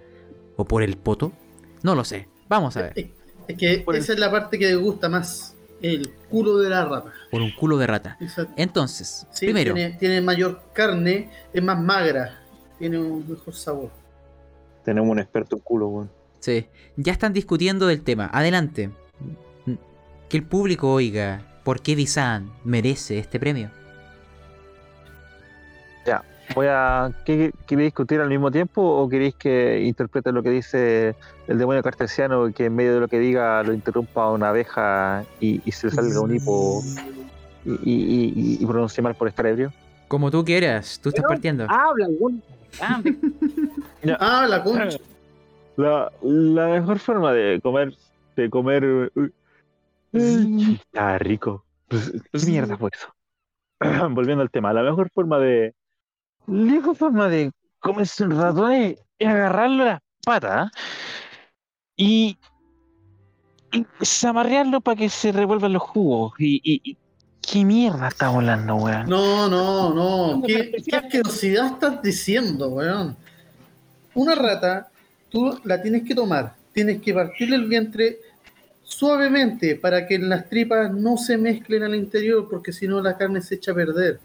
¿O 0.57 0.65
por 0.65 0.83
el 0.83 0.97
poto? 0.97 1.31
No 1.81 1.95
lo 1.95 2.03
sé. 2.03 2.27
Vamos 2.49 2.75
a 2.77 2.81
ver. 2.83 3.11
Es, 3.47 3.57
que 3.57 3.79
Por 3.79 3.95
el- 3.95 4.01
esa 4.01 4.13
es 4.13 4.19
la 4.19 4.29
parte 4.29 4.59
que 4.59 4.67
me 4.67 4.75
gusta 4.75 5.09
más. 5.09 5.55
El 5.81 6.09
culo 6.29 6.57
de 6.59 6.69
la 6.69 6.85
rata. 6.85 7.11
Por 7.31 7.41
un 7.41 7.51
culo 7.51 7.77
de 7.77 7.87
rata. 7.87 8.17
Esa- 8.21 8.47
Entonces, 8.55 9.25
sí, 9.31 9.45
primero, 9.47 9.73
tiene, 9.73 9.97
tiene 9.97 10.21
mayor 10.21 10.61
carne, 10.73 11.29
es 11.51 11.61
más 11.63 11.81
magra, 11.81 12.39
tiene 12.79 12.99
un 12.99 13.27
mejor 13.27 13.53
sabor. 13.53 13.89
Tenemos 14.85 15.09
un 15.09 15.19
experto 15.19 15.55
en 15.57 15.61
culo, 15.61 15.87
weón. 15.87 16.11
Sí, 16.43 16.67
ya 16.97 17.13
están 17.13 17.31
discutiendo 17.31 17.87
del 17.87 18.01
tema. 18.01 18.29
Adelante. 18.33 18.89
Que 20.29 20.37
el 20.37 20.43
público 20.43 20.91
oiga 20.91 21.41
por 21.63 21.81
qué 21.81 21.95
Bizan 21.95 22.51
merece 22.65 23.17
este 23.19 23.39
premio. 23.39 23.69
Voy 26.55 26.67
a. 26.69 27.09
¿qué, 27.25 27.51
¿Queréis 27.65 27.87
discutir 27.87 28.19
al 28.19 28.27
mismo 28.27 28.51
tiempo 28.51 28.81
o 28.81 29.07
queréis 29.07 29.33
que 29.35 29.81
interprete 29.81 30.33
lo 30.33 30.43
que 30.43 30.49
dice 30.49 31.15
el 31.47 31.57
demonio 31.57 31.81
cartesiano 31.81 32.49
y 32.49 32.53
que 32.53 32.65
en 32.65 32.75
medio 32.75 32.95
de 32.95 32.99
lo 32.99 33.07
que 33.07 33.17
diga 33.17 33.63
lo 33.63 33.73
interrumpa 33.73 34.29
una 34.29 34.49
abeja 34.49 35.23
y, 35.39 35.61
y 35.65 35.71
se 35.71 35.89
salga 35.89 36.19
un 36.19 36.35
hipo 36.35 36.83
y, 37.65 37.71
y, 37.71 38.33
y- 38.35 38.57
y 38.61 38.65
pronuncie 38.65 39.01
mal 39.01 39.15
por 39.15 39.29
estar 39.29 39.45
ebrio? 39.47 39.71
Como 40.09 40.29
tú 40.29 40.43
quieras, 40.43 40.99
tú 41.01 41.09
estás 41.09 41.23
partiendo. 41.25 41.65
Habla, 41.69 42.07
weón. 42.19 42.43
Ah, 42.81 43.01
Ah, 44.19 44.45
la 44.47 44.61
concha. 44.63 44.97
La, 45.75 46.11
la 46.21 46.67
mejor 46.67 46.99
forma 46.99 47.33
de 47.33 47.59
comer. 47.61 47.93
De 48.35 48.49
comer. 48.49 49.11
uh, 49.15 49.29
Está 50.13 51.17
rico. 51.17 51.65
Pues, 51.87 52.11
¿Qué 52.31 52.45
mierda 52.45 52.77
fue 52.77 52.89
eso? 52.93 53.13
Volviendo 54.13 54.41
al 54.43 54.51
tema, 54.51 54.73
la 54.73 54.83
mejor 54.83 55.09
forma 55.11 55.39
de. 55.39 55.73
La 56.47 56.53
mejor 56.73 56.95
forma 56.95 57.27
de 57.29 57.51
comerse 57.79 58.23
un 58.23 58.39
ratón 58.39 58.71
es, 58.73 58.99
es 59.19 59.27
agarrarlo 59.27 59.83
a 59.83 59.85
las 59.85 59.99
patas 60.25 60.71
y. 61.95 62.37
y 63.71 63.85
zamarrearlo 64.03 64.81
para 64.81 64.95
que 64.97 65.09
se 65.09 65.31
revuelvan 65.31 65.73
los 65.73 65.81
jugos. 65.83 66.33
Y. 66.39 66.61
y- 66.63 66.81
y- 66.91 66.97
¿Qué 67.45 67.65
mierda 67.65 68.07
estamos 68.07 68.37
hablando, 68.37 68.75
weón? 68.77 69.09
No, 69.09 69.49
no, 69.49 69.93
no. 69.93 70.41
¿Qué, 70.47 70.81
qué 70.87 70.95
asquerosidad 70.95 71.73
estás 71.73 72.01
diciendo, 72.01 72.69
weón? 72.69 73.17
Una 74.13 74.33
rata, 74.33 74.89
tú 75.33 75.59
la 75.63 75.81
tienes 75.81 76.03
que 76.03 76.13
tomar. 76.13 76.55
Tienes 76.73 77.01
que 77.01 77.13
partirle 77.13 77.55
el 77.55 77.67
vientre 77.67 78.19
suavemente 78.83 79.75
para 79.75 80.05
que 80.07 80.19
las 80.19 80.47
tripas 80.47 80.93
no 80.93 81.17
se 81.17 81.37
mezclen 81.37 81.81
al 81.83 81.95
interior, 81.95 82.47
porque 82.49 82.71
si 82.71 82.87
no 82.87 83.01
la 83.01 83.17
carne 83.17 83.41
se 83.41 83.55
echa 83.55 83.71
a 83.71 83.75
perder. 83.75 84.19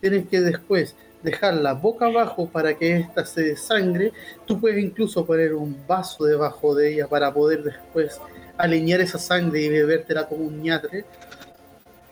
Tienes 0.00 0.28
que 0.28 0.40
después 0.40 0.94
dejarla 1.24 1.72
boca 1.72 2.06
abajo 2.06 2.48
para 2.48 2.78
que 2.78 2.98
ésta 2.98 3.26
se 3.26 3.42
desangre. 3.42 4.12
Tú 4.46 4.60
puedes 4.60 4.82
incluso 4.82 5.26
poner 5.26 5.54
un 5.54 5.76
vaso 5.88 6.24
debajo 6.24 6.72
de 6.76 6.94
ella 6.94 7.08
para 7.08 7.34
poder 7.34 7.64
después 7.64 8.20
alinear 8.56 9.00
esa 9.00 9.18
sangre 9.18 9.62
y 9.62 9.68
bebértela 9.68 10.28
como 10.28 10.44
un 10.44 10.62
ñatre. 10.62 11.04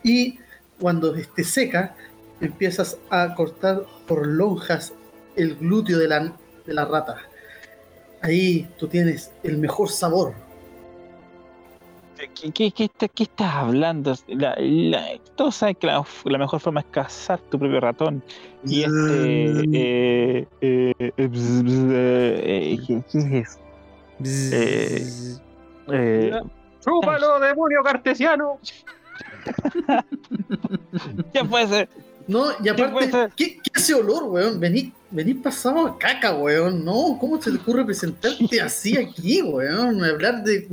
Y 0.03 0.39
cuando 0.77 1.15
esté 1.15 1.45
seca, 1.45 1.95
empiezas 2.41 2.97
a 3.09 3.33
cortar 3.35 3.83
por 4.05 4.27
lonjas 4.27 4.91
el 5.37 5.55
glúteo 5.55 5.97
de 5.97 6.07
la, 6.09 6.33
de 6.65 6.73
la 6.73 6.83
rata. 6.83 7.15
Ahí 8.27 8.67
tú 8.77 8.87
tienes 8.89 9.31
el 9.43 9.57
mejor 9.57 9.89
sabor. 9.89 10.33
¿Qué, 12.35 12.51
qué, 12.51 12.71
qué 12.71 12.83
está- 12.85 13.07
qué 13.07 13.23
estás 13.23 13.53
hablando? 13.55 14.13
La- 14.27 14.55
la- 14.59 15.17
todos 15.35 15.55
saben 15.55 15.75
que 15.75 15.87
la, 15.87 16.03
la 16.25 16.37
mejor 16.37 16.59
forma 16.59 16.81
es 16.81 16.87
cazar 16.91 17.39
tu 17.39 17.57
propio 17.57 17.79
ratón. 17.79 18.21
Y 18.65 18.81
este. 18.81 19.49
Eh, 19.71 20.47
eh, 20.59 20.93
eh, 20.99 21.27
bzz, 21.27 21.63
bzz, 21.63 21.91
eh, 21.93 22.79
¿qué, 22.85 23.01
qué 23.11 23.37
es? 23.39 23.59
Eh, 25.89 26.31
¡Chúpalo, 26.83 27.39
demonio 27.39 27.81
cartesiano! 27.83 28.59
¿Qué 31.33 31.43
puede 31.45 31.67
ser? 31.67 31.89
No, 32.27 32.47
y 32.63 32.67
aparte? 32.69 33.29
¿qué, 33.35 33.57
qué 33.57 33.71
ese 33.75 33.93
olor, 33.93 34.23
weón? 34.25 34.59
Venís 35.09 35.33
vení 35.35 35.43
pasado 35.43 35.87
a 35.87 35.97
caca, 35.97 36.35
weón. 36.35 36.83
No, 36.83 37.17
¿cómo 37.19 37.41
se 37.41 37.51
te 37.51 37.57
ocurre 37.57 37.85
presentarte 37.85 38.61
así 38.61 38.97
aquí, 38.97 39.41
weón? 39.41 40.03
Hablar 40.03 40.43
de, 40.43 40.67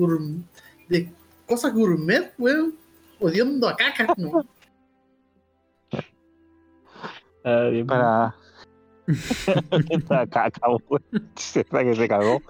cosas 1.47 1.73
gourmet, 1.73 2.32
weón. 2.39 2.74
Odiando 3.20 3.69
a 3.69 3.77
caca, 3.77 4.12
¿no? 4.16 4.44
Para. 7.86 8.35
Está 9.90 10.27
caca, 10.27 10.69
weón. 10.69 11.05
Que 11.35 11.94
se 11.94 12.09
cagó. 12.09 12.43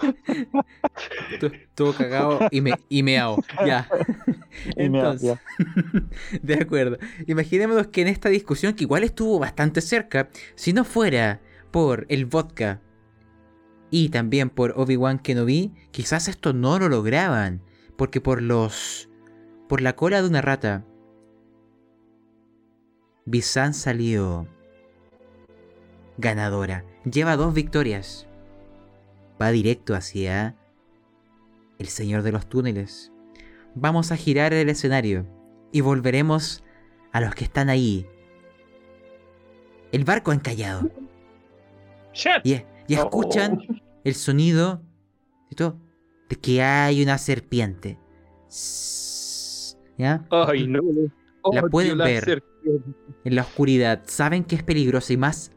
Tu- 1.38 1.46
Estuvo 1.46 1.92
cagado 1.92 2.38
y, 2.50 2.60
me, 2.60 2.72
y 2.88 3.02
meao. 3.02 3.42
Ya. 3.66 3.88
Y 4.76 4.84
Entonces, 4.84 5.36
de 6.42 6.54
acuerdo. 6.54 6.96
Imaginémonos 7.26 7.88
que 7.88 8.02
en 8.02 8.08
esta 8.08 8.28
discusión, 8.28 8.72
que 8.74 8.84
igual 8.84 9.02
estuvo 9.02 9.40
bastante 9.40 9.80
cerca, 9.80 10.28
si 10.54 10.72
no 10.72 10.84
fuera 10.84 11.40
por 11.74 12.06
el 12.08 12.24
vodka 12.26 12.80
y 13.90 14.10
también 14.10 14.48
por 14.48 14.74
Obi-Wan 14.76 15.18
Kenobi, 15.18 15.74
quizás 15.90 16.28
esto 16.28 16.52
no 16.52 16.78
lo 16.78 16.88
lograban. 16.88 17.62
Porque 17.96 18.20
por 18.20 18.42
los. 18.42 19.08
por 19.68 19.80
la 19.80 19.96
cola 19.96 20.22
de 20.22 20.28
una 20.28 20.40
rata. 20.40 20.84
Bizan 23.24 23.74
salió 23.74 24.46
ganadora. 26.16 26.84
Lleva 27.10 27.36
dos 27.36 27.52
victorias. 27.52 28.28
Va 29.42 29.50
directo 29.50 29.96
hacia 29.96 30.54
el 31.80 31.88
Señor 31.88 32.22
de 32.22 32.30
los 32.30 32.48
Túneles. 32.48 33.10
Vamos 33.74 34.12
a 34.12 34.16
girar 34.16 34.52
el 34.52 34.68
escenario 34.68 35.26
y 35.72 35.80
volveremos 35.80 36.62
a 37.10 37.20
los 37.20 37.34
que 37.34 37.42
están 37.42 37.68
ahí. 37.68 38.06
El 39.90 40.04
barco 40.04 40.32
encallado. 40.32 40.88
Y, 42.44 42.62
y 42.86 42.94
escuchan 42.94 43.58
el 44.04 44.14
sonido 44.14 44.82
de 46.28 46.36
que 46.36 46.62
hay 46.62 47.02
una 47.02 47.18
serpiente. 47.18 47.98
¿Ya? 49.98 50.26
¡Ay, 50.30 50.66
no! 50.66 50.80
La 51.52 51.62
pueden 51.64 51.98
ver. 51.98 52.42
en 53.24 53.34
la 53.34 53.42
oscuridad. 53.42 54.02
Saben 54.06 54.44
que 54.44 54.56
es 54.56 54.62
peligrosa 54.62 55.12
y 55.12 55.16
más 55.16 55.52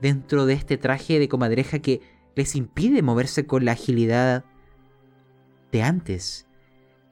dentro 0.00 0.46
de 0.46 0.54
este 0.54 0.76
traje 0.76 1.18
de 1.18 1.28
comadreja 1.28 1.78
que 1.78 2.00
les 2.34 2.54
impide 2.56 3.02
moverse 3.02 3.46
con 3.46 3.64
la 3.64 3.72
agilidad 3.72 4.44
de 5.72 5.82
antes. 5.82 6.46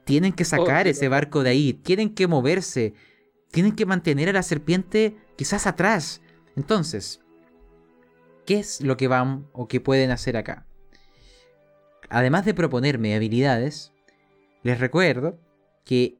Tienen 0.05 0.33
que 0.33 0.43
sacar 0.43 0.87
Oh, 0.87 0.89
ese 0.89 1.07
barco 1.07 1.43
de 1.43 1.51
ahí, 1.51 1.73
tienen 1.73 2.13
que 2.15 2.27
moverse, 2.27 2.93
tienen 3.51 3.75
que 3.75 3.85
mantener 3.85 4.29
a 4.29 4.33
la 4.33 4.43
serpiente 4.43 5.15
quizás 5.37 5.67
atrás. 5.67 6.21
Entonces, 6.55 7.21
¿qué 8.49 8.57
es 8.57 8.81
lo 8.81 8.97
que 8.97 9.07
van 9.07 9.45
o 9.53 9.67
que 9.67 9.79
pueden 9.79 10.09
hacer 10.09 10.35
acá? 10.35 10.65
Además 12.09 12.45
de 12.45 12.55
proponerme 12.55 13.13
habilidades, 13.13 13.93
les 14.63 14.79
recuerdo 14.79 15.39
que 15.85 16.17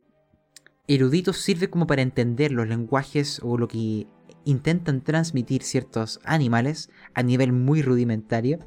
erudito 0.88 1.34
sirve 1.34 1.72
como 1.72 1.88
para 1.88 2.04
entender 2.04 2.52
los 2.52 2.68
lenguajes 2.68 3.42
o 3.42 3.58
lo 3.58 3.68
que 3.68 4.06
intentan 4.46 5.02
transmitir 5.02 5.64
ciertos 5.64 6.20
animales 6.24 6.92
a 7.16 7.24
nivel 7.24 7.52
muy 7.52 7.82
rudimentario. 7.82 8.60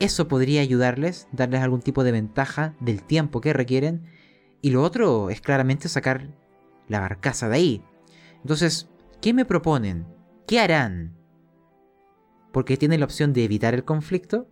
Eso 0.00 0.26
podría 0.26 0.62
ayudarles, 0.62 1.28
darles 1.30 1.60
algún 1.60 1.82
tipo 1.82 2.04
de 2.04 2.12
ventaja 2.12 2.74
del 2.80 3.02
tiempo 3.02 3.42
que 3.42 3.52
requieren. 3.52 4.06
Y 4.62 4.70
lo 4.70 4.82
otro 4.82 5.28
es 5.28 5.42
claramente 5.42 5.90
sacar 5.90 6.30
la 6.88 7.00
barcaza 7.00 7.50
de 7.50 7.56
ahí. 7.56 7.84
Entonces, 8.40 8.88
¿qué 9.20 9.34
me 9.34 9.44
proponen? 9.44 10.06
¿Qué 10.46 10.58
harán? 10.58 11.22
Porque 12.54 12.76
tienen 12.76 13.00
la 13.00 13.06
opción 13.06 13.32
de 13.32 13.42
evitar 13.42 13.74
el 13.74 13.84
conflicto 13.84 14.46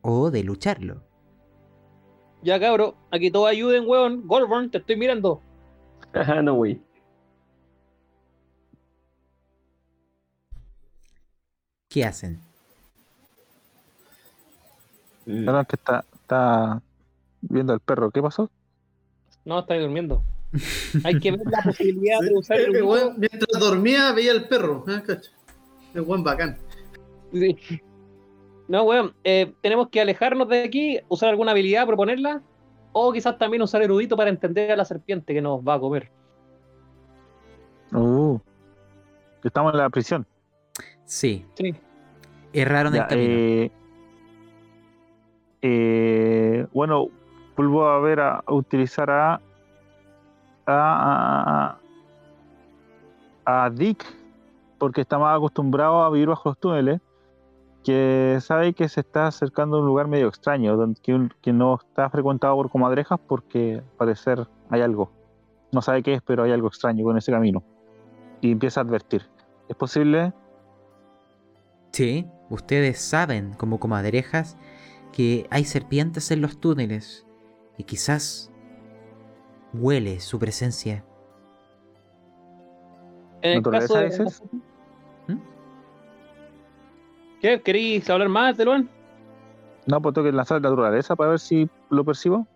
o 0.00 0.30
de 0.30 0.44
lucharlo. 0.44 1.02
Ya, 2.40 2.60
cabro, 2.60 2.94
aquí 3.10 3.32
todos 3.32 3.48
ayuden, 3.48 3.82
weón. 3.84 4.28
Goldborn, 4.28 4.70
te 4.70 4.78
estoy 4.78 4.94
mirando. 4.94 5.42
Ajá, 6.14 6.40
no, 6.40 6.54
güey. 6.54 6.80
¿Qué 11.88 12.04
hacen? 12.04 12.38
Perdón, 15.24 15.64
que 15.64 15.74
está, 15.74 16.04
está 16.14 16.80
viendo 17.40 17.72
al 17.72 17.80
perro. 17.80 18.12
¿Qué 18.12 18.22
pasó? 18.22 18.48
No, 19.44 19.58
estáis 19.58 19.82
durmiendo. 19.82 20.22
Hay 21.04 21.18
que 21.18 21.32
ver 21.32 21.46
la 21.46 21.62
posibilidad 21.64 22.20
de 22.20 22.34
usar 22.34 22.60
el 22.60 22.84
mientras 23.16 23.60
dormía 23.60 24.12
veía 24.12 24.30
el 24.30 24.46
perro. 24.48 24.84
¿eh? 24.88 25.02
El 25.94 26.02
buen 26.02 26.22
bacán. 26.22 26.56
Sí. 27.32 27.56
No, 28.68 28.84
weón, 28.84 29.14
eh, 29.24 29.52
tenemos 29.62 29.88
que 29.88 30.00
alejarnos 30.00 30.48
de 30.48 30.62
aquí, 30.62 31.00
usar 31.08 31.30
alguna 31.30 31.50
habilidad, 31.52 31.86
proponerla, 31.86 32.40
o 32.92 33.12
quizás 33.12 33.36
también 33.38 33.62
usar 33.62 33.82
erudito 33.82 34.16
para 34.16 34.30
entender 34.30 34.70
a 34.72 34.76
la 34.76 34.84
serpiente 34.84 35.34
que 35.34 35.42
nos 35.42 35.60
va 35.60 35.74
a 35.74 35.80
comer. 35.80 36.10
Uh, 37.92 38.38
estamos 39.42 39.72
en 39.72 39.78
la 39.78 39.90
prisión. 39.90 40.26
Sí, 41.04 41.44
Sí. 41.54 41.74
erraron 42.52 42.94
el 42.94 43.00
Ya, 43.00 43.06
camino. 43.08 43.28
eh, 43.32 43.70
eh, 45.62 46.66
bueno, 46.72 47.08
vuelvo 47.56 47.86
a 47.88 47.98
ver 48.00 48.20
a, 48.20 48.42
a 48.46 48.54
utilizar 48.54 49.10
a 49.10 49.40
a, 50.66 51.76
a, 53.44 53.64
a 53.64 53.70
Dick 53.70 54.04
porque 54.80 55.02
está 55.02 55.18
más 55.18 55.36
acostumbrado 55.36 56.02
a 56.02 56.10
vivir 56.10 56.28
bajo 56.28 56.48
los 56.48 56.58
túneles 56.58 57.00
que 57.84 58.38
sabe 58.40 58.74
que 58.74 58.88
se 58.88 59.00
está 59.00 59.28
acercando 59.28 59.76
a 59.76 59.80
un 59.80 59.86
lugar 59.86 60.08
medio 60.08 60.26
extraño 60.28 60.76
donde, 60.76 61.00
que, 61.00 61.14
un- 61.14 61.32
que 61.40 61.52
no 61.52 61.76
está 61.76 62.10
frecuentado 62.10 62.56
por 62.56 62.70
comadrejas 62.70 63.20
porque 63.28 63.76
al 63.76 63.96
parecer 63.96 64.48
hay 64.68 64.80
algo. 64.82 65.12
No 65.72 65.80
sabe 65.82 66.02
qué 66.02 66.14
es 66.14 66.22
pero 66.22 66.42
hay 66.42 66.50
algo 66.52 66.66
extraño 66.68 67.04
con 67.04 67.16
ese 67.16 67.30
camino. 67.30 67.62
Y 68.40 68.50
empieza 68.50 68.80
a 68.80 68.84
advertir. 68.84 69.22
Es 69.68 69.76
posible 69.76 70.32
Sí, 71.92 72.26
ustedes 72.48 73.00
saben 73.00 73.54
como 73.54 73.78
comadrejas 73.80 74.56
que 75.12 75.46
hay 75.50 75.64
serpientes 75.64 76.30
en 76.30 76.40
los 76.40 76.60
túneles 76.60 77.26
y 77.76 77.84
quizás 77.84 78.50
huele 79.74 80.20
su 80.20 80.38
presencia. 80.38 81.04
En 83.42 83.50
el 83.52 83.56
¿Naturaleza 83.58 84.08
caso 84.24 84.44
de... 84.44 84.60
¿Qué? 87.40 87.60
¿Queréis 87.60 88.08
hablar 88.10 88.28
más 88.28 88.56
de 88.56 88.64
Luan? 88.64 88.88
No, 89.86 90.00
pues 90.00 90.14
tengo 90.14 90.26
que 90.26 90.32
lanzar 90.32 90.60
la 90.60 90.68
naturaleza 90.70 91.16
para 91.16 91.30
ver 91.30 91.40
si 91.40 91.68
lo 91.88 92.04
percibo. 92.04 92.46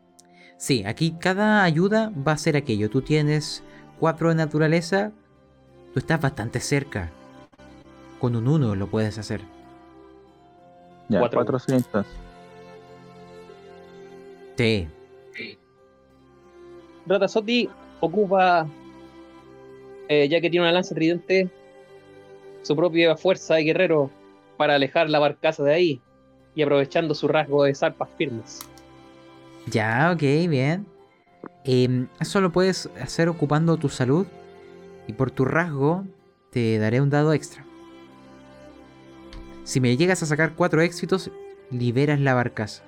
Sí, 0.56 0.84
aquí 0.86 1.12
cada 1.18 1.64
ayuda 1.64 2.12
va 2.26 2.32
a 2.32 2.38
ser 2.38 2.56
aquello. 2.56 2.90
Tú 2.90 3.02
tienes 3.02 3.64
cuatro 3.98 4.28
de 4.28 4.34
naturaleza, 4.36 5.10
tú 5.92 5.98
estás 5.98 6.20
bastante 6.20 6.60
cerca. 6.60 7.10
Con 8.20 8.36
un 8.36 8.46
uno 8.46 8.74
lo 8.74 8.86
puedes 8.86 9.18
hacer. 9.18 9.40
Ya, 11.08 11.18
Cuatro. 11.20 11.38
cuatro 11.38 11.58
cientos. 11.58 12.06
Sí, 14.56 14.86
Ratazotti 17.06 17.68
ocupa, 18.00 18.66
eh, 20.08 20.28
ya 20.28 20.40
que 20.40 20.48
tiene 20.48 20.64
una 20.64 20.72
lanza 20.72 20.94
tridente, 20.94 21.50
su 22.62 22.74
propia 22.76 23.16
fuerza 23.16 23.56
de 23.56 23.64
guerrero 23.64 24.10
para 24.56 24.74
alejar 24.74 25.10
la 25.10 25.18
barcaza 25.18 25.62
de 25.62 25.74
ahí 25.74 26.02
y 26.54 26.62
aprovechando 26.62 27.14
su 27.14 27.28
rasgo 27.28 27.64
de 27.64 27.74
zarpas 27.74 28.08
firmes. 28.16 28.60
ya, 29.66 30.10
ok, 30.12 30.20
bien. 30.48 30.86
Em, 31.64 32.08
eso 32.20 32.40
lo 32.40 32.52
puedes 32.52 32.90
hacer 33.00 33.28
ocupando 33.28 33.76
tu 33.76 33.88
salud 33.88 34.26
y 35.06 35.12
por 35.14 35.30
tu 35.30 35.44
rasgo 35.44 36.04
te 36.50 36.78
daré 36.78 37.00
un 37.00 37.10
dado 37.10 37.32
extra. 37.32 37.64
Si 39.64 39.80
me 39.80 39.96
llegas 39.96 40.22
a 40.22 40.26
sacar 40.26 40.54
cuatro 40.54 40.82
éxitos, 40.82 41.30
liberas 41.70 42.20
la 42.20 42.34
barcaza. 42.34 42.82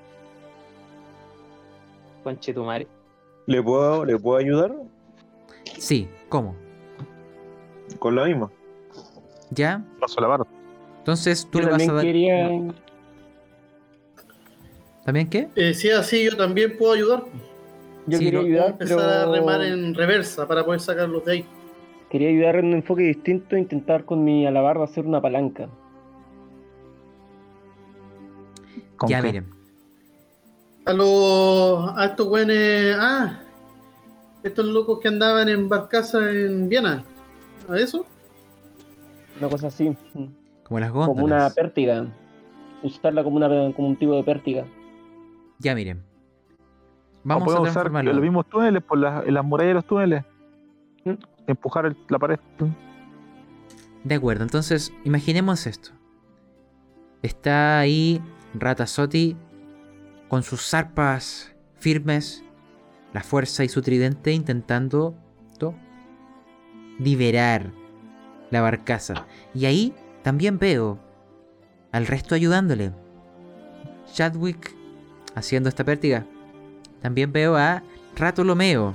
Conche 2.23 2.53
tu 2.53 2.65
madre. 2.65 2.87
¿Le 3.47 3.63
puedo, 3.63 4.05
¿Le 4.05 4.19
puedo 4.19 4.39
ayudar? 4.39 4.75
Sí, 5.79 6.09
¿cómo? 6.29 6.55
Con 7.99 8.15
lo 8.15 8.27
mismo. 8.27 8.51
¿Ya? 9.51 9.83
Paso 10.01 10.21
la 10.21 10.27
barra. 10.27 10.45
Entonces 11.07 11.47
tú 11.49 11.61
Yo 11.61 11.67
le 11.67 11.71
vas 11.71 11.89
a 11.89 11.93
dar... 11.93 12.03
quería. 12.05 12.51
¿También 15.05 15.31
qué? 15.31 15.49
Eh, 15.55 15.73
si 15.73 15.87
es 15.89 15.95
así, 15.97 16.25
yo 16.25 16.37
también 16.37 16.77
puedo 16.77 16.95
ayudar. 16.95 17.23
Yo 18.09 18.19
Sí, 18.19 18.25
quería 18.25 18.41
ayudar, 18.41 18.71
empezar 18.71 18.97
pero. 18.99 19.31
a 19.33 19.37
remar 19.37 19.63
en 19.63 19.95
reversa 19.95 20.49
para 20.49 20.65
poder 20.65 20.81
sacarlos 20.81 21.25
de 21.25 21.33
ahí. 21.33 21.45
Quería 22.11 22.29
ayudar 22.31 22.57
en 22.57 22.67
un 22.67 22.73
enfoque 22.75 23.05
distinto, 23.05 23.57
intentar 23.57 24.05
con 24.05 24.25
mi 24.25 24.49
alabarda 24.49 24.83
hacer 24.83 25.07
una 25.07 25.21
palanca. 25.23 25.69
¿Con 28.97 29.09
Ya, 29.09 29.21
qué? 29.23 29.29
miren. 29.29 29.47
A 30.87 30.93
los. 30.93 31.89
a 31.97 32.05
estos 32.07 32.27
güeyes. 32.27 32.97
Ah, 32.99 33.41
estos 34.43 34.65
locos 34.67 34.99
que 34.99 35.07
andaban 35.07 35.49
en 35.49 35.69
barcaza 35.69 36.19
en 36.33 36.69
Viena. 36.69 37.05
¿A 37.69 37.79
eso? 37.79 38.05
Una 39.39 39.49
cosa 39.49 39.69
así. 39.69 39.97
Mm, 40.67 40.69
Como 40.69 40.81
las 40.81 40.91
Como 40.91 41.13
una 41.13 41.21
góndolas. 41.23 41.55
pértiga. 41.55 42.07
Usarla 42.83 43.25
como, 43.25 43.37
una, 43.37 43.49
como 43.73 43.89
un 43.89 43.97
tipo 43.97 44.15
de 44.15 44.23
pértiga. 44.25 44.65
Ya, 45.59 45.75
miren. 45.75 45.99
¿O 45.99 47.29
Vamos 47.29 47.49
a 47.49 47.61
usar 47.61 47.63
transformarlo. 47.73 48.13
los 48.13 48.23
mismos 48.23 48.47
túneles 48.49 48.83
por 48.83 48.99
las, 48.99 49.27
en 49.27 49.35
las 49.35 49.45
murallas 49.45 49.71
de 49.71 49.75
los 49.75 49.85
túneles. 49.87 50.25
¿Mm? 51.05 51.13
Empujar 51.47 51.87
el- 51.87 51.97
la 52.09 52.19
pared. 52.19 52.39
De 54.05 54.15
acuerdo, 54.15 54.45
entonces 54.45 54.93
imaginemos 55.05 55.67
esto. 55.67 55.91
Está 57.23 57.79
ahí 57.81 58.21
Ratazotti 58.55 59.37
con 60.29 60.43
sus 60.43 60.63
zarpas 60.69 61.55
firmes, 61.75 62.45
la 63.13 63.23
fuerza 63.23 63.65
y 63.65 63.69
su 63.69 63.83
tridente 63.83 64.33
intentando 64.33 65.15
liberar 66.99 67.73
la 68.51 68.61
barcaza. 68.61 69.27
Y 69.55 69.67
ahí 69.67 69.95
también 70.27 70.59
veo 70.59 70.99
al 71.93 72.09
resto 72.09 72.35
ayudándole. 72.35 72.91
Chadwick 74.13 74.75
haciendo 75.37 75.69
esta 75.69 75.85
pértiga. 75.85 76.27
También 77.01 77.31
veo 77.31 77.55
a 77.57 77.85
Ratolomeo. 78.17 78.93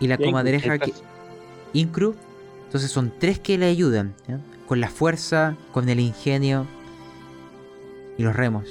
Y 0.00 0.08
la 0.08 0.18
comadreja 0.18 0.80
que, 0.80 0.92
Incru. 1.74 2.16
Entonces 2.64 2.90
son 2.90 3.12
tres 3.20 3.38
que 3.38 3.56
le 3.56 3.66
ayudan. 3.66 4.12
Con 4.66 4.80
la 4.80 4.90
fuerza, 4.90 5.56
con 5.70 5.88
el 5.88 6.00
ingenio 6.00 6.66
y 8.16 8.24
los 8.24 8.34
remos. 8.34 8.68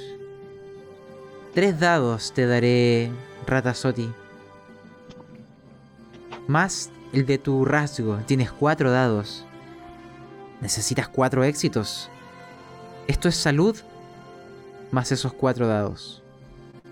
Tres 1.53 1.79
dados 1.79 2.33
te 2.33 2.47
daré, 2.47 3.11
Ratazotti. 3.45 4.09
Más 6.49 6.91
el 7.17 7.25
de 7.25 7.37
tu 7.37 7.65
rasgo. 7.65 8.17
Tienes 8.25 8.51
cuatro 8.51 8.91
dados. 8.91 9.45
Necesitas 10.61 11.07
cuatro 11.07 11.43
éxitos. 11.43 12.09
Esto 13.07 13.27
es 13.27 13.35
salud 13.35 13.75
más 14.91 15.11
esos 15.11 15.33
cuatro 15.33 15.67
dados. 15.67 16.23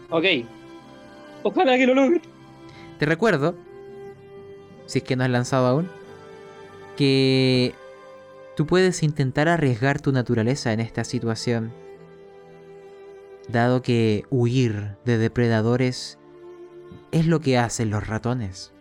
Ok. 0.09 0.25
Ojalá 1.43 1.77
que 1.77 1.87
lo 1.87 1.93
logre. 1.93 2.21
Te 2.99 3.05
recuerdo, 3.05 3.55
si 4.85 4.99
es 4.99 5.03
que 5.03 5.15
no 5.15 5.23
has 5.23 5.29
lanzado 5.29 5.67
aún, 5.67 5.89
que 6.97 7.75
tú 8.55 8.65
puedes 8.65 9.03
intentar 9.03 9.47
arriesgar 9.47 10.01
tu 10.01 10.11
naturaleza 10.11 10.73
en 10.73 10.79
esta 10.79 11.03
situación, 11.03 11.71
dado 13.47 13.81
que 13.81 14.25
huir 14.29 14.97
de 15.05 15.17
depredadores 15.17 16.17
es 17.11 17.27
lo 17.27 17.41
que 17.41 17.57
hacen 17.57 17.89
los 17.89 18.07
ratones. 18.07 18.74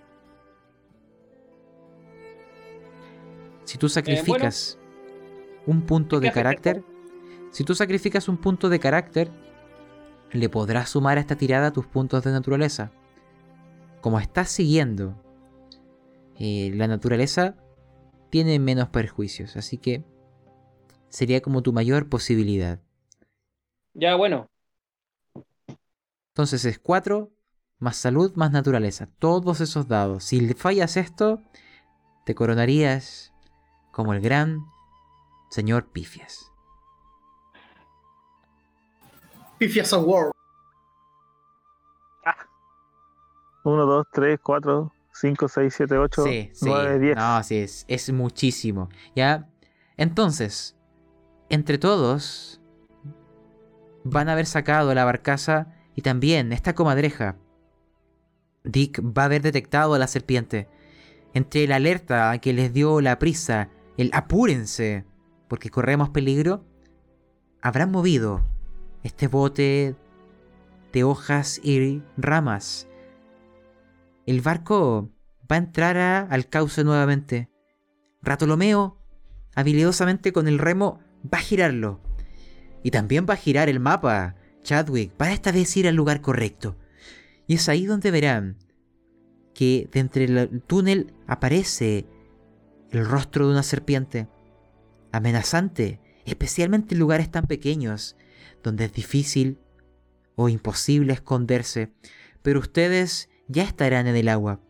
Si 3.64 3.78
tú 3.78 3.88
sacrificas 3.88 4.78
un 5.66 5.82
punto 5.82 6.20
de 6.20 6.30
carácter, 6.30 6.84
si 7.50 7.64
tú 7.64 7.74
sacrificas 7.74 8.28
un 8.28 8.36
punto 8.36 8.68
de 8.68 8.78
carácter, 8.78 9.30
le 10.32 10.48
podrás 10.48 10.90
sumar 10.90 11.18
a 11.18 11.20
esta 11.20 11.36
tirada 11.36 11.72
tus 11.72 11.86
puntos 11.86 12.24
de 12.24 12.32
naturaleza. 12.32 12.92
Como 14.00 14.18
estás 14.18 14.50
siguiendo 14.50 15.14
eh, 16.38 16.72
la 16.74 16.88
naturaleza, 16.88 17.56
tiene 18.30 18.58
menos 18.58 18.88
perjuicios, 18.88 19.56
así 19.56 19.78
que 19.78 20.04
sería 21.08 21.40
como 21.40 21.62
tu 21.62 21.72
mayor 21.72 22.08
posibilidad. 22.08 22.80
Ya, 23.94 24.16
bueno. 24.16 24.50
Entonces 26.32 26.64
es 26.64 26.80
4 26.80 27.30
más 27.78 27.96
salud 27.96 28.34
más 28.34 28.50
naturaleza. 28.50 29.08
Todos 29.18 29.60
esos 29.60 29.86
dados. 29.86 30.24
Si 30.24 30.40
le 30.40 30.54
fallas 30.54 30.96
esto, 30.96 31.40
te 32.24 32.34
coronarías 32.34 33.33
como 33.94 34.12
el 34.12 34.20
gran 34.20 34.66
señor 35.50 35.86
Pifias. 35.86 36.50
Pifias 39.56 39.92
Award. 39.92 40.32
1, 43.62 43.86
2, 43.86 44.06
3, 44.12 44.40
4, 44.42 44.92
5, 45.12 45.48
6, 45.48 45.74
7, 45.74 45.98
8, 45.98 46.24
Sí, 46.24 46.50
sí. 46.52 46.66
9, 46.66 46.98
10. 46.98 47.16
No, 47.16 47.42
sí, 47.42 47.58
es, 47.58 47.86
es 47.88 48.12
muchísimo. 48.12 48.90
¿Ya? 49.16 49.48
Entonces, 49.96 50.76
entre 51.48 51.78
todos, 51.78 52.60
van 54.02 54.28
a 54.28 54.32
haber 54.32 54.44
sacado 54.44 54.92
la 54.92 55.04
barcaza 55.04 55.68
y 55.94 56.02
también 56.02 56.52
esta 56.52 56.74
comadreja. 56.74 57.36
Dick 58.64 59.00
va 59.00 59.22
a 59.22 59.26
haber 59.26 59.40
detectado 59.40 59.94
a 59.94 59.98
la 59.98 60.08
serpiente. 60.08 60.68
Entre 61.32 61.66
la 61.66 61.76
alerta 61.76 62.36
que 62.38 62.52
les 62.52 62.72
dio 62.72 63.00
la 63.00 63.18
prisa, 63.18 63.70
el 63.96 64.10
apúrense, 64.12 65.04
porque 65.48 65.70
corremos 65.70 66.10
peligro, 66.10 66.64
habrán 67.60 67.90
movido 67.90 68.44
este 69.02 69.28
bote 69.28 69.96
de 70.92 71.04
hojas 71.04 71.60
y 71.62 72.02
ramas. 72.16 72.88
El 74.26 74.40
barco 74.40 75.10
va 75.50 75.56
a 75.56 75.58
entrar 75.58 75.96
al 76.30 76.48
cauce 76.48 76.84
nuevamente. 76.84 77.50
Ratolomeo, 78.22 78.98
habilidosamente 79.54 80.32
con 80.32 80.48
el 80.48 80.58
remo, 80.58 81.00
va 81.32 81.38
a 81.38 81.42
girarlo. 81.42 82.00
Y 82.82 82.90
también 82.90 83.26
va 83.28 83.34
a 83.34 83.38
girar 83.38 83.68
el 83.68 83.80
mapa. 83.80 84.36
Chadwick 84.62 85.12
va 85.20 85.32
esta 85.32 85.52
vez 85.52 85.76
ir 85.76 85.86
al 85.86 85.94
lugar 85.94 86.20
correcto. 86.20 86.76
Y 87.46 87.54
es 87.54 87.68
ahí 87.68 87.84
donde 87.86 88.10
verán 88.10 88.56
que 89.52 89.88
de 89.92 90.00
entre 90.00 90.24
el 90.24 90.62
túnel 90.62 91.12
aparece 91.26 92.06
el 92.98 93.06
rostro 93.06 93.46
de 93.46 93.52
una 93.52 93.62
serpiente. 93.62 94.28
Amenazante, 95.12 96.00
especialmente 96.24 96.94
en 96.94 97.00
lugares 97.00 97.30
tan 97.30 97.46
pequeños, 97.46 98.16
donde 98.62 98.86
es 98.86 98.92
difícil 98.92 99.58
o 100.36 100.48
imposible 100.48 101.12
esconderse. 101.12 101.92
Pero 102.42 102.60
ustedes 102.60 103.28
ya 103.48 103.62
estarán 103.62 104.06
en 104.06 104.16
el 104.16 104.28
agua. 104.28 104.60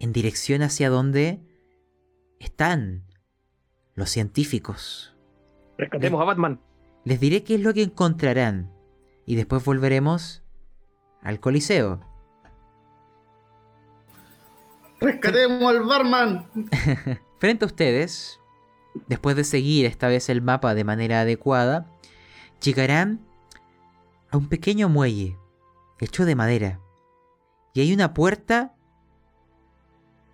En 0.00 0.12
dirección 0.12 0.62
hacia 0.62 0.90
donde 0.90 1.40
están 2.38 3.04
los 3.94 4.10
científicos. 4.10 5.16
Rescatemos 5.76 6.20
a 6.20 6.24
Batman. 6.24 6.60
Les 7.04 7.20
diré 7.20 7.42
qué 7.42 7.54
es 7.56 7.60
lo 7.60 7.74
que 7.74 7.82
encontrarán. 7.82 8.72
Y 9.26 9.36
después 9.36 9.64
volveremos 9.64 10.42
al 11.22 11.40
Coliseo. 11.40 12.00
Rescatemos 15.00 15.62
al 15.70 15.84
barman. 15.84 16.46
Frente 17.38 17.64
a 17.64 17.66
ustedes, 17.66 18.40
después 19.06 19.36
de 19.36 19.44
seguir 19.44 19.86
esta 19.86 20.08
vez 20.08 20.28
el 20.28 20.42
mapa 20.42 20.74
de 20.74 20.84
manera 20.84 21.20
adecuada, 21.20 21.86
llegarán 22.62 23.20
a 24.30 24.36
un 24.36 24.48
pequeño 24.48 24.88
muelle 24.88 25.36
hecho 26.00 26.24
de 26.24 26.34
madera. 26.34 26.80
Y 27.74 27.80
hay 27.80 27.92
una 27.92 28.12
puerta 28.14 28.74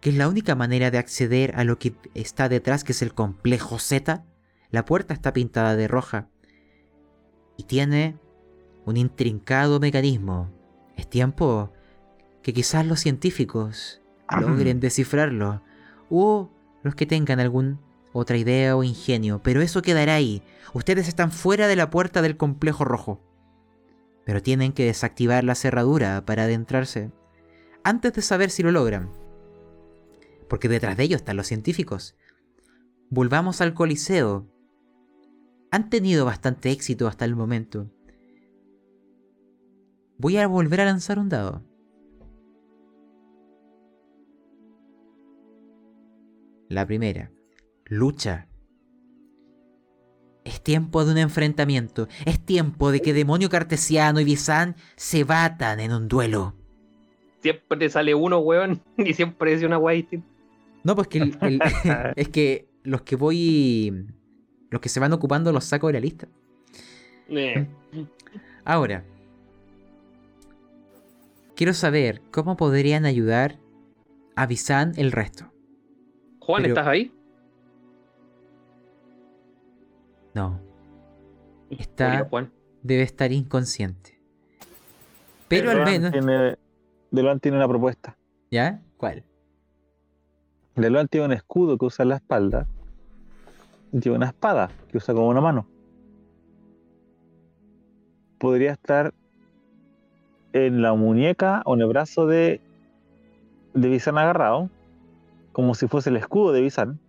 que 0.00 0.10
es 0.10 0.16
la 0.16 0.28
única 0.28 0.54
manera 0.54 0.90
de 0.90 0.98
acceder 0.98 1.54
a 1.56 1.64
lo 1.64 1.78
que 1.78 1.94
está 2.14 2.48
detrás, 2.48 2.84
que 2.84 2.92
es 2.92 3.02
el 3.02 3.14
complejo 3.14 3.78
Z. 3.78 4.24
La 4.70 4.84
puerta 4.84 5.14
está 5.14 5.32
pintada 5.32 5.76
de 5.76 5.88
roja 5.88 6.28
y 7.56 7.64
tiene 7.64 8.18
un 8.84 8.96
intrincado 8.96 9.80
mecanismo. 9.80 10.50
Es 10.96 11.08
tiempo 11.08 11.72
que 12.42 12.52
quizás 12.52 12.86
los 12.86 13.00
científicos 13.00 14.02
logren 14.30 14.80
descifrarlo 14.80 15.62
o 16.10 16.50
los 16.82 16.94
que 16.94 17.06
tengan 17.06 17.40
alguna 17.40 17.78
otra 18.12 18.36
idea 18.36 18.76
o 18.76 18.84
ingenio, 18.84 19.42
pero 19.42 19.60
eso 19.60 19.82
quedará 19.82 20.14
ahí. 20.14 20.42
Ustedes 20.72 21.08
están 21.08 21.32
fuera 21.32 21.66
de 21.66 21.76
la 21.76 21.90
puerta 21.90 22.22
del 22.22 22.36
complejo 22.36 22.84
rojo. 22.84 23.20
Pero 24.24 24.40
tienen 24.40 24.72
que 24.72 24.84
desactivar 24.84 25.42
la 25.42 25.56
cerradura 25.56 26.24
para 26.24 26.44
adentrarse 26.44 27.10
antes 27.82 28.12
de 28.12 28.22
saber 28.22 28.50
si 28.50 28.62
lo 28.62 28.70
logran. 28.70 29.10
Porque 30.48 30.68
detrás 30.68 30.96
de 30.96 31.02
ellos 31.02 31.20
están 31.20 31.36
los 31.36 31.48
científicos. 31.48 32.16
Volvamos 33.10 33.60
al 33.60 33.74
Coliseo. 33.74 34.46
Han 35.72 35.90
tenido 35.90 36.24
bastante 36.24 36.70
éxito 36.70 37.08
hasta 37.08 37.24
el 37.24 37.34
momento. 37.34 37.90
Voy 40.18 40.36
a 40.36 40.46
volver 40.46 40.80
a 40.80 40.84
lanzar 40.84 41.18
un 41.18 41.28
dado. 41.28 41.62
La 46.68 46.86
primera. 46.86 47.30
Lucha. 47.86 48.48
Es 50.44 50.62
tiempo 50.62 51.04
de 51.04 51.12
un 51.12 51.18
enfrentamiento. 51.18 52.08
Es 52.26 52.38
tiempo 52.44 52.90
de 52.92 53.00
que 53.00 53.12
Demonio 53.14 53.48
Cartesiano 53.48 54.20
y 54.20 54.24
Bizan 54.24 54.76
se 54.96 55.24
batan 55.24 55.80
en 55.80 55.92
un 55.92 56.08
duelo. 56.08 56.54
Siempre 57.40 57.78
te 57.78 57.88
sale 57.90 58.14
uno, 58.14 58.38
weón. 58.38 58.82
Y 58.98 59.14
siempre 59.14 59.52
dice 59.52 59.66
una 59.66 59.76
guay 59.76 60.02
distinta. 60.02 60.28
No, 60.82 60.94
pues 60.94 61.08
que 61.08 61.18
el- 61.18 61.38
el- 61.40 61.60
es 62.16 62.28
que 62.28 62.68
los 62.82 63.02
que 63.02 63.16
voy. 63.16 64.06
Los 64.70 64.80
que 64.80 64.88
se 64.88 65.00
van 65.00 65.12
ocupando 65.12 65.52
los 65.52 65.64
saco 65.64 65.86
de 65.86 65.92
la 65.94 66.00
lista. 66.00 66.28
Eh, 67.28 67.66
Ahora. 68.64 69.04
Quiero 71.56 71.72
saber 71.72 72.20
cómo 72.32 72.56
podrían 72.56 73.04
ayudar 73.06 73.58
a 74.34 74.46
Bizan 74.46 74.92
el 74.96 75.12
resto. 75.12 75.52
Juan, 76.44 76.62
Pero- 76.62 76.74
¿estás 76.74 76.86
ahí? 76.86 77.12
No. 80.34 80.60
Está. 81.70 82.10
Murió 82.10 82.24
Juan. 82.26 82.52
Debe 82.82 83.02
estar 83.02 83.32
inconsciente. 83.32 84.20
Pero 85.48 85.70
al 85.70 85.84
menos. 85.84 86.12
Tiene, 86.12 86.56
tiene 87.40 87.56
una 87.56 87.68
propuesta. 87.68 88.16
¿Ya? 88.50 88.82
¿Cuál? 88.96 89.24
Deloan 90.76 91.08
tiene 91.08 91.26
un 91.26 91.32
escudo 91.32 91.78
que 91.78 91.86
usa 91.86 92.02
en 92.02 92.08
la 92.10 92.16
espalda. 92.16 92.66
Y 93.92 94.00
tiene 94.00 94.16
una 94.16 94.26
espada 94.26 94.70
que 94.90 94.98
usa 94.98 95.14
como 95.14 95.28
una 95.28 95.40
mano. 95.40 95.66
Podría 98.38 98.72
estar 98.72 99.14
en 100.52 100.82
la 100.82 100.94
muñeca 100.94 101.62
o 101.64 101.74
en 101.74 101.80
el 101.82 101.86
brazo 101.86 102.26
de, 102.26 102.60
de 103.72 103.88
Visan 103.88 104.18
agarrado, 104.18 104.68
como 105.54 105.74
si 105.74 105.86
fuese 105.88 106.10
el 106.10 106.16
escudo 106.16 106.52
de 106.52 106.60
Visan. 106.60 107.00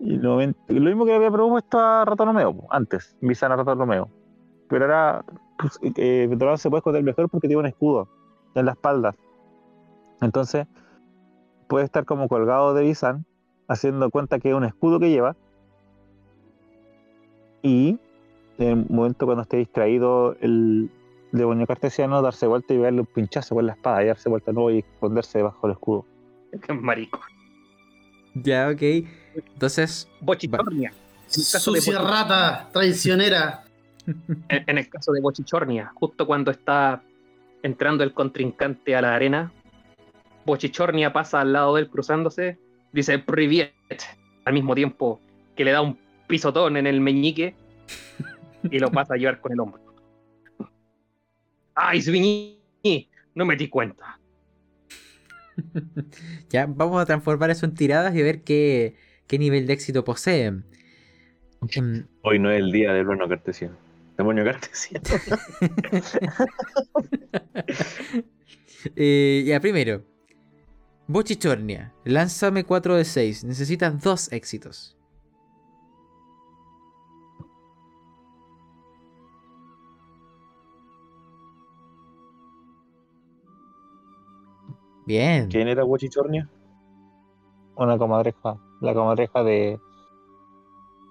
Y 0.00 0.16
lo, 0.16 0.38
mismo 0.38 1.04
que 1.04 1.14
había 1.14 1.30
propuesto 1.30 1.78
a 1.78 2.06
Ratomeo 2.06 2.56
po, 2.56 2.66
antes, 2.70 3.16
Visan 3.20 3.52
a 3.52 3.56
Ratomeo. 3.56 4.08
Pero 4.68 4.86
ahora 4.86 5.24
pues, 5.58 5.78
eh, 5.96 6.28
se 6.56 6.70
puede 6.70 6.78
esconder 6.78 7.02
mejor 7.04 7.28
porque 7.28 7.46
tiene 7.46 7.60
un 7.60 7.66
escudo 7.66 8.08
en 8.54 8.64
la 8.64 8.72
espalda. 8.72 9.14
Entonces, 10.22 10.66
puede 11.68 11.84
estar 11.84 12.06
como 12.06 12.26
colgado 12.26 12.72
de 12.72 12.84
Visan, 12.84 13.26
haciendo 13.68 14.10
cuenta 14.10 14.38
que 14.38 14.48
es 14.48 14.54
un 14.54 14.64
escudo 14.64 14.98
que 14.98 15.10
lleva. 15.10 15.36
Y 17.62 17.98
en 18.56 18.78
el 18.78 18.86
momento 18.88 19.26
cuando 19.26 19.42
esté 19.42 19.58
distraído 19.58 20.36
el 20.40 20.90
demonio 21.32 21.66
cartesiano, 21.66 22.22
darse 22.22 22.46
vuelta 22.46 22.72
y 22.72 22.78
darle 22.78 23.00
un 23.00 23.06
pinchazo 23.06 23.54
con 23.54 23.66
la 23.66 23.72
espada, 23.72 24.02
y 24.02 24.06
darse 24.06 24.30
vuelta 24.30 24.52
nuevo 24.52 24.70
y 24.70 24.78
esconderse 24.78 25.38
debajo 25.38 25.66
del 25.66 25.72
escudo. 25.72 26.06
Marico. 26.80 27.20
Ya, 28.34 28.68
ok. 28.68 28.82
Entonces, 29.34 30.08
Bochichornia. 30.20 30.90
En 30.90 31.40
el 31.40 31.46
caso 31.52 31.72
de 31.72 31.80
Sucia 31.80 32.00
rata, 32.00 32.68
traicionera. 32.72 33.64
En, 34.48 34.64
en 34.66 34.78
el 34.78 34.88
caso 34.88 35.12
de 35.12 35.20
Bochichornia, 35.20 35.92
justo 35.94 36.26
cuando 36.26 36.50
está 36.50 37.02
entrando 37.62 38.04
el 38.04 38.12
contrincante 38.12 38.96
a 38.96 39.02
la 39.02 39.14
arena. 39.14 39.52
Bochichornia 40.44 41.12
pasa 41.12 41.40
al 41.40 41.52
lado 41.52 41.74
de 41.74 41.82
él 41.82 41.90
cruzándose, 41.90 42.58
dice 42.92 43.18
Privet, 43.18 43.72
al 44.44 44.54
mismo 44.54 44.74
tiempo 44.74 45.20
que 45.56 45.64
le 45.64 45.72
da 45.72 45.82
un 45.82 45.98
pisotón 46.26 46.76
en 46.76 46.86
el 46.86 47.00
meñique 47.00 47.54
y 48.70 48.78
lo 48.78 48.90
pasa 48.90 49.14
a 49.14 49.16
llevar 49.16 49.40
con 49.40 49.52
el 49.52 49.60
hombro. 49.60 49.80
¡Ay, 51.74 52.00
Svigny! 52.00 53.08
No 53.34 53.44
me 53.44 53.56
di 53.56 53.68
cuenta. 53.68 54.19
Ya, 56.50 56.66
vamos 56.66 57.00
a 57.00 57.06
transformar 57.06 57.50
eso 57.50 57.66
en 57.66 57.74
tiradas 57.74 58.14
y 58.14 58.22
ver 58.22 58.42
qué, 58.42 58.96
qué 59.26 59.38
nivel 59.38 59.66
de 59.66 59.72
éxito 59.72 60.04
poseen. 60.04 60.64
Em, 61.70 62.06
Hoy 62.22 62.38
no 62.38 62.50
es 62.50 62.58
el 62.58 62.72
día 62.72 62.92
del 62.92 63.06
bueno 63.06 63.28
cartesiano. 63.28 63.76
Demonio 64.16 64.44
cartesiano. 64.44 65.02
eh, 68.96 69.44
ya, 69.46 69.60
primero. 69.60 70.04
Bochichornia, 71.06 71.92
lánzame 72.04 72.64
4 72.64 72.96
de 72.96 73.04
6. 73.04 73.44
Necesitas 73.44 74.00
dos 74.00 74.32
éxitos. 74.32 74.96
Bien. 85.10 85.48
¿Quién 85.48 85.66
era 85.66 85.82
Bochichornia? 85.82 86.48
Una 87.74 87.98
comadreja. 87.98 88.58
La 88.80 88.94
comadreja 88.94 89.42
de, 89.42 89.80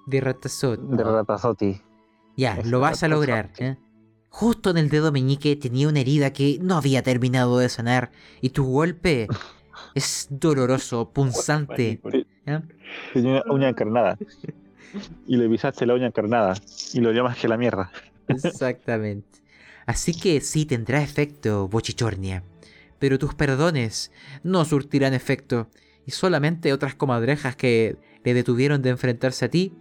De 0.06 0.22
Ratazot. 0.22 0.80
de 0.80 1.04
Ratazotti. 1.04 1.82
Ya, 2.38 2.56
Es 2.56 2.66
lo 2.66 2.80
vas 2.80 3.04
a 3.04 3.10
lograr. 3.10 3.48
Ratazoti. 3.48 3.66
¿eh? 3.66 3.78
Justo 4.30 4.70
en 4.70 4.78
el 4.78 4.90
dedo 4.90 5.12
meñique 5.12 5.58
tenía 5.58 5.90
una 5.90 6.00
herida 6.00 6.32
que 6.32 6.60
no 6.62 6.78
había 6.78 7.04
terminado 7.04 7.58
de 7.60 7.68
sanar. 7.68 8.12
Y 8.40 8.52
tu 8.52 8.64
golpe 8.64 9.28
es 9.96 10.28
doloroso, 10.30 11.10
punzante. 11.12 12.00
¿ya? 12.48 12.64
Tenía 13.14 13.44
una 13.44 13.54
uña 13.54 13.68
encarnada. 13.70 14.18
Y 15.28 15.36
le 15.36 15.50
pisaste 15.50 15.86
la 15.86 15.96
uña 15.96 16.08
encarnada. 16.08 16.54
Y 16.94 17.02
lo 17.02 17.12
llamas 17.12 17.38
que 17.38 17.50
la 17.50 17.58
mierda. 17.58 17.92
Exactamente. 18.30 19.28
Así 19.86 20.18
que 20.18 20.40
sí 20.40 20.66
tendrá 20.66 21.02
efecto, 21.02 21.68
Bochichornia. 21.68 22.44
Pero 23.00 23.18
tus 23.18 23.34
perdones 23.34 24.12
no 24.44 24.66
surtirán 24.66 25.14
efecto. 25.14 25.70
Y 26.06 26.12
solamente 26.12 26.74
otras 26.74 26.96
comadrejas 26.96 27.56
que 27.56 27.98
le 28.24 28.34
detuvieron 28.34 28.82
de 28.82 28.90
enfrentarse 28.90 29.46
a 29.46 29.50
ti 29.50 29.74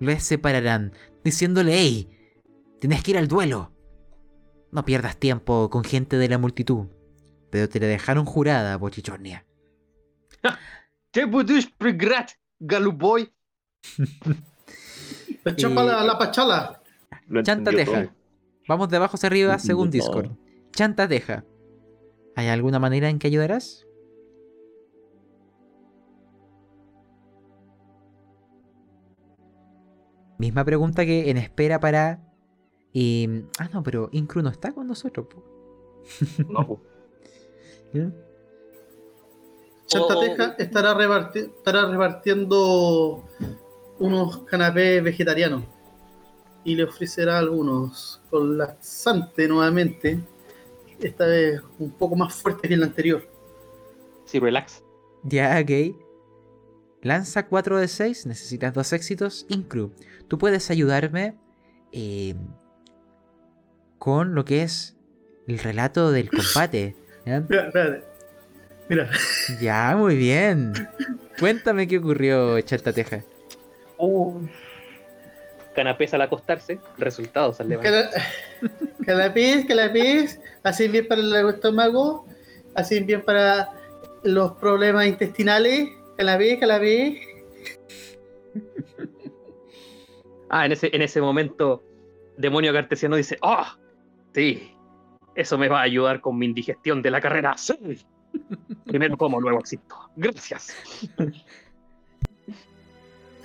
les 0.00 0.22
separarán, 0.24 0.92
diciéndole: 1.22 1.74
¡Ey! 1.74 2.08
Tienes 2.80 3.02
que 3.02 3.12
ir 3.12 3.18
al 3.18 3.28
duelo. 3.28 3.72
No 4.72 4.84
pierdas 4.84 5.16
tiempo 5.16 5.70
con 5.70 5.84
gente 5.84 6.16
de 6.16 6.28
la 6.28 6.38
multitud. 6.38 6.86
Pero 7.50 7.68
te 7.68 7.78
la 7.78 7.86
dejaron 7.86 8.24
jurada, 8.24 8.76
Bochichornia. 8.76 9.46
¿Qué 11.12 11.26
puedes 11.28 11.66
pregrat, 11.66 12.32
Galuboy? 12.58 13.32
La 15.44 15.54
chapa 15.54 15.84
la, 15.84 16.02
la 16.02 16.16
pachala. 16.18 16.82
Chanta 17.42 17.70
Teja. 17.70 18.14
Vamos 18.66 18.88
de 18.88 18.96
abajo 18.96 19.16
hacia 19.16 19.26
arriba 19.26 19.58
según. 19.58 19.90
Discord. 19.90 20.30
Chanta 20.72 21.06
Teja. 21.06 21.44
¿Hay 22.36 22.48
alguna 22.48 22.78
manera 22.78 23.08
en 23.08 23.18
que 23.18 23.28
ayudarás? 23.28 23.86
Misma 30.38 30.64
pregunta 30.64 31.04
que 31.04 31.30
en 31.30 31.36
espera 31.36 31.78
para. 31.80 32.20
eh, 32.92 33.44
ah, 33.58 33.68
no, 33.72 33.82
pero 33.82 34.08
Incru 34.12 34.42
no 34.42 34.50
está 34.50 34.72
con 34.72 34.86
nosotros. 34.86 35.26
po. 35.26 35.42
No, 36.48 36.66
po. 36.66 36.80
¿Ya? 37.92 38.10
Chanta 39.86 40.16
Oh. 40.16 40.20
Teja 40.20 40.54
estará, 40.58 40.94
reparti- 40.94 41.50
estará 41.56 41.86
repartiendo 41.88 43.24
unos 43.98 44.38
canapés 44.44 45.02
vegetarianos 45.04 45.62
y 46.64 46.74
le 46.74 46.84
ofrecerá 46.84 47.38
algunos 47.38 48.20
con 48.30 48.58
laxante 48.58 49.46
nuevamente, 49.46 50.20
esta 51.00 51.26
vez 51.26 51.60
un 51.78 51.90
poco 51.90 52.16
más 52.16 52.34
fuerte 52.34 52.68
que 52.68 52.74
el 52.74 52.82
anterior. 52.82 53.28
Sí, 54.24 54.38
relax. 54.38 54.82
Ya, 55.22 55.58
ok. 55.62 55.96
Lanza 57.02 57.46
4 57.46 57.78
de 57.78 57.88
6, 57.88 58.26
necesitas 58.26 58.72
dos 58.72 58.92
éxitos. 58.92 59.46
Incru, 59.48 59.92
tú 60.26 60.38
puedes 60.38 60.70
ayudarme 60.70 61.36
eh, 61.92 62.34
con 63.98 64.34
lo 64.34 64.44
que 64.44 64.62
es 64.62 64.96
el 65.46 65.58
relato 65.58 66.10
del 66.12 66.30
combate. 66.30 66.96
¿ya? 67.26 67.40
Mira, 67.48 67.66
espérate. 67.66 68.04
Mira, 68.88 69.10
Ya, 69.60 69.94
muy 69.96 70.16
bien. 70.16 70.72
Cuéntame 71.38 71.88
qué 71.88 71.98
ocurrió, 71.98 72.60
Chantateja. 72.60 73.22
Uh. 73.98 74.46
Canapés 75.74 76.14
al 76.14 76.22
acostarse, 76.22 76.78
resultados 76.98 77.60
al 77.60 77.68
levantar. 77.68 78.10
cala- 78.10 78.24
canapés, 79.06 79.66
canapés, 79.66 80.40
hacen 80.62 80.92
bien 80.92 81.06
para 81.08 81.20
el 81.20 81.48
estómago, 81.48 82.26
hacen 82.74 83.06
bien 83.06 83.22
para 83.22 83.70
los 84.22 84.52
problemas 84.52 85.06
intestinales, 85.06 85.90
canapés, 86.16 86.58
canapés. 86.60 87.18
Ah, 90.48 90.66
en 90.66 90.72
ese, 90.72 90.94
en 90.94 91.02
ese 91.02 91.20
momento, 91.20 91.82
Demonio 92.36 92.72
Cartesiano 92.72 93.16
dice: 93.16 93.36
¡Oh! 93.42 93.64
Sí, 94.34 94.72
eso 95.34 95.58
me 95.58 95.68
va 95.68 95.80
a 95.80 95.82
ayudar 95.82 96.20
con 96.20 96.38
mi 96.38 96.46
indigestión 96.46 97.02
de 97.02 97.10
la 97.10 97.20
carrera. 97.20 97.56
Sí. 97.56 97.74
Primero 98.84 99.16
como, 99.16 99.40
luego 99.40 99.60
existo. 99.60 99.96
Gracias. 100.16 100.74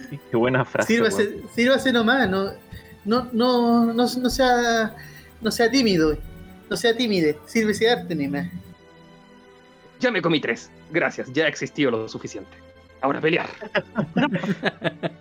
Qué 0.31 0.37
buena 0.37 0.65
frase. 0.65 1.01
Sírvase, 1.53 1.91
nomás, 1.91 2.29
no, 2.29 2.51
no, 3.05 3.27
no, 3.31 3.85
no, 3.93 3.93
no 3.93 4.29
sea, 4.29 4.95
no 5.41 5.51
sea 5.51 5.69
tímido, 5.69 6.17
no 6.69 6.77
sea 6.77 6.95
tímide, 6.95 7.37
sírvese 7.45 7.89
arte 7.89 8.15
nomás. 8.15 8.47
Ya 9.99 10.11
me 10.11 10.21
comí 10.21 10.39
tres. 10.39 10.71
Gracias, 10.91 11.31
ya 11.33 11.47
existió 11.47 11.91
lo 11.91 12.07
suficiente. 12.07 12.51
Ahora 13.01 13.21
pelear. 13.21 13.49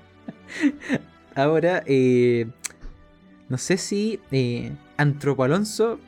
Ahora, 1.34 1.82
eh, 1.86 2.46
no 3.48 3.58
sé 3.58 3.76
si 3.76 4.20
eh, 4.32 4.72
Antropo 4.96 5.44
Alonso 5.44 6.00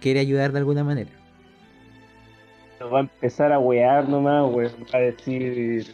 quiere 0.00 0.20
ayudar 0.20 0.52
de 0.52 0.58
alguna 0.58 0.84
manera. 0.84 1.10
Nos 2.80 2.92
va 2.92 2.98
a 2.98 3.00
empezar 3.00 3.52
a 3.52 3.58
wear 3.58 4.08
nomás, 4.08 4.52
weón. 4.52 4.86
Va 4.94 4.98
a 4.98 5.02
decir. 5.02 5.92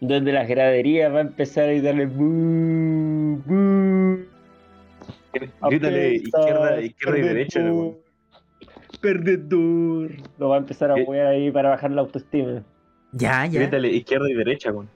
Desde 0.00 0.32
las 0.32 0.48
graderías 0.48 1.12
va 1.12 1.18
a 1.18 1.22
empezar 1.22 1.64
a 1.64 1.72
gritarle. 1.72 2.06
"Bú, 2.06 3.42
bú". 3.44 4.18
Grítale 5.68 6.14
izquierda, 6.14 6.80
izquierda 6.80 7.18
y 7.18 7.22
derecha. 7.22 7.60
perdedor, 7.60 7.74
weón. 7.76 7.96
Perdedor. 9.00 10.10
Lo 10.38 10.48
va 10.48 10.56
a 10.56 10.58
empezar 10.58 10.90
a 10.90 10.94
¿Qué? 10.94 11.02
wear 11.02 11.26
ahí 11.26 11.50
para 11.50 11.70
bajar 11.70 11.90
la 11.90 12.00
autoestima. 12.02 12.62
Ya, 13.12 13.46
ya. 13.46 13.60
Grítale 13.60 13.88
izquierda 13.88 14.30
y 14.30 14.34
derecha, 14.34 14.70
weón. 14.72 14.88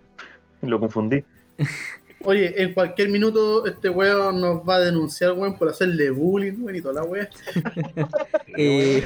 Lo 0.62 0.78
confundí. 0.80 1.24
Oye, 2.24 2.62
en 2.62 2.72
cualquier 2.72 3.08
minuto 3.08 3.66
este 3.66 3.88
weón 3.88 4.40
nos 4.40 4.58
va 4.60 4.76
a 4.76 4.80
denunciar, 4.80 5.32
weón, 5.32 5.58
por 5.58 5.68
hacerle 5.68 6.10
bullying, 6.10 6.60
weón, 6.62 6.76
y 6.76 6.80
toda 6.80 6.94
la 7.02 7.04
weá. 7.04 7.28
Eh, 8.58 9.02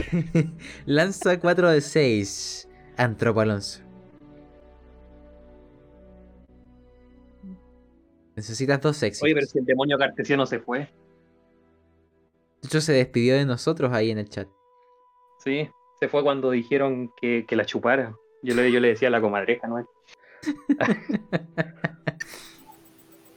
lanza 0.87 1.39
4 1.39 1.71
de 1.71 1.81
6, 1.81 2.69
Antropo 2.97 3.41
Alonso. 3.41 3.81
Necesitas 8.37 8.81
dos 8.83 9.03
éxitos. 9.03 9.25
Oye, 9.25 9.35
pero 9.35 9.47
si 9.47 9.59
el 9.59 9.65
demonio 9.65 9.97
cartesiano 9.97 10.45
se 10.45 10.61
fue. 10.61 10.81
De 12.61 12.69
hecho, 12.69 12.81
se 12.83 12.93
despidió 12.93 13.35
de 13.35 13.47
nosotros 13.47 13.93
ahí 13.93 14.11
en 14.11 14.19
el 14.19 14.29
chat. 14.29 14.47
Sí, 15.43 15.69
se 15.99 16.09
fue 16.09 16.23
cuando 16.23 16.51
dijeron 16.51 17.11
que, 17.21 17.47
que 17.49 17.57
la 17.57 17.65
chupara. 17.65 18.15
Yo 18.43 18.55
le, 18.55 18.71
yo 18.71 18.79
le 18.79 18.89
decía 18.89 19.09
a 19.09 19.11
la 19.11 19.23
comadreja, 19.23 19.67
¿no? 19.67 19.79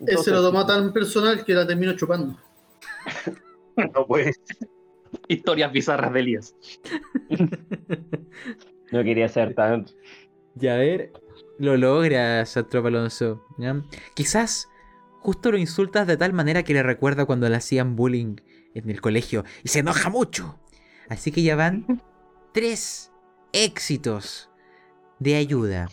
Él 0.06 0.18
se 0.18 0.32
lo 0.32 0.42
tomó 0.42 0.66
tan 0.66 0.92
personal 0.94 1.44
que 1.44 1.54
la 1.54 1.66
terminó 1.66 1.96
chupando. 1.96 2.38
No 3.94 4.06
puedes. 4.06 4.38
Historias 5.30 5.72
bizarras 5.72 6.12
de 6.12 6.20
Elías. 6.20 6.54
No 8.92 9.04
quería 9.04 9.30
ser 9.30 9.54
tanto. 9.54 9.94
Ya 10.56 10.74
a 10.74 10.78
ver, 10.78 11.12
lo 11.60 11.78
logras, 11.78 12.58
Antropo 12.58 12.88
Alonso. 12.88 13.46
¿ya? 13.60 13.82
Quizás 14.16 14.68
justo 15.20 15.52
lo 15.52 15.58
insultas 15.58 16.08
de 16.08 16.18
tal 16.18 16.34
manera 16.34 16.64
que 16.64 16.74
le 16.74 16.84
recuerda 16.84 17.26
cuando 17.26 17.48
le 17.50 17.56
hacían 17.56 17.96
bullying 17.96 18.38
en 18.74 18.90
el 18.90 19.02
colegio 19.02 19.44
y 19.64 19.70
se 19.70 19.80
enoja 19.80 20.10
mucho. 20.10 20.60
Así 21.10 21.32
que 21.32 21.44
ya 21.44 21.56
van 21.56 21.86
tres 22.54 23.12
éxitos 23.54 24.50
de 25.20 25.36
ayuda. 25.36 25.88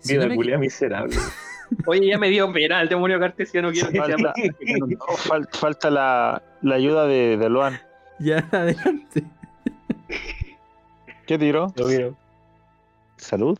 Si 0.00 0.14
Vida 0.14 0.26
no 0.26 0.34
me- 0.36 0.58
miserable. 0.58 1.16
Oye, 1.86 2.08
ya 2.08 2.18
me 2.18 2.28
dio 2.28 2.52
pena 2.52 2.82
el 2.82 2.88
demonio 2.88 3.20
cartesiano. 3.20 3.70
Quiero 3.70 3.90
que 3.90 3.94
se 3.94 4.00
Falta, 4.00 4.34
no, 4.78 4.96
fal- 5.16 5.48
falta 5.52 5.88
la, 5.90 6.42
la 6.62 6.74
ayuda 6.74 7.06
de, 7.06 7.36
de 7.36 7.48
Luan. 7.48 7.80
Ya, 8.22 8.46
adelante. 8.52 9.24
¿Qué 11.26 11.38
tiro? 11.38 11.72
Lo. 11.76 12.16
¿Salud? 13.16 13.58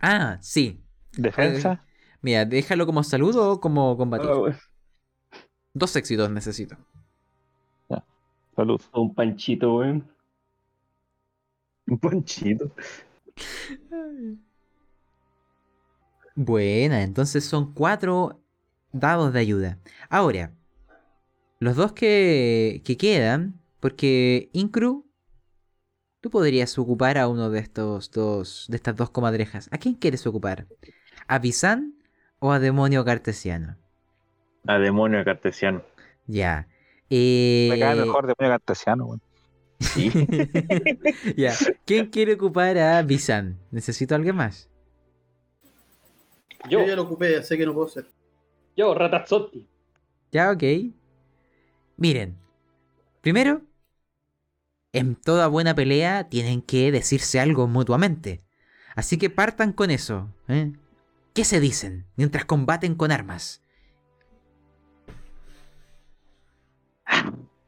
Ah, 0.00 0.36
sí. 0.40 0.84
¿Defensa? 1.12 1.84
Mira, 2.22 2.44
déjalo 2.44 2.86
como 2.86 3.02
saludo 3.02 3.52
o 3.52 3.60
como 3.60 3.96
combate. 3.96 4.26
Ah, 4.28 4.38
weón. 4.38 4.56
Dos 5.74 5.96
éxitos 5.96 6.30
necesito. 6.30 6.76
Salud. 8.54 8.80
Un 8.92 9.14
panchito, 9.14 9.76
weón. 9.76 10.08
Un 11.88 11.98
ponchito. 11.98 12.70
Buena, 16.34 17.02
entonces 17.02 17.44
son 17.44 17.72
cuatro 17.74 18.40
dados 18.92 19.32
de 19.32 19.40
ayuda. 19.40 19.78
Ahora, 20.08 20.52
los 21.60 21.76
dos 21.76 21.92
que, 21.92 22.82
que 22.84 22.96
quedan, 22.96 23.60
porque 23.80 24.50
Incru, 24.52 25.06
tú 26.20 26.30
podrías 26.30 26.78
ocupar 26.78 27.18
a 27.18 27.28
uno 27.28 27.50
de 27.50 27.58
estos 27.60 28.10
dos, 28.10 28.66
de 28.68 28.76
estas 28.76 28.96
dos 28.96 29.10
comadrejas. 29.10 29.68
¿A 29.72 29.78
quién 29.78 29.94
quieres 29.94 30.26
ocupar? 30.26 30.66
¿A 31.26 31.38
Bizan 31.38 31.94
o 32.44 32.46
a 32.52 32.58
Demonio 32.66 33.02
Cartesiano? 33.08 33.70
A 34.66 34.78
demonio 34.78 35.24
cartesiano. 35.24 35.82
Ya. 36.26 36.68
Eh, 37.10 37.68
Me 37.70 37.78
cae 37.78 37.96
mejor 37.96 38.26
de 38.26 38.34
medio 38.38 38.52
cartesiano, 38.52 39.06
weón. 39.06 39.22
Sí. 39.80 40.10
ya. 41.36 41.52
¿Quién 41.84 42.06
quiere 42.10 42.34
ocupar 42.34 42.78
a 42.78 43.02
Bizan? 43.02 43.58
¿Necesito 43.70 44.14
a 44.14 44.18
alguien 44.18 44.36
más? 44.36 44.68
Yo, 46.68 46.80
Yo 46.80 46.86
ya 46.86 46.96
lo 46.96 47.02
ocupé, 47.02 47.42
sé 47.42 47.58
que 47.58 47.66
no 47.66 47.74
puedo 47.74 47.88
ser. 47.88 48.06
yo, 48.76 48.94
Ratazzotti. 48.94 49.68
Ya, 50.32 50.50
ok. 50.50 50.62
Miren, 51.96 52.36
primero, 53.20 53.62
en 54.92 55.16
toda 55.16 55.46
buena 55.48 55.74
pelea 55.74 56.28
tienen 56.28 56.62
que 56.62 56.92
decirse 56.92 57.40
algo 57.40 57.66
mutuamente. 57.66 58.42
Así 58.94 59.18
que 59.18 59.30
partan 59.30 59.72
con 59.72 59.90
eso. 59.90 60.28
¿eh? 60.48 60.72
¿Qué 61.34 61.44
se 61.44 61.60
dicen 61.60 62.06
mientras 62.16 62.44
combaten 62.44 62.94
con 62.94 63.10
armas? 63.10 63.62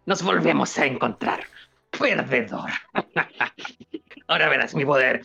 Nos 0.07 0.23
volvemos 0.23 0.77
a 0.79 0.87
encontrar. 0.87 1.45
Perdedor. 1.99 2.71
Ahora 4.29 4.49
verás 4.49 4.75
mi 4.75 4.85
poder. 4.85 5.23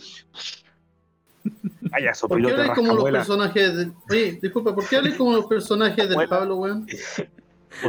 Vaya, 1.81 2.11
¿Por 2.27 2.41
qué 2.41 2.51
hablas 2.51 2.71
como 2.71 2.93
los 2.93 3.03
personajes 3.09 3.75
de... 3.77 3.91
Oye, 4.09 4.39
disculpa, 4.41 4.75
¿por 4.75 4.87
qué 4.87 4.97
hablas 4.97 5.15
como 5.15 5.33
los 5.33 5.45
personajes 5.47 6.07
del 6.07 6.15
Bueno. 6.15 6.29
Pablo, 6.29 6.55
weón? 6.57 6.87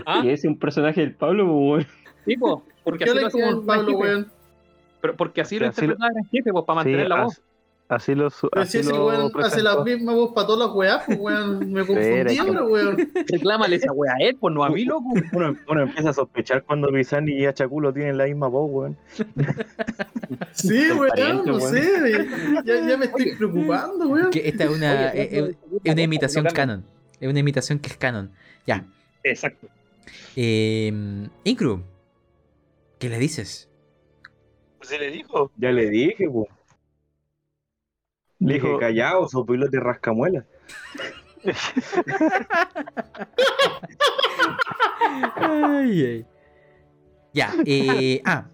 Ah, 0.04 0.20
Y 0.22 0.28
es 0.28 0.44
un 0.44 0.58
personaje 0.58 1.00
del 1.00 1.14
Pablo, 1.14 1.50
weón. 1.54 1.86
tipo, 2.26 2.60
¿Por 2.62 2.64
porque 2.84 3.04
qué 3.06 3.10
así 3.12 3.20
lo 3.20 3.30
como 3.30 3.44
el 3.48 3.56
el 3.60 3.64
Pablo, 3.64 3.92
weón? 3.98 4.32
Pero 5.00 5.16
porque 5.16 5.40
así 5.40 5.58
lo 5.58 5.68
Así 5.68 5.80
lo- 5.86 5.94
interpretaba 5.94 6.20
el 6.20 6.28
jefe, 6.28 6.52
pues, 6.52 6.64
para 6.66 6.74
mantener 6.76 7.02
Sí, 7.04 7.08
la 7.08 7.24
voz. 7.24 7.40
As- 7.90 8.02
así 8.02 8.14
lo, 8.14 8.28
Pero 8.30 8.62
así 8.62 8.70
si 8.72 8.78
ese 8.78 8.90
lo 8.90 9.06
weón 9.06 9.32
hace 9.42 9.62
la 9.62 9.82
misma 9.84 10.12
voz 10.14 10.32
para 10.34 10.46
todas 10.46 10.66
las 10.68 10.74
weas, 10.76 11.02
pues 11.06 11.18
weón, 11.20 11.72
me 11.72 11.84
confundí 11.86 12.38
ahora, 12.38 12.64
weón. 12.64 12.96
Reclámale 13.28 13.76
esa 13.76 13.92
wea 13.92 14.12
a 14.12 14.24
él, 14.24 14.36
pues 14.38 14.54
no 14.54 14.64
a 14.64 14.70
mí, 14.70 14.84
loco. 14.84 15.08
Uno, 15.32 15.56
uno 15.68 15.82
empieza 15.82 16.10
a 16.10 16.12
sospechar 16.12 16.62
cuando 16.64 16.90
Bizani 16.90 17.32
y 17.32 17.46
Achaculo 17.46 17.92
tienen 17.92 18.16
la 18.18 18.24
misma 18.26 18.48
voz, 18.48 18.70
weón. 18.70 18.96
Sí, 20.52 20.90
weón, 20.92 21.44
no 21.46 21.56
weón. 21.56 21.70
sé, 21.72 22.26
ya, 22.64 22.88
ya 22.88 22.96
me 22.96 23.06
estoy 23.06 23.34
preocupando, 23.36 24.08
weón. 24.08 24.30
Que 24.30 24.48
esta 24.48 24.64
es 24.64 24.70
una, 24.70 25.10
Oye, 25.12 25.38
es- 25.38 25.56
una 25.92 26.02
imitación 26.02 26.44
canon. 26.46 26.84
Es 27.20 27.28
una 27.28 27.38
imitación 27.40 27.78
que 27.78 27.88
es 27.88 27.96
canon. 27.96 28.30
Ya. 28.66 28.84
Exacto. 29.22 29.66
Eh, 30.36 30.92
Incru, 31.44 31.82
¿qué 32.98 33.08
le 33.08 33.18
dices? 33.18 33.68
Sí 34.82 34.96
le 34.98 35.10
dijo. 35.10 35.50
Ya 35.58 35.70
le 35.72 35.90
dije, 35.90 36.26
weón. 36.26 36.46
Le 38.40 38.54
dije, 38.54 38.66
Dijo- 38.66 38.78
callado, 38.78 39.28
sopilote 39.28 39.78
rascamuela. 39.80 40.44
Ay, 45.36 46.04
ay. 46.04 46.26
Ya, 47.32 47.52
eh, 47.64 48.20
ah, 48.24 48.46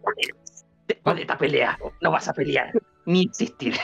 Después 0.87 1.17
de 1.17 1.23
esta 1.23 1.37
pelea, 1.39 1.79
no 2.01 2.11
vas 2.13 2.29
a 2.29 2.33
pelear 2.33 2.73
ni 3.07 3.23
existir. 3.25 3.75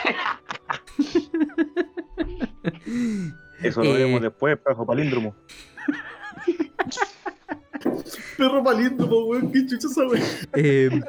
Eso 3.61 3.81
lo 3.83 3.89
Eh. 3.89 3.93
veremos 3.93 4.21
después, 4.21 4.57
pejo 4.59 4.85
palíndromo. 4.85 5.35
Perro 8.37 8.63
palíndromo, 8.63 9.25
weón, 9.25 9.51
qué 9.51 9.65
chucha 9.65 9.87
esa 9.87 10.01
weón. 10.07 10.21
eh, 10.55 11.01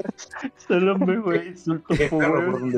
Son 0.69 0.85
los 0.87 0.99
mejores 0.99 1.47
insultos, 1.47 1.99
Es 2.01 2.11
po, 2.11 2.17
weón. 2.19 2.73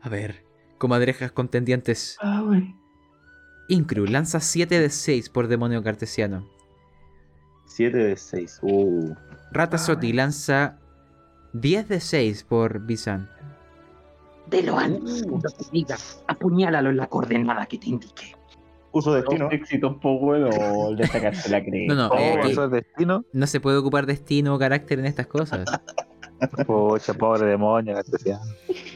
a 0.00 0.08
ver, 0.08 0.44
comadrejas 0.78 1.32
contendientes. 1.32 2.16
Ah, 2.20 2.42
weón. 2.42 2.76
Incru 3.68 4.06
lanza 4.06 4.40
7 4.40 4.80
de 4.80 4.88
6 4.90 5.28
por 5.28 5.46
demonio 5.48 5.82
cartesiano. 5.82 6.48
7 7.66 7.96
de 7.96 8.16
6. 8.16 8.60
Uh. 8.62 9.14
Ratasotti 9.52 10.12
lanza 10.12 10.78
10 11.52 11.88
de 11.88 12.00
6 12.00 12.44
por 12.44 12.80
Bizan. 12.80 13.28
De 14.48 14.62
lo 14.62 14.78
antes 14.78 15.22
que 15.22 15.64
te 15.64 15.70
diga, 15.70 15.96
apuñálalo 16.26 16.88
en 16.88 16.96
la 16.96 17.06
coordenada 17.08 17.66
que 17.66 17.76
te 17.78 17.90
indique. 17.90 18.34
Uso 18.92 19.12
destino. 19.14 19.44
Dos 19.44 19.52
éxitos, 19.54 19.96
po, 20.00 20.14
weón. 20.16 20.50
O 20.70 20.94
le 20.96 21.06
sacaste 21.06 21.50
la 21.50 21.62
creencia. 21.62 21.94
No, 21.94 22.08
no, 22.08 22.14
Oh, 22.14 22.18
eh, 22.18 22.40
eso 22.44 22.64
es 22.64 22.70
destino. 22.70 23.24
no 23.32 23.46
se 23.46 23.60
puede 23.60 23.76
ocupar 23.78 24.06
destino 24.06 24.54
o 24.54 24.58
carácter 24.58 24.98
en 24.98 25.06
estas 25.06 25.26
cosas. 25.26 25.64
Pucha, 26.66 27.14
pobre 27.14 27.46
demonio, 27.46 27.94
cartesiano. 27.94 28.42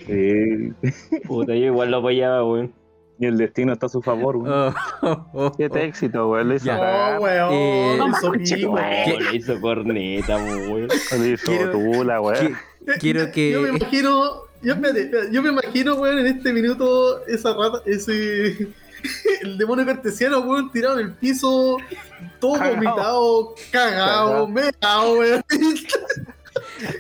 Sí. 0.07 0.73
Puta, 1.27 1.55
yo 1.55 1.67
igual 1.67 1.91
lo 1.91 1.99
apoyaba, 1.99 2.45
weón. 2.45 2.73
Y 3.19 3.27
el 3.27 3.37
destino 3.37 3.73
está 3.73 3.87
a 3.87 3.89
su 3.89 4.01
favor, 4.03 4.37
weón. 4.37 4.75
Oh, 5.03 5.07
oh, 5.09 5.27
oh, 5.35 5.53
Siete 5.57 5.79
oh. 5.81 5.83
éxitos, 5.83 6.31
weón. 6.31 6.49
Lo 6.49 6.55
hizo. 6.55 6.73
No, 6.73 7.21
weón, 7.21 7.49
Eh, 7.53 7.99
hizo 8.09 8.33
no. 8.33 8.33
¿Qué? 8.43 8.67
Oh, 8.67 9.21
le 9.31 9.37
hizo 9.37 9.61
corneta, 9.61 10.37
weón. 10.37 10.89
Lo 10.89 11.27
hizo 11.27 11.47
Quiero- 11.47 11.71
tula, 11.73 12.21
weón. 12.21 12.37
Qui- 12.87 12.99
Quiero 13.01 13.31
que. 13.31 13.53
Yo 13.53 13.61
me 13.63 13.69
imagino, 13.71 14.11
yo, 14.63 14.73
espérate, 14.75 15.03
espérate, 15.03 15.33
yo 15.33 15.43
me 15.43 15.49
imagino, 15.51 15.95
weón, 15.97 16.19
en 16.21 16.27
este 16.27 16.53
minuto, 16.53 17.25
esa 17.27 17.55
rata, 17.55 17.79
ese. 17.87 18.69
El 19.43 19.59
demonio 19.59 19.85
cartesiano, 19.87 20.41
weón, 20.41 20.71
tirado 20.71 20.99
en 20.99 21.07
el 21.07 21.13
piso, 21.15 21.77
todo 22.41 22.55
Cagao. 22.55 22.75
vomitado, 22.75 23.55
cagado, 23.71 24.49
meado, 24.49 25.19
weón. 25.19 25.43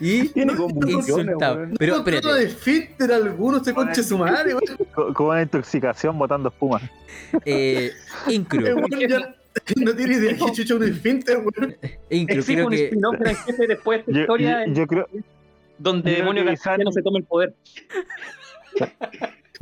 Y 0.01 0.29
Tiene 0.29 0.53
insultado. 0.87 1.67
Pero 1.79 1.93
no 1.95 1.99
espérate. 1.99 2.33
de 2.35 2.45
esfínter 2.45 3.13
alguno, 3.13 3.63
se 3.63 3.75
conche 3.75 4.03
su 4.03 4.17
madre, 4.17 4.55
weón. 4.55 4.77
Co- 4.95 5.13
Con 5.13 5.27
una 5.29 5.43
intoxicación 5.43 6.19
botando 6.19 6.49
espuma. 6.49 6.81
Eh, 7.45 7.93
Incru, 8.29 8.61
no 9.77 9.95
tiene 9.95 10.15
idea 10.15 10.37
que 10.37 10.53
chucha 10.53 10.75
un 10.77 10.85
esfínter, 10.85 11.39
weón. 11.39 11.77
Incru, 12.11 12.39
Existe 12.39 12.55
creo 12.55 12.65
un 12.67 12.71
que. 12.73 13.35
jefe 13.35 13.67
después 13.67 13.99
de 13.99 14.01
esta 14.01 14.13
Yo, 14.13 14.21
historia 14.21 14.67
yo- 14.67 14.73
yo 14.75 14.87
creo, 14.87 15.09
donde 15.79 16.11
yo 16.11 16.15
creo 16.15 16.17
demonio 16.17 16.43
que 16.45 16.49
cartesiano 16.51 16.91
Bizan- 16.91 16.95
se 16.95 17.03
toma 17.03 17.19
el 17.19 17.25
poder. 17.25 17.55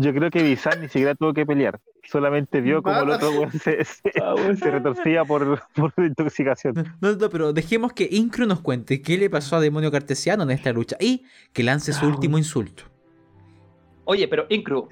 Yo 0.03 0.13
creo 0.15 0.31
que 0.31 0.43
Bizan 0.43 0.81
ni 0.81 0.89
siquiera 0.89 1.15
tuvo 1.15 1.33
que 1.35 1.45
pelear. 1.47 1.79
Solamente 2.05 2.61
vio 2.61 2.83
como 2.83 3.01
el 3.03 3.11
otro 3.11 3.31
weón 3.33 3.53
se, 3.53 3.85
se- 3.85 4.11
Ah, 4.23 4.35
se 4.57 4.71
retorcía 4.71 5.25
por, 5.25 5.61
por 5.75 5.93
la 5.97 6.07
intoxicación. 6.07 6.75
No, 7.01 7.13
no, 7.15 7.29
pero 7.31 7.53
dejemos 7.53 7.93
que 7.93 8.09
Incru 8.11 8.47
nos 8.47 8.61
cuente 8.61 9.03
qué 9.03 9.17
le 9.19 9.29
pasó 9.31 9.57
a 9.57 9.61
Demonio 9.61 9.91
Cartesiano 9.91 10.43
en 10.45 10.51
esta 10.51 10.73
lucha 10.73 10.97
y 10.99 11.25
que 11.53 11.63
lance 11.63 11.93
su 11.93 12.07
Ah, 12.07 12.09
último 12.09 12.39
insulto. 12.39 12.85
Oye, 14.05 14.27
pero 14.29 14.47
Incru, 14.49 14.89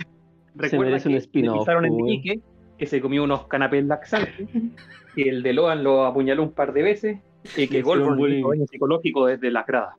recuerda 0.55 0.85
merece 0.91 1.09
un 1.09 1.15
que 1.21 1.51
pisaron 1.59 1.85
en. 1.87 2.09
Iquique, 2.09 2.41
que 2.79 2.87
se 2.87 3.01
comió 3.01 3.25
unos 3.25 3.47
canapés 3.49 3.85
laxantes, 3.85 4.49
que 5.15 5.23
el 5.23 5.43
de 5.43 5.53
Loan 5.55 5.83
lo 5.83 6.05
apuñaló 6.07 6.43
un 6.45 6.53
par 6.53 6.73
de 6.73 6.83
veces 6.83 7.19
y 7.57 7.67
que 7.67 7.83
bullying. 7.83 8.39
hizo 8.41 8.51
daño 8.51 8.67
psicológico 8.71 9.27
desde 9.27 9.51
las 9.51 9.67
gradas. 9.67 9.95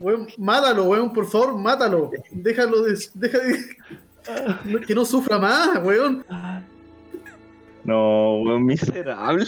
Weón, 0.00 0.26
mátalo, 0.38 0.84
weón, 0.84 1.12
por 1.12 1.26
favor, 1.26 1.56
mátalo. 1.56 2.10
Déjalo 2.30 2.82
de. 2.82 2.98
Deja 3.14 3.38
de. 3.38 4.80
Que 4.86 4.94
no 4.94 5.04
sufra 5.04 5.38
más, 5.38 5.82
weón. 5.82 6.24
No, 7.84 8.42
weón, 8.42 8.64
miserable. 8.64 9.46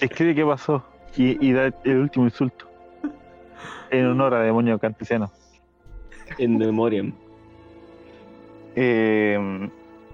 Escribe 0.00 0.34
qué 0.34 0.44
pasó 0.44 0.84
y, 1.16 1.44
y 1.44 1.52
da 1.52 1.72
el 1.84 1.96
último 1.98 2.26
insulto. 2.26 2.68
En 3.90 4.06
honor 4.06 4.34
a 4.34 4.42
demonio 4.42 4.78
cartesiano. 4.78 5.32
En 6.38 6.58
memoriam. 6.58 7.12
Eh, 8.76 9.70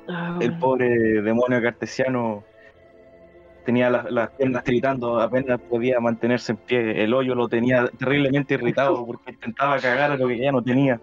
Ah, 0.06 0.38
el 0.40 0.58
pobre 0.58 1.22
demonio 1.22 1.62
cartesiano 1.62 2.44
tenía 3.64 3.90
las, 3.90 4.10
las 4.10 4.30
piernas 4.30 4.64
gritando, 4.64 5.20
apenas 5.20 5.60
podía 5.60 5.98
mantenerse 6.00 6.52
en 6.52 6.58
pie. 6.58 7.02
El 7.02 7.14
hoyo 7.14 7.34
lo 7.34 7.48
tenía 7.48 7.88
terriblemente 7.98 8.54
irritado 8.54 9.04
porque 9.04 9.32
intentaba 9.32 9.78
cagar 9.78 10.12
a 10.12 10.16
lo 10.16 10.28
que 10.28 10.38
ya 10.38 10.52
no 10.52 10.62
tenía. 10.62 11.00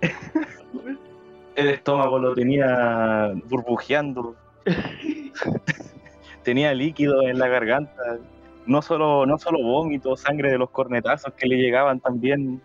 El 1.54 1.68
estómago 1.68 2.18
lo 2.18 2.34
tenía 2.34 3.32
burbujeando. 3.44 4.34
tenía 6.42 6.74
líquido 6.74 7.22
en 7.22 7.38
la 7.38 7.48
garganta. 7.48 8.18
No 8.66 8.80
solo, 8.80 9.26
no 9.26 9.38
solo 9.38 9.62
vómito, 9.62 10.16
sangre 10.16 10.50
de 10.50 10.58
los 10.58 10.70
cornetazos 10.70 11.32
que 11.34 11.46
le 11.46 11.56
llegaban 11.56 12.00
también. 12.00 12.60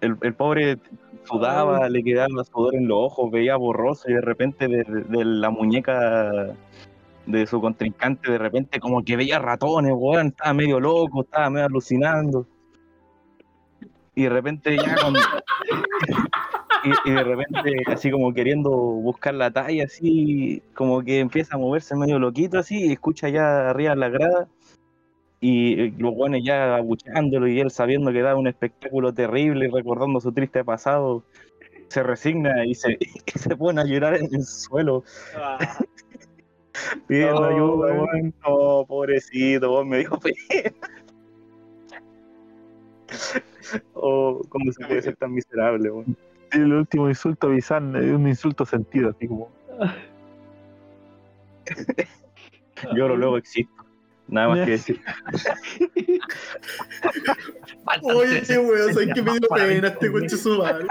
El, 0.00 0.16
el 0.22 0.34
pobre 0.34 0.78
sudaba, 1.24 1.88
le 1.88 2.02
quedaba 2.02 2.44
sudor 2.44 2.76
en 2.76 2.88
los 2.88 2.98
ojos, 2.98 3.30
veía 3.30 3.56
borroso 3.56 4.08
y 4.08 4.14
de 4.14 4.20
repente 4.20 4.68
de, 4.68 4.84
de 4.84 5.24
la 5.24 5.50
muñeca 5.50 6.54
de 7.26 7.46
su 7.46 7.60
contrincante, 7.60 8.30
de 8.30 8.38
repente 8.38 8.80
como 8.80 9.02
que 9.04 9.16
veía 9.16 9.38
ratones, 9.38 9.92
weón, 9.94 10.28
estaba 10.28 10.54
medio 10.54 10.80
loco, 10.80 11.22
estaba 11.22 11.50
medio 11.50 11.66
alucinando. 11.66 12.46
Y 14.14 14.22
de 14.22 14.28
repente 14.30 14.76
ya 14.76 14.96
y, 17.04 17.10
de 17.10 17.24
repente 17.24 17.82
así 17.86 18.10
como 18.10 18.32
queriendo 18.32 18.70
buscar 18.70 19.34
la 19.34 19.50
talla, 19.50 19.84
así 19.84 20.62
como 20.74 21.02
que 21.02 21.18
empieza 21.18 21.56
a 21.56 21.58
moverse 21.58 21.96
medio 21.96 22.18
loquito 22.18 22.58
así, 22.58 22.86
y 22.86 22.92
escucha 22.92 23.28
ya 23.28 23.70
arriba 23.70 23.94
la 23.96 24.08
grada 24.08 24.48
y 25.40 25.80
eh, 25.80 25.94
los 25.98 26.14
buenos 26.14 26.40
ya 26.44 26.76
abucheándolo 26.76 27.48
y 27.48 27.60
él 27.60 27.70
sabiendo 27.70 28.12
que 28.12 28.22
da 28.22 28.36
un 28.36 28.46
espectáculo 28.46 29.12
terrible 29.12 29.66
y 29.66 29.70
recordando 29.70 30.20
su 30.20 30.32
triste 30.32 30.64
pasado, 30.64 31.24
se 31.88 32.02
resigna 32.02 32.64
y 32.64 32.74
se, 32.74 32.98
se 33.34 33.56
pone 33.56 33.80
a 33.80 33.84
llorar 33.84 34.16
en 34.16 34.32
el 34.32 34.44
suelo 34.44 35.04
pidiendo 37.06 37.40
No, 37.40 37.46
ayuda, 37.46 37.92
weón. 37.92 38.08
weón. 38.12 38.34
No, 38.46 38.84
pobrecito, 38.86 39.72
weón, 39.72 39.88
me 39.88 39.98
dijo. 39.98 40.18
Oh, 43.94 44.42
¿cómo 44.48 44.70
se 44.72 44.84
puede 44.86 45.02
ser 45.02 45.16
tan 45.16 45.32
miserable, 45.32 45.90
weón? 45.90 46.16
El 46.52 46.72
último 46.72 47.08
insulto, 47.08 47.48
Bizan, 47.48 47.96
es 47.96 48.12
un 48.12 48.28
insulto 48.28 48.64
sentido, 48.64 49.10
así 49.10 49.26
como. 49.26 49.50
Lloro, 52.94 53.16
luego 53.16 53.38
existo. 53.38 53.72
Nada 54.28 54.48
más 54.48 54.64
que 54.64 54.70
decir. 54.72 55.00
Oye, 58.02 58.42
qué 58.46 58.58
weón, 58.58 58.94
¿sabes 58.94 59.08
qué 59.14 59.22
me 59.22 59.32
dio 59.32 59.48
pena 59.48 59.88
este 59.88 60.12
coche 60.12 60.36
su 60.36 60.58
madre? 60.58 60.86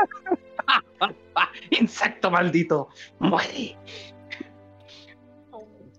¡Insecto 1.70 2.32
maldito! 2.32 2.90
¡Muere! 3.20 3.78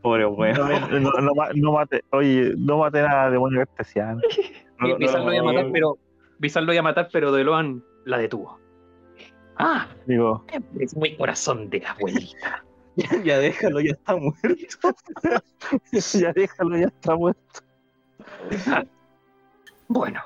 Pobre 0.07 0.25
weón. 0.27 0.57
No, 0.57 1.01
no, 1.01 1.11
no 1.21 1.35
ma- 1.35 1.49
no 1.55 1.73
mate, 1.73 2.05
oye, 2.13 2.55
no 2.57 2.79
mate 2.79 3.01
a 3.09 3.29
demonio 3.29 3.59
cartesiano. 3.67 4.21
No, 4.79 4.89
lo 4.89 5.01
iba 5.33 5.41
a 5.41 5.43
matar, 5.43 5.67
pero. 5.73 5.99
Bizarre 6.39 6.67
lo 6.67 6.73
iba 6.75 6.81
a 6.81 6.83
matar, 6.85 7.09
pero 7.13 7.33
Deloan 7.33 7.83
la 8.05 8.19
detuvo. 8.19 8.61
¡Ah! 9.59 9.89
Digo, 10.07 10.45
Es 10.79 10.95
muy 10.97 11.17
corazón 11.17 11.69
de 11.71 11.83
abuelita. 11.85 12.63
Ya 13.25 13.39
déjalo, 13.39 13.81
ya 13.81 13.91
está 13.93 14.17
muerto. 14.17 14.95
ya 16.15 16.33
déjalo, 16.33 16.77
ya 16.79 16.87
está 16.87 17.15
muerto. 17.15 17.61
Bueno, 19.89 20.21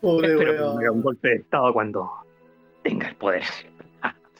Pobre 0.00 0.28
espero 0.32 0.52
que 0.52 0.58
me 0.58 0.64
weón. 0.64 0.78
haga 0.78 0.92
un 0.92 1.02
golpe 1.02 1.28
de 1.28 1.34
estado 1.36 1.72
cuando 1.72 2.10
tenga 2.82 3.08
el 3.08 3.16
poder. 3.16 3.42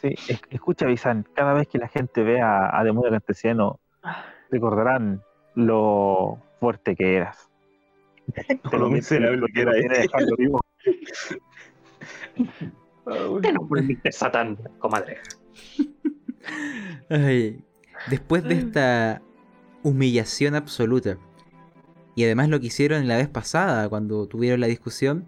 Sí, 0.01 0.15
es- 0.29 0.41
escucha, 0.49 0.87
Bizan, 0.87 1.27
cada 1.35 1.53
vez 1.53 1.69
que 1.69 1.79
la 1.79 1.89
gente 1.89 2.23
vea 2.23 2.71
a 2.79 2.83
demonio 2.85 3.11
cartesiano, 3.11 3.79
recordarán 4.51 5.23
lo 5.55 6.39
fuerte 6.59 6.97
que 6.97 7.17
eras. 7.17 7.51
Con 8.71 8.81
lo 8.81 8.91
miserable 8.91 9.47
que 9.53 9.63
era 9.63 9.73
Te 9.73 9.81
este. 9.81 9.99
dejarlo 10.03 10.37
vivo. 10.37 10.61
Te 13.43 13.49
el 13.49 13.85
Mr. 13.85 14.13
Satán, 14.13 14.57
comadre. 14.79 15.19
Ay, 17.09 17.63
después 18.09 18.45
de 18.45 18.55
esta 18.55 19.23
humillación 19.83 20.55
absoluta, 20.55 21.19
y 22.15 22.25
además 22.25 22.49
lo 22.49 22.61
que 22.61 22.67
hicieron 22.67 23.09
la 23.09 23.17
vez 23.17 23.29
pasada 23.29 23.89
cuando 23.89 24.27
tuvieron 24.27 24.61
la 24.61 24.67
discusión, 24.67 25.27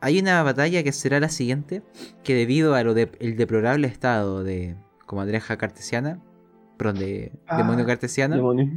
hay 0.00 0.18
una 0.18 0.42
batalla 0.42 0.82
que 0.82 0.92
será 0.92 1.20
la 1.20 1.28
siguiente, 1.28 1.82
que 2.24 2.34
debido 2.34 2.74
a 2.74 2.82
lo 2.82 2.94
de, 2.94 3.10
el 3.20 3.36
deplorable 3.36 3.86
estado 3.86 4.42
de 4.44 4.76
comadreja 5.06 5.58
cartesiana, 5.58 6.20
perdón, 6.80 6.98
de 6.98 7.30
Ah, 7.46 7.58
demonio 7.58 7.84
cartesiano, 7.84 8.36
Demonio. 8.36 8.70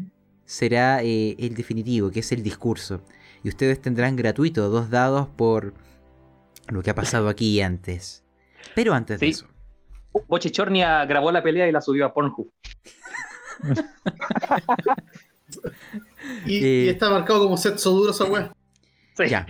será 0.46 1.02
eh, 1.04 1.36
el 1.40 1.56
definitivo, 1.56 2.12
que 2.12 2.20
es 2.20 2.32
el 2.34 2.44
discurso. 2.44 3.02
Y 3.44 3.48
ustedes 3.50 3.82
tendrán 3.82 4.18
gratuito 4.18 4.70
dos 4.70 4.90
dados 4.90 5.30
por 5.30 5.74
lo 6.68 6.82
que 6.84 6.90
ha 6.90 6.96
pasado 6.96 7.30
aquí 7.30 7.62
antes. 7.62 8.24
Pero 8.76 8.94
antes 8.94 9.20
de 9.22 9.30
eso. 9.30 9.48
Bochichornia 10.28 11.06
grabó 11.06 11.32
la 11.32 11.42
pelea 11.42 11.68
y 11.68 11.72
la 11.72 11.80
subió 11.82 12.06
a 12.06 12.14
Pornhub. 12.14 12.52
Y, 16.46 16.58
Eh. 16.64 16.84
y 16.86 16.90
está 16.90 17.10
marcado 17.10 17.44
como 17.44 17.58
sexo 17.58 17.92
duro 17.92 18.12
esa 18.12 18.26
weá. 18.26 18.54
Sí. 19.18 19.28
Ya. 19.30 19.46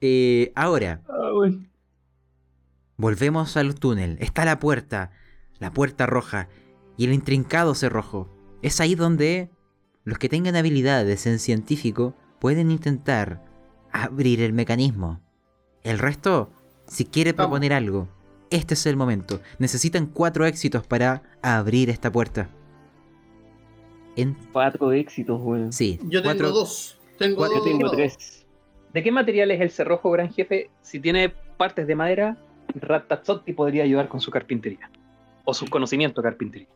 Eh, 0.00 0.52
ahora, 0.56 1.00
Ah, 1.08 1.30
bueno. 1.34 1.64
volvemos 2.96 3.56
al 3.56 3.74
túnel. 3.76 4.16
Está 4.20 4.44
la 4.44 4.58
puerta, 4.58 5.12
la 5.58 5.72
puerta 5.72 6.06
roja 6.06 6.48
y 6.98 7.06
el 7.06 7.14
intrincado 7.14 7.74
cerrojo. 7.74 8.28
Es 8.60 8.80
ahí 8.80 8.94
donde 8.94 9.48
los 10.04 10.18
que 10.18 10.28
tengan 10.28 10.56
habilidades 10.56 11.26
en 11.26 11.38
científico 11.38 12.14
pueden 12.40 12.70
intentar 12.70 13.42
abrir 13.92 14.42
el 14.42 14.52
mecanismo. 14.52 15.20
El 15.82 15.98
resto, 15.98 16.50
si 16.86 17.06
quiere 17.06 17.32
Vamos. 17.32 17.46
proponer 17.48 17.72
algo, 17.72 18.08
este 18.50 18.74
es 18.74 18.84
el 18.86 18.96
momento. 18.96 19.40
Necesitan 19.58 20.06
cuatro 20.06 20.44
éxitos 20.44 20.86
para 20.86 21.22
abrir 21.40 21.88
esta 21.88 22.10
puerta. 22.12 22.50
En... 24.16 24.34
Cuatro 24.52 24.92
éxitos, 24.92 25.40
weón. 25.40 25.72
Sí, 25.72 25.98
Yo 26.04 26.22
tengo 26.22 26.48
dos. 26.50 26.98
Tengo 27.18 27.36
cuatro- 27.36 27.58
Yo 27.58 27.62
dos. 27.64 27.70
tengo 27.78 27.90
tres. 27.90 28.46
¿De 28.92 29.02
qué 29.02 29.12
material 29.12 29.50
es 29.50 29.60
el 29.60 29.70
cerrojo, 29.70 30.10
gran 30.10 30.32
jefe? 30.32 30.70
Si 30.82 30.98
tiene 30.98 31.28
partes 31.56 31.86
de 31.86 31.94
madera, 31.94 32.36
Ratazzotti 32.74 33.52
podría 33.52 33.84
ayudar 33.84 34.08
con 34.08 34.20
su 34.20 34.30
carpintería. 34.30 34.90
O 35.44 35.54
su 35.54 35.66
conocimiento 35.66 36.20
de 36.22 36.28
carpintería. 36.28 36.68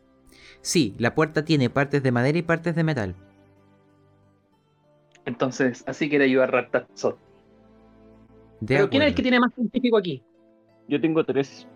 Sí, 0.63 0.95
la 0.99 1.15
puerta 1.15 1.45
tiene 1.45 1.69
partes 1.71 2.03
de 2.03 2.13
madera 2.13 2.39
y 2.39 2.43
partes 2.43 2.75
de 2.75 2.85
metal. 2.85 3.15
Entonces, 5.25 5.85
así 5.87 6.09
quiere 6.09 6.25
ayudar 6.25 6.51
Ratazzotti. 6.53 7.19
De 8.61 8.77
Pero 8.77 8.89
¿quién 8.91 9.03
es 9.03 9.09
el 9.09 9.15
que 9.15 9.23
tiene 9.23 9.41
más 9.41 9.53
científico 9.55 9.99
aquí? 9.99 10.23
Yo 10.89 11.01
tengo 11.01 11.25
tres. 11.25 11.67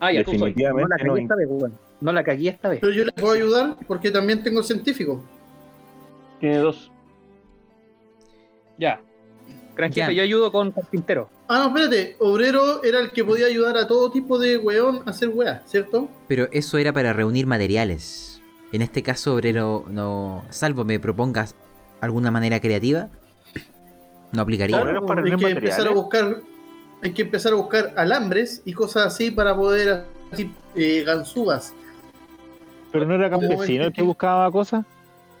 Ah, 0.00 0.12
ya 0.12 0.22
tú 0.24 0.32
soy. 0.32 0.52
Definitivamente 0.52 0.82
No 0.82 0.88
la 0.88 0.96
no. 0.96 1.12
cagué 1.12 1.22
esta 1.22 1.34
vez, 1.36 1.48
weón. 1.50 1.72
No 2.00 2.12
la 2.12 2.24
cagué 2.24 2.48
esta 2.48 2.68
vez. 2.68 2.80
Pero 2.80 2.92
yo 2.92 3.04
les 3.04 3.14
puedo 3.14 3.32
ayudar 3.34 3.76
porque 3.86 4.10
también 4.10 4.42
tengo 4.42 4.62
científico. 4.62 5.22
Tiene 6.40 6.58
dos. 6.58 6.90
Ya. 8.78 9.00
Gran 9.76 9.90
Ya. 9.92 10.04
jefe, 10.06 10.14
yo 10.16 10.22
ayudo 10.22 10.52
con 10.52 10.72
carpintero. 10.72 11.28
Ah, 11.52 11.58
no, 11.58 11.76
espérate. 11.76 12.14
Obrero 12.20 12.80
era 12.84 13.00
el 13.00 13.10
que 13.10 13.24
podía 13.24 13.46
ayudar 13.46 13.76
a 13.76 13.88
todo 13.88 14.12
tipo 14.12 14.38
de 14.38 14.56
weón 14.56 15.02
a 15.04 15.10
hacer 15.10 15.30
weá, 15.30 15.64
¿cierto? 15.66 16.08
Pero 16.28 16.46
eso 16.52 16.78
era 16.78 16.92
para 16.92 17.12
reunir 17.12 17.48
materiales. 17.48 18.40
En 18.70 18.82
este 18.82 19.02
caso, 19.02 19.34
obrero, 19.34 19.84
no. 19.88 20.44
Salvo 20.50 20.84
me 20.84 21.00
propongas 21.00 21.56
alguna 22.00 22.30
manera 22.30 22.60
creativa. 22.60 23.08
No 24.30 24.42
aplicaría. 24.42 24.80
Obrero 24.80 25.04
para 25.04 25.22
hay 25.22 25.30
reunir 25.30 25.44
que 25.44 25.52
empezar 25.52 25.88
a 25.88 25.90
materiales. 25.90 26.02
buscar, 26.04 26.36
hay 27.02 27.12
que 27.14 27.22
empezar 27.22 27.52
a 27.52 27.56
buscar 27.56 27.94
alambres 27.96 28.62
y 28.64 28.72
cosas 28.72 29.06
así 29.06 29.32
para 29.32 29.56
poder 29.56 30.04
así, 30.30 30.52
eh, 30.76 31.02
ganzúas. 31.04 31.74
Pero 32.92 33.06
no 33.06 33.16
era 33.16 33.28
campesino 33.28 33.86
el 33.86 33.92
que 33.92 34.02
buscaba 34.02 34.48
cosas. 34.52 34.84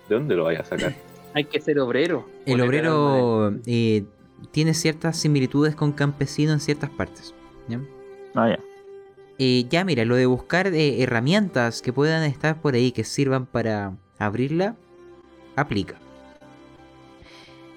¿De 0.08 0.16
dónde 0.16 0.34
lo 0.34 0.42
vaya 0.42 0.62
a 0.62 0.64
sacar? 0.64 0.92
Hay 1.34 1.44
que 1.44 1.60
ser 1.60 1.78
obrero. 1.78 2.28
El 2.46 2.60
obrero 2.62 3.54
eh, 3.64 4.02
tiene 4.50 4.74
ciertas 4.74 5.16
similitudes 5.16 5.74
con 5.74 5.92
campesino 5.92 6.52
en 6.52 6.60
ciertas 6.60 6.90
partes. 6.90 7.34
¿ya? 7.68 7.80
Ah, 8.34 8.48
ya. 8.48 8.58
Eh, 9.38 9.66
ya, 9.70 9.84
mira, 9.84 10.04
lo 10.04 10.16
de 10.16 10.26
buscar 10.26 10.66
eh, 10.66 11.02
herramientas 11.02 11.80
que 11.80 11.92
puedan 11.92 12.24
estar 12.24 12.60
por 12.60 12.74
ahí 12.74 12.92
que 12.92 13.04
sirvan 13.04 13.46
para 13.46 13.94
abrirla, 14.18 14.76
aplica. 15.56 15.94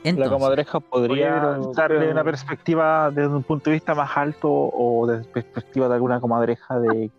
La 0.04 0.10
Entonces, 0.10 0.34
comadreja 0.34 0.80
podría 0.82 1.58
darle 1.74 2.12
una 2.12 2.26
perspectiva 2.26 3.10
desde 3.12 3.34
un 3.34 3.44
punto 3.44 3.70
de 3.70 3.76
vista 3.76 3.96
más 3.96 4.12
alto 4.18 4.50
o 4.52 5.08
desde 5.08 5.24
perspectiva 5.30 5.88
de 5.88 5.94
alguna 5.94 6.20
comadreja 6.20 6.78
de 6.80 7.10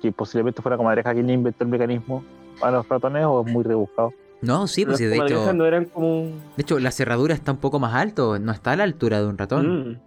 que 0.00 0.10
posiblemente 0.10 0.62
fuera 0.62 0.78
comadreja 0.78 1.12
quien 1.12 1.28
inventó 1.28 1.64
el 1.64 1.70
mecanismo 1.70 2.24
para 2.58 2.78
los 2.78 2.88
ratones 2.88 3.26
o 3.26 3.44
es 3.44 3.52
muy 3.52 3.62
rebuscado. 3.62 4.14
No, 4.42 4.66
sí, 4.66 4.84
pues 4.84 4.98
sí, 4.98 5.04
de 5.06 5.16
hecho, 5.16 5.52
no 5.52 5.64
eran 5.64 5.86
como. 5.86 6.24
de 6.56 6.62
hecho, 6.62 6.78
la 6.78 6.90
cerradura 6.90 7.34
está 7.34 7.52
un 7.52 7.58
poco 7.58 7.78
más 7.78 7.94
alto, 7.94 8.38
no 8.38 8.52
está 8.52 8.72
a 8.72 8.76
la 8.76 8.84
altura 8.84 9.20
de 9.20 9.26
un 9.26 9.38
ratón. 9.38 9.90
Mm. 9.92 10.00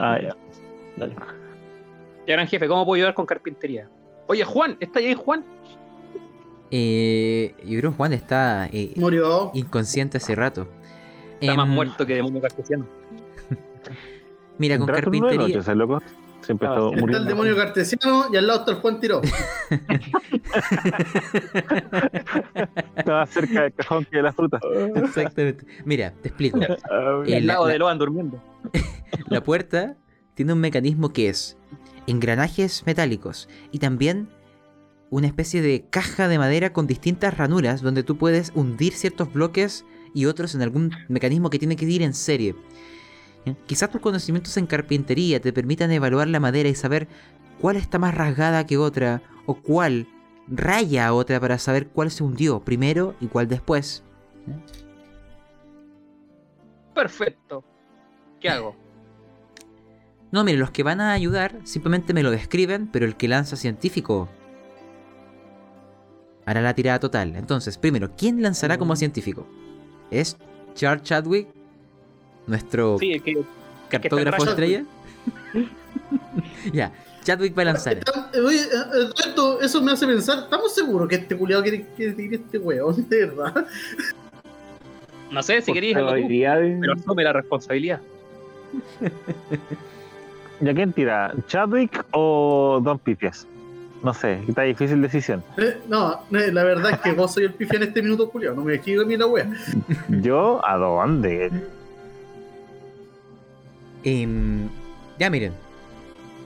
Ah, 0.00 0.18
ya. 0.22 0.36
Dale. 0.96 1.14
Ya, 2.26 2.34
gran 2.34 2.46
jefe, 2.46 2.66
¿cómo 2.68 2.84
puedo 2.86 2.94
ayudar 2.96 3.14
con 3.14 3.26
carpintería? 3.26 3.88
Oye, 4.28 4.44
Juan, 4.44 4.76
¿está 4.80 5.00
ahí 5.00 5.12
Juan? 5.14 5.44
Eh, 6.70 7.54
yo 7.64 7.78
creo 7.78 7.90
que 7.90 7.96
Juan 7.96 8.12
está 8.14 8.66
eh, 8.72 8.92
Murió. 8.96 9.50
inconsciente 9.54 10.16
hace 10.16 10.34
rato. 10.34 10.66
Está 11.40 11.54
más 11.54 11.66
Em, 11.68 11.74
muerto 11.74 12.06
que 12.06 12.14
demonio 12.14 12.40
cartesiano. 12.40 12.86
Mira, 14.58 14.78
con 14.78 14.88
¿Entraste 14.88 15.16
en 15.16 15.22
una 15.22 15.28
carpintería. 15.30 15.58
noche, 15.58 15.74
loco? 15.74 15.98
Siempre 16.44 16.68
Ah, 16.68 16.72
está. 16.74 16.84
Está 16.84 16.94
el 16.96 17.00
muriendo. 17.00 17.28
demonio 17.28 17.56
cartesiano 17.56 18.26
y 18.32 18.36
al 18.36 18.46
lado 18.46 18.60
está 18.60 18.72
el 18.72 18.78
Juan 18.78 19.00
Tiró. 19.00 19.20
Estaba 22.96 23.26
cerca 23.26 23.62
del 23.62 23.72
cajón 23.74 24.04
que 24.04 24.16
de 24.18 24.22
la 24.22 24.32
fruta. 24.32 24.60
Exactamente. 24.96 25.66
Mira, 25.84 26.12
te 26.22 26.28
explico. 26.28 26.58
Y 26.58 26.62
Eh, 27.32 27.36
al 27.36 27.46
la- 27.46 27.54
lado 27.54 27.66
la- 27.66 27.72
de 27.72 27.78
Loan 27.78 27.98
durmiendo. 27.98 28.42
La 29.28 29.42
puerta 29.42 29.96
tiene 30.34 30.52
un 30.52 30.60
mecanismo 30.60 31.12
que 31.12 31.28
es 31.28 31.56
engranajes 32.06 32.82
metálicos 32.86 33.48
y 33.70 33.78
también 33.78 34.28
una 35.10 35.26
especie 35.28 35.62
de 35.62 35.86
caja 35.88 36.26
de 36.28 36.38
madera 36.38 36.72
con 36.72 36.86
distintas 36.88 37.36
ranuras 37.36 37.80
donde 37.82 38.02
tú 38.02 38.16
puedes 38.18 38.50
hundir 38.54 38.92
ciertos 38.94 39.32
bloques 39.32 39.84
y 40.12 40.26
otros 40.26 40.54
en 40.54 40.62
algún 40.62 40.90
mecanismo 41.08 41.50
que 41.50 41.58
tiene 41.60 41.76
que 41.76 41.84
ir 41.84 42.02
en 42.02 42.14
serie. 42.14 42.56
Quizás 43.66 43.90
tus 43.90 44.00
conocimientos 44.00 44.56
en 44.56 44.66
carpintería 44.66 45.40
te 45.40 45.52
permitan 45.52 45.90
evaluar 45.92 46.28
la 46.28 46.40
madera 46.40 46.68
y 46.68 46.74
saber 46.74 47.08
cuál 47.60 47.76
está 47.76 47.98
más 47.98 48.14
rasgada 48.14 48.66
que 48.66 48.78
otra 48.78 49.22
o 49.46 49.54
cuál 49.54 50.08
raya 50.48 51.06
a 51.06 51.14
otra 51.14 51.40
para 51.40 51.58
saber 51.58 51.88
cuál 51.88 52.10
se 52.10 52.24
hundió 52.24 52.60
primero 52.60 53.14
y 53.20 53.26
cuál 53.26 53.48
después. 53.48 54.02
Perfecto. 56.94 57.64
¿Qué 58.40 58.48
hago? 58.48 58.76
No, 60.30 60.42
mire, 60.44 60.58
los 60.58 60.70
que 60.70 60.82
van 60.82 61.00
a 61.00 61.12
ayudar 61.12 61.60
simplemente 61.64 62.12
me 62.14 62.22
lo 62.22 62.30
describen, 62.30 62.88
pero 62.88 63.06
el 63.06 63.16
que 63.16 63.28
lanza 63.28 63.56
científico 63.56 64.28
hará 66.46 66.60
la 66.60 66.74
tirada 66.74 66.98
total. 66.98 67.36
Entonces, 67.36 67.78
primero, 67.78 68.14
¿quién 68.16 68.42
lanzará 68.42 68.78
como 68.78 68.96
científico? 68.96 69.46
¿Es 70.10 70.36
Charles 70.74 71.04
Chadwick? 71.04 71.48
¿Nuestro 72.46 72.98
Sí, 72.98 73.12
es 73.12 73.22
que 73.22 73.38
cartógrafo 73.88 74.44
estrella? 74.44 74.84
ya, 76.72 76.92
Chadwick 77.22 77.56
va 77.56 77.62
a 77.62 77.64
lanzar. 77.66 77.98
Está- 77.98 78.30
eh, 78.34 78.40
Oye, 78.40 78.58
eh, 78.60 78.66
eh, 78.94 79.10
esto- 79.26 79.60
eso 79.60 79.80
me 79.82 79.92
hace 79.92 80.06
pensar, 80.06 80.38
¿estamos 80.40 80.74
seguros 80.74 81.08
que 81.08 81.16
este 81.16 81.36
culiado 81.36 81.62
quiere, 81.62 81.86
quiere 81.96 82.34
este 82.36 82.58
weón? 82.58 83.08
De 83.08 83.26
verdad. 83.26 83.66
no 85.30 85.42
sé 85.42 85.62
si 85.62 85.72
queréis 85.72 85.96
pero 85.96 86.92
asume 86.92 87.24
la 87.24 87.32
responsabilidad. 87.32 88.00
¿Y 90.60 90.68
a 90.68 90.74
quién 90.74 90.92
tira? 90.92 91.34
¿Chadwick 91.48 92.04
o 92.12 92.80
Don 92.82 92.98
Pipias? 92.98 93.46
No 94.02 94.12
sé, 94.12 94.40
está 94.46 94.62
difícil 94.62 95.00
decisión. 95.00 95.42
Eh, 95.56 95.78
no, 95.88 96.20
eh, 96.32 96.50
la 96.52 96.62
verdad 96.62 96.90
es 96.92 96.98
que 97.00 97.12
vos 97.12 97.32
soy 97.32 97.44
el 97.44 97.54
pifián 97.54 97.82
en 97.82 97.88
este 97.88 98.02
minuto, 98.02 98.28
culiado. 98.28 98.54
No 98.56 98.62
me 98.62 98.74
esquivo 98.74 99.02
a 99.02 99.06
mí 99.06 99.16
la 99.16 99.26
wea. 99.26 99.50
¿Yo 100.08 100.60
a 100.66 100.76
dónde? 100.76 101.50
Em, 104.04 104.68
ya 105.18 105.30
miren, 105.30 105.52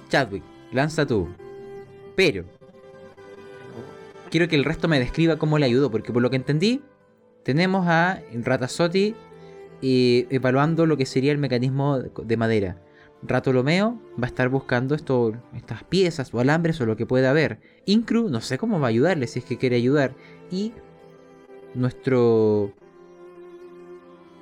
Chadwick, 0.09 0.43
lanza 0.72 1.06
tú. 1.06 1.28
Pero, 2.16 2.44
quiero 4.30 4.48
que 4.48 4.56
el 4.56 4.64
resto 4.64 4.89
me 4.89 4.98
describa 4.98 5.36
cómo 5.36 5.59
le 5.59 5.66
ayudó, 5.66 5.90
porque 5.90 6.12
por 6.12 6.22
lo 6.22 6.30
que 6.30 6.36
entendí, 6.36 6.82
tenemos 7.43 7.86
a 7.86 8.20
Ratazotti 8.32 9.14
eh, 9.82 10.26
evaluando 10.30 10.86
lo 10.86 10.97
que 10.97 11.06
sería 11.06 11.32
el 11.32 11.39
mecanismo 11.39 11.98
de 11.98 12.36
madera. 12.36 12.82
Ratolomeo 13.22 14.01
va 14.20 14.26
a 14.26 14.28
estar 14.28 14.48
buscando 14.48 14.94
estas 14.94 15.85
piezas 15.89 16.32
o 16.32 16.40
alambres 16.40 16.80
o 16.80 16.86
lo 16.86 16.97
que 16.97 17.06
pueda 17.06 17.30
haber. 17.30 17.59
Incru, 17.85 18.28
no 18.28 18.40
sé 18.40 18.59
cómo 18.59 18.78
va 18.78 18.86
a 18.86 18.90
ayudarle 18.90 19.26
si 19.26 19.40
es 19.40 19.44
que 19.44 19.59
quiere 19.59 19.76
ayudar. 19.76 20.14
Y 20.51 20.72
nuestro 21.74 22.72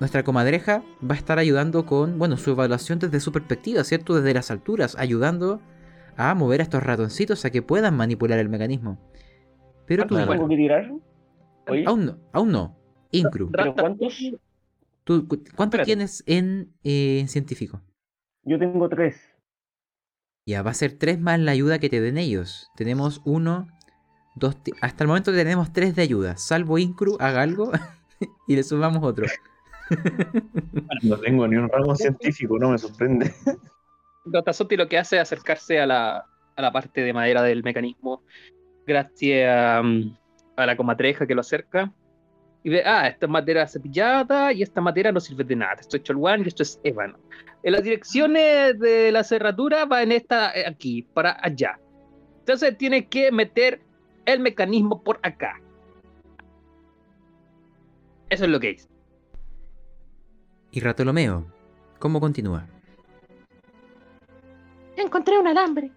nuestra 0.00 0.22
comadreja 0.22 0.82
va 1.02 1.14
a 1.14 1.18
estar 1.18 1.38
ayudando 1.38 1.86
con, 1.86 2.18
bueno, 2.18 2.36
su 2.36 2.50
evaluación 2.50 2.98
desde 2.98 3.20
su 3.20 3.32
perspectiva, 3.32 3.82
¿cierto? 3.84 4.14
Desde 4.14 4.34
las 4.34 4.50
alturas, 4.50 4.94
ayudando 4.98 5.60
a 6.16 6.34
mover 6.34 6.60
a 6.60 6.64
estos 6.64 6.82
ratoncitos 6.82 7.44
a 7.44 7.50
que 7.50 7.62
puedan 7.62 7.96
manipular 7.96 8.38
el 8.38 8.48
mecanismo. 8.48 8.98
Pero 9.86 10.06
tú, 10.06 10.14
¿Cuántos 10.14 10.34
tengo 10.36 10.48
que 10.48 10.56
tirar? 10.56 10.92
Oye, 11.68 11.84
aún 11.86 12.06
no, 12.06 12.18
aún 12.32 12.52
no. 12.52 12.76
Incru, 13.10 13.50
¿pero 13.50 13.74
cuántos? 13.74 14.18
¿tú, 15.04 15.26
cu- 15.28 15.36
¿cuánto 15.54 15.76
Espérate. 15.76 15.84
tienes 15.86 16.22
en, 16.26 16.72
eh, 16.82 17.20
en 17.20 17.28
científico? 17.28 17.80
Yo 18.42 18.58
tengo 18.58 18.88
tres. 18.88 19.16
Ya, 20.46 20.62
va 20.62 20.70
a 20.70 20.74
ser 20.74 20.92
tres 20.98 21.18
más 21.20 21.40
la 21.40 21.52
ayuda 21.52 21.78
que 21.78 21.88
te 21.88 22.00
den 22.00 22.18
ellos. 22.18 22.70
Tenemos 22.76 23.20
uno, 23.24 23.68
dos, 24.36 24.56
hasta 24.80 25.04
el 25.04 25.08
momento 25.08 25.32
tenemos 25.32 25.72
tres 25.72 25.96
de 25.96 26.02
ayuda. 26.02 26.36
Salvo 26.36 26.78
Incru, 26.78 27.16
haga 27.20 27.42
algo 27.42 27.72
y 28.48 28.56
le 28.56 28.62
sumamos 28.62 29.02
otro. 29.02 29.26
No 31.02 31.18
tengo 31.18 31.46
ni 31.46 31.56
un 31.56 31.68
rango 31.68 31.94
científico, 31.94 32.58
no 32.58 32.70
me 32.70 32.78
sorprende. 32.78 33.32
Ratazotti 34.24 34.76
lo 34.76 34.88
que 34.88 34.98
hace 34.98 35.16
es 35.16 35.22
acercarse 35.22 35.80
a 35.80 35.86
la, 35.86 36.26
a 36.56 36.62
la 36.62 36.72
parte 36.72 37.02
de 37.02 37.12
madera 37.12 37.42
del 37.42 37.62
mecanismo, 37.62 38.22
gracias 38.86 39.48
a, 39.48 39.82
mm, 39.82 40.16
a 40.56 40.66
la 40.66 40.76
comatreja 40.76 41.26
que 41.26 41.34
lo 41.34 41.42
acerca. 41.42 41.92
Y 42.64 42.70
ve, 42.70 42.82
ah, 42.84 43.06
esta 43.06 43.26
es 43.26 43.30
madera 43.30 43.68
cepillada 43.68 44.52
y 44.52 44.62
esta 44.62 44.80
madera 44.80 45.12
no 45.12 45.20
sirve 45.20 45.44
de 45.44 45.54
nada. 45.54 45.76
Esto 45.78 45.96
es 45.96 46.02
Cholwan 46.02 46.42
y 46.44 46.48
esto 46.48 46.64
es 46.64 46.80
ébano. 46.82 47.16
En 47.62 47.72
las 47.72 47.84
direcciones 47.84 48.78
de 48.80 49.12
la 49.12 49.22
cerradura 49.22 49.84
va 49.84 50.02
en 50.02 50.10
esta 50.10 50.50
eh, 50.52 50.66
aquí, 50.66 51.02
para 51.02 51.38
allá. 51.40 51.78
Entonces 52.40 52.76
tiene 52.76 53.06
que 53.06 53.30
meter 53.30 53.80
el 54.24 54.40
mecanismo 54.40 55.02
por 55.02 55.20
acá. 55.22 55.60
Eso 58.28 58.44
es 58.44 58.50
lo 58.50 58.58
que 58.58 58.70
hice. 58.72 58.95
Y 60.76 60.80
Ratolomeo, 60.80 61.46
¿cómo 61.98 62.20
continúa? 62.20 62.68
Encontré 64.94 65.38
un 65.38 65.46
alambre. 65.46 65.90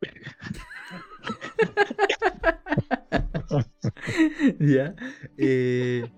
ya. 4.58 4.96
eh, 5.38 6.10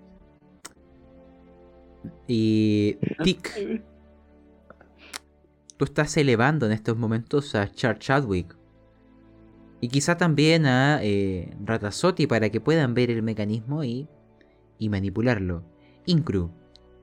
Y. 2.27 2.97
Tic. 3.23 3.83
Tú 5.77 5.85
estás 5.85 6.17
elevando 6.17 6.65
en 6.65 6.71
estos 6.71 6.97
momentos 6.97 7.53
a 7.53 7.71
Char 7.71 7.99
Chadwick. 7.99 8.57
Y 9.79 9.89
quizá 9.89 10.17
también 10.17 10.65
a 10.65 11.03
eh, 11.03 11.55
Ratazotti 11.63 12.25
para 12.25 12.49
que 12.49 12.61
puedan 12.61 12.95
ver 12.95 13.11
el 13.11 13.21
mecanismo 13.21 13.83
y, 13.83 14.07
y 14.79 14.89
manipularlo. 14.89 15.63
Incru, 16.07 16.49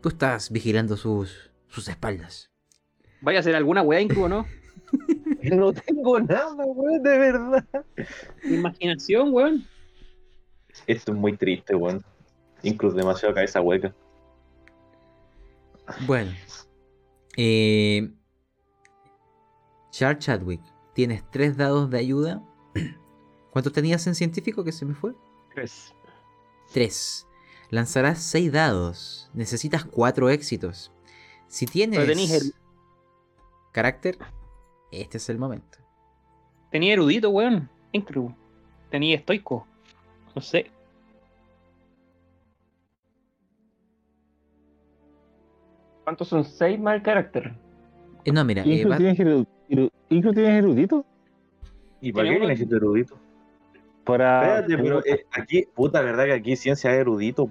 tú 0.03 0.11
estás 0.11 0.51
vigilando 0.51 0.97
sus, 0.97 1.51
sus 1.69 1.89
espaldas. 1.89 2.51
Vaya 3.23 3.39
a 3.39 3.41
hacer 3.41 3.55
alguna 3.55 3.83
weá 3.83 4.01
incluso, 4.01 4.29
¿no? 4.29 4.47
No 5.43 5.73
tengo 5.73 6.21
nada, 6.21 6.65
weón, 6.65 7.03
de 7.03 7.19
verdad. 7.19 7.67
Imaginación, 8.45 9.33
weón. 9.35 9.67
Esto 10.87 11.13
es 11.13 11.19
muy 11.19 11.37
triste, 11.37 11.75
weón. 11.75 12.05
Incluso 12.63 12.97
demasiado 12.97 13.35
cabeza 13.35 13.61
hueca. 13.61 13.93
Bueno. 16.07 16.31
Eh, 17.37 18.09
Char 19.91 20.19
Chadwick, 20.19 20.63
tienes 20.95 21.29
tres 21.31 21.57
dados 21.57 21.91
de 21.91 21.99
ayuda. 21.99 22.41
¿Cuántos 23.51 23.73
tenías 23.73 24.07
en 24.07 24.15
científico 24.15 24.63
que 24.63 24.71
se 24.71 24.85
me 24.85 24.95
fue? 24.95 25.13
Tres. 25.53 25.93
3. 26.73 27.27
Lanzarás 27.77 28.19
6 28.23 28.53
dados. 28.53 29.31
Necesitas 29.33 29.85
4 29.87 30.29
éxitos. 30.29 30.93
Si 31.49 31.65
tienes 31.65 31.99
el- 32.31 32.53
carácter, 33.73 34.19
este 34.91 35.17
es 35.17 35.31
el 35.31 35.39
momento. 35.39 35.79
Tenía 36.71 36.93
erudito, 36.93 37.31
weón. 37.31 37.71
Inclu. 37.93 38.35
Tenía 38.91 39.17
estoico. 39.17 39.67
No 40.37 40.43
sé. 40.43 40.71
¿Cuántos 46.05 46.29
son 46.29 46.45
seis 46.45 46.79
más 46.81 46.97
el 46.97 47.03
carácter? 47.03 47.53
Eh, 48.25 48.33
no, 48.33 48.45
mira, 48.45 48.63
eh, 48.65 48.69
¿Inclu 48.75 48.91
va- 48.91 48.97
tienes, 48.97 49.19
eru- 49.19 49.47
eru- 49.69 49.91
¿Inclu 50.11 50.33
tienes 50.33 50.59
erudito? 50.59 51.05
¿Y 52.01 52.13
para 52.13 52.29
qué 52.29 52.39
necesito 52.41 52.77
erudito? 52.77 53.17
Para... 54.05 54.61
Espérate, 54.61 54.83
pero 54.83 55.05
eh, 55.07 55.25
aquí, 55.31 55.65
puta, 55.75 56.01
verdad 56.01 56.25
que 56.25 56.33
aquí 56.33 56.57
ciencia 56.57 56.91
es 56.93 56.99
erudito. 57.01 57.47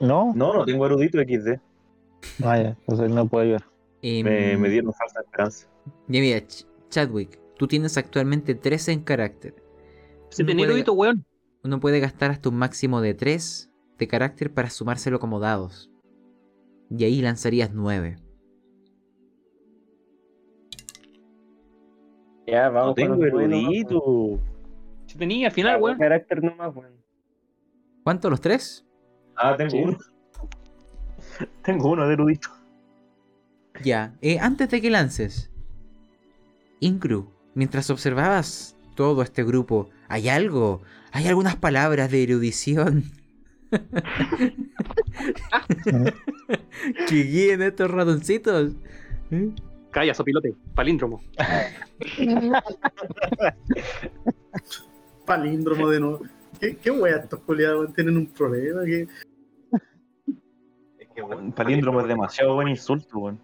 ¿No? 0.00 0.32
No, 0.34 0.54
no 0.54 0.64
tengo 0.64 0.86
erudito 0.86 1.18
XD. 1.20 1.58
Ah, 2.44 2.58
ya, 2.58 2.68
entonces 2.80 3.10
no 3.10 3.26
puedo 3.26 3.44
ayudar. 3.44 3.64
em, 4.02 4.24
Me, 4.24 4.56
me 4.56 4.68
dieron 4.68 4.92
falsa 4.92 5.20
esperanza. 5.20 5.66
ya 6.08 6.20
mira, 6.20 6.38
Ch- 6.38 6.66
Chadwick, 6.88 7.38
tú 7.56 7.66
tienes 7.66 7.96
actualmente 7.98 8.54
13 8.54 8.92
en 8.92 9.00
carácter. 9.02 9.54
Si 10.30 10.42
Uno 10.42 10.48
tenía 10.50 10.66
erudito, 10.66 10.92
weón. 10.92 11.24
Uno 11.62 11.80
puede 11.80 12.00
gastar 12.00 12.30
hasta 12.30 12.48
un 12.48 12.56
máximo 12.56 13.00
de 13.00 13.14
3 13.14 13.70
de 13.98 14.08
carácter 14.08 14.52
para 14.52 14.70
sumárselo 14.70 15.18
como 15.18 15.40
dados. 15.40 15.90
Y 16.90 17.04
ahí 17.04 17.20
lanzarías 17.22 17.72
9. 17.74 18.16
Ya, 22.46 22.68
vamos 22.68 22.94
tengo 22.94 23.22
erudito. 23.24 24.38
Si 25.16 25.20
tenía 25.20 25.46
al 25.48 25.52
final, 25.54 25.80
weón. 25.80 25.96
carácter 25.98 26.44
nomás, 26.44 26.76
weón. 26.76 26.92
¿Cuántos 28.04 28.30
los 28.30 28.38
3? 28.42 28.84
Ah, 29.34 29.56
tengo 29.56 29.70
Sí. 29.70 29.78
uno. 29.82 29.96
tengo 31.64 31.90
uno 31.90 32.06
de 32.06 32.12
erudito. 32.12 32.50
Ya, 33.82 34.14
eh, 34.20 34.38
antes 34.38 34.68
de 34.68 34.82
que 34.82 34.90
lances, 34.90 35.50
Ingru, 36.80 37.32
mientras 37.54 37.88
observabas 37.88 38.76
todo 38.94 39.22
este 39.22 39.42
grupo, 39.42 39.88
¿hay 40.08 40.28
algo? 40.28 40.82
¿Hay 41.12 41.28
algunas 41.28 41.56
palabras 41.56 42.10
de 42.10 42.22
erudición? 42.22 43.04
que 47.08 47.14
guíen 47.22 47.62
estos 47.62 47.90
ratoncitos. 47.90 48.74
¿Eh? 49.30 49.48
Calla, 49.92 50.12
sopilote, 50.12 50.54
palíndromo. 50.74 51.22
Palíndromo 55.26 55.88
de 55.88 56.00
nuevo. 56.00 56.20
¿Qué, 56.60 56.76
qué 56.76 56.90
wea 56.90 57.16
estos 57.16 57.40
culiados 57.40 57.92
tienen 57.92 58.16
un 58.16 58.26
problema? 58.26 58.84
¿Qué? 58.84 59.06
Es 60.98 61.08
que, 61.14 61.22
weón, 61.22 61.52
palíndromo 61.52 62.00
es 62.00 62.08
demasiado 62.08 62.54
buen 62.54 62.68
insulto, 62.68 63.18
weón. 63.18 63.40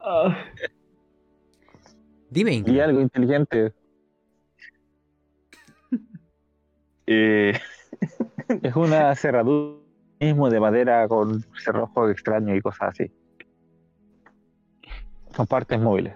Ah, 0.00 0.34
Dime. 2.30 2.62
Y 2.66 2.80
algo 2.80 3.00
inteligente. 3.00 3.74
Eh, 7.06 7.58
Es 8.62 8.76
una 8.76 9.14
cerradura 9.14 9.78
mismo 10.20 10.48
de 10.48 10.60
madera 10.60 11.06
con 11.06 11.44
cerrojo 11.62 12.08
extraño 12.08 12.54
y 12.54 12.60
cosas 12.60 12.88
así. 12.90 13.12
Son 15.34 15.46
partes 15.46 15.78
móviles. 15.78 16.14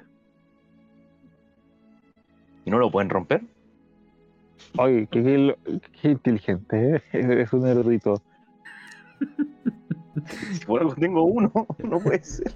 ¿Y 2.65 2.71
no 2.71 2.79
lo 2.79 2.91
pueden 2.91 3.11
romper? 3.11 3.43
Oye, 4.79 5.09
qué, 5.11 5.23
qué 5.23 5.39
lo- 5.39 5.57
qué 6.01 6.11
inteligente, 6.11 6.97
¿eh? 6.97 7.03
Es 7.43 7.53
un 7.53 7.67
erudito. 7.67 8.23
Si 10.53 10.65
por 10.67 10.81
algo 10.83 10.95
tengo 10.95 11.25
uno, 11.25 11.51
no 11.83 11.99
puede 11.99 12.23
ser. 12.23 12.53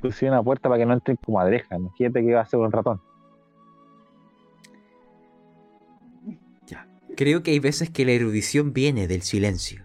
Pusieron 0.00 0.36
una 0.36 0.44
puerta 0.44 0.68
para 0.68 0.78
que 0.78 0.86
no 0.86 0.92
entren 0.92 1.16
comadrejas. 1.24 1.78
Imagínate 1.78 2.22
que 2.24 2.34
va 2.34 2.40
a 2.40 2.42
hacer 2.42 2.60
un 2.60 2.70
ratón. 2.70 3.00
Ya. 6.66 6.86
Creo 7.16 7.42
que 7.42 7.52
hay 7.52 7.60
veces 7.60 7.88
que 7.90 8.04
la 8.04 8.12
erudición 8.12 8.72
viene 8.74 9.08
del 9.08 9.22
silencio. 9.22 9.84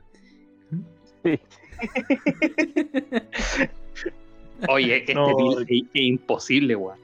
Oye, 4.67 4.97
este 4.97 5.13
No. 5.15 5.29
es 5.61 5.67
imposible, 5.93 6.75
weón. 6.75 6.99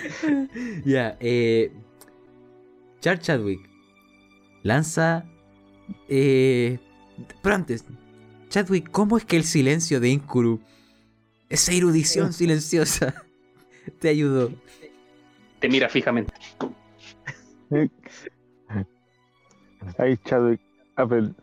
Ya, 0.84 1.16
eh. 1.20 1.72
Char 3.00 3.18
Chadwick. 3.18 3.60
Lanza. 4.62 5.24
Eh. 6.08 6.78
Pero 7.42 7.54
antes, 7.54 7.84
Chadwick, 8.48 8.90
¿cómo 8.90 9.16
es 9.16 9.24
que 9.24 9.36
el 9.36 9.44
silencio 9.44 10.00
de 10.00 10.08
Inkuru, 10.10 10.60
esa 11.48 11.72
erudición 11.72 12.32
silenciosa, 12.32 13.14
te 14.00 14.08
ayudó? 14.08 14.52
Te 15.60 15.68
mira 15.68 15.88
fijamente. 15.88 16.32
Ahí 19.98 20.16
Chadwick. 20.24 20.60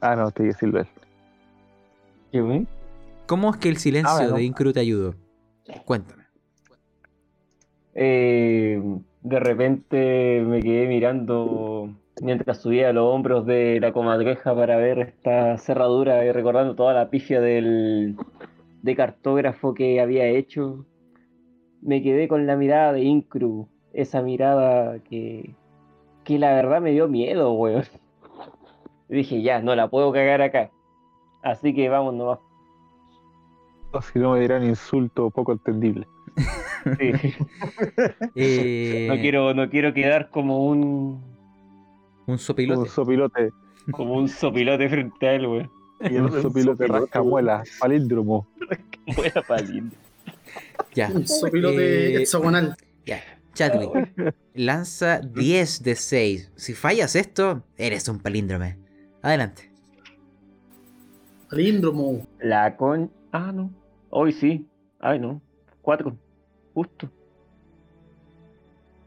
Ah, 0.01 0.15
no, 0.15 0.31
te 0.31 0.43
dije 0.43 0.59
Silver. 0.59 0.88
¿Qué, 2.31 2.41
güey? 2.41 2.67
¿Cómo 3.27 3.51
es 3.51 3.57
que 3.57 3.69
el 3.69 3.77
silencio 3.77 4.11
Ah, 4.11 4.27
de 4.27 4.43
Inkuru 4.43 4.73
te 4.73 4.80
ayudó? 4.80 5.15
Cuéntame. 5.85 6.19
Eh, 8.01 8.81
de 9.23 9.39
repente 9.41 10.41
me 10.47 10.61
quedé 10.61 10.88
mirando 10.88 11.89
mientras 12.21 12.61
subía 12.61 12.89
a 12.89 12.93
los 12.93 13.13
hombros 13.13 13.45
de 13.45 13.77
la 13.81 13.91
comadreja 13.91 14.55
para 14.55 14.77
ver 14.77 14.99
esta 14.99 15.57
cerradura 15.57 16.23
y 16.23 16.31
recordando 16.31 16.76
toda 16.76 16.93
la 16.93 17.09
pifia 17.09 17.41
del 17.41 18.15
de 18.84 18.95
cartógrafo 18.95 19.73
que 19.73 19.99
había 19.99 20.27
hecho. 20.27 20.85
Me 21.81 22.01
quedé 22.01 22.30
con 22.30 22.47
la 22.47 22.55
mirada 22.55 22.93
de 22.93 23.01
Incru, 23.01 23.67
esa 23.91 24.21
mirada 24.21 24.99
que, 24.99 25.53
que 26.23 26.39
la 26.39 26.53
verdad 26.53 26.80
me 26.80 26.91
dio 26.91 27.09
miedo, 27.09 27.51
weón. 27.51 27.84
Dije, 29.09 29.41
ya, 29.41 29.59
no 29.61 29.76
la 29.76 29.89
puedo 29.89 30.13
cagar 30.13 30.41
acá. 30.41 30.71
Así 31.43 31.76
que 31.76 31.89
vamos 31.89 32.13
nomás. 32.13 32.39
Si 34.13 34.19
no 34.19 34.31
me 34.31 34.39
dirán 34.39 34.63
insulto 34.63 35.30
poco 35.31 35.51
entendible. 35.51 36.07
Sí. 36.99 37.11
Eh, 38.35 39.07
No 39.10 39.15
quiero, 39.15 39.53
no 39.53 39.69
quiero 39.69 39.93
quedar 39.93 40.30
como 40.30 40.65
un, 40.68 40.80
Un 42.26 42.34
Un 42.34 42.38
sopilote. 42.38 42.89
sopilote. 42.89 43.49
como 43.91 44.14
un 44.15 44.27
sopilote 44.30 44.88
frente 44.89 45.27
a 45.27 45.34
él, 45.34 45.47
weón. 45.47 45.72
Y 46.01 46.15
un 46.15 46.31
sopilote 46.41 46.88
rascamuela. 46.88 47.64
Palíndromo. 47.80 48.47
Buena 49.15 49.41
palín. 49.47 49.91
Ya. 50.93 51.10
Un 51.14 51.27
sopilote 51.27 52.14
Eh, 52.15 52.22
hexagonal. 52.22 52.76
Ya, 53.06 53.22
Chadwick, 53.53 54.14
lanza 54.53 55.19
10 55.19 55.84
de 55.84 55.95
6. 55.95 56.51
Si 56.56 56.73
fallas 56.73 57.15
esto, 57.15 57.64
eres 57.77 58.07
un 58.07 58.19
palíndrome. 58.19 58.77
Adelante. 59.22 59.69
Palíndromo. 61.49 62.26
La 62.39 62.76
con. 62.77 63.11
Ah, 63.31 63.51
no. 63.53 63.72
Hoy 64.10 64.31
sí. 64.31 64.65
Ay, 64.99 65.19
no. 65.19 65.41
Cuatro. 65.90 66.16
Justo. 66.76 67.10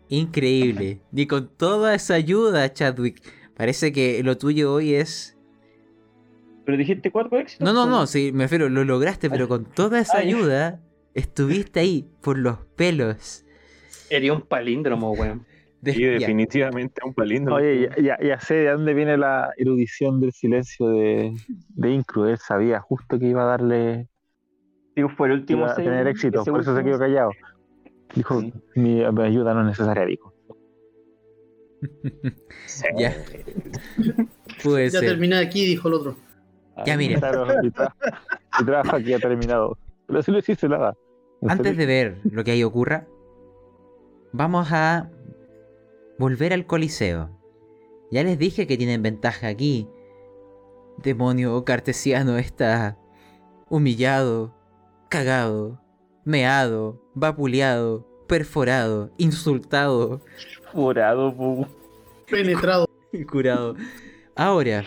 Increíble. 0.09 1.01
Y 1.13 1.29
con 1.29 1.47
toda 1.57 1.95
esa 1.95 2.15
ayuda, 2.15 2.73
Chadwick, 2.73 3.23
parece 3.57 3.93
que 3.93 4.21
lo 4.25 4.37
tuyo 4.37 4.73
hoy 4.75 4.95
es... 4.95 5.39
Pero 6.65 6.77
dijiste 6.77 7.13
cuatro 7.13 7.39
éxitos. 7.39 7.65
No, 7.65 7.73
no, 7.73 7.87
no, 7.87 7.99
pues. 7.99 8.11
sí, 8.11 8.33
me 8.33 8.43
refiero, 8.47 8.69
lo 8.69 8.83
lograste, 8.83 9.31
pero 9.31 9.47
con 9.47 9.65
toda 9.65 10.01
esa 10.01 10.17
Ah, 10.19 10.23
ayuda, 10.23 10.81
estuviste 11.15 11.79
ahí 11.79 12.11
por 12.21 12.37
los 12.37 12.59
pelos. 12.75 13.45
Sería 13.89 14.33
un 14.33 14.43
palíndromo, 14.43 15.13
weón. 15.13 15.47
De- 15.83 15.93
Sí, 15.95 16.01
ya. 16.01 16.11
definitivamente 16.19 17.01
un 17.07 17.15
palíndromo. 17.15 17.61
Oye, 17.61 17.91
ya, 17.97 18.03
ya, 18.19 18.27
ya 18.27 18.41
sé 18.41 18.55
de 18.55 18.71
dónde 18.73 18.93
viene 18.93 19.17
la 19.17 19.53
erudición 19.57 20.21
del 20.21 20.33
silencio 20.33 20.89
de, 20.89 21.33
de 21.77 21.91
Incru. 21.93 22.25
Él 22.25 22.39
sabía 22.39 22.81
justo 22.81 23.21
que 23.21 23.27
iba 23.27 23.43
a 23.45 23.47
darle 23.47 24.09
Digo, 24.97 25.09
fue 25.11 25.29
el 25.29 25.35
último. 25.35 25.63
iba 25.63 25.73
a 25.73 25.75
tener 25.77 26.07
éxito, 26.07 26.45
por 26.45 26.61
eso 26.61 26.77
se 26.77 26.85
quedó 26.85 26.99
callado. 26.99 27.31
Dijo, 28.15 28.41
Sí. 28.41 28.53
mi, 28.75 29.03
ayuda 29.03 29.55
no 29.55 29.61
es 29.63 29.67
necesaria, 29.69 30.05
dijo. 30.05 30.33
Ya. 32.99 33.15
Puede 34.63 34.91
Ya 34.91 35.01
ser. 35.01 35.09
terminé 35.11 35.37
aquí, 35.39 35.65
dijo 35.67 35.89
el 35.89 35.95
otro. 35.95 36.17
Ya, 36.87 36.97
mire. 36.97 37.17
Mi, 37.17 37.21
tra- 37.23 37.63
mi 38.59 38.65
trabajo 38.67 38.97
aquí 38.97 39.13
ha 39.13 39.19
terminado. 39.19 39.77
Pero 40.07 40.23
si 40.23 40.31
no 40.31 40.39
hiciste 40.39 40.69
nada. 40.69 40.95
Antes 41.49 41.77
de 41.77 41.87
ver 41.87 42.19
lo 42.25 42.45
que 42.45 42.53
ahí 42.53 42.63
ocurra, 42.63 43.07
vamos 44.33 44.69
a 44.73 45.11
volver 46.19 46.53
al 46.53 46.67
Coliseo. 46.67 47.31
Ya 48.11 48.23
les 48.23 48.39
dije 48.39 48.67
que 48.67 48.77
tienen 48.77 49.03
ventaja 49.03 49.49
aquí. 49.49 49.89
Demonio 50.99 51.65
cartesiano 51.65 52.37
está 52.39 52.97
humillado, 53.69 54.55
cagado, 55.13 55.79
meado, 56.25 56.99
vapuleado, 57.13 58.09
perforado, 58.27 59.13
insultado 59.19 60.23
Morado, 60.73 61.37
pu. 61.37 61.67
Penetrado. 62.31 62.89
y 63.13 63.23
curado. 63.27 63.77
Ahora, 64.35 64.85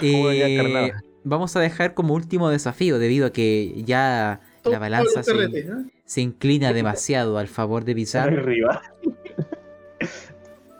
ya 0.00 0.02
eh, 0.02 0.92
vamos 1.24 1.56
a 1.56 1.60
dejar 1.60 1.94
como 1.94 2.14
último 2.14 2.48
desafío 2.48 3.00
debido 3.00 3.26
a 3.26 3.32
que 3.32 3.82
ya 3.84 4.40
la 4.62 4.78
balanza 4.78 5.24
se, 5.24 5.32
¿eh? 5.32 6.22
inclina 6.22 6.72
demasiado 6.72 7.36
al 7.36 7.48
favor 7.48 7.84
de 7.84 7.94
Bizarro. 7.94 8.40
Arriba. 8.40 8.82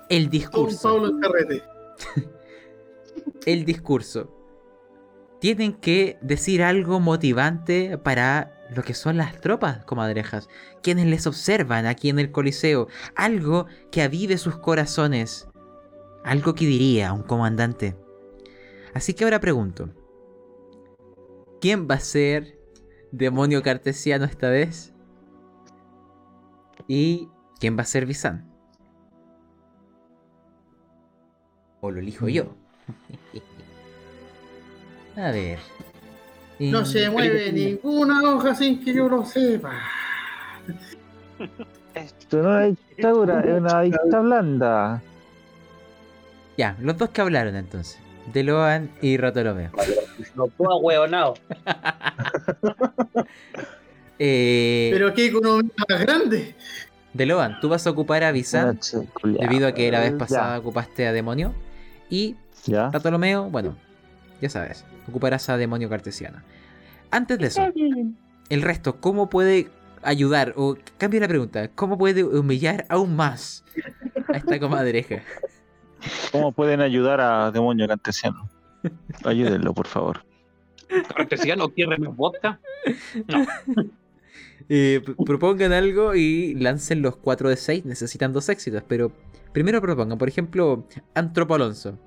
El 0.08 0.30
discurso. 0.30 0.94
Pablo 0.94 1.08
el 1.08 1.20
carrete. 1.20 1.62
El 3.46 3.64
discurso. 3.64 4.33
Tienen 5.44 5.74
que 5.74 6.16
decir 6.22 6.62
algo 6.62 7.00
motivante 7.00 7.98
para 7.98 8.64
lo 8.74 8.82
que 8.82 8.94
son 8.94 9.18
las 9.18 9.42
tropas, 9.42 9.84
comadrejas. 9.84 10.48
Quienes 10.82 11.04
les 11.04 11.26
observan 11.26 11.84
aquí 11.84 12.08
en 12.08 12.18
el 12.18 12.32
Coliseo. 12.32 12.88
Algo 13.14 13.66
que 13.90 14.00
avive 14.00 14.38
sus 14.38 14.56
corazones. 14.56 15.46
Algo 16.24 16.54
que 16.54 16.64
diría 16.64 17.12
un 17.12 17.24
comandante. 17.24 17.94
Así 18.94 19.12
que 19.12 19.24
ahora 19.24 19.38
pregunto. 19.38 19.90
¿Quién 21.60 21.88
va 21.90 21.96
a 21.96 22.00
ser 22.00 22.58
demonio 23.12 23.62
cartesiano 23.62 24.24
esta 24.24 24.48
vez? 24.48 24.94
¿Y 26.88 27.28
quién 27.60 27.76
va 27.76 27.82
a 27.82 27.84
ser 27.84 28.06
Bizan? 28.06 28.50
¿O 31.82 31.90
lo 31.90 32.00
elijo 32.00 32.30
yo? 32.30 32.56
A 35.16 35.30
ver. 35.30 35.58
No 36.58 36.84
se 36.84 37.10
mueve 37.10 37.52
ninguna 37.52 38.22
hoja 38.22 38.54
sin 38.54 38.82
que 38.84 38.94
yo 38.94 39.08
lo 39.08 39.24
sepa. 39.24 39.72
Esto 41.94 42.42
no 42.42 42.58
es 42.60 42.76
dictadura, 42.88 43.40
es 43.40 43.60
una 43.60 43.80
dictadura 43.82 44.20
blanda. 44.20 45.02
Ya, 46.56 46.76
los 46.80 46.96
dos 46.96 47.10
que 47.10 47.20
hablaron 47.20 47.56
entonces. 47.56 47.98
Deloan 48.32 48.90
y 49.02 49.16
Rotolomeo. 49.16 49.70
Los 50.34 50.56
dos 50.56 50.68
ahueonados. 50.70 51.40
Eh, 54.20 54.90
Pero 54.92 55.12
qué 55.12 55.26
economía 55.26 55.72
más 55.88 56.00
grande. 56.00 56.54
Deloan, 57.14 57.58
tú 57.60 57.68
vas 57.68 57.84
a 57.84 57.90
ocupar 57.90 58.22
a 58.22 58.30
Visan 58.30 58.78
debido 59.24 59.66
a 59.66 59.72
que 59.72 59.90
la 59.90 59.98
vez 59.98 60.12
pasada 60.12 60.56
ocupaste 60.60 61.08
a 61.08 61.12
Demonio. 61.12 61.52
Y 62.08 62.36
Ya. 62.64 62.90
Bartolomeo, 62.90 63.50
bueno, 63.50 63.76
ya 64.40 64.48
sabes, 64.48 64.84
ocuparás 65.08 65.48
a 65.48 65.56
Demonio 65.56 65.88
Cartesiano. 65.88 66.40
Antes 67.10 67.38
de 67.38 67.46
eso, 67.46 67.62
el 68.48 68.62
resto, 68.62 69.00
¿cómo 69.00 69.28
puede 69.30 69.68
ayudar? 70.02 70.52
O 70.56 70.76
cambio 70.98 71.20
la 71.20 71.28
pregunta, 71.28 71.68
¿cómo 71.68 71.96
puede 71.98 72.24
humillar 72.24 72.86
aún 72.88 73.14
más 73.16 73.64
a 74.32 74.36
esta 74.36 74.58
comadreja? 74.60 75.22
¿Cómo 76.32 76.52
pueden 76.52 76.80
ayudar 76.80 77.20
a 77.20 77.50
Demonio 77.50 77.86
Cantesiano? 77.88 78.48
Ayúdenlo, 79.24 79.72
por 79.72 79.86
favor. 79.86 80.24
Cartesiano 81.16 81.68
quiere 81.70 81.96
más 81.98 82.14
vodka. 82.14 82.60
Eh, 84.68 85.00
p- 85.04 85.14
propongan 85.24 85.72
algo 85.72 86.14
y 86.14 86.54
lancen 86.54 87.02
los 87.02 87.16
4 87.16 87.48
de 87.50 87.56
6. 87.56 87.84
Necesitan 87.84 88.32
dos 88.32 88.48
éxitos, 88.48 88.82
pero 88.86 89.12
primero 89.52 89.80
propongan, 89.80 90.18
por 90.18 90.28
ejemplo, 90.28 90.86
Antropo 91.14 91.54
Alonso. 91.54 91.98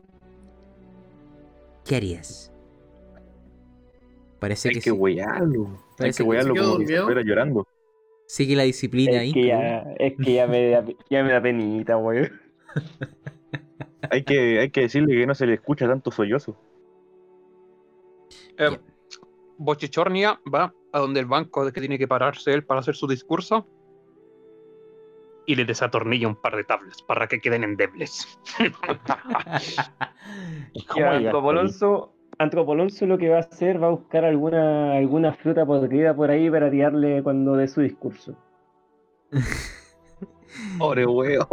¿Qué 1.85 1.95
harías? 1.95 2.51
Parece 4.39 4.69
Hay 4.69 4.71
que, 4.71 4.79
que 4.81 4.91
sí. 4.91 4.91
huearlo. 4.91 5.65
Hay 5.99 6.07
Parece 6.09 6.23
que 6.23 6.29
que 6.29 6.47
como 6.55 6.77
si 6.77 6.83
estuviera 6.93 7.21
llorando. 7.23 7.67
sigue 8.27 8.55
la 8.55 8.63
disciplina 8.63 9.13
Es 9.15 9.19
ahí. 9.21 9.31
que, 9.31 9.45
ya, 9.47 9.79
es 9.97 10.13
que 10.19 10.33
ya 10.33 10.45
me 10.47 10.69
da, 10.69 10.85
ya 11.09 11.23
me 11.23 11.31
da 11.33 11.41
penita, 11.41 11.97
weón. 11.97 12.29
Hay 14.09 14.23
que, 14.23 14.59
hay 14.59 14.69
que 14.71 14.81
decirle 14.81 15.15
que 15.15 15.25
no 15.25 15.35
se 15.35 15.45
le 15.47 15.55
escucha 15.55 15.87
tanto 15.87 16.11
sollozo. 16.11 16.55
Eh, 18.57 18.77
Bochichornia 19.57 20.39
va 20.53 20.73
a 20.93 20.99
donde 20.99 21.19
el 21.19 21.25
banco 21.25 21.65
de 21.65 21.73
que 21.73 21.79
tiene 21.81 21.97
que 21.97 22.07
pararse 22.07 22.53
él 22.53 22.63
para 22.63 22.79
hacer 22.79 22.95
su 22.95 23.07
discurso 23.07 23.67
y 25.45 25.55
le 25.55 25.65
desatornilla 25.65 26.27
un 26.27 26.35
par 26.35 26.55
de 26.55 26.63
tablas 26.63 27.01
para 27.01 27.27
que 27.27 27.41
queden 27.41 27.63
endebles. 27.63 28.39
¿Cómo 30.87 30.95
Ya, 30.95 31.17
llegaste 31.17 31.31
Antropolonso, 32.39 33.05
Antropolonso 33.05 33.05
lo 33.07 33.17
que 33.17 33.29
va 33.29 33.37
a 33.37 33.39
hacer 33.41 33.81
va 33.81 33.87
a 33.87 33.91
buscar 33.91 34.23
alguna, 34.23 34.93
alguna 34.93 35.33
fruta 35.33 35.65
podrida 35.65 36.15
por 36.15 36.29
ahí 36.29 36.49
para 36.49 36.69
tirarle 36.69 37.23
cuando 37.23 37.55
dé 37.55 37.67
su 37.67 37.81
discurso. 37.81 38.35
Pobre 40.77 41.05
weón. 41.05 41.47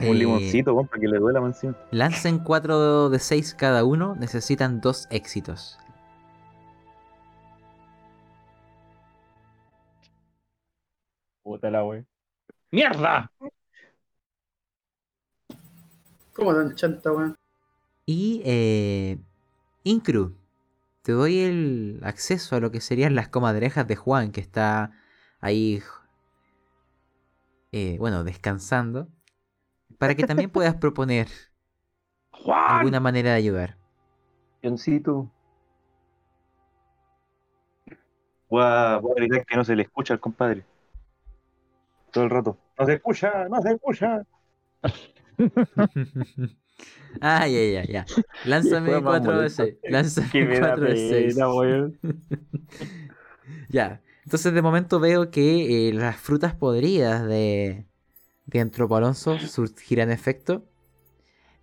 Eh, 0.00 0.10
Un 0.10 0.18
limoncito, 0.18 0.74
weón, 0.74 0.88
para 0.88 1.00
que 1.00 1.08
le 1.08 1.18
duela 1.18 1.40
mansión. 1.40 1.76
Lancen 1.90 2.40
4 2.40 3.10
de 3.10 3.18
6 3.18 3.54
cada 3.54 3.84
uno. 3.84 4.16
Necesitan 4.16 4.80
dos 4.80 5.06
éxitos. 5.10 5.78
Puta 11.42 11.70
la 11.70 11.84
weón. 11.84 12.06
¡Mierda! 12.72 13.30
¿Cómo 16.32 16.52
tan 16.54 16.74
chanta, 16.74 17.12
weón? 17.12 17.36
Y 18.06 18.42
eh, 18.44 19.18
Incru, 19.82 20.36
te 21.02 21.12
doy 21.12 21.40
el 21.40 22.00
acceso 22.02 22.56
a 22.56 22.60
lo 22.60 22.70
que 22.70 22.80
serían 22.80 23.14
las 23.14 23.28
comadrejas 23.28 23.86
de 23.86 23.96
Juan, 23.96 24.32
que 24.32 24.40
está 24.40 24.92
ahí, 25.40 25.82
eh, 27.72 27.96
bueno, 27.98 28.24
descansando, 28.24 29.08
para 29.98 30.14
que 30.14 30.24
también 30.24 30.50
puedas 30.52 30.74
proponer 30.76 31.28
¡Juan! 32.30 32.78
alguna 32.78 33.00
manera 33.00 33.30
de 33.30 33.36
ayudar. 33.36 33.76
Johncito. 34.62 35.30
Voy 38.48 38.62
a, 38.62 38.98
voy 38.98 39.12
a 39.12 39.14
gritar 39.16 39.46
que 39.46 39.56
no 39.56 39.64
se 39.64 39.76
le 39.76 39.82
escucha 39.82 40.14
al 40.14 40.20
compadre. 40.20 40.64
Todo 42.12 42.24
el 42.24 42.30
rato. 42.30 42.56
No 42.78 42.86
se 42.86 42.94
escucha, 42.94 43.48
no 43.48 43.60
se 43.60 43.72
escucha. 43.72 44.24
ah, 47.20 47.46
ya, 47.48 47.62
ya, 47.64 47.84
ya. 47.84 48.06
Lánzame 48.44 48.90
fue 48.90 49.00
más 49.00 49.20
4 49.20 49.38
de 49.40 49.48
molesto. 49.48 49.64
6. 49.64 49.76
Lánzame 49.84 50.30
Que 50.30 50.44
me 50.44 50.60
da 50.60 50.76
4 50.76 50.84
de 50.86 50.96
6. 50.96 51.34
pena, 51.34 51.54
weón. 51.54 51.98
Ya. 53.68 54.02
Entonces 54.24 54.54
de 54.54 54.62
momento 54.62 55.00
veo 55.00 55.30
que 55.30 55.88
eh, 55.88 55.92
las 55.92 56.16
frutas 56.16 56.54
podridas 56.54 57.26
de, 57.26 57.86
de 58.46 58.60
Antropo 58.60 58.96
Alonso 58.96 59.38
surgirán 59.38 60.10
efecto. 60.10 60.64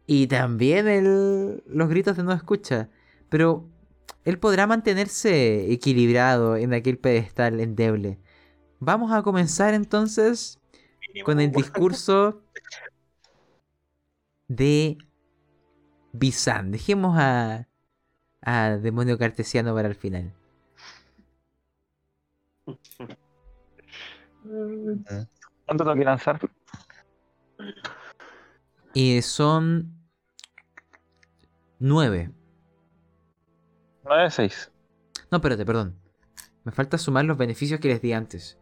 Y 0.05 0.27
también 0.27 0.87
el, 0.87 1.63
los 1.67 1.89
gritos 1.89 2.17
de 2.17 2.23
no 2.23 2.33
escucha. 2.33 2.89
Pero 3.29 3.69
él 4.25 4.39
podrá 4.39 4.67
mantenerse 4.67 5.71
equilibrado 5.71 6.57
en 6.57 6.73
aquel 6.73 6.97
pedestal 6.99 7.59
endeble. 7.59 8.19
Vamos 8.79 9.11
a 9.13 9.23
comenzar 9.23 9.73
entonces 9.73 10.59
con 11.23 11.39
el 11.39 11.51
discurso 11.51 12.43
de 14.55 14.97
Bizan. 16.11 16.71
Dejemos 16.71 17.17
a, 17.17 17.67
a 18.41 18.69
Demonio 18.71 19.17
Cartesiano 19.17 19.73
para 19.73 19.87
el 19.87 19.95
final. 19.95 20.33
¿Cuánto 25.65 25.83
tengo 25.83 25.95
que 25.95 26.03
lanzar? 26.03 26.39
Y 28.93 29.21
son 29.21 29.95
nueve. 31.79 32.31
9 34.03 34.23
de 34.23 34.31
6. 34.31 34.71
No, 35.29 35.37
espérate, 35.37 35.65
perdón. 35.65 35.97
Me 36.65 36.73
falta 36.73 36.97
sumar 36.97 37.23
los 37.23 37.37
beneficios 37.37 37.79
que 37.79 37.87
les 37.87 38.01
di 38.01 38.11
antes. 38.11 38.57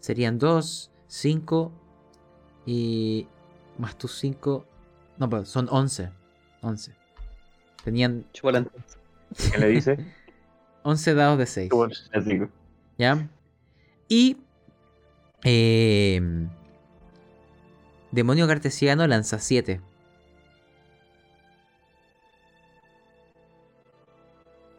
Serían 0.00 0.38
2, 0.38 0.92
5 1.06 1.72
y... 2.66 3.26
Más 3.78 3.96
tus 3.96 4.18
5... 4.18 4.66
No, 5.20 5.28
perdón, 5.28 5.46
son 5.46 5.68
11. 5.70 6.10
11. 6.62 6.92
Tenían. 7.84 8.24
¿Qué 9.52 9.58
le 9.58 9.68
dice? 9.68 9.98
11 10.82 11.14
dados 11.14 11.38
de 11.38 11.46
6. 11.46 11.70
Así 12.12 12.30
que- 12.30 12.48
¿Ya? 12.98 13.28
Y... 14.08 14.38
eh, 15.44 16.20
Demonio 18.10 18.46
Cartesiano 18.48 19.06
lanza 19.06 19.38
7. 19.38 19.80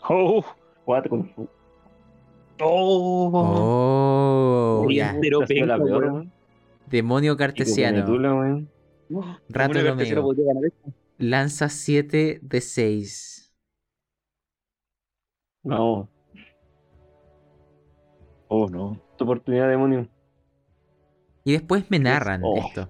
Oh, 0.10 0.44
Cuatro. 0.84 1.26
¡Oh! 2.60 3.32
Oh, 3.34 4.84
Oye, 4.86 4.98
ya. 4.98 5.18
pero 5.22 5.40
peor. 5.46 6.26
Demonio 6.88 7.38
Cartesiano. 7.38 8.06
Weón. 9.12 9.38
Rato 9.50 9.80
Romeo. 9.82 10.34
Lanza 11.18 11.70
7 11.70 12.40
de 12.42 12.62
6. 12.62 13.54
No, 15.64 16.10
Oh, 18.48 18.68
no. 18.70 19.00
tu 19.18 19.24
oportunidad, 19.24 19.70
demonio. 19.70 20.08
Y 21.44 21.52
después 21.54 21.90
me 21.90 22.00
narran 22.00 22.42
Oh. 22.44 22.58
esto. 22.58 22.90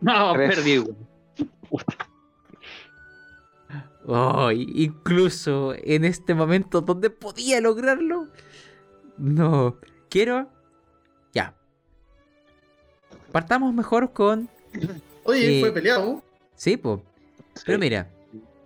No, 0.00 0.32
Tres. 0.32 0.54
perdí. 0.56 0.84
Oh, 4.06 4.50
incluso 4.50 5.74
en 5.76 6.04
este 6.04 6.34
momento 6.34 6.80
donde 6.80 7.10
podía 7.10 7.60
lograrlo. 7.60 8.28
No. 9.18 9.76
Quiero. 10.08 10.48
Ya. 11.34 11.54
Partamos 13.30 13.72
mejor 13.74 14.12
con. 14.12 14.48
Oye, 15.30 15.58
Eh, 15.58 15.60
fue 15.60 15.72
peleado. 15.72 16.22
Sí, 16.54 16.76
po. 16.76 17.02
Pero 17.64 17.78
mira. 17.78 18.08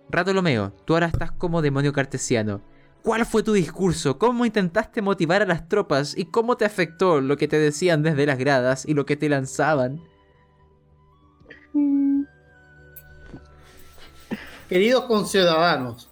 Rato 0.09 0.33
Lomeo, 0.33 0.71
tú 0.85 0.93
ahora 0.93 1.07
estás 1.07 1.31
como 1.31 1.61
demonio 1.61 1.91
cartesiano. 1.91 2.61
¿Cuál 3.01 3.25
fue 3.25 3.43
tu 3.43 3.53
discurso? 3.53 4.17
¿Cómo 4.17 4.45
intentaste 4.45 5.01
motivar 5.01 5.41
a 5.41 5.45
las 5.45 5.67
tropas? 5.67 6.17
¿Y 6.17 6.25
cómo 6.25 6.57
te 6.57 6.65
afectó 6.65 7.21
lo 7.21 7.37
que 7.37 7.47
te 7.47 7.57
decían 7.57 8.03
desde 8.03 8.25
las 8.25 8.37
gradas 8.37 8.85
y 8.85 8.93
lo 8.93 9.05
que 9.05 9.15
te 9.15 9.29
lanzaban? 9.29 10.01
Queridos 14.69 15.03
conciudadanos, 15.05 16.09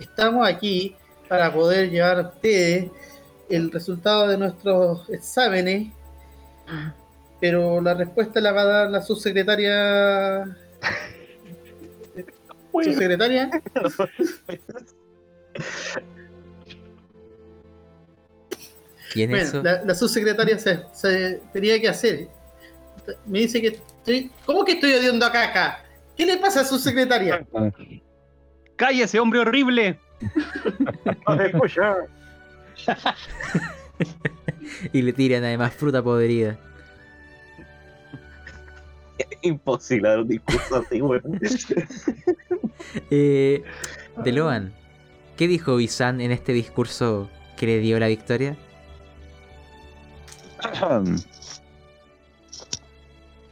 estamos 0.00 0.48
aquí 0.48 0.96
para 1.28 1.52
poder 1.52 1.90
llevar 1.90 2.18
a 2.18 2.22
ustedes 2.28 2.90
el 3.48 3.70
resultado 3.70 4.26
de 4.26 4.38
nuestros 4.38 5.08
exámenes, 5.10 5.92
pero 7.44 7.78
la 7.78 7.92
respuesta 7.92 8.40
la 8.40 8.52
va 8.52 8.62
a 8.62 8.64
dar 8.64 8.90
la 8.90 9.02
subsecretaria. 9.02 10.56
¿Subsecretaria? 12.72 13.50
En 19.14 19.28
Bueno, 19.30 19.44
eso. 19.44 19.62
la, 19.62 19.82
la 19.84 19.94
subsecretaria 19.94 20.58
se, 20.58 20.84
se 20.94 21.42
tenía 21.52 21.78
que 21.78 21.88
hacer. 21.90 22.28
Me 23.26 23.40
dice 23.40 23.60
que 23.60 23.66
estoy. 23.98 24.30
¿Cómo 24.46 24.64
que 24.64 24.72
estoy 24.72 24.94
odiando 24.94 25.26
a 25.26 25.30
Caca? 25.32 25.84
¿Qué 26.16 26.24
le 26.24 26.38
pasa 26.38 26.62
a 26.62 26.64
su 26.64 26.78
secretaria? 26.78 27.46
¡Cállese, 28.76 29.20
hombre 29.20 29.40
horrible! 29.40 29.98
¡No 31.28 31.36
te 31.36 31.46
escucha! 31.48 31.96
Y 34.94 35.02
le 35.02 35.12
tiran 35.12 35.44
además 35.44 35.74
fruta 35.74 36.02
podrida. 36.02 36.58
Imposible 39.44 40.08
dar 40.08 40.20
un 40.20 40.28
discurso 40.28 40.76
así, 40.76 41.00
weón. 41.00 41.40
Eh, 43.10 43.62
Deloan, 44.24 44.74
¿qué 45.36 45.48
dijo 45.48 45.80
Isan 45.80 46.20
en 46.20 46.32
este 46.32 46.52
discurso 46.52 47.30
que 47.56 47.66
le 47.66 47.78
dio 47.78 47.98
la 47.98 48.08
victoria? 48.08 48.56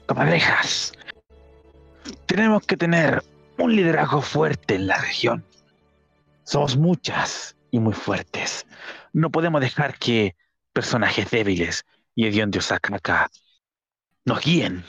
Comadrejas, 0.07 0.93
tenemos 2.27 2.65
que 2.67 2.77
tener 2.77 3.23
un 3.59 3.75
liderazgo 3.75 4.23
fuerte 4.23 4.75
en 4.75 4.87
la 4.87 4.99
región. 4.99 5.45
Somos 6.45 6.77
muchas 6.77 7.57
y 7.71 7.81
muy 7.81 7.93
fuertes. 7.95 8.67
No 9.13 9.31
podemos 9.31 9.61
dejar 9.61 9.99
que 9.99 10.37
personajes 10.73 11.31
débiles 11.31 11.85
y 12.15 12.27
hediondos 12.27 12.73
acá 12.73 13.31
nos 14.25 14.41
guíen. 14.41 14.85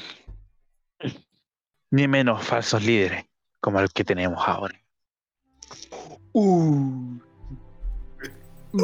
Ni 1.94 2.07
menos 2.07 2.44
falsos 2.44 2.84
líderes 2.84 3.26
como 3.61 3.80
el 3.80 3.88
que 3.94 4.03
tenemos 4.03 4.44
ahora. 4.48 4.74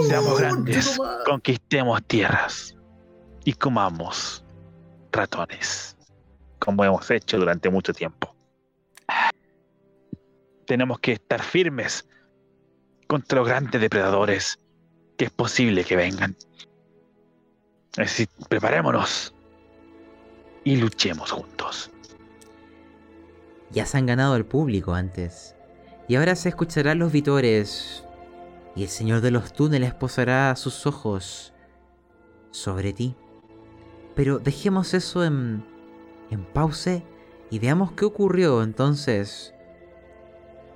Seamos 0.08 0.40
grandes, 0.40 0.96
conquistemos 1.26 2.04
tierras 2.04 2.76
y 3.46 3.54
comamos 3.54 4.46
ratones, 5.12 5.98
como 6.60 6.84
hemos 6.84 7.10
hecho 7.10 7.40
durante 7.40 7.72
mucho 7.72 7.96
tiempo. 7.96 8.36
Tenemos 10.68 11.00
que 11.00 11.14
estar 11.14 11.42
firmes 11.42 12.08
contra 13.08 13.40
los 13.40 13.48
grandes 13.48 13.82
depredadores 13.82 14.60
que 15.18 15.26
es 15.26 15.32
posible 15.32 15.84
que 15.84 15.96
vengan. 15.96 16.38
Es 17.94 17.98
decir, 17.98 18.30
preparémonos 18.48 19.34
y 20.64 20.76
luchemos 20.76 21.32
juntos. 21.32 21.90
Ya 23.72 23.86
se 23.86 23.98
han 23.98 24.06
ganado 24.06 24.36
el 24.36 24.46
público 24.46 24.94
antes. 24.94 25.56
Y 26.08 26.16
ahora 26.16 26.36
se 26.36 26.50
escucharán 26.50 27.00
los 27.00 27.12
vitores. 27.12 28.04
Y 28.76 28.84
el 28.84 28.90
señor 28.90 29.22
de 29.22 29.32
los 29.32 29.54
túneles 29.54 29.94
posará 29.94 30.56
sus 30.56 30.88
ojos 30.88 31.54
sobre 32.52 32.94
ti. 32.94 33.16
Pero 34.16 34.40
dejemos 34.40 34.94
eso 34.94 35.24
en, 35.24 35.64
en 36.32 36.46
pause 36.46 37.04
y 37.50 37.60
veamos 37.60 37.92
qué 37.92 38.06
ocurrió 38.06 38.64
entonces. 38.64 39.54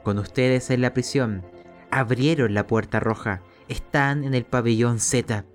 Con 0.04 0.20
ustedes 0.20 0.70
en 0.70 0.82
la 0.82 0.94
prisión, 0.94 1.44
abrieron 1.92 2.54
la 2.54 2.68
puerta 2.68 3.00
roja, 3.00 3.42
están 3.68 4.24
en 4.24 4.34
el 4.34 4.46
pabellón 4.46 5.00
Z 5.00 5.46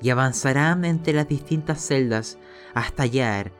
y 0.00 0.10
avanzarán 0.10 0.84
entre 0.84 1.14
las 1.14 1.28
distintas 1.28 1.80
celdas 1.80 2.38
hasta 2.74 3.04
hallar 3.04 3.52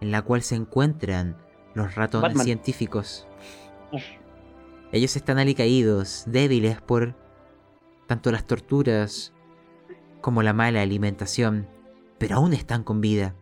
en 0.00 0.10
la 0.10 0.22
cual 0.22 0.42
se 0.42 0.54
encuentran 0.54 1.36
los 1.74 1.94
ratones 1.94 2.30
Batman. 2.30 2.44
científicos. 2.44 3.26
Ellos 4.92 5.16
están 5.16 5.38
alicaídos, 5.38 6.24
débiles 6.26 6.80
por 6.80 7.14
tanto 8.06 8.30
las 8.30 8.46
torturas 8.46 9.32
como 10.20 10.42
la 10.42 10.52
mala 10.52 10.82
alimentación, 10.82 11.68
pero 12.18 12.36
aún 12.36 12.52
están 12.52 12.82
con 12.82 13.00
vida. 13.00 13.34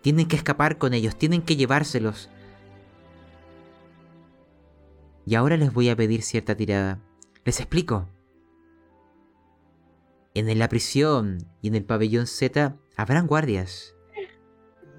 Tienen 0.00 0.28
que 0.28 0.36
escapar 0.36 0.78
con 0.78 0.94
ellos, 0.94 1.16
tienen 1.16 1.42
que 1.42 1.56
llevárselos. 1.56 2.30
Y 5.26 5.34
ahora 5.34 5.56
les 5.56 5.72
voy 5.72 5.88
a 5.88 5.96
pedir 5.96 6.22
cierta 6.22 6.56
tirada. 6.56 7.00
Les 7.44 7.58
explico. 7.58 8.08
En 10.34 10.58
la 10.58 10.68
prisión 10.68 11.38
y 11.62 11.68
en 11.68 11.74
el 11.74 11.84
pabellón 11.84 12.26
Z 12.26 12.76
habrán 12.96 13.26
guardias. 13.26 13.95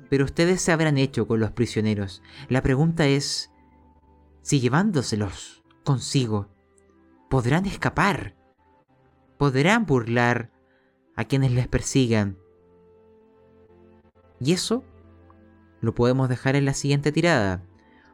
Pero 0.09 0.25
ustedes 0.25 0.61
se 0.61 0.71
habrán 0.71 0.97
hecho 0.97 1.27
con 1.27 1.39
los 1.39 1.51
prisioneros. 1.51 2.21
La 2.49 2.61
pregunta 2.61 3.07
es 3.07 3.51
si 4.41 4.59
llevándoselos 4.59 5.63
consigo 5.83 6.49
podrán 7.29 7.65
escapar. 7.65 8.35
Podrán 9.37 9.85
burlar 9.85 10.51
a 11.15 11.25
quienes 11.25 11.51
les 11.51 11.67
persigan. 11.67 12.37
Y 14.39 14.53
eso 14.53 14.83
lo 15.81 15.93
podemos 15.93 16.29
dejar 16.29 16.55
en 16.55 16.65
la 16.65 16.73
siguiente 16.73 17.11
tirada, 17.11 17.63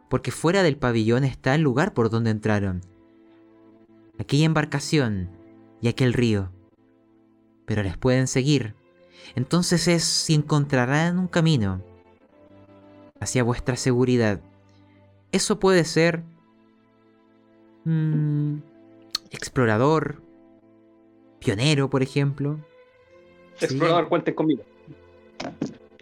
porque 0.10 0.32
fuera 0.32 0.64
del 0.64 0.78
pabellón 0.78 1.24
está 1.24 1.56
el 1.56 1.62
lugar 1.62 1.94
por 1.94 2.10
donde 2.10 2.32
entraron. 2.32 2.82
Aquella 4.20 4.46
embarcación 4.46 5.30
y 5.82 5.88
aquel 5.88 6.14
río. 6.14 6.52
Pero 7.66 7.84
les 7.84 7.98
pueden 7.98 8.28
seguir. 8.28 8.76
Entonces 9.36 9.88
es 9.88 10.04
si 10.04 10.34
encontrarán 10.34 11.20
un 11.20 11.28
camino 11.28 11.82
hacia 13.20 13.44
vuestra 13.44 13.76
seguridad. 13.76 14.40
Eso 15.32 15.60
puede 15.60 15.84
ser 15.86 16.24
mm, 17.86 18.58
explorador, 19.32 20.22
pionero, 21.40 21.90
por 21.90 22.04
ejemplo. 22.04 22.60
Sí. 23.56 23.66
Explorador, 23.66 24.10
cuenten 24.10 24.36
conmigo. 24.36 24.64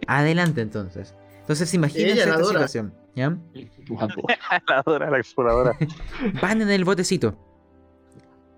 Adelante 0.06 0.60
entonces. 0.60 1.14
Entonces 1.40 1.72
imagínense 1.74 2.22
Ella, 2.22 2.32
esta 2.32 2.44
situación. 2.44 2.94
¿ya? 3.14 3.36
La 4.68 4.82
Dora, 4.84 5.10
la 5.10 5.18
exploradora. 5.18 5.76
Van 6.40 6.62
en 6.62 6.70
el 6.70 6.84
botecito. 6.84 7.36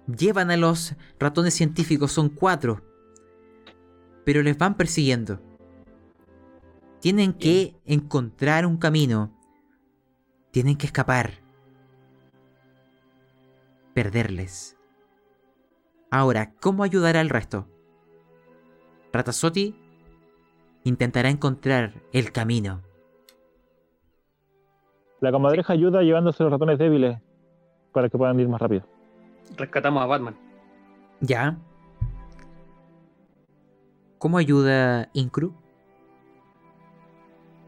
Llevan 0.06 0.50
a 0.50 0.56
los 0.56 0.94
ratones 1.18 1.54
científicos, 1.54 2.12
son 2.12 2.28
cuatro. 2.28 2.82
Pero 4.24 4.42
les 4.42 4.56
van 4.56 4.76
persiguiendo. 4.76 5.40
Tienen 7.00 7.34
que 7.34 7.76
encontrar 7.84 8.64
un 8.66 8.78
camino. 8.78 9.30
Tienen 10.50 10.76
que 10.76 10.86
escapar. 10.86 11.32
Perderles. 13.92 14.76
Ahora, 16.10 16.54
¿cómo 16.60 16.82
ayudar 16.82 17.16
al 17.16 17.28
resto? 17.28 17.68
Ratasotti 19.12 19.76
intentará 20.84 21.28
encontrar 21.28 22.02
el 22.12 22.32
camino. 22.32 22.82
La 25.20 25.32
comadreja 25.32 25.72
ayuda 25.72 26.02
llevándose 26.02 26.42
los 26.42 26.52
ratones 26.52 26.78
débiles 26.78 27.18
para 27.92 28.08
que 28.08 28.18
puedan 28.18 28.38
ir 28.40 28.48
más 28.48 28.60
rápido. 28.60 28.84
Rescatamos 29.56 30.02
a 30.02 30.06
Batman. 30.06 30.36
¿Ya? 31.20 31.58
¿Cómo 34.24 34.38
ayuda 34.38 35.10
Incru? 35.12 35.52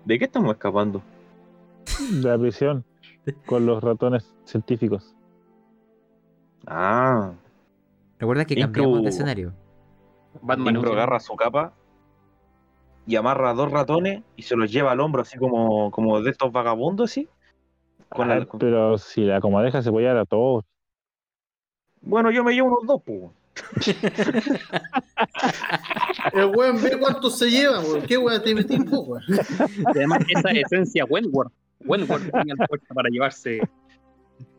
¿De 0.07 0.19
qué 0.19 0.24
estamos 0.24 0.55
escapando? 0.55 1.03
De 2.23 2.31
la 2.31 2.39
prisión 2.39 2.83
con 3.45 3.66
los 3.66 3.85
ratones 3.85 4.33
científicos. 4.47 5.15
Ah, 6.66 7.35
Recuerda 8.19 8.47
que 8.47 8.55
Incru- 8.55 8.61
cambiamos 8.62 9.03
de 9.03 9.09
escenario. 9.11 9.53
Batman 10.41 10.78
un- 10.78 10.87
agarra 10.87 11.20
su 11.20 11.37
capa 11.37 11.74
y 13.07 13.16
amarra 13.16 13.51
a 13.51 13.53
dos 13.55 13.70
ratones 13.70 14.23
y 14.37 14.41
se 14.45 14.57
los 14.57 14.73
lleva 14.73 14.93
al 14.93 15.01
hombro 15.01 15.20
así 15.20 15.37
como, 15.37 15.91
como 15.91 16.23
de 16.23 16.31
estos 16.31 16.51
vagabundos, 16.53 17.11
así. 17.11 17.28
Con 18.09 18.28
la- 18.31 18.37
Ah, 18.37 18.47
Pero 18.59 18.97
si 18.97 19.24
la 19.27 19.43
comadreja 19.43 19.83
se 19.83 19.91
puede 19.91 20.07
llevar 20.07 20.23
a 20.23 20.24
todos. 20.24 20.65
Bueno, 22.01 22.31
yo 22.31 22.43
me 22.43 22.55
llevo 22.55 22.69
unos 22.69 22.87
dos, 22.87 23.03
pues. 23.05 23.31
El 26.33 26.47
weón 26.57 26.83
ve 26.83 26.99
cuánto 26.99 27.31
se 27.31 27.51
lleva, 27.51 27.81
weón. 27.81 28.03
¿Qué 28.03 28.19
weón 28.19 28.43
te 28.43 28.55
metí 28.55 28.77
weón? 28.77 29.23
Y 29.28 29.85
además, 29.99 30.20
esa 30.28 30.51
esencia 30.51 31.05
Wentworth. 31.07 31.53
Wentworth 31.85 32.31
tenía 32.31 32.55
la 32.59 32.66
fuerza 32.66 32.95
para 32.95 33.09
llevarse 33.11 33.61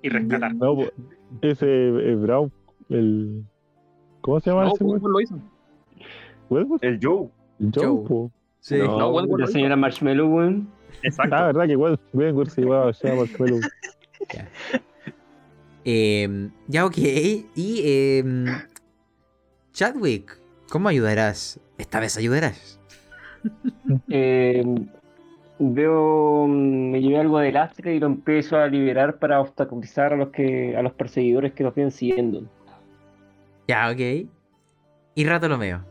y 0.02 0.10
rescatar. 0.10 0.56
No, 0.56 0.76
po, 0.76 0.86
ese 1.42 1.66
eh, 1.68 2.16
Brown, 2.16 2.52
el. 2.90 3.44
¿Cómo 4.22 4.40
se 4.40 4.50
llama 4.50 4.66
No, 4.66 4.74
ese 4.74 4.84
weón? 4.84 4.94
Wentworth 4.94 5.14
lo 5.14 5.22
hizo. 5.22 5.40
Wentworth? 6.50 6.84
El 6.84 7.00
Joe. 7.02 7.30
Joe, 7.60 7.86
Joe. 7.86 8.08
po. 8.08 8.32
Sí. 8.60 8.78
No, 8.78 8.98
No, 8.98 9.10
Wentworth 9.12 9.42
la 9.42 9.46
lo 9.46 9.52
señora 9.52 9.76
Marshmallow, 9.76 10.28
weón. 10.28 10.70
Exacto. 11.04 11.36
Ah, 11.36 11.46
verdad 11.48 11.68
que 11.68 11.76
Wentworth 11.76 12.14
Wentworth 12.14 12.50
se 12.50 12.62
llevaba 12.62 12.92
llama 12.92 13.22
Marshmallow. 13.22 13.60
Eh, 15.90 16.50
ya, 16.68 16.86
ok. 16.86 16.98
Y 16.98 17.82
eh, 17.86 18.24
Chadwick, 19.78 20.40
¿cómo 20.72 20.90
ayudarás? 20.90 21.60
Esta 21.78 22.00
vez 22.00 22.18
ayudarás. 22.18 22.80
Eh, 24.10 24.66
veo, 25.60 26.48
me 26.48 27.00
llevé 27.00 27.20
algo 27.20 27.38
de 27.40 27.52
lastre 27.52 27.96
y 27.96 28.00
lo 28.00 28.08
empiezo 28.08 28.58
a 28.58 28.68
liberar 28.68 29.20
para 29.20 29.40
obstaculizar 29.40 30.12
a 30.12 30.16
los 30.18 30.30
que, 30.30 30.76
a 30.76 30.82
los 30.82 30.92
perseguidores 30.94 31.54
que 31.54 31.64
nos 31.64 31.76
vienen 31.76 31.92
siguiendo. 31.92 32.42
Ya, 33.68 33.90
ok. 33.90 34.28
Y 35.16 35.26
Ratolomeo. 35.26 35.86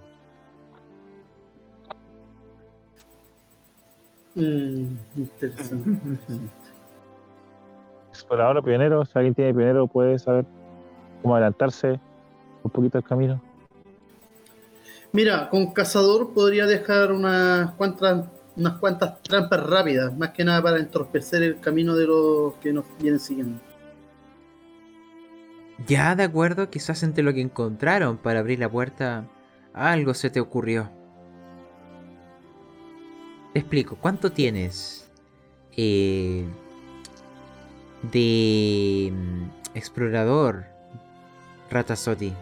Mm, 4.35 4.97
interesante. 5.17 6.19
explorador 8.11 8.59
o 8.59 8.63
pionero, 8.63 9.05
si 9.05 9.13
alguien 9.15 9.35
tiene 9.35 9.55
pionero 9.55 9.87
puede 9.87 10.19
saber 10.19 10.45
cómo 11.23 11.37
adelantarse 11.37 12.01
un 12.65 12.71
poquito 12.71 12.99
el 12.99 13.05
camino. 13.05 13.45
Mira, 15.17 15.49
con 15.49 15.73
cazador 15.73 16.35
podría 16.35 16.67
dejar 16.67 17.11
unas 17.11 17.71
cuantas, 17.77 18.27
unas 18.55 18.75
cuantas 18.75 19.23
trampas 19.23 19.65
rápidas, 19.65 20.15
más 20.15 20.33
que 20.33 20.45
nada 20.45 20.61
para 20.61 20.79
entorpecer 20.79 21.43
el 21.43 21.59
camino 21.59 21.95
de 21.95 22.07
los 22.07 22.53
que 22.57 22.71
nos 22.71 22.85
vienen 23.01 23.19
siguiendo. 23.19 23.59
Ya 25.87 26.15
de 26.17 26.25
acuerdo, 26.25 26.69
quizás 26.69 27.03
entre 27.03 27.25
lo 27.25 27.33
que 27.33 27.41
encontraron 27.41 28.19
para 28.19 28.41
abrir 28.41 28.59
la 28.59 28.69
puerta, 28.69 29.27
algo 29.73 30.13
se 30.13 30.29
te 30.29 30.39
ocurrió. 30.39 30.91
Te 33.55 33.61
explico, 33.61 33.97
¿cuánto 33.99 34.33
tienes 34.33 35.11
eh, 35.79 36.45
de 38.13 39.15
mm, 39.15 39.45
explorador 39.75 40.67
Ratasotti? 41.71 42.35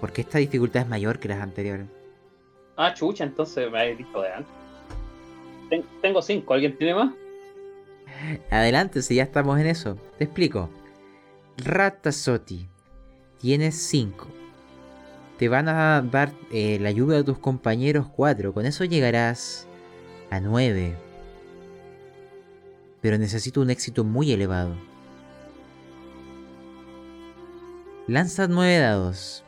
Porque 0.00 0.22
esta 0.22 0.38
dificultad 0.38 0.82
es 0.82 0.88
mayor 0.88 1.18
que 1.18 1.28
las 1.28 1.40
anteriores. 1.40 1.86
Ah, 2.76 2.92
chucha, 2.94 3.24
entonces 3.24 3.70
me 3.70 3.80
habéis 3.80 3.98
dicho 3.98 4.20
de 4.20 4.32
antes. 4.32 4.52
Ten- 5.70 5.84
tengo 6.02 6.20
cinco, 6.20 6.54
¿alguien 6.54 6.76
tiene 6.76 6.94
más? 6.94 7.14
Adelante, 8.50 9.02
si 9.02 9.14
ya 9.16 9.22
estamos 9.22 9.58
en 9.60 9.66
eso. 9.66 9.96
Te 10.18 10.24
explico. 10.24 10.68
Ratasotti, 11.58 12.68
tienes 13.38 13.76
5. 13.76 14.26
Te 15.38 15.48
van 15.48 15.68
a 15.68 16.02
dar 16.02 16.32
eh, 16.52 16.78
la 16.80 16.88
ayuda 16.88 17.16
de 17.16 17.24
tus 17.24 17.38
compañeros 17.38 18.06
4. 18.14 18.52
Con 18.52 18.66
eso 18.66 18.84
llegarás 18.84 19.66
a 20.30 20.40
9. 20.40 20.96
Pero 23.00 23.18
necesito 23.18 23.60
un 23.60 23.70
éxito 23.70 24.02
muy 24.04 24.32
elevado. 24.32 24.74
Lanza 28.06 28.46
9 28.48 28.78
dados 28.78 29.43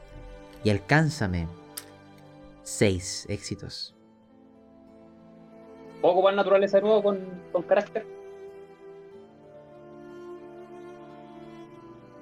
y 0.67 0.71
alcánzame 0.71 1.47
6 2.65 3.27
éxitos. 3.29 3.95
¿Puedo 6.01 6.15
ocupar 6.15 6.35
naturaleza 6.35 6.79
de 6.79 6.83
nuevo 6.83 7.05
con, 7.05 7.21
con 7.53 7.63
carácter? 7.63 8.05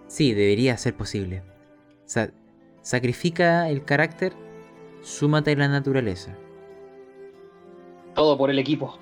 Sí, 0.08 0.34
debería 0.34 0.76
ser 0.76 0.94
posible. 0.94 1.42
Sa- 2.04 2.32
sacrifica 2.82 3.70
el 3.70 3.82
carácter, 3.86 4.34
súmate 5.00 5.56
la 5.56 5.68
naturaleza. 5.68 6.36
Todo 8.14 8.36
por 8.36 8.50
el 8.50 8.58
equipo. 8.58 8.98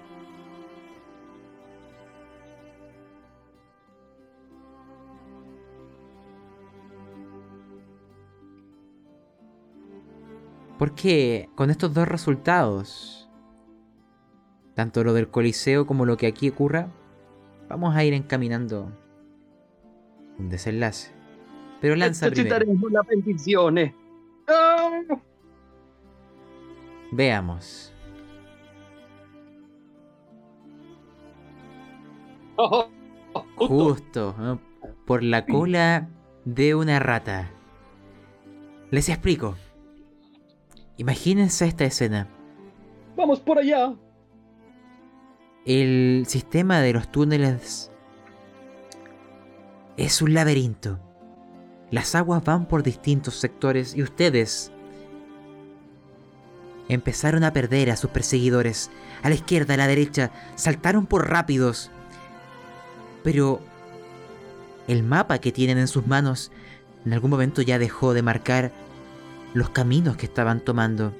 Porque 10.78 11.49
con 11.55 11.70
estos 11.70 11.94
dos 11.94 12.09
resultados, 12.09 13.31
tanto 14.74 15.05
lo 15.05 15.12
del 15.12 15.28
Coliseo 15.28 15.86
como 15.86 16.07
lo 16.07 16.16
que 16.16 16.27
aquí 16.27 16.49
ocurra, 16.49 16.89
vamos 17.69 17.94
a 17.94 18.05
ir 18.05 18.15
encaminando 18.15 18.90
un 20.39 20.49
desenlace. 20.49 21.12
Pero 21.81 21.97
lanza. 21.97 22.28
Necesitaremos 22.28 22.90
las 22.93 23.07
bendiciones. 23.07 23.94
Veamos. 27.12 27.92
Oh, 32.57 32.89
oh, 33.33 33.44
justo. 33.57 34.33
Justo, 34.33 34.60
por 35.07 35.23
la 35.23 35.47
cola 35.47 36.09
de 36.44 36.75
una 36.75 36.99
rata. 36.99 37.51
Les 38.91 39.09
explico. 39.09 39.57
Imagínense 41.02 41.66
esta 41.66 41.84
escena. 41.84 42.28
Vamos 43.16 43.40
por 43.40 43.58
allá. 43.58 43.92
El 45.66 46.26
sistema 46.28 46.81
de 46.81 46.92
los 46.92 47.10
túneles 47.10 47.90
es 49.97 50.22
un 50.22 50.32
laberinto. 50.32 51.00
Las 51.90 52.14
aguas 52.14 52.44
van 52.44 52.66
por 52.66 52.84
distintos 52.84 53.34
sectores 53.34 53.97
y 53.97 54.05
ustedes 54.05 54.70
empezaron 56.89 57.42
a 57.42 57.52
perder 57.52 57.90
a 57.90 57.97
sus 57.97 58.10
perseguidores. 58.10 58.89
A 59.24 59.28
la 59.28 59.34
izquierda, 59.34 59.74
a 59.74 59.78
la 59.78 59.89
derecha, 59.89 60.31
saltaron 60.55 61.06
por 61.06 61.28
rápidos. 61.28 61.90
Pero 63.24 63.58
el 64.86 65.02
mapa 65.02 65.39
que 65.39 65.50
tienen 65.50 65.78
en 65.78 65.89
sus 65.89 66.06
manos 66.06 66.52
en 67.05 67.12
algún 67.12 67.31
momento 67.31 67.60
ya 67.60 67.81
dejó 67.81 68.14
de 68.14 68.22
marcar 68.22 68.70
los 69.55 69.70
caminos 69.70 70.16
que 70.16 70.26
estaban 70.26 70.60
tomando. 70.60 71.12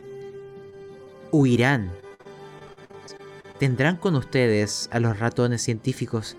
Huirán 1.31 1.91
tendrán 3.59 3.97
con 3.97 4.17
ustedes 4.17 4.89
a 4.91 4.99
los 4.99 5.21
ratones 5.21 5.63
científicos, 5.63 6.37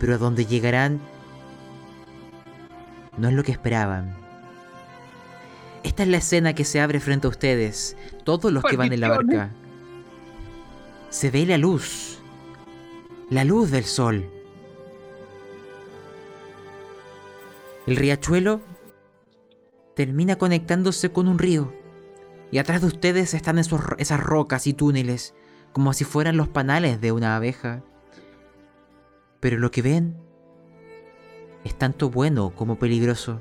pero 0.00 0.14
a 0.14 0.18
donde 0.18 0.44
llegarán 0.44 1.00
no 3.16 3.28
es 3.28 3.34
lo 3.34 3.44
que 3.44 3.52
esperaban. 3.52 4.16
Esta 5.84 6.02
es 6.02 6.08
la 6.08 6.16
escena 6.16 6.54
que 6.54 6.64
se 6.64 6.80
abre 6.80 6.98
frente 6.98 7.28
a 7.28 7.30
ustedes, 7.30 7.96
todos 8.24 8.52
los 8.52 8.64
que 8.64 8.76
van 8.76 8.92
en 8.92 9.00
la 9.00 9.08
barca. 9.08 9.50
Se 11.10 11.30
ve 11.30 11.46
la 11.46 11.58
luz, 11.58 12.18
la 13.30 13.44
luz 13.44 13.70
del 13.70 13.84
sol. 13.84 14.28
El 17.86 17.94
riachuelo 17.94 18.60
termina 19.94 20.36
conectándose 20.36 21.12
con 21.12 21.28
un 21.28 21.38
río, 21.38 21.72
y 22.50 22.58
atrás 22.58 22.82
de 22.82 22.86
ustedes 22.88 23.34
están 23.34 23.58
esas 23.58 24.20
rocas 24.20 24.66
y 24.66 24.74
túneles 24.74 25.34
como 25.72 25.94
si 25.94 26.04
fueran 26.04 26.36
los 26.36 26.48
panales 26.48 27.00
de 27.00 27.12
una 27.12 27.34
abeja. 27.34 27.82
Pero 29.40 29.58
lo 29.58 29.70
que 29.70 29.82
ven 29.82 30.16
es 31.64 31.74
tanto 31.74 32.10
bueno 32.10 32.54
como 32.54 32.78
peligroso. 32.78 33.40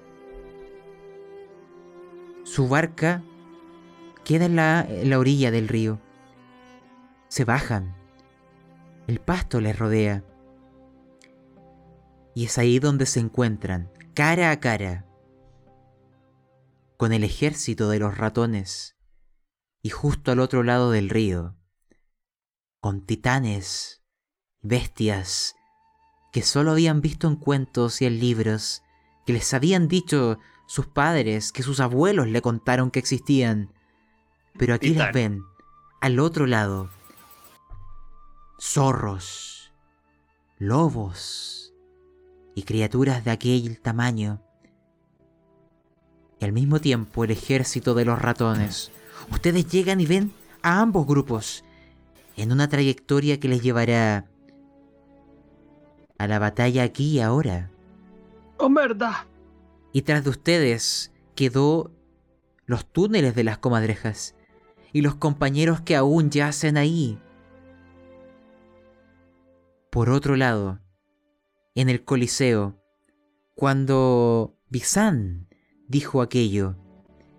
Su 2.43 2.69
barca 2.69 3.21
queda 4.23 4.45
en 4.45 4.55
la, 4.55 4.85
en 4.87 5.09
la 5.09 5.19
orilla 5.19 5.51
del 5.51 5.67
río. 5.67 5.99
Se 7.27 7.43
bajan. 7.43 7.95
El 9.07 9.19
pasto 9.19 9.59
les 9.59 9.77
rodea. 9.77 10.23
Y 12.33 12.45
es 12.45 12.57
ahí 12.57 12.79
donde 12.79 13.05
se 13.05 13.19
encuentran, 13.19 13.89
cara 14.13 14.51
a 14.51 14.59
cara, 14.61 15.05
con 17.01 17.13
el 17.13 17.23
ejército 17.23 17.89
de 17.89 17.97
los 17.97 18.15
ratones. 18.15 18.95
Y 19.81 19.89
justo 19.89 20.31
al 20.31 20.39
otro 20.39 20.61
lado 20.61 20.91
del 20.91 21.09
río, 21.09 21.57
con 22.79 23.07
titanes, 23.07 24.03
bestias 24.61 25.55
que 26.31 26.43
solo 26.43 26.73
habían 26.73 27.01
visto 27.01 27.27
en 27.27 27.37
cuentos 27.37 28.03
y 28.03 28.05
en 28.05 28.19
libros, 28.19 28.83
que 29.25 29.33
les 29.33 29.51
habían 29.55 29.87
dicho 29.87 30.37
sus 30.67 30.85
padres, 30.85 31.51
que 31.51 31.63
sus 31.63 31.79
abuelos 31.79 32.27
le 32.27 32.43
contaron 32.43 32.91
que 32.91 32.99
existían. 32.99 33.73
Pero 34.59 34.75
aquí 34.75 34.93
las 34.93 35.11
ven, 35.11 35.41
al 36.01 36.19
otro 36.19 36.45
lado, 36.45 36.91
zorros, 38.59 39.73
lobos 40.59 41.73
y 42.53 42.61
criaturas 42.61 43.25
de 43.25 43.31
aquel 43.31 43.81
tamaño. 43.81 44.43
Y 46.41 46.45
al 46.45 46.53
mismo 46.53 46.81
tiempo 46.81 47.23
el 47.23 47.31
ejército 47.31 47.93
de 47.93 48.03
los 48.03 48.19
ratones. 48.19 48.91
Ustedes 49.31 49.67
llegan 49.67 50.01
y 50.01 50.07
ven 50.07 50.33
a 50.63 50.81
ambos 50.81 51.05
grupos 51.05 51.63
en 52.35 52.51
una 52.51 52.67
trayectoria 52.67 53.39
que 53.39 53.47
les 53.47 53.61
llevará 53.61 54.25
a 56.17 56.27
la 56.27 56.39
batalla 56.39 56.81
aquí 56.81 57.17
y 57.17 57.19
ahora. 57.19 57.69
¡Oh, 58.57 58.69
merda! 58.69 59.27
Y 59.93 60.01
tras 60.01 60.23
de 60.23 60.31
ustedes 60.31 61.11
quedó 61.35 61.91
los 62.65 62.87
túneles 62.91 63.35
de 63.35 63.43
las 63.43 63.59
comadrejas 63.59 64.33
y 64.93 65.01
los 65.01 65.15
compañeros 65.15 65.81
que 65.81 65.95
aún 65.95 66.31
yacen 66.31 66.75
ahí. 66.75 67.19
Por 69.91 70.09
otro 70.09 70.35
lado, 70.37 70.79
en 71.75 71.89
el 71.89 72.03
Coliseo, 72.03 72.81
cuando 73.55 74.57
Bizán 74.69 75.50
dijo 75.91 76.21
aquello 76.21 76.75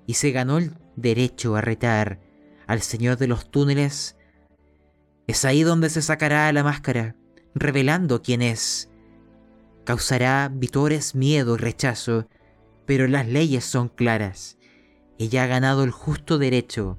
y 0.07 0.15
se 0.15 0.31
ganó 0.31 0.59
el 0.59 0.75
derecho 0.95 1.57
a 1.57 1.63
retar 1.63 2.21
al 2.67 2.83
Señor 2.83 3.17
de 3.17 3.27
los 3.27 3.51
túneles, 3.51 4.17
es 5.27 5.45
ahí 5.45 5.63
donde 5.63 5.89
se 5.89 6.03
sacará 6.03 6.53
la 6.53 6.63
máscara, 6.63 7.17
revelando 7.55 8.23
quién 8.23 8.43
es. 8.43 8.91
Causará 9.85 10.51
vitores 10.53 11.15
miedo 11.15 11.55
y 11.55 11.59
rechazo, 11.59 12.29
pero 12.87 13.09
las 13.09 13.27
leyes 13.27 13.65
son 13.65 13.89
claras. 13.89 14.59
Ella 15.19 15.45
ha 15.45 15.47
ganado 15.47 15.83
el 15.83 15.91
justo 15.91 16.39
derecho 16.39 16.99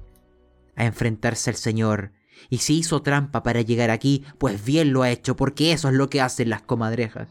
a 0.76 0.84
enfrentarse 0.84 1.50
al 1.50 1.56
Señor. 1.56 2.12
Y 2.50 2.58
si 2.58 2.78
hizo 2.78 3.02
trampa 3.02 3.42
para 3.42 3.62
llegar 3.62 3.90
aquí, 3.90 4.24
pues 4.38 4.64
bien 4.64 4.92
lo 4.92 5.02
ha 5.02 5.10
hecho, 5.10 5.36
porque 5.36 5.72
eso 5.72 5.88
es 5.88 5.94
lo 5.94 6.10
que 6.10 6.20
hacen 6.20 6.50
las 6.50 6.62
comadrejas. 6.62 7.28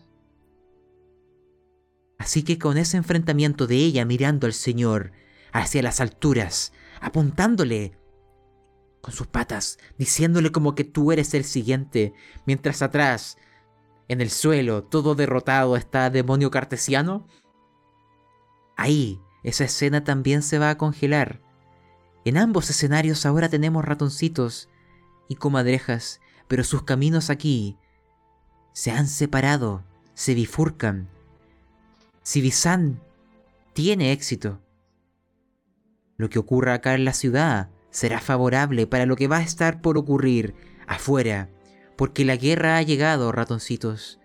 Así 2.17 2.43
que 2.43 2.57
con 2.57 2.77
ese 2.77 2.97
enfrentamiento 2.97 3.67
de 3.67 3.75
ella 3.75 4.05
mirando 4.05 4.47
al 4.47 4.53
Señor 4.53 5.11
hacia 5.51 5.83
las 5.83 5.99
alturas, 5.99 6.73
apuntándole 7.01 7.97
con 9.01 9.13
sus 9.13 9.27
patas, 9.27 9.77
diciéndole 9.97 10.51
como 10.51 10.75
que 10.75 10.85
tú 10.85 11.11
eres 11.11 11.33
el 11.33 11.43
siguiente, 11.43 12.13
mientras 12.45 12.81
atrás, 12.81 13.37
en 14.07 14.21
el 14.21 14.29
suelo, 14.29 14.83
todo 14.83 15.13
derrotado, 15.15 15.75
está 15.75 16.09
demonio 16.09 16.51
cartesiano, 16.51 17.27
ahí 18.77 19.19
esa 19.43 19.65
escena 19.65 20.03
también 20.03 20.41
se 20.41 20.57
va 20.57 20.69
a 20.69 20.77
congelar. 20.77 21.41
En 22.25 22.37
ambos 22.37 22.69
escenarios 22.69 23.25
ahora 23.25 23.49
tenemos 23.49 23.83
ratoncitos 23.83 24.69
y 25.27 25.35
comadrejas, 25.35 26.21
pero 26.47 26.63
sus 26.63 26.83
caminos 26.83 27.29
aquí 27.29 27.77
se 28.71 28.91
han 28.91 29.07
separado, 29.07 29.83
se 30.13 30.33
bifurcan. 30.33 31.09
Si 32.23 32.39
Bizan 32.39 33.01
tiene 33.73 34.13
éxito, 34.13 34.61
lo 36.15 36.29
que 36.29 36.39
ocurra 36.39 36.73
acá 36.73 36.93
en 36.93 37.03
la 37.03 37.11
ciudad 37.11 37.69
será 37.89 38.21
favorable 38.21 38.87
para 38.87 39.05
lo 39.05 39.17
que 39.17 39.27
va 39.27 39.37
a 39.37 39.43
estar 39.43 39.81
por 39.81 39.97
ocurrir 39.97 40.55
afuera, 40.87 41.49
porque 41.97 42.23
la 42.23 42.37
guerra 42.37 42.77
ha 42.77 42.81
llegado, 42.81 43.33
ratoncitos. 43.33 44.21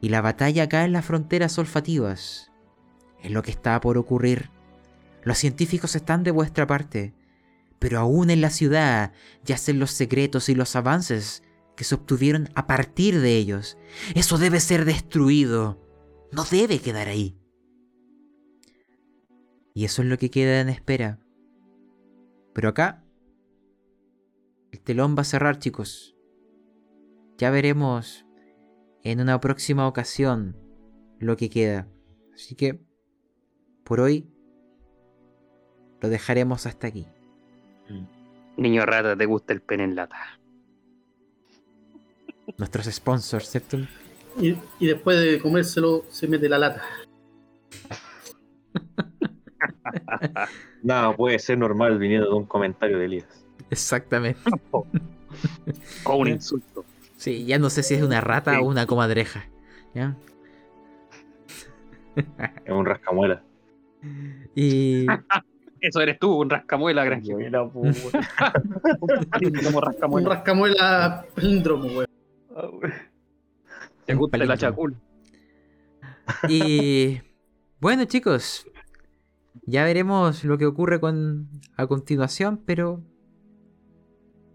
Y 0.00 0.10
la 0.10 0.20
batalla 0.20 0.64
acá 0.64 0.84
en 0.84 0.92
las 0.92 1.04
fronteras 1.04 1.58
olfativas 1.58 2.52
es 3.20 3.32
lo 3.32 3.42
que 3.42 3.50
está 3.50 3.80
por 3.80 3.98
ocurrir. 3.98 4.50
Los 5.24 5.38
científicos 5.38 5.96
están 5.96 6.22
de 6.22 6.30
vuestra 6.30 6.68
parte, 6.68 7.14
pero 7.80 7.98
aún 7.98 8.30
en 8.30 8.40
la 8.40 8.50
ciudad 8.50 9.12
yacen 9.44 9.80
los 9.80 9.90
secretos 9.90 10.48
y 10.48 10.54
los 10.54 10.76
avances 10.76 11.42
que 11.74 11.82
se 11.82 11.96
obtuvieron 11.96 12.48
a 12.54 12.68
partir 12.68 13.20
de 13.20 13.36
ellos. 13.36 13.76
Eso 14.14 14.38
debe 14.38 14.60
ser 14.60 14.84
destruido. 14.84 15.84
No 16.32 16.44
debe 16.44 16.80
quedar 16.80 17.08
ahí. 17.08 17.38
Y 19.74 19.84
eso 19.84 20.02
es 20.02 20.08
lo 20.08 20.18
que 20.18 20.30
queda 20.30 20.60
en 20.60 20.68
espera. 20.68 21.20
Pero 22.54 22.70
acá, 22.70 23.04
el 24.72 24.80
telón 24.80 25.14
va 25.16 25.20
a 25.22 25.24
cerrar, 25.24 25.58
chicos. 25.58 26.16
Ya 27.36 27.50
veremos 27.50 28.26
en 29.02 29.20
una 29.20 29.40
próxima 29.40 29.86
ocasión 29.86 30.56
lo 31.18 31.36
que 31.36 31.50
queda. 31.50 31.88
Así 32.34 32.54
que, 32.54 32.80
por 33.84 34.00
hoy, 34.00 34.30
lo 36.00 36.08
dejaremos 36.08 36.66
hasta 36.66 36.86
aquí. 36.86 37.06
Niño 38.56 38.86
rata, 38.86 39.16
te 39.16 39.26
gusta 39.26 39.52
el 39.52 39.60
pene 39.60 39.84
en 39.84 39.94
lata. 39.94 40.40
Nuestros 42.56 42.86
sponsors, 42.86 43.50
¿cierto? 43.50 43.78
Y, 44.40 44.56
y 44.80 44.86
después 44.86 45.20
de 45.20 45.38
comérselo, 45.40 46.04
se 46.10 46.28
mete 46.28 46.48
la 46.48 46.58
lata. 46.58 46.82
Nada 50.82 51.16
puede 51.16 51.38
ser 51.38 51.58
normal 51.58 51.98
viniendo 51.98 52.28
de 52.28 52.34
un 52.34 52.44
comentario 52.46 52.98
de 52.98 53.04
Elías. 53.06 53.46
Exactamente. 53.70 54.40
O 54.70 54.86
un 56.16 56.28
insulto. 56.28 56.84
Sí, 57.16 57.46
ya 57.46 57.58
no 57.58 57.70
sé 57.70 57.82
si 57.82 57.94
es 57.94 58.02
una 58.02 58.20
rata 58.20 58.52
Sí. 58.56 58.60
o 58.62 58.66
una 58.66 58.86
comadreja. 58.86 59.48
¿ya? 59.94 60.14
Es 62.16 62.72
un 62.72 62.84
rascamuela. 62.86 63.42
Y 64.54 65.06
Eso 65.80 66.00
eres 66.00 66.18
tú, 66.18 66.40
un 66.40 66.48
rascamuela, 66.50 67.04
granjero. 67.04 67.70
Un 67.74 67.92
rascamuela. 69.82 70.28
rascamuela 70.30 71.26
palíndromo, 71.34 71.84
weón. 71.88 72.06
Gusta 74.14 74.36
el 74.36 74.46
palíndromo. 74.46 74.52
achacul. 74.52 74.96
Y 76.48 77.20
bueno, 77.80 78.04
chicos, 78.04 78.66
ya 79.66 79.84
veremos 79.84 80.44
lo 80.44 80.58
que 80.58 80.66
ocurre 80.66 81.00
con 81.00 81.48
a 81.76 81.86
continuación, 81.86 82.62
pero 82.64 83.02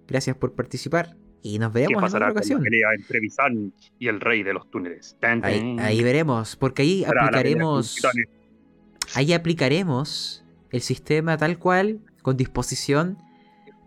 gracias 0.08 0.36
por 0.36 0.54
participar 0.54 1.16
y 1.42 1.58
nos 1.60 1.72
¿Qué 1.72 1.80
veremos 1.80 2.02
en 2.02 2.06
pasará 2.06 2.26
otra 2.32 2.42
con 2.42 2.50
la 2.50 2.58
ocasión. 2.58 2.62
pelea 2.62 2.90
entre 2.96 3.20
Bizan 3.20 3.74
y 4.00 4.08
el 4.08 4.20
rey 4.20 4.44
de 4.44 4.54
los 4.54 4.70
túneles? 4.70 5.18
Tan, 5.20 5.44
Ahí, 5.44 5.60
tan. 5.60 5.80
ahí 5.80 6.04
veremos, 6.04 6.56
porque 6.56 6.82
ahí 6.84 7.02
la 7.02 7.24
aplicaremos 7.24 7.98
ahí 9.16 9.34
aplicaremos 9.34 10.44
el 10.72 10.82
sistema 10.82 11.38
tal 11.38 11.58
cual 11.58 12.00
con 12.22 12.38
disposición, 12.38 13.18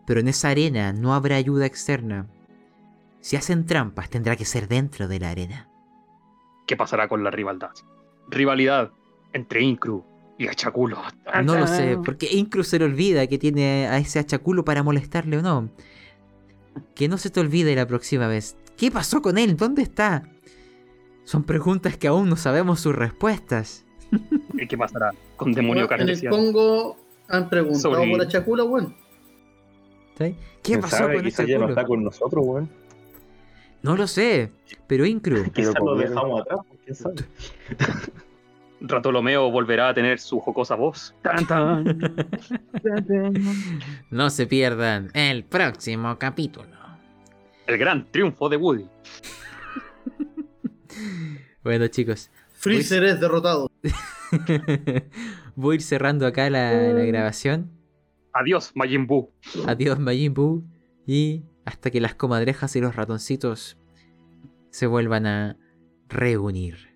pero 0.07 0.21
en 0.21 0.29
esa 0.29 0.49
arena 0.51 0.93
no 0.93 1.15
habrá 1.15 1.37
ayuda 1.37 1.67
externa. 1.67 2.29
Si 3.25 3.37
hacen 3.37 3.65
trampas, 3.65 4.11
tendrá 4.11 4.37
que 4.37 4.45
ser 4.45 4.69
dentro 4.69 5.09
de 5.09 5.19
la 5.19 5.31
arena. 5.31 5.71
¿Qué 6.67 6.77
pasará 6.77 7.09
con 7.09 7.25
la 7.25 7.31
rivalidad? 7.31 7.71
Rivalidad 8.29 8.91
entre 9.33 9.63
Incru 9.63 10.05
y 10.37 10.47
Achaculo. 10.47 10.99
Tan, 11.25 11.47
No 11.47 11.55
lo 11.59 11.67
sé, 11.67 11.97
porque 12.05 12.29
incluso 12.33 12.69
se 12.73 12.79
le 12.81 12.85
olvida 12.85 13.27
que 13.27 13.39
tiene 13.39 13.87
a 13.89 13.97
ese 13.97 14.19
achaculo 14.19 14.63
para 14.63 14.83
molestarle 14.83 15.39
o 15.39 15.43
no. 15.43 15.71
Que 16.95 17.09
no 17.09 17.17
se 17.17 17.31
te 17.31 17.41
olvide 17.41 17.75
la 17.75 17.87
próxima 17.87 18.29
vez. 18.29 18.59
¿Qué 18.77 18.91
pasó 18.91 19.23
con 19.23 19.39
él? 19.39 19.57
¿Dónde 19.57 19.81
está? 19.81 20.25
Son 21.25 21.45
preguntas 21.45 21.97
que 21.97 22.09
aún 22.09 22.29
no 22.29 22.37
sabemos 22.37 22.81
sus 22.81 22.95
respuestas. 22.95 23.87
¿Y 24.53 24.67
qué 24.67 24.77
pasará 24.77 25.13
con 25.37 25.53
demonio 25.53 25.91
en 25.91 26.09
el? 26.11 26.29
Congo 26.29 26.99
han 27.29 27.49
preguntado 27.49 27.95
Sobre- 27.95 28.11
por. 28.19 28.87
¿sí? 28.89 28.95
¿Qué 30.19 30.37
¿Quién 30.63 30.81
pasó 30.83 30.97
sabe? 30.99 31.15
con 31.15 31.25
Quizás 31.25 31.47
ya 31.47 31.57
no 31.57 31.65
achaculo? 31.65 31.69
está 31.81 31.87
con 31.89 32.05
nosotros, 32.05 32.45
weón. 32.47 32.84
No 33.85 33.99
lo 33.99 34.07
sé, 34.07 34.51
pero 34.87 35.05
Incru, 35.05 35.53
Quizás 35.53 35.75
lo 35.79 35.95
dejamos 35.95 36.41
atrás, 36.41 36.61
quién 36.85 36.97
sabe. 36.97 37.17
Ratolomeo 38.81 39.51
volverá 39.51 39.91
a 39.91 39.95
tener 39.95 40.19
su 40.19 40.41
jocosa 40.41 40.75
voz. 40.75 41.15
Tan, 41.21 41.47
tan. 41.47 41.85
no 44.11 44.31
se 44.31 44.47
pierdan 44.47 45.11
el 45.13 45.45
próximo 45.45 46.19
capítulo. 46.19 46.71
El 47.67 47.77
gran 47.77 48.11
triunfo 48.11 48.49
de 48.49 48.57
Woody. 48.57 48.89
Bueno 51.63 51.89
chicos, 51.89 52.31
Freezer 52.53 53.05
es 53.05 53.21
derrotado. 53.21 53.71
voy 55.57 55.73
a 55.73 55.75
ir 55.77 55.83
cerrando 55.83 56.27
acá 56.27 56.51
la, 56.51 56.73
la 56.73 57.05
grabación. 57.05 57.71
Adiós, 58.33 58.73
Majin 58.75 59.07
Buu. 59.07 59.31
Adiós 59.67 59.99
Majin 59.99 60.35
Buu 60.35 60.65
y 61.07 61.43
hasta 61.65 61.91
que 61.91 62.01
las 62.01 62.15
comadrejas 62.15 62.77
y 62.77 62.81
los 62.81 62.97
ratoncitos 62.97 63.79
se 64.71 64.87
vuelvan 64.87 65.27
a 65.27 65.59
reunir. 66.09 66.94